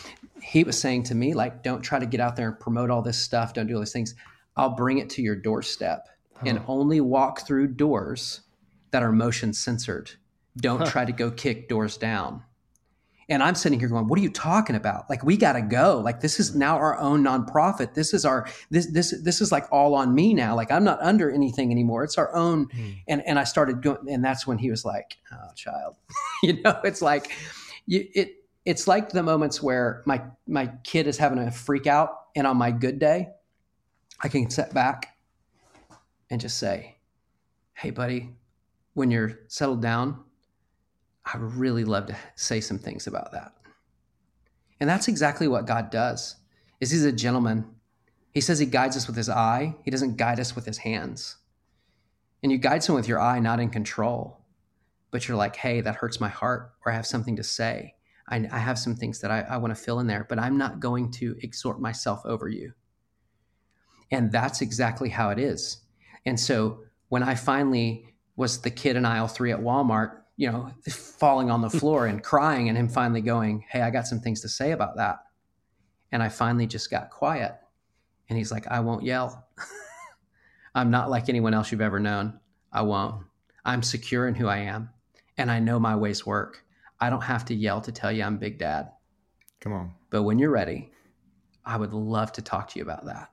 he 0.42 0.64
was 0.64 0.80
saying 0.80 1.04
to 1.04 1.16
me, 1.16 1.34
like, 1.34 1.64
don't 1.64 1.82
try 1.82 1.98
to 1.98 2.06
get 2.06 2.20
out 2.20 2.36
there 2.36 2.50
and 2.50 2.60
promote 2.60 2.92
all 2.92 3.02
this 3.02 3.18
stuff. 3.18 3.54
Don't 3.54 3.68
do 3.68 3.74
all 3.74 3.80
these 3.80 3.92
things. 3.92 4.14
I'll 4.56 4.76
bring 4.76 5.00
it 5.00 5.10
to 5.12 5.22
your 5.22 5.36
doorstep 5.36 6.08
and 6.44 6.62
only 6.68 7.02
walk 7.02 7.46
through 7.48 7.68
doors 7.68 8.42
that 8.92 9.04
are 9.04 9.12
motion 9.12 9.54
censored. 9.54 10.12
Don't 10.58 10.80
Huh. 10.80 10.86
try 10.86 11.06
to 11.06 11.12
go 11.12 11.32
kick 11.32 11.68
doors 11.70 11.98
down. 11.98 12.44
And 13.28 13.42
I'm 13.42 13.56
sitting 13.56 13.80
here 13.80 13.90
going, 13.90 14.08
"What 14.08 14.20
are 14.20 14.22
you 14.22 14.30
talking 14.30 14.76
about? 14.76 15.10
Like 15.10 15.24
we 15.24 15.36
got 15.36 15.54
to 15.54 15.62
go. 15.62 16.00
Like 16.00 16.20
this 16.22 16.40
is 16.40 16.56
now 16.56 16.76
our 16.78 16.96
own 17.00 17.24
nonprofit. 17.24 17.96
This 17.96 18.14
is 18.14 18.24
our 18.24 18.48
this 18.70 18.86
this 18.92 19.16
this 19.24 19.42
is 19.42 19.52
like 19.52 19.66
all 19.72 19.96
on 19.96 20.14
me 20.14 20.36
now. 20.36 20.56
Like 20.56 20.72
I'm 20.72 20.84
not 20.84 21.02
under 21.02 21.32
anything 21.32 21.72
anymore. 21.72 22.04
It's 22.04 22.20
our 22.20 22.34
own." 22.36 22.66
Hmm. 22.66 22.90
And 23.08 23.22
and 23.26 23.40
I 23.40 23.44
started 23.44 23.82
going, 23.82 24.08
and 24.10 24.24
that's 24.24 24.46
when 24.46 24.60
he 24.60 24.70
was 24.70 24.86
like, 24.86 25.18
"Oh, 25.32 25.52
child," 25.56 25.96
you 26.44 26.62
know. 26.62 26.80
It's 26.84 27.02
like 27.02 27.32
you, 27.88 28.08
it. 28.14 28.44
It's 28.64 28.88
like 28.88 29.10
the 29.10 29.24
moments 29.24 29.62
where 29.62 30.04
my 30.06 30.22
my 30.48 30.68
kid 30.84 31.08
is 31.08 31.18
having 31.18 31.40
a 31.40 31.50
freak 31.52 31.88
out, 31.88 32.12
and 32.36 32.46
on 32.46 32.58
my 32.58 32.70
good 32.70 33.00
day, 33.00 33.30
I 34.22 34.28
can 34.28 34.50
sit 34.52 34.72
back 34.72 35.15
and 36.30 36.42
just 36.42 36.58
say, 36.58 36.98
"Hey, 37.74 37.92
buddy, 37.92 38.36
when 38.94 39.12
you're 39.12 39.40
settled 39.48 39.82
down, 39.82 40.24
I 41.26 41.38
would 41.38 41.54
really 41.54 41.84
love 41.84 42.08
to 42.08 42.18
say 42.36 42.62
some 42.62 42.80
things 42.80 43.08
about 43.08 43.32
that." 43.32 43.54
And 44.80 44.90
that's 44.90 45.08
exactly 45.08 45.48
what 45.48 45.68
God 45.68 45.90
does. 45.90 46.36
Is 46.80 46.92
He's 46.92 47.06
a 47.06 47.12
gentleman. 47.12 47.66
He 48.32 48.42
says 48.42 48.60
He 48.60 48.66
guides 48.66 48.98
us 48.98 49.08
with 49.08 49.16
His 49.16 49.30
eye. 49.30 49.76
He 49.84 49.92
doesn't 49.92 50.18
guide 50.18 50.40
us 50.40 50.56
with 50.56 50.66
His 50.66 50.80
hands. 50.80 51.38
And 52.44 52.52
you 52.52 52.58
guide 52.58 52.84
someone 52.84 53.02
with 53.02 53.10
your 53.10 53.20
eye, 53.20 53.40
not 53.40 53.60
in 53.60 53.70
control, 53.70 54.46
but 55.12 55.28
you're 55.28 55.38
like, 55.38 55.56
"Hey, 55.56 55.82
that 55.82 55.96
hurts 55.96 56.20
my 56.20 56.30
heart," 56.30 56.74
or 56.86 56.92
"I 56.92 56.96
have 56.96 57.08
something 57.08 57.36
to 57.38 57.44
say." 57.44 57.96
I, 58.28 58.48
I 58.52 58.58
have 58.58 58.80
some 58.80 58.96
things 58.96 59.20
that 59.22 59.32
I, 59.32 59.42
I 59.42 59.58
want 59.58 59.76
to 59.76 59.82
fill 59.82 60.00
in 60.00 60.08
there, 60.08 60.26
but 60.28 60.40
I'm 60.40 60.58
not 60.58 60.80
going 60.80 61.12
to 61.12 61.36
exhort 61.42 61.80
myself 61.80 62.22
over 62.26 62.50
you. 62.50 62.74
And 64.12 64.32
that's 64.32 64.62
exactly 64.62 65.10
how 65.10 65.30
it 65.30 65.40
is. 65.40 65.85
And 66.26 66.40
so 66.40 66.80
when 67.10 67.24
I 67.24 67.36
finally 67.36 68.14
was 68.36 68.62
the 68.62 68.72
kid 68.72 68.96
in 68.96 69.06
aisle 69.06 69.28
three 69.28 69.52
at 69.52 69.60
Walmart, 69.60 70.18
you 70.38 70.52
know, 70.52 70.72
falling 70.90 71.50
on 71.50 71.62
the 71.62 71.70
floor 71.80 72.08
and 72.08 72.24
crying, 72.24 72.70
and 72.70 72.78
him 72.78 72.90
finally 72.90 73.22
going, 73.22 73.66
Hey, 73.70 73.82
I 73.82 73.90
got 73.90 74.08
some 74.08 74.20
things 74.20 74.42
to 74.42 74.50
say 74.50 74.72
about 74.72 74.98
that. 74.98 75.20
And 76.12 76.22
I 76.22 76.30
finally 76.30 76.68
just 76.68 76.90
got 76.90 77.10
quiet. 77.10 77.56
And 78.30 78.38
he's 78.38 78.52
like, 78.52 78.68
I 78.68 78.80
won't 78.80 79.04
yell. 79.04 79.48
I'm 80.76 80.92
not 80.92 81.10
like 81.10 81.30
anyone 81.30 81.54
else 81.54 81.72
you've 81.72 81.82
ever 81.82 82.00
known. 82.00 82.40
I 82.72 82.82
won't. 82.82 83.24
I'm 83.64 83.82
secure 83.82 84.28
in 84.28 84.36
who 84.36 84.48
I 84.48 84.58
am, 84.58 84.90
and 85.38 85.50
I 85.50 85.60
know 85.60 85.80
my 85.80 85.96
ways 85.96 86.26
work. 86.26 86.64
I 87.00 87.10
don't 87.10 87.24
have 87.24 87.46
to 87.46 87.56
yell 87.56 87.82
to 87.82 87.92
tell 87.92 88.12
you 88.12 88.24
I'm 88.24 88.38
Big 88.38 88.60
Dad. 88.60 88.92
Come 89.60 89.74
on. 89.74 89.94
But 90.10 90.24
when 90.24 90.38
you're 90.38 90.52
ready, 90.52 90.92
I 91.66 91.78
would 91.78 91.94
love 91.94 92.32
to 92.34 92.42
talk 92.42 92.70
to 92.70 92.80
you 92.80 92.84
about 92.84 93.06
that. 93.06 93.30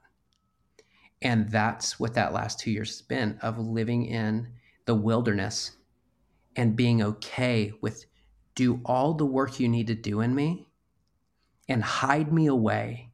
And 1.22 1.48
that's 1.50 2.00
what 2.00 2.14
that 2.14 2.32
last 2.32 2.58
two 2.58 2.70
years 2.70 2.90
has 2.90 3.02
been 3.02 3.38
of 3.42 3.58
living 3.58 4.06
in 4.06 4.48
the 4.86 4.94
wilderness 4.94 5.72
and 6.56 6.76
being 6.76 7.02
okay 7.02 7.72
with 7.80 8.04
do 8.54 8.80
all 8.84 9.14
the 9.14 9.24
work 9.24 9.58
you 9.58 9.68
need 9.68 9.86
to 9.86 9.94
do 9.94 10.20
in 10.20 10.34
me 10.34 10.68
and 11.68 11.82
hide 11.82 12.32
me 12.32 12.46
away 12.46 13.10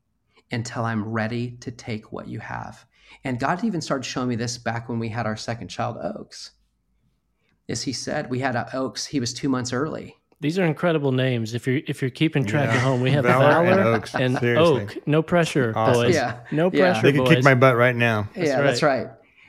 until 0.51 0.85
I'm 0.85 1.05
ready 1.05 1.53
to 1.61 1.71
take 1.71 2.11
what 2.11 2.29
you 2.29 2.41
have. 2.41 2.87
And 3.25 3.39
God 3.39 3.63
even 3.63 3.81
started 3.81 4.05
showing 4.05 4.29
me 4.29 4.37
this 4.37 4.59
back 4.59 4.89
when 4.89 4.99
we 4.99 5.11
had 5.11 5.27
our 5.27 5.37
second 5.37 5.69
child, 5.69 5.99
Oaks. 6.03 6.53
As 7.69 7.83
he 7.83 7.93
said, 7.93 8.31
we 8.31 8.41
had 8.41 8.57
Oaks, 8.73 9.07
he 9.07 9.21
was 9.21 9.35
two 9.35 9.49
months 9.49 9.73
early. 9.73 10.18
These 10.41 10.59
are 10.59 10.65
incredible 10.65 11.11
names. 11.11 11.53
If 11.55 11.67
you're 11.67 11.81
if 11.89 12.01
you're 12.01 12.11
keeping 12.13 12.45
track 12.45 12.69
Yeah. 12.69 12.77
at 12.77 12.83
home, 12.83 13.01
we 13.01 13.11
have 13.11 13.25
Valor 13.25 13.49
Valor, 13.49 13.67
and 13.71 13.81
and, 13.81 13.89
Oaks. 13.89 14.13
Seriously. 14.13 14.55
Oak. 14.57 14.97
No 15.07 15.21
pressure, 15.23 15.73
Awesome. 15.75 15.95
boys. 16.05 16.15
Yeah. 16.15 16.41
No 16.53 16.71
Yeah. 16.73 16.93
pressure, 16.93 17.03
They 17.03 17.13
could 17.13 17.25
boys. 17.25 17.35
kick 17.37 17.45
my 17.45 17.55
butt 17.55 17.77
right 17.77 17.97
now. 17.97 18.29
yeah, 18.37 18.61
that's 18.63 18.83
right. 18.83 19.09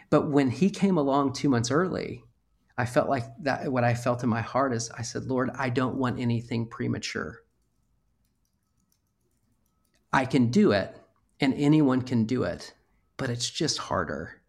But 0.09 0.29
when 0.31 0.49
he 0.49 0.71
came 0.71 0.97
along 0.97 1.33
two 1.33 1.47
months 1.49 1.69
early, 1.69 2.23
I 2.77 2.85
felt 2.85 3.07
like 3.07 3.25
that. 3.43 3.71
What 3.71 3.83
I 3.83 3.93
felt 3.93 4.23
in 4.23 4.29
my 4.29 4.41
heart 4.41 4.73
is, 4.73 4.89
I 4.97 5.03
said, 5.03 5.25
Lord, 5.25 5.51
I 5.53 5.69
don't 5.69 5.97
want 5.97 6.19
anything 6.19 6.65
premature. 6.67 7.41
I 10.11 10.25
can 10.25 10.49
do 10.49 10.71
it, 10.71 10.95
and 11.39 11.53
anyone 11.53 12.01
can 12.01 12.25
do 12.25 12.43
it, 12.43 12.73
but 13.17 13.29
it's 13.29 13.47
just 13.49 13.77
harder. 13.77 14.41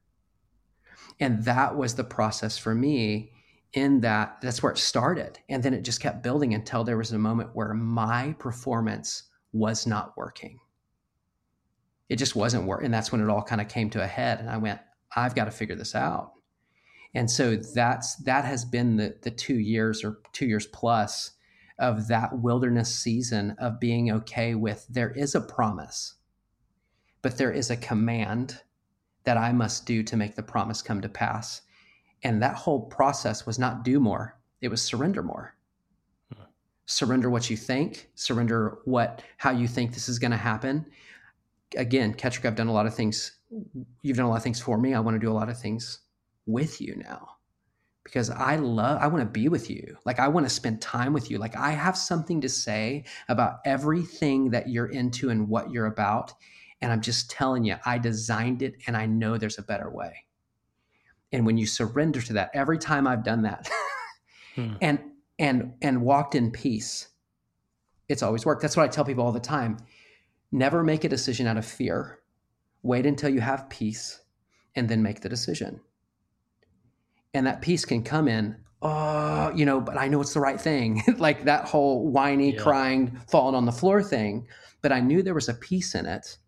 And 1.18 1.45
that 1.45 1.76
was 1.76 1.97
the 1.97 2.05
process 2.05 2.57
for 2.57 2.74
me. 2.74 3.32
In 3.73 4.01
that, 4.01 4.41
that's 4.43 4.62
where 4.62 4.73
it 4.73 4.79
started, 4.79 5.39
and 5.49 5.62
then 5.62 5.75
it 5.75 5.83
just 5.83 6.01
kept 6.01 6.25
building 6.25 6.55
until 6.55 6.83
there 6.83 6.97
was 6.97 7.12
a 7.12 7.18
moment 7.18 7.51
where 7.55 7.73
my 7.73 8.35
performance 8.39 9.25
was 9.53 9.87
not 9.87 10.16
working 10.16 10.59
it 12.11 12.16
just 12.16 12.37
wasn't 12.37 12.66
working. 12.66 12.87
And 12.87 12.95
that's 12.95 13.12
when 13.12 13.23
it 13.23 13.31
all 13.31 13.43
kind 13.43 13.61
of 13.61 13.68
came 13.68 13.89
to 13.91 14.03
a 14.03 14.07
head. 14.07 14.41
And 14.41 14.51
I 14.51 14.59
went, 14.59 14.81
I've 15.16 15.37
got 15.37 15.45
to 15.45 15.53
figure 15.53 15.77
this 15.77 15.95
out. 15.95 16.33
And 17.14 17.31
so 17.31 17.57
that's 17.57 18.16
that 18.16 18.45
has 18.45 18.64
been 18.64 18.97
the 18.97 19.16
the 19.23 19.31
two 19.31 19.59
years 19.59 20.05
or 20.05 20.18
two 20.33 20.47
years 20.47 20.66
plus 20.66 21.33
of 21.79 22.09
that 22.09 22.39
wilderness 22.39 22.95
season 22.95 23.57
of 23.59 23.81
being 23.81 24.12
okay 24.12 24.55
with 24.55 24.87
there 24.89 25.11
is 25.11 25.35
a 25.35 25.41
promise, 25.41 26.14
but 27.23 27.39
there 27.39 27.51
is 27.51 27.71
a 27.71 27.77
command 27.77 28.61
that 29.25 29.37
I 29.37 29.53
must 29.53 29.87
do 29.87 30.03
to 30.05 30.16
make 30.16 30.37
the 30.37 30.43
promise 30.43 30.83
come 30.83 31.01
to 31.01 31.09
pass. 31.09 31.62
And 32.23 32.43
that 32.43 32.55
whole 32.55 32.83
process 32.83 33.47
was 33.47 33.59
not 33.59 33.85
do 33.85 34.01
more, 34.01 34.39
it 34.61 34.68
was 34.68 34.83
surrender 34.83 35.23
more. 35.23 35.55
Surrender 36.87 37.31
what 37.31 37.49
you 37.49 37.57
think, 37.57 38.11
surrender 38.14 38.79
what 38.85 39.23
how 39.37 39.53
you 39.53 39.68
think 39.68 39.95
this 39.95 40.09
is 40.09 40.18
going 40.18 40.33
to 40.33 40.37
happen 40.37 40.87
again, 41.77 42.14
Ketric, 42.14 42.45
I've 42.45 42.57
done 42.57 42.68
a 42.68 42.73
lot 42.73 42.87
of 42.87 42.95
things. 42.95 43.33
You've 44.03 44.16
done 44.16 44.27
a 44.27 44.29
lot 44.29 44.37
of 44.37 44.43
things 44.43 44.61
for 44.61 44.79
me. 44.79 44.95
I 44.95 45.01
want 45.01 45.14
to 45.14 45.18
do 45.18 45.31
a 45.31 45.35
lot 45.35 45.49
of 45.49 45.59
things 45.59 46.01
with 46.47 46.81
you 46.81 46.97
now 46.97 47.37
because 48.05 48.31
I 48.31 48.57
love, 48.57 49.01
I 49.01 49.07
want 49.07 49.23
to 49.23 49.31
be 49.31 49.49
with 49.49 49.71
you. 49.71 49.97
Like, 50.05 50.18
I 50.18 50.29
want 50.29 50.47
to 50.47 50.51
spend 50.51 50.81
time 50.81 51.12
with 51.12 51.31
you. 51.31 51.39
Like, 51.39 51.57
I 51.57 51.71
have 51.73 51.97
something 51.97 52.41
to 52.41 52.49
say 52.49 53.05
about 53.29 53.59
everything 53.64 54.51
that 54.51 54.68
you're 54.68 54.87
into 54.87 55.31
and 55.31 55.49
what 55.49 55.71
you're 55.71 55.87
about. 55.87 56.33
And 56.81 56.91
I'm 56.91 57.03
just 57.03 57.31
telling 57.31 57.64
you, 57.64 57.77
I 57.85 57.99
designed 57.99 58.62
it 58.62 58.77
and 58.87 58.97
I 58.97 59.07
know 59.07 59.37
there's 59.37 59.59
a 59.59 59.62
better 59.62 59.91
way. 59.91 60.25
And 61.33 61.47
when 61.47 61.57
you 61.57 61.66
surrender 61.66 62.20
to 62.22 62.33
that, 62.35 62.51
every 62.55 62.78
time 62.78 63.07
I've 63.07 63.24
done 63.24 63.43
that 63.43 63.68
Hmm. 64.57 64.74
and, 64.81 64.99
and, 65.39 65.74
and 65.81 66.03
walked 66.03 66.35
in 66.35 66.51
peace, 66.51 67.07
it's 68.09 68.22
always 68.22 68.45
worked. 68.45 68.62
That's 68.62 68.76
what 68.76 68.83
I 68.85 68.89
tell 68.89 69.05
people 69.05 69.24
all 69.24 69.31
the 69.33 69.39
time. 69.39 69.76
Never 70.51 70.83
make 70.83 71.05
a 71.05 71.09
decision 71.09 71.47
out 71.47 71.57
of 71.57 71.64
fear. 71.64 72.18
Wait 72.83 73.07
until 73.07 73.31
you 73.31 73.41
have 73.41 73.70
peace 73.70 74.20
and 74.74 74.89
then 74.89 75.03
make 75.03 75.20
the 75.20 75.28
decision. 75.28 75.81
And 77.33 77.47
that 77.47 77.61
peace 77.62 77.85
can 77.85 78.03
come 78.03 78.26
in, 78.26 78.57
oh, 78.83 79.53
you 79.55 79.64
know, 79.64 79.81
but 79.81 79.97
I 79.97 80.09
know 80.09 80.20
it's 80.20 80.35
the 80.35 80.41
right 80.41 80.61
thing. 80.61 81.03
like 81.18 81.45
that 81.45 81.66
whole 81.66 82.09
whiny, 82.09 82.53
Yeah. 82.55 82.61
crying, 82.62 83.20
falling 83.28 83.55
on 83.55 83.66
the 83.66 83.72
floor 83.72 84.03
thing. 84.03 84.49
But 84.83 84.91
I 84.91 84.99
knew 84.99 85.22
there 85.22 85.35
was 85.35 85.49
a 85.49 85.55
peace 85.55 85.95
in 85.95 86.07
it. 86.07 86.39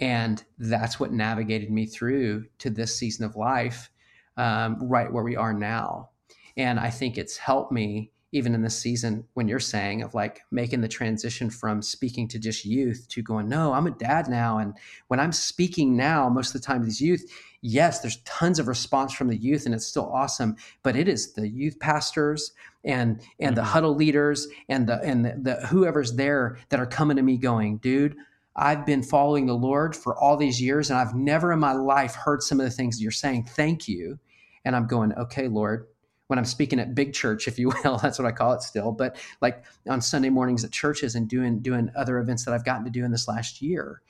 And 0.00 0.42
that's 0.58 1.00
what 1.00 1.12
navigated 1.12 1.70
me 1.70 1.86
through 1.86 2.46
to 2.58 2.70
this 2.70 2.96
season 2.96 3.24
of 3.24 3.36
life, 3.36 3.90
um, 4.36 4.78
right 4.82 5.12
where 5.12 5.24
we 5.24 5.36
are 5.36 5.54
now. 5.54 6.10
And 6.56 6.78
I 6.78 6.90
think 6.90 7.16
it's 7.18 7.36
helped 7.36 7.72
me 7.72 8.12
even 8.32 8.54
in 8.54 8.62
this 8.62 8.78
season 8.78 9.24
when 9.34 9.48
you're 9.48 9.60
saying 9.60 10.02
of 10.02 10.14
like 10.14 10.42
making 10.50 10.80
the 10.80 10.88
transition 10.88 11.48
from 11.48 11.80
speaking 11.80 12.28
to 12.28 12.38
just 12.38 12.64
youth 12.64 13.06
to 13.08 13.22
going 13.22 13.48
no 13.48 13.72
i'm 13.72 13.86
a 13.86 13.90
dad 13.92 14.28
now 14.28 14.58
and 14.58 14.76
when 15.08 15.20
i'm 15.20 15.32
speaking 15.32 15.96
now 15.96 16.28
most 16.28 16.54
of 16.54 16.60
the 16.60 16.66
time 16.66 16.80
to 16.80 16.84
these 16.86 17.00
youth 17.00 17.24
yes 17.62 18.00
there's 18.00 18.20
tons 18.24 18.58
of 18.58 18.66
response 18.68 19.12
from 19.12 19.28
the 19.28 19.36
youth 19.36 19.64
and 19.64 19.74
it's 19.74 19.86
still 19.86 20.10
awesome 20.12 20.56
but 20.82 20.96
it 20.96 21.08
is 21.08 21.34
the 21.34 21.48
youth 21.48 21.78
pastors 21.78 22.52
and 22.84 23.20
and 23.38 23.56
the 23.56 23.62
Mhm. 23.62 23.66
huddle 23.66 23.94
leaders 23.94 24.48
and 24.68 24.86
the 24.88 25.00
and 25.02 25.24
the, 25.24 25.38
the 25.40 25.66
whoever's 25.68 26.14
there 26.14 26.58
that 26.68 26.80
are 26.80 26.86
coming 26.86 27.16
to 27.16 27.22
me 27.22 27.36
going 27.38 27.78
dude 27.78 28.16
i've 28.56 28.84
been 28.84 29.02
following 29.02 29.46
the 29.46 29.54
lord 29.54 29.94
for 29.94 30.16
all 30.18 30.36
these 30.36 30.60
years 30.60 30.90
and 30.90 30.98
i've 30.98 31.14
never 31.14 31.52
in 31.52 31.58
my 31.58 31.72
life 31.72 32.14
heard 32.14 32.42
some 32.42 32.60
of 32.60 32.64
the 32.64 32.70
things 32.70 33.00
you're 33.00 33.10
saying 33.10 33.44
thank 33.44 33.86
you 33.86 34.18
and 34.64 34.74
i'm 34.74 34.86
going 34.86 35.12
okay 35.14 35.48
lord 35.48 35.86
when 36.28 36.38
I'm 36.38 36.44
speaking 36.44 36.80
at 36.80 36.94
big 36.94 37.12
church, 37.12 37.46
if 37.46 37.58
you 37.58 37.72
will, 37.84 37.98
that's 37.98 38.18
what 38.18 38.26
I 38.26 38.32
call 38.32 38.52
it 38.52 38.62
still. 38.62 38.92
But 38.92 39.16
like 39.40 39.64
on 39.88 40.00
Sunday 40.00 40.30
mornings 40.30 40.64
at 40.64 40.72
churches 40.72 41.14
and 41.14 41.28
doing 41.28 41.60
doing 41.60 41.90
other 41.96 42.18
events 42.18 42.44
that 42.44 42.54
I've 42.54 42.64
gotten 42.64 42.84
to 42.84 42.90
do 42.90 43.04
in 43.04 43.10
this 43.10 43.28
last 43.28 43.62
year, 43.62 44.02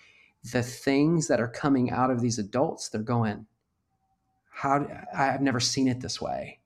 the 0.53 0.63
things 0.63 1.29
that 1.29 1.41
are 1.41 1.49
coming 1.49 1.91
out 1.91 2.11
of 2.11 2.21
these 2.21 2.39
adults, 2.39 2.89
they're 2.89 3.03
going, 3.03 3.47
how 4.51 4.87
I've 5.15 5.43
never 5.43 5.61
seen 5.61 5.89
it 5.89 6.01
this 6.01 6.21
way, 6.21 6.61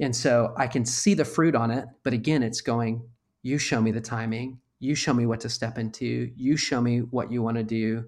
and 0.00 0.14
so 0.14 0.54
I 0.56 0.66
can 0.66 0.86
see 0.86 1.14
the 1.14 1.24
fruit 1.24 1.54
on 1.54 1.70
it. 1.70 1.86
But 2.02 2.14
again, 2.14 2.42
it's 2.42 2.62
going, 2.62 3.02
you 3.42 3.58
show 3.58 3.80
me 3.80 3.90
the 3.90 4.00
timing, 4.00 4.58
you 4.78 4.94
show 4.94 5.12
me 5.14 5.26
what 5.26 5.40
to 5.40 5.48
step 5.48 5.78
into, 5.78 6.30
you 6.36 6.56
show 6.56 6.80
me 6.80 6.98
what 7.00 7.30
you 7.32 7.42
want 7.42 7.56
to 7.56 7.62
do, 7.62 8.04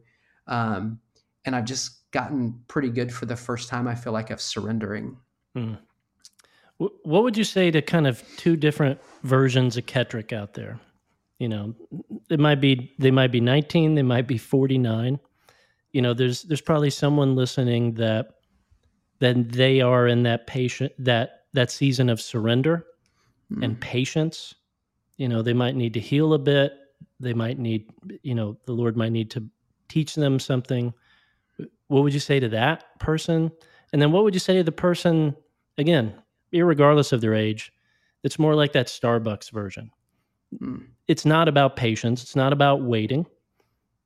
um, 0.47 1.01
and 1.45 1.55
I've 1.57 1.65
just 1.65 2.11
gotten 2.11 2.61
pretty 2.69 2.91
good 2.91 3.13
for 3.13 3.27
the 3.27 3.37
first 3.37 3.69
time. 3.69 3.87
I 3.89 3.95
feel 3.95 4.13
like 4.13 4.31
of 4.31 4.41
surrendering. 4.41 5.17
Wh- 5.55 7.05
What 7.05 7.23
would 7.23 7.37
you 7.37 7.45
say 7.45 7.71
to 7.71 7.83
kind 7.83 8.07
of 8.07 8.23
two 8.37 8.57
different 8.57 9.01
versions 9.23 9.77
of 9.77 9.87
Ketric 9.87 10.33
out 10.33 10.55
there? 10.55 10.79
You 11.39 11.49
know, 11.49 11.75
it 12.31 12.41
might 12.41 12.61
be 12.61 12.93
they 12.99 13.11
might 13.13 13.31
be 13.33 13.41
19, 13.41 13.95
they 13.95 14.03
might 14.03 14.27
be 14.27 14.39
49. 14.39 15.19
You 15.93 16.03
know, 16.03 16.13
there's 16.15 16.43
there's 16.43 16.61
probably 16.61 16.91
someone 16.91 17.35
listening 17.37 17.95
that 17.95 18.31
then 19.21 19.49
they 19.49 19.81
are 19.81 20.07
in 20.07 20.23
that 20.25 20.47
patient 20.47 20.93
that 20.99 21.45
that 21.55 21.71
season 21.71 22.09
of 22.11 22.21
surrender 22.21 22.85
Hmm. 23.51 23.63
and 23.63 23.81
patience. 23.81 24.55
You 25.19 25.29
know, 25.29 25.43
they 25.43 25.53
might 25.53 25.77
need 25.77 25.95
to 25.95 26.01
heal 26.01 26.33
a 26.33 26.39
bit. 26.39 26.73
They 27.21 27.35
might 27.35 27.59
need, 27.59 27.91
you 28.23 28.35
know, 28.35 28.57
the 28.65 28.73
Lord 28.73 28.97
might 28.97 29.13
need 29.13 29.31
to 29.33 29.45
teach 29.89 30.15
them 30.15 30.39
something. 30.39 30.95
What 31.89 32.03
would 32.05 32.15
you 32.15 32.21
say 32.21 32.41
to 32.41 32.49
that 32.51 32.99
person? 32.99 33.51
And 33.93 34.01
then 34.01 34.13
what 34.13 34.25
would 34.25 34.35
you 34.35 34.41
say 34.41 34.57
to 34.57 34.63
the 34.63 34.73
person 34.73 35.37
again, 35.79 36.15
irregardless 36.53 37.13
of 37.13 37.21
their 37.21 37.35
age, 37.35 37.73
it's 38.23 38.39
more 38.39 38.55
like 38.55 38.73
that 38.73 38.89
Starbucks 38.89 39.51
version. 39.51 39.91
Hmm. 40.59 40.79
It's 41.07 41.25
not 41.25 41.49
about 41.49 41.77
patience, 41.77 42.23
it's 42.23 42.37
not 42.37 42.53
about 42.53 42.83
waiting. 42.83 43.27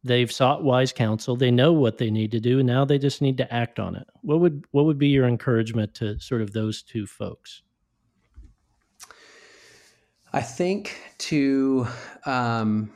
They've 0.04 0.30
sought 0.30 0.64
wise 0.64 0.92
counsel. 0.92 1.36
They 1.36 1.52
know 1.52 1.72
what 1.72 1.98
they 1.98 2.10
need 2.10 2.32
to 2.32 2.40
do, 2.40 2.58
and 2.58 2.66
now 2.66 2.84
they 2.84 2.98
just 2.98 3.22
need 3.22 3.36
to 3.38 3.54
act 3.54 3.78
on 3.78 3.94
it. 3.94 4.08
What 4.22 4.40
would 4.40 4.64
what 4.72 4.84
would 4.84 4.98
be 4.98 5.08
your 5.08 5.26
encouragement 5.26 5.94
to 5.94 6.18
sort 6.18 6.42
of 6.42 6.52
those 6.52 6.82
two 6.82 7.06
folks? 7.06 7.62
I 10.32 10.40
think 10.40 10.98
to 11.18 11.86
um, 12.24 12.90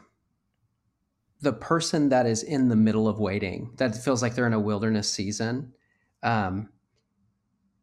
the 1.40 1.52
person 1.52 2.08
that 2.08 2.26
is 2.26 2.42
in 2.42 2.68
the 2.68 2.76
middle 2.76 3.06
of 3.06 3.18
waiting, 3.18 3.72
that 3.76 3.94
feels 3.94 4.22
like 4.22 4.34
they're 4.34 4.46
in 4.46 4.54
a 4.54 4.60
wilderness 4.60 5.10
season, 5.10 5.74
um, 6.22 6.70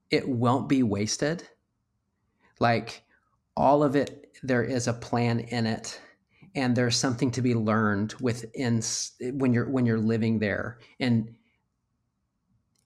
it 0.09 0.27
won't 0.27 0.67
be 0.67 0.81
wasted. 0.81 1.47
Like 2.59 3.03
all 3.55 3.83
of 3.83 3.95
it, 3.95 4.31
there 4.41 4.63
is 4.63 4.87
a 4.87 4.93
plan 4.93 5.39
in 5.39 5.67
it, 5.67 5.99
and 6.55 6.75
there's 6.75 6.97
something 6.97 7.29
to 7.31 7.41
be 7.41 7.53
learned 7.53 8.13
within 8.19 8.81
when 9.33 9.53
you're 9.53 9.69
when 9.69 9.85
you're 9.85 9.99
living 9.99 10.39
there, 10.39 10.79
and 10.99 11.35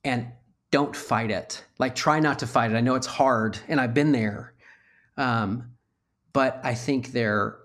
and 0.04 0.28
don't 0.72 0.96
fight 0.96 1.32
it. 1.32 1.64
Like 1.80 1.96
try 1.96 2.20
not 2.20 2.40
to 2.40 2.48
fight 2.48 2.72
it. 2.72 2.76
I 2.76 2.82
know 2.82 2.96
it's 2.96 3.08
hard, 3.08 3.58
and 3.70 3.80
I've 3.80 3.94
been 3.94 4.12
there. 4.12 4.54
Um, 5.16 5.77
but 6.38 6.60
I 6.64 6.76
think 6.76 7.14
there 7.14 7.58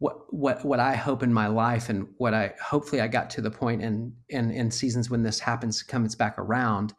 what 0.00 0.34
what 0.34 0.64
what 0.64 0.80
I 0.80 0.96
hope 0.96 1.22
in 1.22 1.32
my 1.32 1.46
life 1.46 1.88
and 1.90 2.08
what 2.16 2.34
I 2.34 2.54
hopefully 2.60 3.00
I 3.00 3.06
got 3.06 3.30
to 3.30 3.40
the 3.40 3.52
point 3.52 3.82
in 3.82 4.12
in 4.28 4.50
in 4.50 4.72
seasons 4.72 5.08
when 5.10 5.22
this 5.22 5.38
happens 5.38 5.84
comes 5.84 6.16
back 6.16 6.36
around. 6.36 6.92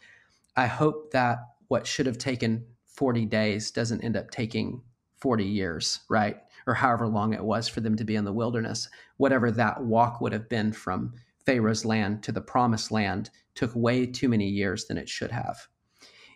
I 0.55 0.67
hope 0.67 1.11
that 1.11 1.39
what 1.67 1.85
should 1.85 2.05
have 2.05 2.17
taken 2.17 2.65
40 2.85 3.25
days 3.25 3.71
doesn't 3.71 4.05
end 4.05 4.15
up 4.15 4.31
taking 4.31 4.83
40 5.19 5.43
years, 5.43 5.99
right? 6.09 6.37
Or 6.65 6.75
however 6.75 7.07
long 7.07 7.33
it 7.33 7.43
was 7.43 7.67
for 7.67 7.81
them 7.81 7.97
to 7.97 8.05
be 8.05 8.15
in 8.15 8.23
the 8.23 8.31
wilderness. 8.31 8.87
Whatever 9.17 9.51
that 9.51 9.83
walk 9.83 10.21
would 10.21 10.31
have 10.31 10.47
been 10.47 10.71
from 10.71 11.13
Pharaoh's 11.45 11.83
land 11.83 12.23
to 12.23 12.31
the 12.31 12.39
promised 12.39 12.89
land 12.89 13.31
took 13.53 13.75
way 13.75 14.05
too 14.05 14.29
many 14.29 14.47
years 14.47 14.85
than 14.85 14.97
it 14.97 15.09
should 15.09 15.31
have. 15.31 15.67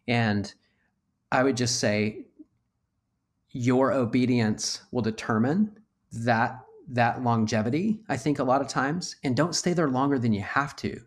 And 0.05 0.53
I 1.31 1.43
would 1.43 1.55
just 1.55 1.79
say 1.79 2.25
your 3.55 3.91
obedience 3.91 4.81
will 4.91 5.01
determine 5.01 5.71
that 6.11 6.59
that 6.87 7.23
longevity 7.23 7.99
i 8.09 8.17
think 8.17 8.37
a 8.37 8.43
lot 8.43 8.61
of 8.61 8.67
times 8.67 9.15
and 9.23 9.35
don't 9.35 9.55
stay 9.55 9.73
there 9.73 9.89
longer 9.89 10.19
than 10.19 10.31
you 10.33 10.41
have 10.41 10.75
to 10.75 10.99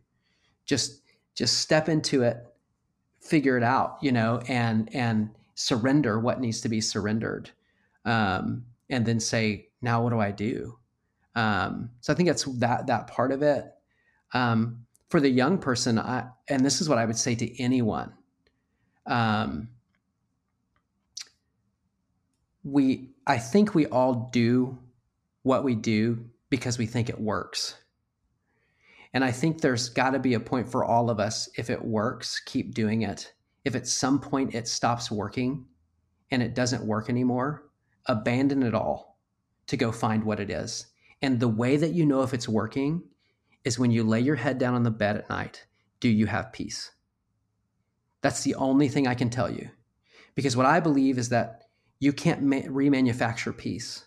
just 0.69 1.03
just 1.39 1.59
step 1.59 1.89
into 1.89 2.25
it, 2.25 2.53
figure 3.20 3.57
it 3.57 3.62
out, 3.62 3.99
you 4.03 4.11
know, 4.11 4.43
and 4.49 4.93
and 4.93 5.31
surrender 5.55 6.19
what 6.19 6.41
needs 6.41 6.61
to 6.62 6.69
be 6.69 6.81
surrendered, 6.81 7.49
um, 8.05 8.65
and 8.91 9.07
then 9.07 9.20
say, 9.20 9.69
now 9.81 10.03
what 10.03 10.11
do 10.11 10.19
I 10.19 10.33
do? 10.33 10.77
Um, 11.37 11.91
so 12.01 12.12
I 12.12 12.16
think 12.16 12.29
that's 12.29 12.43
that 12.59 12.89
that 12.89 13.07
part 13.07 13.31
of 13.31 13.43
it. 13.43 13.73
Um, 14.35 14.85
for 15.09 15.20
the 15.20 15.29
young 15.31 15.59
person, 15.59 15.97
I, 15.97 16.27
and 16.49 16.65
this 16.65 16.81
is 16.81 16.89
what 16.89 16.99
I 16.99 17.05
would 17.05 17.16
say 17.16 17.37
to 17.37 17.62
anyone. 17.62 18.12
Um, 19.07 19.69
we, 22.65 23.11
I 23.27 23.39
think 23.39 23.75
we 23.75 23.87
all 23.87 24.31
do 24.33 24.79
what 25.43 25.65
we 25.65 25.75
do 25.75 26.27
because 26.51 26.79
we 26.79 26.87
think 26.87 27.09
it 27.09 27.21
works. 27.21 27.77
And 29.15 29.25
I 29.25 29.31
think 29.31 29.61
there's 29.61 29.89
got 29.89 30.11
to 30.11 30.19
be 30.19 30.35
a 30.35 30.41
point 30.41 30.71
for 30.71 30.85
all 30.85 31.11
of 31.11 31.19
us. 31.19 31.49
If 31.57 31.71
it 31.71 31.85
works, 31.85 32.41
keep 32.41 32.75
doing 32.75 33.03
it. 33.03 33.33
If 33.65 33.75
at 33.75 33.87
some 33.87 34.21
point 34.21 34.55
it 34.55 34.69
stops 34.69 35.11
working 35.11 35.67
and 36.31 36.43
it 36.43 36.55
doesn't 36.55 36.85
work 36.85 37.09
anymore, 37.09 37.65
abandon 38.07 38.63
it 38.63 38.75
all 38.75 39.19
to 39.67 39.77
go 39.77 39.93
find 39.93 40.25
what 40.25 40.41
it 40.41 40.51
is. 40.51 40.87
And 41.23 41.41
the 41.41 41.49
way 41.49 41.77
that 41.77 41.93
you 41.93 42.07
know 42.07 42.23
if 42.23 42.35
it's 42.35 42.49
working 42.49 43.03
is 43.65 43.79
when 43.79 43.91
you 43.91 44.05
lay 44.05 44.21
your 44.21 44.37
head 44.37 44.59
down 44.59 44.75
on 44.75 44.83
the 44.83 44.91
bed 44.91 45.17
at 45.17 45.29
night, 45.29 45.67
do 46.01 46.09
you 46.09 46.27
have 46.27 46.53
peace? 46.53 46.93
That's 48.21 48.43
the 48.43 48.55
only 48.55 48.89
thing 48.89 49.07
I 49.07 49.15
can 49.15 49.31
tell 49.31 49.51
you. 49.51 49.71
Because 50.35 50.57
what 50.57 50.67
I 50.67 50.81
believe 50.81 51.19
is 51.19 51.31
that 51.31 51.68
you 52.01 52.12
can't 52.12 52.43
ma- 52.43 52.57
remanufacture 52.57 53.57
peace. 53.57 54.07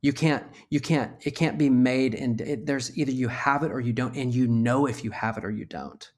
You 0.00 0.12
can't, 0.12 0.44
you 0.70 0.80
can't, 0.80 1.12
it 1.26 1.32
can't 1.32 1.58
be 1.58 1.70
made 1.70 2.14
and 2.14 2.40
it, 2.40 2.66
there's 2.66 2.96
either 2.96 3.10
you 3.10 3.28
have 3.28 3.62
it 3.62 3.72
or 3.72 3.80
you 3.80 3.92
don't, 3.92 4.16
and 4.16 4.32
you 4.32 4.46
know 4.46 4.86
if 4.86 5.02
you 5.02 5.10
have 5.10 5.36
it 5.36 5.44
or 5.44 5.50
you 5.50 5.64
don't. 5.64 6.10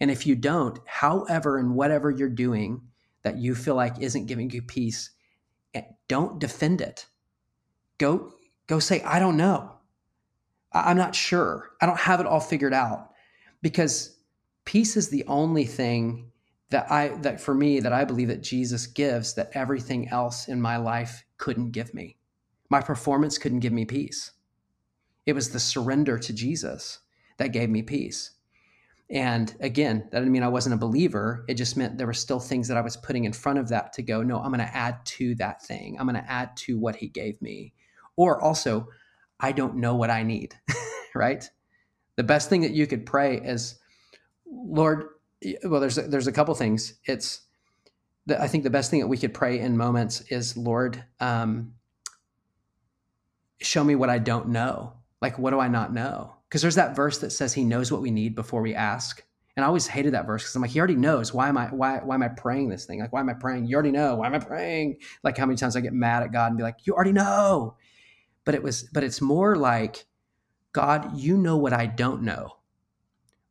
And 0.00 0.10
if 0.10 0.26
you 0.26 0.36
don't, 0.36 0.78
however 0.86 1.58
and 1.58 1.74
whatever 1.74 2.10
you're 2.10 2.28
doing 2.28 2.82
that 3.22 3.36
you 3.36 3.54
feel 3.54 3.74
like 3.74 4.00
isn't 4.00 4.26
giving 4.26 4.50
you 4.50 4.62
peace, 4.62 5.10
eh, 5.74 5.82
don't 6.06 6.38
defend 6.38 6.80
it. 6.80 7.06
Go, 7.98 8.32
go 8.68 8.78
say, 8.78 9.02
I 9.02 9.18
don't 9.18 9.36
know. 9.36 9.72
I'm 10.72 10.96
not 10.96 11.14
sure. 11.14 11.70
I 11.80 11.86
don't 11.86 11.98
have 11.98 12.20
it 12.20 12.26
all 12.26 12.40
figured 12.40 12.74
out 12.74 13.10
because 13.60 14.16
peace 14.64 14.96
is 14.96 15.08
the 15.08 15.24
only 15.26 15.64
thing 15.64 16.30
that 16.70 16.90
I 16.90 17.08
that 17.22 17.40
for 17.40 17.54
me 17.54 17.80
that 17.80 17.92
I 17.92 18.04
believe 18.04 18.28
that 18.28 18.42
Jesus 18.42 18.86
gives 18.86 19.34
that 19.34 19.50
everything 19.54 20.08
else 20.08 20.48
in 20.48 20.60
my 20.60 20.76
life 20.76 21.24
couldn't 21.38 21.70
give 21.70 21.94
me. 21.94 22.16
My 22.68 22.80
performance 22.80 23.38
couldn't 23.38 23.60
give 23.60 23.72
me 23.72 23.84
peace. 23.84 24.32
It 25.24 25.32
was 25.34 25.50
the 25.50 25.60
surrender 25.60 26.18
to 26.18 26.32
Jesus 26.32 27.00
that 27.38 27.52
gave 27.52 27.70
me 27.70 27.82
peace. 27.82 28.32
And 29.10 29.54
again, 29.60 30.06
that 30.10 30.18
didn't 30.18 30.32
mean 30.32 30.42
I 30.42 30.48
wasn't 30.48 30.74
a 30.74 30.78
believer. 30.78 31.44
It 31.48 31.54
just 31.54 31.76
meant 31.76 31.96
there 31.96 32.06
were 32.06 32.12
still 32.12 32.40
things 32.40 32.68
that 32.68 32.76
I 32.76 32.82
was 32.82 32.96
putting 32.96 33.24
in 33.24 33.32
front 33.32 33.58
of 33.58 33.68
that 33.70 33.94
to 33.94 34.02
go, 34.02 34.22
no, 34.22 34.38
I'm 34.38 34.52
going 34.52 34.66
to 34.66 34.76
add 34.76 35.04
to 35.06 35.34
that 35.36 35.62
thing. 35.62 35.96
I'm 35.98 36.06
going 36.06 36.22
to 36.22 36.30
add 36.30 36.54
to 36.58 36.78
what 36.78 36.96
he 36.96 37.08
gave 37.08 37.40
me. 37.40 37.72
Or 38.16 38.42
also, 38.42 38.88
I 39.40 39.52
don't 39.52 39.76
know 39.76 39.94
what 39.94 40.10
I 40.10 40.24
need, 40.24 40.54
right? 41.14 41.48
The 42.16 42.22
best 42.22 42.50
thing 42.50 42.62
that 42.62 42.72
you 42.72 42.86
could 42.86 43.06
pray 43.06 43.36
is, 43.36 43.78
Lord, 44.46 45.04
well, 45.64 45.80
there's 45.80 45.98
a, 45.98 46.02
there's 46.02 46.26
a 46.26 46.32
couple 46.32 46.54
things. 46.54 46.94
It's, 47.04 47.42
the, 48.26 48.40
I 48.40 48.48
think 48.48 48.64
the 48.64 48.70
best 48.70 48.90
thing 48.90 49.00
that 49.00 49.06
we 49.06 49.16
could 49.16 49.34
pray 49.34 49.58
in 49.58 49.76
moments 49.76 50.20
is, 50.30 50.56
Lord, 50.56 51.02
um, 51.20 51.74
show 53.60 53.82
me 53.82 53.94
what 53.94 54.10
I 54.10 54.18
don't 54.18 54.48
know. 54.48 54.94
Like, 55.20 55.38
what 55.38 55.50
do 55.50 55.58
I 55.60 55.68
not 55.68 55.92
know? 55.92 56.34
Because 56.48 56.62
there's 56.62 56.76
that 56.76 56.94
verse 56.94 57.18
that 57.18 57.30
says 57.30 57.52
He 57.54 57.64
knows 57.64 57.90
what 57.90 58.02
we 58.02 58.10
need 58.10 58.34
before 58.34 58.62
we 58.62 58.74
ask. 58.74 59.24
And 59.56 59.64
I 59.64 59.66
always 59.66 59.88
hated 59.88 60.14
that 60.14 60.26
verse 60.26 60.44
because 60.44 60.54
I'm 60.54 60.62
like, 60.62 60.70
He 60.70 60.78
already 60.78 60.94
knows. 60.94 61.34
Why 61.34 61.48
am 61.48 61.58
I 61.58 61.66
why 61.66 61.98
why 61.98 62.14
am 62.14 62.22
I 62.22 62.28
praying 62.28 62.68
this 62.68 62.84
thing? 62.84 63.00
Like, 63.00 63.12
why 63.12 63.20
am 63.20 63.28
I 63.28 63.34
praying? 63.34 63.66
You 63.66 63.74
already 63.74 63.90
know. 63.90 64.16
Why 64.16 64.26
am 64.26 64.34
I 64.34 64.38
praying? 64.38 64.98
Like, 65.24 65.36
how 65.36 65.46
many 65.46 65.56
times 65.56 65.74
I 65.74 65.80
get 65.80 65.92
mad 65.92 66.22
at 66.22 66.32
God 66.32 66.48
and 66.48 66.56
be 66.56 66.62
like, 66.62 66.86
You 66.86 66.94
already 66.94 67.12
know. 67.12 67.76
But 68.44 68.54
it 68.54 68.62
was, 68.62 68.84
but 68.84 69.04
it's 69.04 69.20
more 69.20 69.56
like, 69.56 70.06
God, 70.72 71.18
you 71.18 71.36
know 71.36 71.56
what 71.56 71.72
I 71.72 71.86
don't 71.86 72.22
know. 72.22 72.57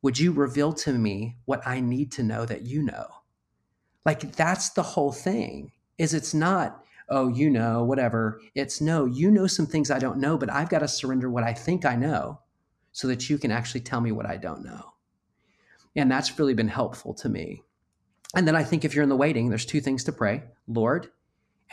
Would 0.07 0.19
you 0.19 0.31
reveal 0.31 0.71
to 0.71 0.93
me 0.93 1.35
what 1.43 1.67
I 1.67 1.81
need 1.81 2.13
to 2.13 2.23
know 2.23 2.45
that 2.45 2.61
you 2.61 2.81
know? 2.81 3.07
Like 4.05 4.38
that's 4.38 4.69
the 4.69 4.81
whole 4.81 5.11
thing. 5.11 5.73
Is 5.97 6.13
it's 6.13 6.34
not 6.34 6.81
oh, 7.09 7.27
you 7.27 7.49
know, 7.49 7.84
whatever. 7.84 8.39
It's 8.55 8.79
no, 8.79 9.03
you 9.03 9.29
know 9.29 9.47
some 9.47 9.67
things 9.67 9.91
I 9.91 9.99
don't 9.99 10.19
know, 10.19 10.38
but 10.38 10.49
I've 10.49 10.69
got 10.69 10.79
to 10.79 10.88
surrender 10.88 11.29
what 11.29 11.43
I 11.43 11.53
think 11.53 11.84
I 11.84 11.97
know 11.97 12.39
so 12.93 13.09
that 13.09 13.29
you 13.29 13.38
can 13.38 13.51
actually 13.51 13.81
tell 13.81 13.99
me 13.99 14.13
what 14.13 14.25
I 14.25 14.38
don't 14.38 14.63
know. 14.63 14.93
And 15.93 16.09
that's 16.09 16.39
really 16.39 16.53
been 16.53 16.69
helpful 16.69 17.13
to 17.15 17.27
me. 17.27 17.63
And 18.34 18.47
then 18.47 18.55
I 18.55 18.63
think 18.63 18.85
if 18.85 18.95
you're 18.95 19.03
in 19.03 19.09
the 19.09 19.17
waiting, 19.17 19.49
there's 19.49 19.65
two 19.65 19.81
things 19.81 20.05
to 20.05 20.13
pray 20.13 20.41
Lord, 20.69 21.11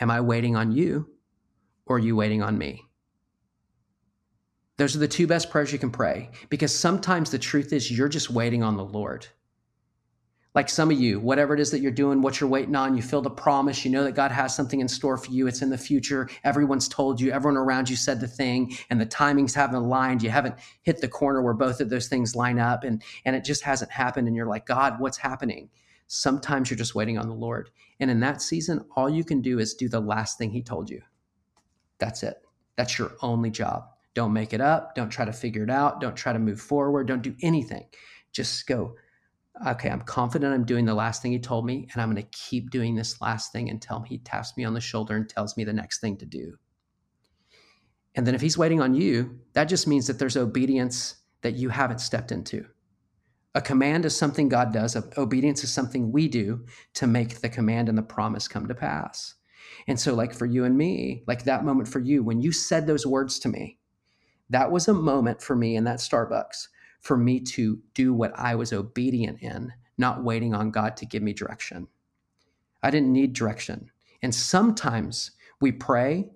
am 0.01 0.11
I 0.11 0.19
waiting 0.19 0.57
on 0.57 0.73
you 0.73 1.09
or 1.85 1.95
are 1.95 1.99
you 1.99 2.17
waiting 2.17 2.41
on 2.41 2.57
me? 2.57 2.83
Those 4.77 4.95
are 4.95 4.99
the 4.99 5.07
two 5.07 5.27
best 5.27 5.49
prayers 5.49 5.71
you 5.71 5.79
can 5.79 5.91
pray 5.91 6.29
because 6.49 6.77
sometimes 6.77 7.31
the 7.31 7.39
truth 7.39 7.71
is 7.71 7.89
you're 7.89 8.09
just 8.09 8.29
waiting 8.29 8.61
on 8.61 8.75
the 8.75 8.83
Lord 8.83 9.27
like 10.55 10.69
some 10.69 10.89
of 10.89 10.97
you, 10.97 11.19
whatever 11.19 11.53
it 11.53 11.59
is 11.59 11.69
that 11.71 11.81
you're 11.81 11.91
doing, 11.91 12.21
what 12.21 12.39
you're 12.39 12.49
waiting 12.49 12.75
on, 12.77 12.95
you 12.95 13.03
feel 13.03 13.21
the 13.21 13.29
promise, 13.29 13.83
you 13.83 13.91
know 13.91 14.05
that 14.05 14.15
God 14.15 14.31
has 14.31 14.55
something 14.55 14.79
in 14.79 14.87
store 14.87 15.17
for 15.17 15.29
you. 15.29 15.47
It's 15.47 15.61
in 15.61 15.69
the 15.69 15.77
future. 15.77 16.29
Everyone's 16.45 16.87
told 16.87 17.19
you, 17.19 17.31
everyone 17.31 17.57
around 17.57 17.89
you 17.89 17.97
said 17.97 18.21
the 18.21 18.27
thing, 18.27 18.75
and 18.89 18.99
the 18.99 19.05
timings 19.05 19.53
haven't 19.53 19.75
aligned. 19.75 20.23
You 20.23 20.29
haven't 20.29 20.55
hit 20.83 21.01
the 21.01 21.09
corner 21.09 21.41
where 21.41 21.53
both 21.53 21.81
of 21.81 21.89
those 21.89 22.07
things 22.07 22.37
line 22.37 22.57
up, 22.57 22.85
and, 22.85 23.03
and 23.25 23.35
it 23.35 23.43
just 23.43 23.63
hasn't 23.63 23.91
happened. 23.91 24.29
And 24.29 24.35
you're 24.35 24.47
like, 24.47 24.65
God, 24.65 24.95
what's 24.99 25.17
happening? 25.17 25.69
Sometimes 26.07 26.69
you're 26.69 26.77
just 26.77 26.95
waiting 26.95 27.17
on 27.17 27.27
the 27.27 27.35
Lord. 27.35 27.69
And 27.99 28.09
in 28.09 28.21
that 28.21 28.41
season, 28.41 28.85
all 28.95 29.09
you 29.09 29.25
can 29.25 29.41
do 29.41 29.59
is 29.59 29.73
do 29.73 29.89
the 29.89 29.99
last 29.99 30.37
thing 30.37 30.51
He 30.51 30.61
told 30.61 30.89
you. 30.89 31.01
That's 31.99 32.23
it. 32.23 32.37
That's 32.77 32.97
your 32.97 33.11
only 33.21 33.49
job. 33.49 33.89
Don't 34.15 34.33
make 34.33 34.53
it 34.53 34.61
up. 34.61 34.95
Don't 34.95 35.09
try 35.09 35.25
to 35.25 35.33
figure 35.33 35.63
it 35.63 35.69
out. 35.69 36.01
Don't 36.01 36.15
try 36.15 36.33
to 36.33 36.39
move 36.39 36.59
forward. 36.59 37.07
Don't 37.07 37.21
do 37.21 37.35
anything. 37.41 37.85
Just 38.31 38.65
go 38.65 38.95
okay, 39.67 39.89
I'm 39.89 40.01
confident 40.01 40.53
I'm 40.53 40.65
doing 40.65 40.85
the 40.85 40.93
last 40.93 41.21
thing 41.21 41.31
he 41.31 41.39
told 41.39 41.65
me, 41.65 41.87
and 41.93 42.01
I'm 42.01 42.11
going 42.11 42.21
to 42.21 42.37
keep 42.37 42.69
doing 42.69 42.95
this 42.95 43.21
last 43.21 43.51
thing 43.51 43.69
until 43.69 44.01
he 44.01 44.17
taps 44.19 44.55
me 44.57 44.65
on 44.65 44.73
the 44.73 44.81
shoulder 44.81 45.15
and 45.15 45.27
tells 45.27 45.55
me 45.55 45.63
the 45.63 45.73
next 45.73 45.99
thing 45.99 46.17
to 46.17 46.25
do. 46.25 46.57
And 48.15 48.25
then 48.25 48.35
if 48.35 48.41
he's 48.41 48.57
waiting 48.57 48.81
on 48.81 48.93
you, 48.93 49.39
that 49.53 49.65
just 49.65 49.87
means 49.87 50.07
that 50.07 50.19
there's 50.19 50.37
obedience 50.37 51.15
that 51.41 51.55
you 51.55 51.69
haven't 51.69 51.99
stepped 51.99 52.31
into. 52.31 52.65
A 53.53 53.61
command 53.61 54.05
is 54.05 54.15
something 54.15 54.49
God 54.49 54.73
does, 54.73 54.97
obedience 55.17 55.63
is 55.63 55.71
something 55.71 56.11
we 56.11 56.27
do 56.27 56.65
to 56.95 57.07
make 57.07 57.39
the 57.39 57.49
command 57.49 57.87
and 57.87 57.97
the 57.97 58.03
promise 58.03 58.47
come 58.47 58.67
to 58.67 58.75
pass. 58.75 59.35
And 59.87 59.99
so, 59.99 60.13
like 60.13 60.33
for 60.33 60.45
you 60.45 60.65
and 60.65 60.77
me, 60.77 61.23
like 61.27 61.43
that 61.43 61.63
moment 61.63 61.87
for 61.87 61.99
you, 61.99 62.23
when 62.23 62.41
you 62.41 62.51
said 62.51 62.85
those 62.85 63.05
words 63.05 63.39
to 63.39 63.49
me, 63.49 63.79
that 64.49 64.71
was 64.71 64.87
a 64.87 64.93
moment 64.93 65.41
for 65.41 65.55
me 65.55 65.75
in 65.75 65.83
that 65.85 65.99
Starbucks 65.99 66.67
for 67.01 67.17
me 67.17 67.39
to 67.39 67.79
do 67.93 68.13
what 68.13 68.37
I 68.37 68.55
was 68.55 68.73
obedient 68.73 69.41
in, 69.41 69.71
not 69.97 70.23
waiting 70.23 70.53
on 70.53 70.71
God 70.71 70.97
to 70.97 71.05
give 71.05 71.23
me 71.23 71.33
direction. 71.33 71.87
I 72.81 72.89
didn't 72.89 73.13
need 73.13 73.33
direction. 73.33 73.91
And 74.21 74.33
sometimes 74.33 75.31
we 75.61 75.71
pray 75.71 76.29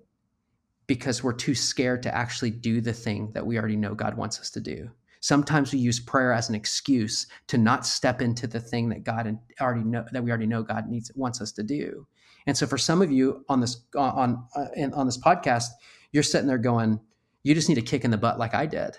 because 0.86 1.22
we're 1.22 1.32
too 1.32 1.54
scared 1.54 2.02
to 2.02 2.14
actually 2.14 2.50
do 2.50 2.80
the 2.80 2.92
thing 2.92 3.30
that 3.32 3.46
we 3.46 3.58
already 3.58 3.76
know 3.76 3.94
God 3.94 4.16
wants 4.16 4.40
us 4.40 4.50
to 4.50 4.60
do. 4.60 4.90
Sometimes 5.20 5.72
we 5.72 5.78
use 5.78 6.00
prayer 6.00 6.32
as 6.32 6.48
an 6.48 6.54
excuse 6.54 7.26
to 7.48 7.58
not 7.58 7.86
step 7.86 8.22
into 8.22 8.46
the 8.46 8.58
thing 8.58 8.88
that 8.88 9.04
God 9.04 9.38
already 9.60 9.84
know 9.84 10.04
that 10.10 10.24
we 10.24 10.30
already 10.30 10.46
know 10.46 10.62
God 10.62 10.88
needs 10.88 11.12
wants 11.14 11.40
us 11.40 11.52
to 11.52 11.62
do. 11.62 12.06
And 12.46 12.56
so 12.56 12.66
for 12.66 12.78
some 12.78 13.02
of 13.02 13.12
you 13.12 13.44
on 13.48 13.60
this 13.60 13.84
on 13.96 14.44
uh, 14.56 14.66
on 14.94 15.06
this 15.06 15.18
podcast, 15.18 15.66
you're 16.12 16.22
sitting 16.22 16.48
there 16.48 16.58
going, 16.58 16.98
you 17.42 17.54
just 17.54 17.68
need 17.68 17.78
a 17.78 17.82
kick 17.82 18.04
in 18.04 18.10
the 18.10 18.18
butt 18.18 18.38
like 18.38 18.54
I 18.54 18.66
did. 18.66 18.96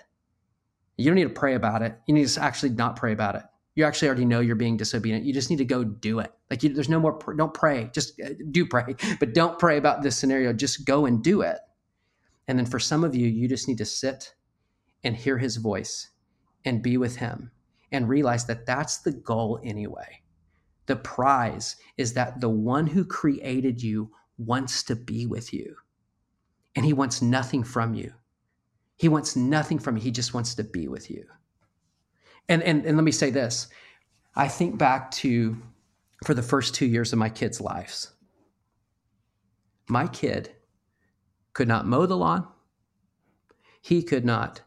You 0.96 1.06
don't 1.06 1.14
need 1.16 1.24
to 1.24 1.30
pray 1.30 1.54
about 1.54 1.82
it. 1.82 1.98
You 2.06 2.14
need 2.14 2.28
to 2.28 2.42
actually 2.42 2.70
not 2.70 2.96
pray 2.96 3.12
about 3.12 3.34
it. 3.34 3.42
You 3.74 3.84
actually 3.84 4.08
already 4.08 4.26
know 4.26 4.40
you're 4.40 4.54
being 4.54 4.76
disobedient. 4.76 5.24
You 5.24 5.32
just 5.32 5.48
need 5.48 5.56
to 5.56 5.64
go 5.64 5.82
do 5.82 6.18
it. 6.18 6.32
Like 6.50 6.62
you, 6.62 6.74
there's 6.74 6.90
no 6.90 7.00
more. 7.00 7.18
Don't 7.36 7.54
pray. 7.54 7.90
Just 7.94 8.20
uh, 8.20 8.30
do 8.50 8.66
pray, 8.66 8.94
but 9.20 9.32
don't 9.32 9.58
pray 9.58 9.78
about 9.78 10.02
this 10.02 10.16
scenario. 10.16 10.52
Just 10.52 10.84
go 10.84 11.06
and 11.06 11.22
do 11.22 11.40
it. 11.40 11.58
And 12.46 12.58
then 12.58 12.66
for 12.66 12.78
some 12.78 13.04
of 13.04 13.14
you, 13.14 13.26
you 13.28 13.48
just 13.48 13.68
need 13.68 13.78
to 13.78 13.84
sit 13.86 14.34
and 15.02 15.16
hear 15.16 15.38
His 15.38 15.56
voice 15.56 16.10
and 16.64 16.82
be 16.82 16.98
with 16.98 17.16
Him 17.16 17.50
and 17.90 18.08
realize 18.08 18.44
that 18.46 18.66
that's 18.66 18.98
the 18.98 19.12
goal 19.12 19.58
anyway. 19.64 20.22
The 20.86 20.96
prize 20.96 21.76
is 21.96 22.12
that 22.14 22.40
the 22.40 22.48
one 22.48 22.86
who 22.88 23.04
created 23.04 23.82
you 23.82 24.10
wants 24.36 24.82
to 24.84 24.96
be 24.96 25.24
with 25.24 25.52
you, 25.54 25.76
and 26.74 26.84
He 26.84 26.92
wants 26.92 27.22
nothing 27.22 27.64
from 27.64 27.94
you. 27.94 28.12
He 29.02 29.08
wants 29.08 29.34
nothing 29.34 29.80
from 29.80 29.96
you. 29.96 30.02
He 30.04 30.12
just 30.12 30.32
wants 30.32 30.54
to 30.54 30.62
be 30.62 30.86
with 30.86 31.10
you. 31.10 31.26
And, 32.48 32.62
and, 32.62 32.86
and 32.86 32.96
let 32.96 33.02
me 33.02 33.10
say 33.10 33.30
this 33.30 33.66
I 34.36 34.46
think 34.46 34.78
back 34.78 35.10
to 35.22 35.56
for 36.24 36.34
the 36.34 36.42
first 36.42 36.72
two 36.76 36.86
years 36.86 37.12
of 37.12 37.18
my 37.18 37.28
kids' 37.28 37.60
lives. 37.60 38.12
My 39.88 40.06
kid 40.06 40.52
could 41.52 41.66
not 41.66 41.84
mow 41.84 42.06
the 42.06 42.16
lawn. 42.16 42.46
He 43.80 44.04
could 44.04 44.24
not 44.24 44.60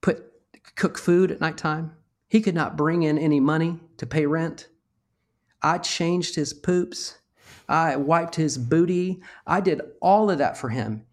put 0.00 0.32
cook 0.74 0.98
food 0.98 1.30
at 1.30 1.40
nighttime. 1.40 1.92
He 2.26 2.40
could 2.40 2.56
not 2.56 2.76
bring 2.76 3.04
in 3.04 3.16
any 3.16 3.38
money 3.38 3.78
to 3.98 4.06
pay 4.06 4.26
rent. 4.26 4.66
I 5.62 5.78
changed 5.78 6.34
his 6.34 6.52
poops. 6.52 7.18
I 7.68 7.94
wiped 7.94 8.34
his 8.34 8.58
booty. 8.58 9.22
I 9.46 9.60
did 9.60 9.82
all 10.00 10.32
of 10.32 10.38
that 10.38 10.58
for 10.58 10.70
him. 10.70 11.04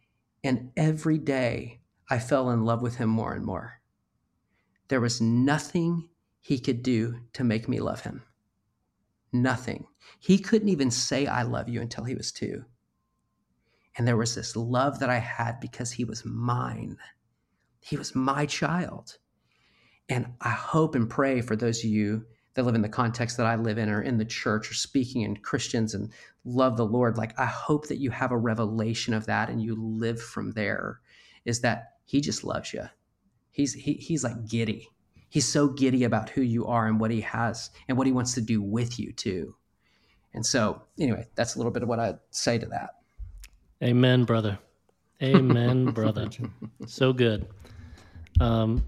And 0.46 0.70
every 0.78 1.18
day 1.18 1.80
I 2.08 2.20
fell 2.20 2.52
in 2.52 2.66
love 2.66 2.84
with 2.84 2.98
him 2.98 3.10
more 3.10 3.34
and 3.34 3.44
more. 3.44 3.82
There 4.90 5.02
was 5.02 5.20
nothing 5.20 6.08
he 6.40 6.60
could 6.60 6.84
do 6.84 7.22
to 7.34 7.44
make 7.44 7.68
me 7.68 7.80
love 7.80 8.02
him. 8.02 8.22
Nothing. 9.34 9.88
He 10.20 10.38
couldn't 10.38 10.70
even 10.70 10.92
say, 10.92 11.26
I 11.26 11.42
love 11.42 11.68
you 11.68 11.82
until 11.82 12.04
he 12.04 12.14
was 12.14 12.32
two. 12.32 12.64
And 13.98 14.08
there 14.08 14.18
was 14.18 14.36
this 14.36 14.56
love 14.56 15.00
that 15.00 15.10
I 15.10 15.18
had 15.18 15.60
because 15.60 15.94
he 15.94 16.04
was 16.04 16.24
mine. 16.24 16.98
He 17.80 17.98
was 17.98 18.14
my 18.14 18.46
child. 18.46 19.18
And 20.08 20.34
I 20.42 20.52
hope 20.52 20.94
and 20.94 21.10
pray 21.10 21.42
for 21.42 21.56
those 21.56 21.80
of 21.80 21.90
you 21.90 22.24
that 22.56 22.64
live 22.64 22.76
in 22.76 22.82
the 22.82 22.90
context 22.90 23.38
that 23.38 23.46
I 23.46 23.56
live 23.56 23.78
in 23.78 23.90
or 23.90 24.02
in 24.02 24.18
the 24.18 24.26
church 24.26 24.72
or 24.72 24.74
speaking 24.74 25.22
in 25.22 25.38
Christians 25.38 25.94
and 25.94 26.12
love 26.46 26.78
the 26.78 26.86
Lord. 26.86 27.18
Like, 27.18 27.38
I 27.40 27.46
hope 27.46 27.88
that 27.88 28.00
you 28.00 28.10
have 28.12 28.32
a 28.32 28.38
revelation 28.38 29.14
of 29.14 29.26
that 29.28 29.50
and 29.50 29.62
you 29.62 29.76
live 29.76 30.22
from 30.22 30.52
there 30.54 31.02
is 31.44 31.62
that 31.62 31.94
he 32.06 32.22
just 32.22 32.44
loves 32.44 32.74
you. 32.74 32.84
He's, 33.52 33.74
he, 33.74 33.94
he's 33.94 34.24
like 34.24 34.48
giddy. 34.48 34.90
He's 35.30 35.48
so 35.48 35.68
giddy 35.68 36.06
about 36.06 36.30
who 36.30 36.42
you 36.42 36.66
are 36.66 36.88
and 36.88 37.00
what 37.00 37.12
he 37.12 37.22
has 37.22 37.70
and 37.88 37.98
what 37.98 38.08
he 38.08 38.14
wants 38.14 38.34
to 38.36 38.42
do 38.42 38.62
with 38.62 39.00
you 39.00 39.12
too. 39.12 39.56
And 40.34 40.46
so, 40.46 40.82
anyway, 41.00 41.28
that's 41.36 41.56
a 41.56 41.60
little 41.60 41.72
bit 41.72 41.84
of 41.84 41.90
what 41.90 42.00
I'd 42.00 42.20
say 42.30 42.58
to 42.58 42.66
that. 42.68 42.92
Amen, 43.84 44.24
brother. 44.24 44.60
Amen, 45.22 45.86
brother. 45.92 46.30
So 46.88 47.14
good. 47.14 47.48
Um, 48.40 48.84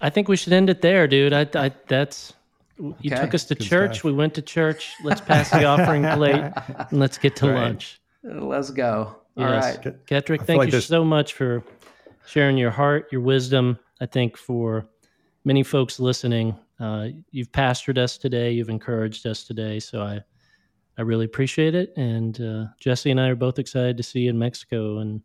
I 0.00 0.10
think 0.10 0.28
we 0.28 0.36
should 0.36 0.52
end 0.52 0.70
it 0.70 0.80
there, 0.80 1.08
dude. 1.08 1.32
I, 1.32 1.48
I 1.54 1.72
that's 1.88 2.32
you 2.78 2.94
Okay. 3.12 3.20
took 3.20 3.34
us 3.34 3.44
to 3.46 3.54
Good 3.54 3.64
church. 3.64 3.94
stuff. 3.96 4.04
We 4.04 4.12
went 4.12 4.34
to 4.34 4.42
church. 4.42 4.94
Let's 5.02 5.20
pass 5.20 5.50
the 5.50 5.64
offering 5.64 6.02
plate 6.14 6.42
and 6.90 6.98
let's 7.00 7.18
get 7.18 7.36
to 7.36 7.46
Right. 7.48 7.54
lunch. 7.64 8.00
Let's 8.22 8.70
go. 8.70 9.16
All 9.36 9.44
Yes. 9.50 9.64
right. 9.76 9.82
Good. 9.82 10.06
Ketric, 10.06 10.34
I 10.34 10.36
feel 10.38 10.46
thank 10.46 10.58
like 10.58 10.66
you 10.68 10.72
this- 10.72 10.86
so 10.86 11.04
much 11.04 11.32
for 11.34 11.62
sharing 12.26 12.56
your 12.58 12.70
heart, 12.70 13.08
your 13.12 13.20
wisdom. 13.20 13.78
I 14.00 14.06
think 14.06 14.36
for 14.36 14.86
many 15.44 15.62
folks 15.62 15.98
listening, 15.98 16.54
uh, 16.78 17.08
you've 17.30 17.50
pastored 17.52 17.98
us 17.98 18.18
today, 18.18 18.52
you've 18.52 18.68
encouraged 18.68 19.26
us 19.26 19.44
today. 19.44 19.80
So 19.80 20.02
I, 20.02 20.20
I 20.98 21.02
really 21.02 21.24
appreciate 21.24 21.74
it. 21.74 21.92
And 21.96 22.40
uh, 22.40 22.66
Jesse 22.80 23.10
and 23.10 23.20
I 23.20 23.28
are 23.28 23.34
both 23.36 23.58
excited 23.58 23.96
to 23.96 24.02
see 24.02 24.20
you 24.20 24.30
in 24.30 24.38
Mexico. 24.38 24.98
And, 24.98 25.22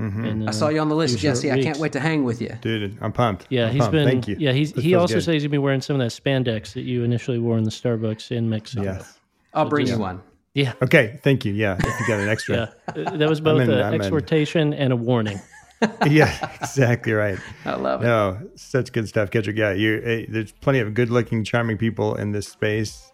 Mhm. 0.00 0.28
and 0.28 0.48
I 0.48 0.52
saw 0.52 0.68
you 0.70 0.80
on 0.80 0.88
the 0.88 0.96
list, 0.96 1.18
Jesse. 1.18 1.52
I 1.52 1.62
can't 1.62 1.78
wait 1.78 1.92
to 1.92 2.00
hang 2.00 2.24
with 2.24 2.42
you. 2.42 2.50
Dude, 2.60 2.98
I'm 3.00 3.12
pumped. 3.12 3.46
Yeah, 3.48 3.66
I'm 3.66 3.72
he's 3.72 3.78
pumped. 3.80 3.92
been. 3.92 4.08
Thank 4.08 4.26
you. 4.28 4.36
Yeah, 4.40 4.50
he's 4.52 4.72
This 4.72 4.82
he 4.82 4.94
also 4.96 5.14
good. 5.14 5.22
says 5.22 5.32
he's 5.34 5.42
gonna 5.44 5.50
be 5.52 5.58
wearing 5.58 5.80
some 5.80 6.00
of 6.00 6.00
that 6.00 6.10
spandex 6.10 6.72
that 6.72 6.82
you 6.82 7.04
initially 7.04 7.38
wore 7.38 7.56
in 7.58 7.64
the 7.64 7.70
Starbucks 7.70 8.32
in 8.32 8.48
Mexico. 8.50 8.82
Yes. 8.82 9.18
I'll 9.54 9.68
bring 9.68 9.86
just- 9.86 9.96
you 9.98 10.02
one. 10.02 10.20
Yeah, 10.54 10.72
Okay. 10.82 11.18
Thank 11.24 11.44
you. 11.44 11.52
Yeah. 11.52 11.76
If 11.78 12.00
you 12.00 12.06
got 12.06 12.20
an 12.20 12.28
extra. 12.28 12.72
yeah. 12.96 13.02
Uh, 13.06 13.16
That 13.16 13.28
was 13.28 13.40
both 13.40 13.60
in, 13.60 13.70
an 13.70 13.80
I'm 13.82 13.94
in. 13.94 14.00
exhortation 14.00 14.72
and 14.72 14.92
a 14.92 14.96
warning. 14.96 15.40
yeah. 16.06 16.32
Exactly 16.60 17.12
right. 17.12 17.38
I 17.64 17.74
love 17.74 18.02
it. 18.02 18.06
No, 18.06 18.38
such 18.56 18.92
good 18.92 19.08
stuff, 19.08 19.30
Ketric. 19.30 19.56
Yeah, 19.56 19.72
you. 19.72 20.00
eh, 20.04 20.26
There's 20.28 20.52
plenty 20.52 20.78
of 20.78 20.94
good-looking, 20.94 21.42
charming 21.44 21.76
people 21.76 22.14
in 22.14 22.30
this 22.32 22.46
space, 22.48 23.10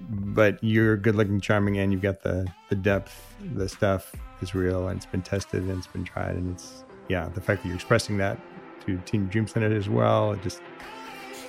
but 0.00 0.58
you're 0.62 0.96
good-looking, 0.96 1.40
charming, 1.40 1.78
and 1.78 1.92
you've 1.92 2.02
got 2.02 2.22
the 2.22 2.46
the 2.70 2.76
depth. 2.76 3.14
The 3.54 3.68
stuff 3.68 4.14
is 4.42 4.54
real, 4.54 4.88
and 4.88 4.96
it's 4.96 5.06
been 5.06 5.22
tested, 5.22 5.62
and 5.62 5.78
it's 5.78 5.86
been 5.86 6.04
tried, 6.04 6.36
and 6.36 6.52
it's 6.54 6.84
yeah. 7.08 7.28
The 7.28 7.40
fact 7.40 7.62
that 7.62 7.68
you're 7.68 7.76
expressing 7.76 8.16
that 8.18 8.38
to 8.86 8.98
Team 9.06 9.26
Dream 9.26 9.46
Center 9.46 9.74
as 9.74 9.88
well, 9.88 10.32
it 10.32 10.42
just 10.42 10.60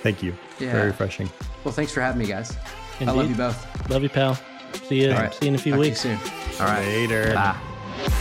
thank 0.02 0.22
you. 0.22 0.34
Yeah. 0.58 0.72
Very 0.72 0.86
refreshing. 0.88 1.30
Well, 1.64 1.72
thanks 1.72 1.92
for 1.92 2.00
having 2.00 2.20
me, 2.20 2.26
guys. 2.26 2.56
I 3.00 3.10
love 3.10 3.28
you 3.28 3.36
both. 3.36 3.90
Love 3.90 4.02
you, 4.02 4.08
pal. 4.08 4.38
See 4.88 5.02
you. 5.02 5.10
All 5.12 5.18
right. 5.18 5.34
See 5.34 5.46
you 5.46 5.48
in 5.50 5.54
a 5.54 5.58
few 5.58 5.72
Talk 5.72 5.80
to 5.80 5.84
you 5.86 5.90
weeks. 5.90 6.00
soon. 6.00 6.18
All 6.60 6.66
right. 6.66 6.84
Later. 6.86 7.32
Bye. 7.34 8.18